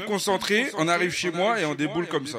concentré, 0.04 0.70
on 0.78 0.88
arrive 0.88 1.12
chez 1.12 1.30
moi 1.30 1.60
et 1.60 1.64
on 1.64 1.74
déboule 1.74 2.06
comme 2.06 2.26
ça. 2.26 2.38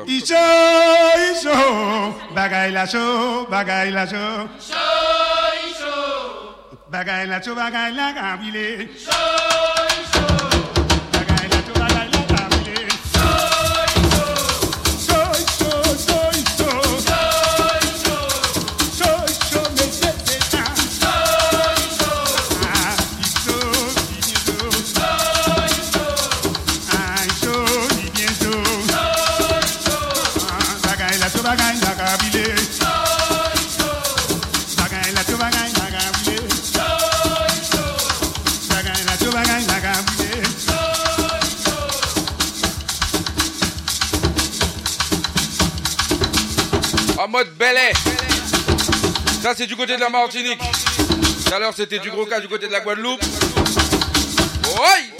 Ça, 49.45 49.53
c'est 49.55 49.67
du 49.67 49.76
côté 49.76 49.95
de 49.95 50.01
la 50.01 50.09
Martinique. 50.09 50.57
Tout 50.57 51.53
à 51.53 51.59
l'heure, 51.59 51.72
c'était 51.76 51.99
du 51.99 52.09
gros 52.09 52.26
cas 52.26 52.39
du 52.39 52.47
côté 52.47 52.65
de 52.65 52.72
la 52.72 52.80
Guadeloupe. 52.80 53.22
Ouais 53.22 55.11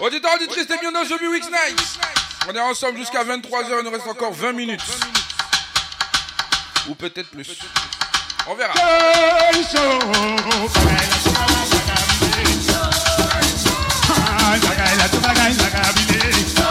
Auditeurs, 0.00 0.34
auditrices, 0.34 0.66
bien 0.66 0.90
dans 0.90 1.04
Night. 1.04 1.82
On 2.48 2.52
est 2.52 2.60
ensemble 2.60 2.98
jusqu'à 2.98 3.22
23h, 3.22 3.78
il 3.78 3.84
nous 3.84 3.90
reste 3.92 4.08
encore 4.08 4.32
20 4.32 4.50
minutes. 4.54 4.82
Ou 6.88 6.96
peut-être 6.96 7.30
plus. 7.30 7.60
On 8.48 8.56
verra. 8.56 8.74
la 14.96 15.08
la 15.08 15.32
la 15.32 15.48
la 16.56 16.61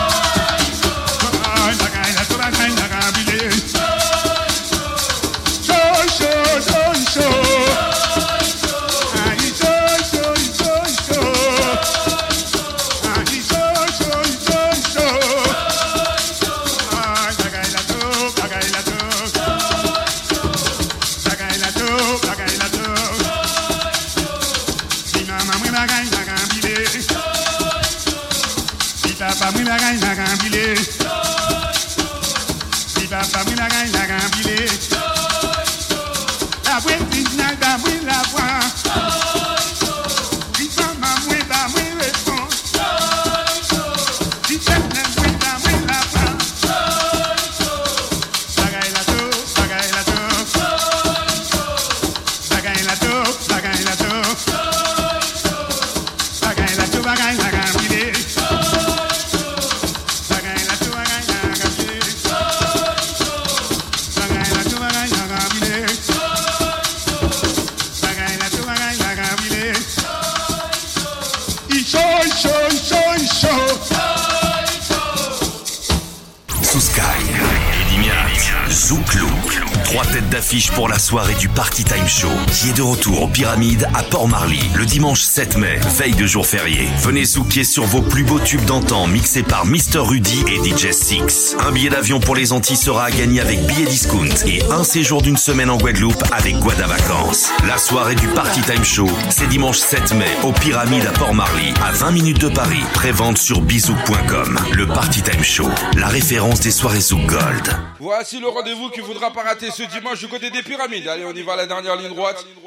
retour 82.81 83.23
aux 83.23 83.27
Pyramides 83.27 83.87
à 83.93 84.03
Port-Marly, 84.03 84.59
le 84.75 84.85
dimanche 84.85 85.21
7 85.21 85.57
mai, 85.57 85.79
veille 85.97 86.15
de 86.15 86.25
jour 86.25 86.45
férié. 86.45 86.87
Venez 86.99 87.25
souquer 87.25 87.63
sur 87.63 87.83
vos 87.83 88.01
plus 88.01 88.23
beaux 88.23 88.39
tubes 88.39 88.65
d'antan 88.65 89.07
mixés 89.07 89.43
par 89.43 89.65
Mr. 89.65 89.99
Rudy 89.99 90.43
et 90.47 90.57
DJ 90.57 90.91
Six. 90.91 91.55
Un 91.59 91.71
billet 91.71 91.89
d'avion 91.89 92.19
pour 92.19 92.35
les 92.35 92.53
Antilles 92.53 92.77
sera 92.77 93.05
à 93.05 93.11
gagner 93.11 93.41
avec 93.41 93.59
billet 93.65 93.85
discount 93.85 94.29
et 94.45 94.61
un 94.71 94.83
séjour 94.83 95.21
d'une 95.21 95.37
semaine 95.37 95.69
en 95.69 95.77
Guadeloupe 95.77 96.23
avec 96.31 96.57
Guada 96.59 96.87
Vacances. 96.87 97.51
La 97.67 97.77
soirée 97.77 98.15
du 98.15 98.27
Party 98.27 98.61
Time 98.61 98.83
Show, 98.83 99.09
c'est 99.29 99.47
dimanche 99.47 99.77
7 99.77 100.13
mai 100.13 100.29
aux 100.43 100.53
Pyramides 100.53 101.05
à 101.05 101.11
Port-Marly, 101.11 101.73
à 101.83 101.91
20 101.91 102.11
minutes 102.11 102.41
de 102.41 102.49
Paris. 102.49 102.83
Prévente 102.93 103.37
sur 103.37 103.61
bisou.com. 103.61 104.59
Le 104.73 104.87
Party 104.87 105.21
Time 105.21 105.43
Show, 105.43 105.69
la 105.97 106.07
référence 106.07 106.59
des 106.61 106.71
soirées 106.71 107.01
sous 107.01 107.19
Gold. 107.19 107.69
Voici 107.99 108.39
le 108.39 108.47
rendez-vous 108.47 108.89
que 108.89 109.01
voudra 109.01 109.31
pas 109.31 109.43
rater 109.43 109.69
ce 109.69 109.83
dimanche 109.83 110.19
du 110.19 110.27
côté 110.27 110.49
des 110.49 110.63
pyramides. 110.63 111.07
Allez, 111.07 111.23
on 111.23 111.33
y 111.33 111.43
va, 111.43 111.55
la 111.55 111.67
dernière 111.67 111.95
ligne 111.95 112.09
droite. 112.09 112.45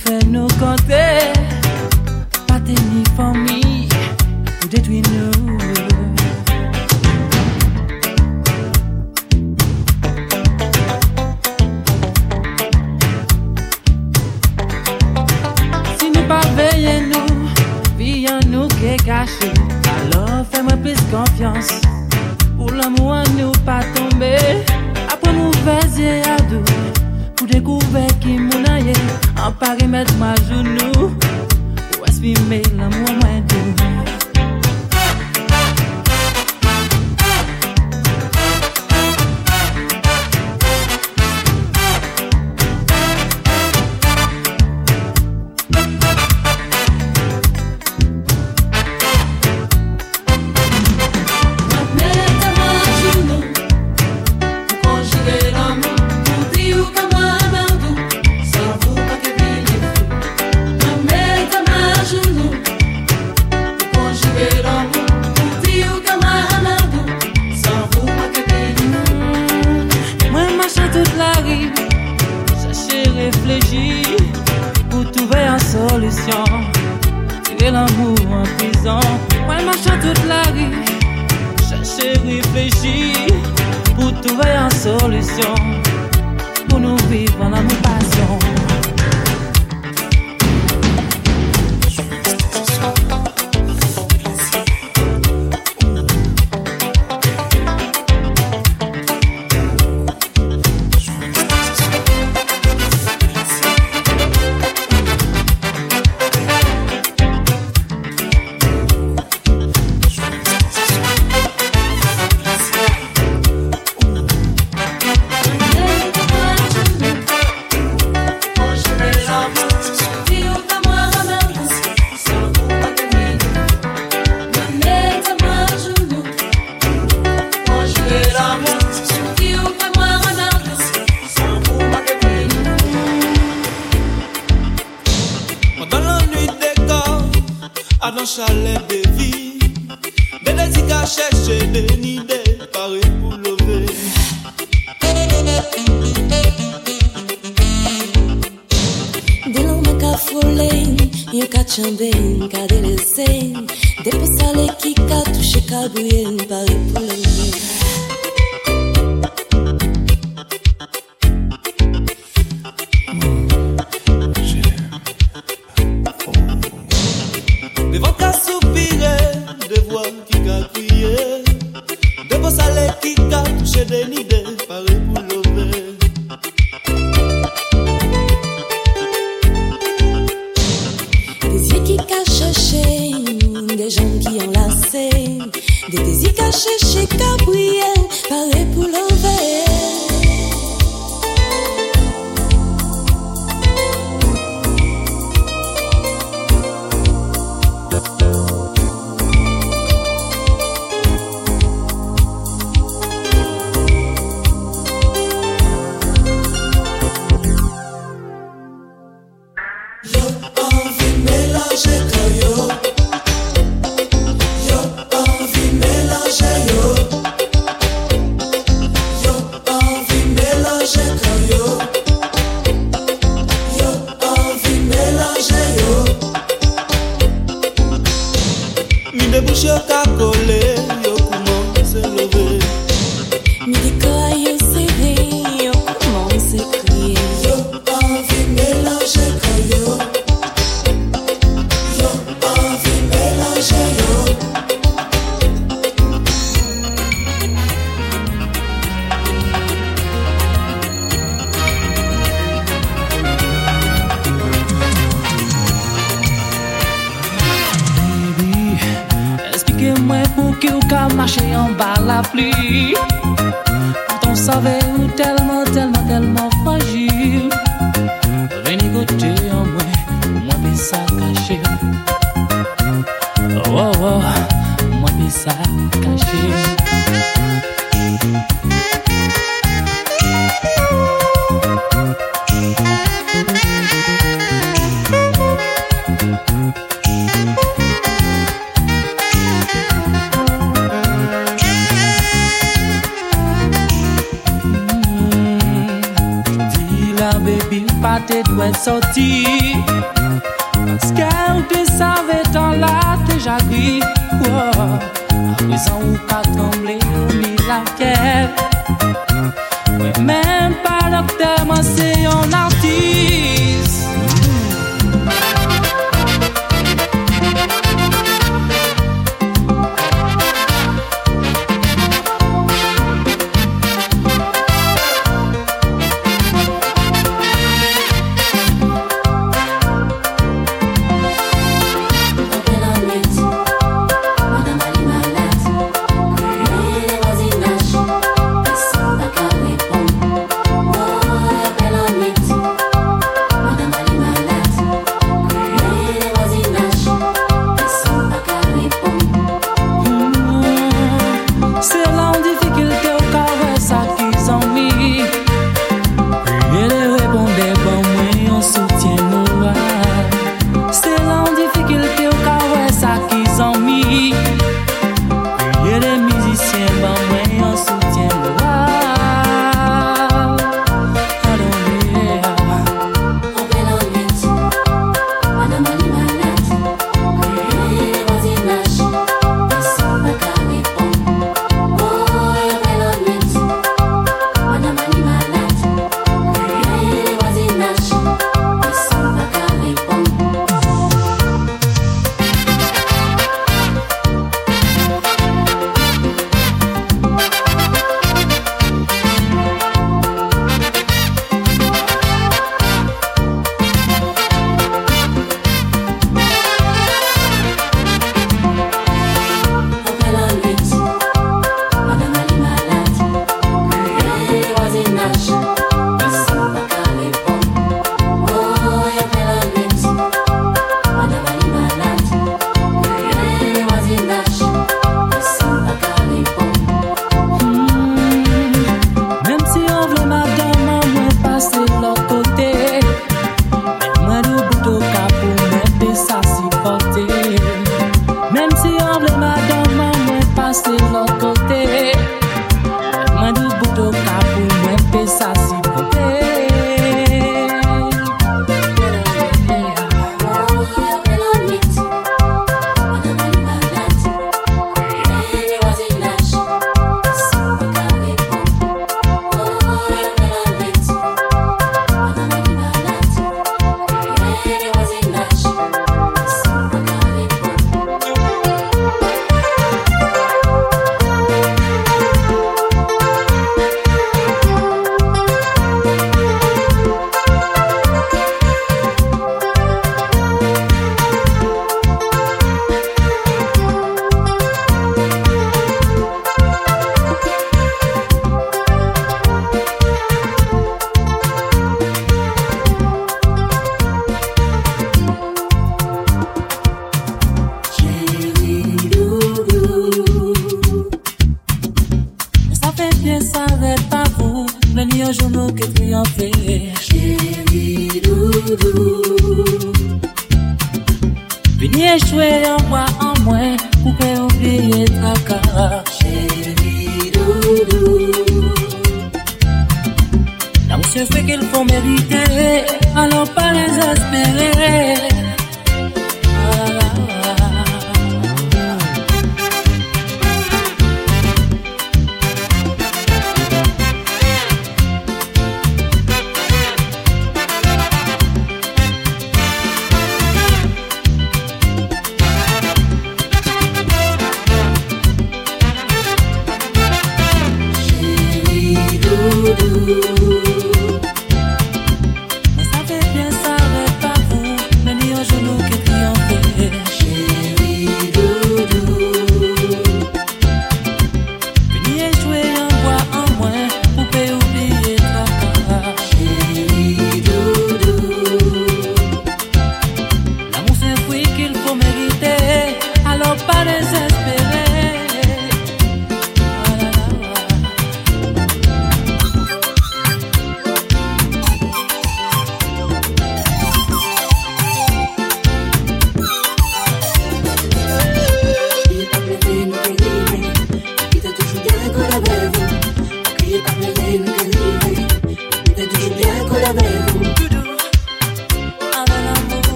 qui 0.00 0.12
fait 0.12 0.26
nous 0.26 0.46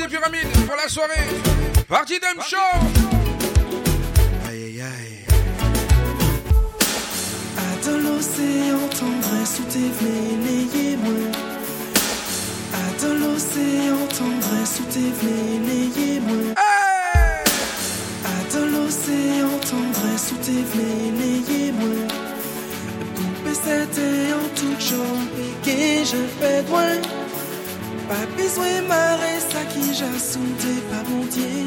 des 0.00 0.08
pyramides 0.08 0.66
pour 0.66 0.76
la 0.76 0.88
soirée. 0.88 1.28
Party 1.86 2.18
d'un 2.20 2.40
Show. 2.42 2.56
Aïe 4.48 4.62
aïe 4.64 4.80
aïe. 4.80 5.24
Attends 7.58 7.98
l'océan 7.98 8.82
tendresse 8.98 9.56
sous 9.56 9.64
tes 9.64 9.90
veillez-moi. 10.00 11.20
Attends 12.72 13.14
l'océan 13.22 14.06
tendresse 14.18 14.76
sous 14.76 14.88
tes 14.94 15.12
veillez-moi. 15.20 16.54
Attends 18.24 18.68
l'océan 18.74 19.54
tendresse 19.70 20.28
sous 20.28 20.40
tes 20.46 20.64
veillez-moi. 20.74 22.06
Poupée 23.16 23.54
c'était 23.64 24.32
en 24.32 24.48
toute 24.54 24.80
jambe 24.80 25.28
et 25.66 26.04
je 26.04 26.20
fais 26.40 26.62
loin. 26.68 26.96
Pas 28.08 28.26
besoin 28.36 28.82
marrer 28.88 29.29
déjà 30.00 30.18
son 30.18 30.40
pas 30.90 31.02
bon 31.08 31.24
Dieu. 31.26 31.66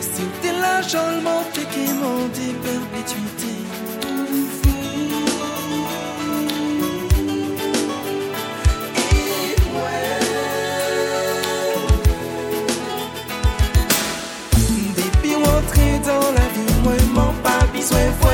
C'était 0.00 0.56
là, 0.60 0.82
seulement 0.82 1.42
t'es 1.52 1.62
qu'aimant 1.62 2.28
des 2.34 2.52
perpétuités. 2.66 3.64
Et 8.96 9.56
moi, 9.72 9.96
des 14.96 15.10
pires 15.22 15.38
entrées 15.38 15.98
dans 16.04 16.28
la 16.38 16.46
vie, 16.54 16.74
moi, 16.84 16.94
m'en 17.14 17.32
pas 17.42 17.66
besoin. 17.72 18.29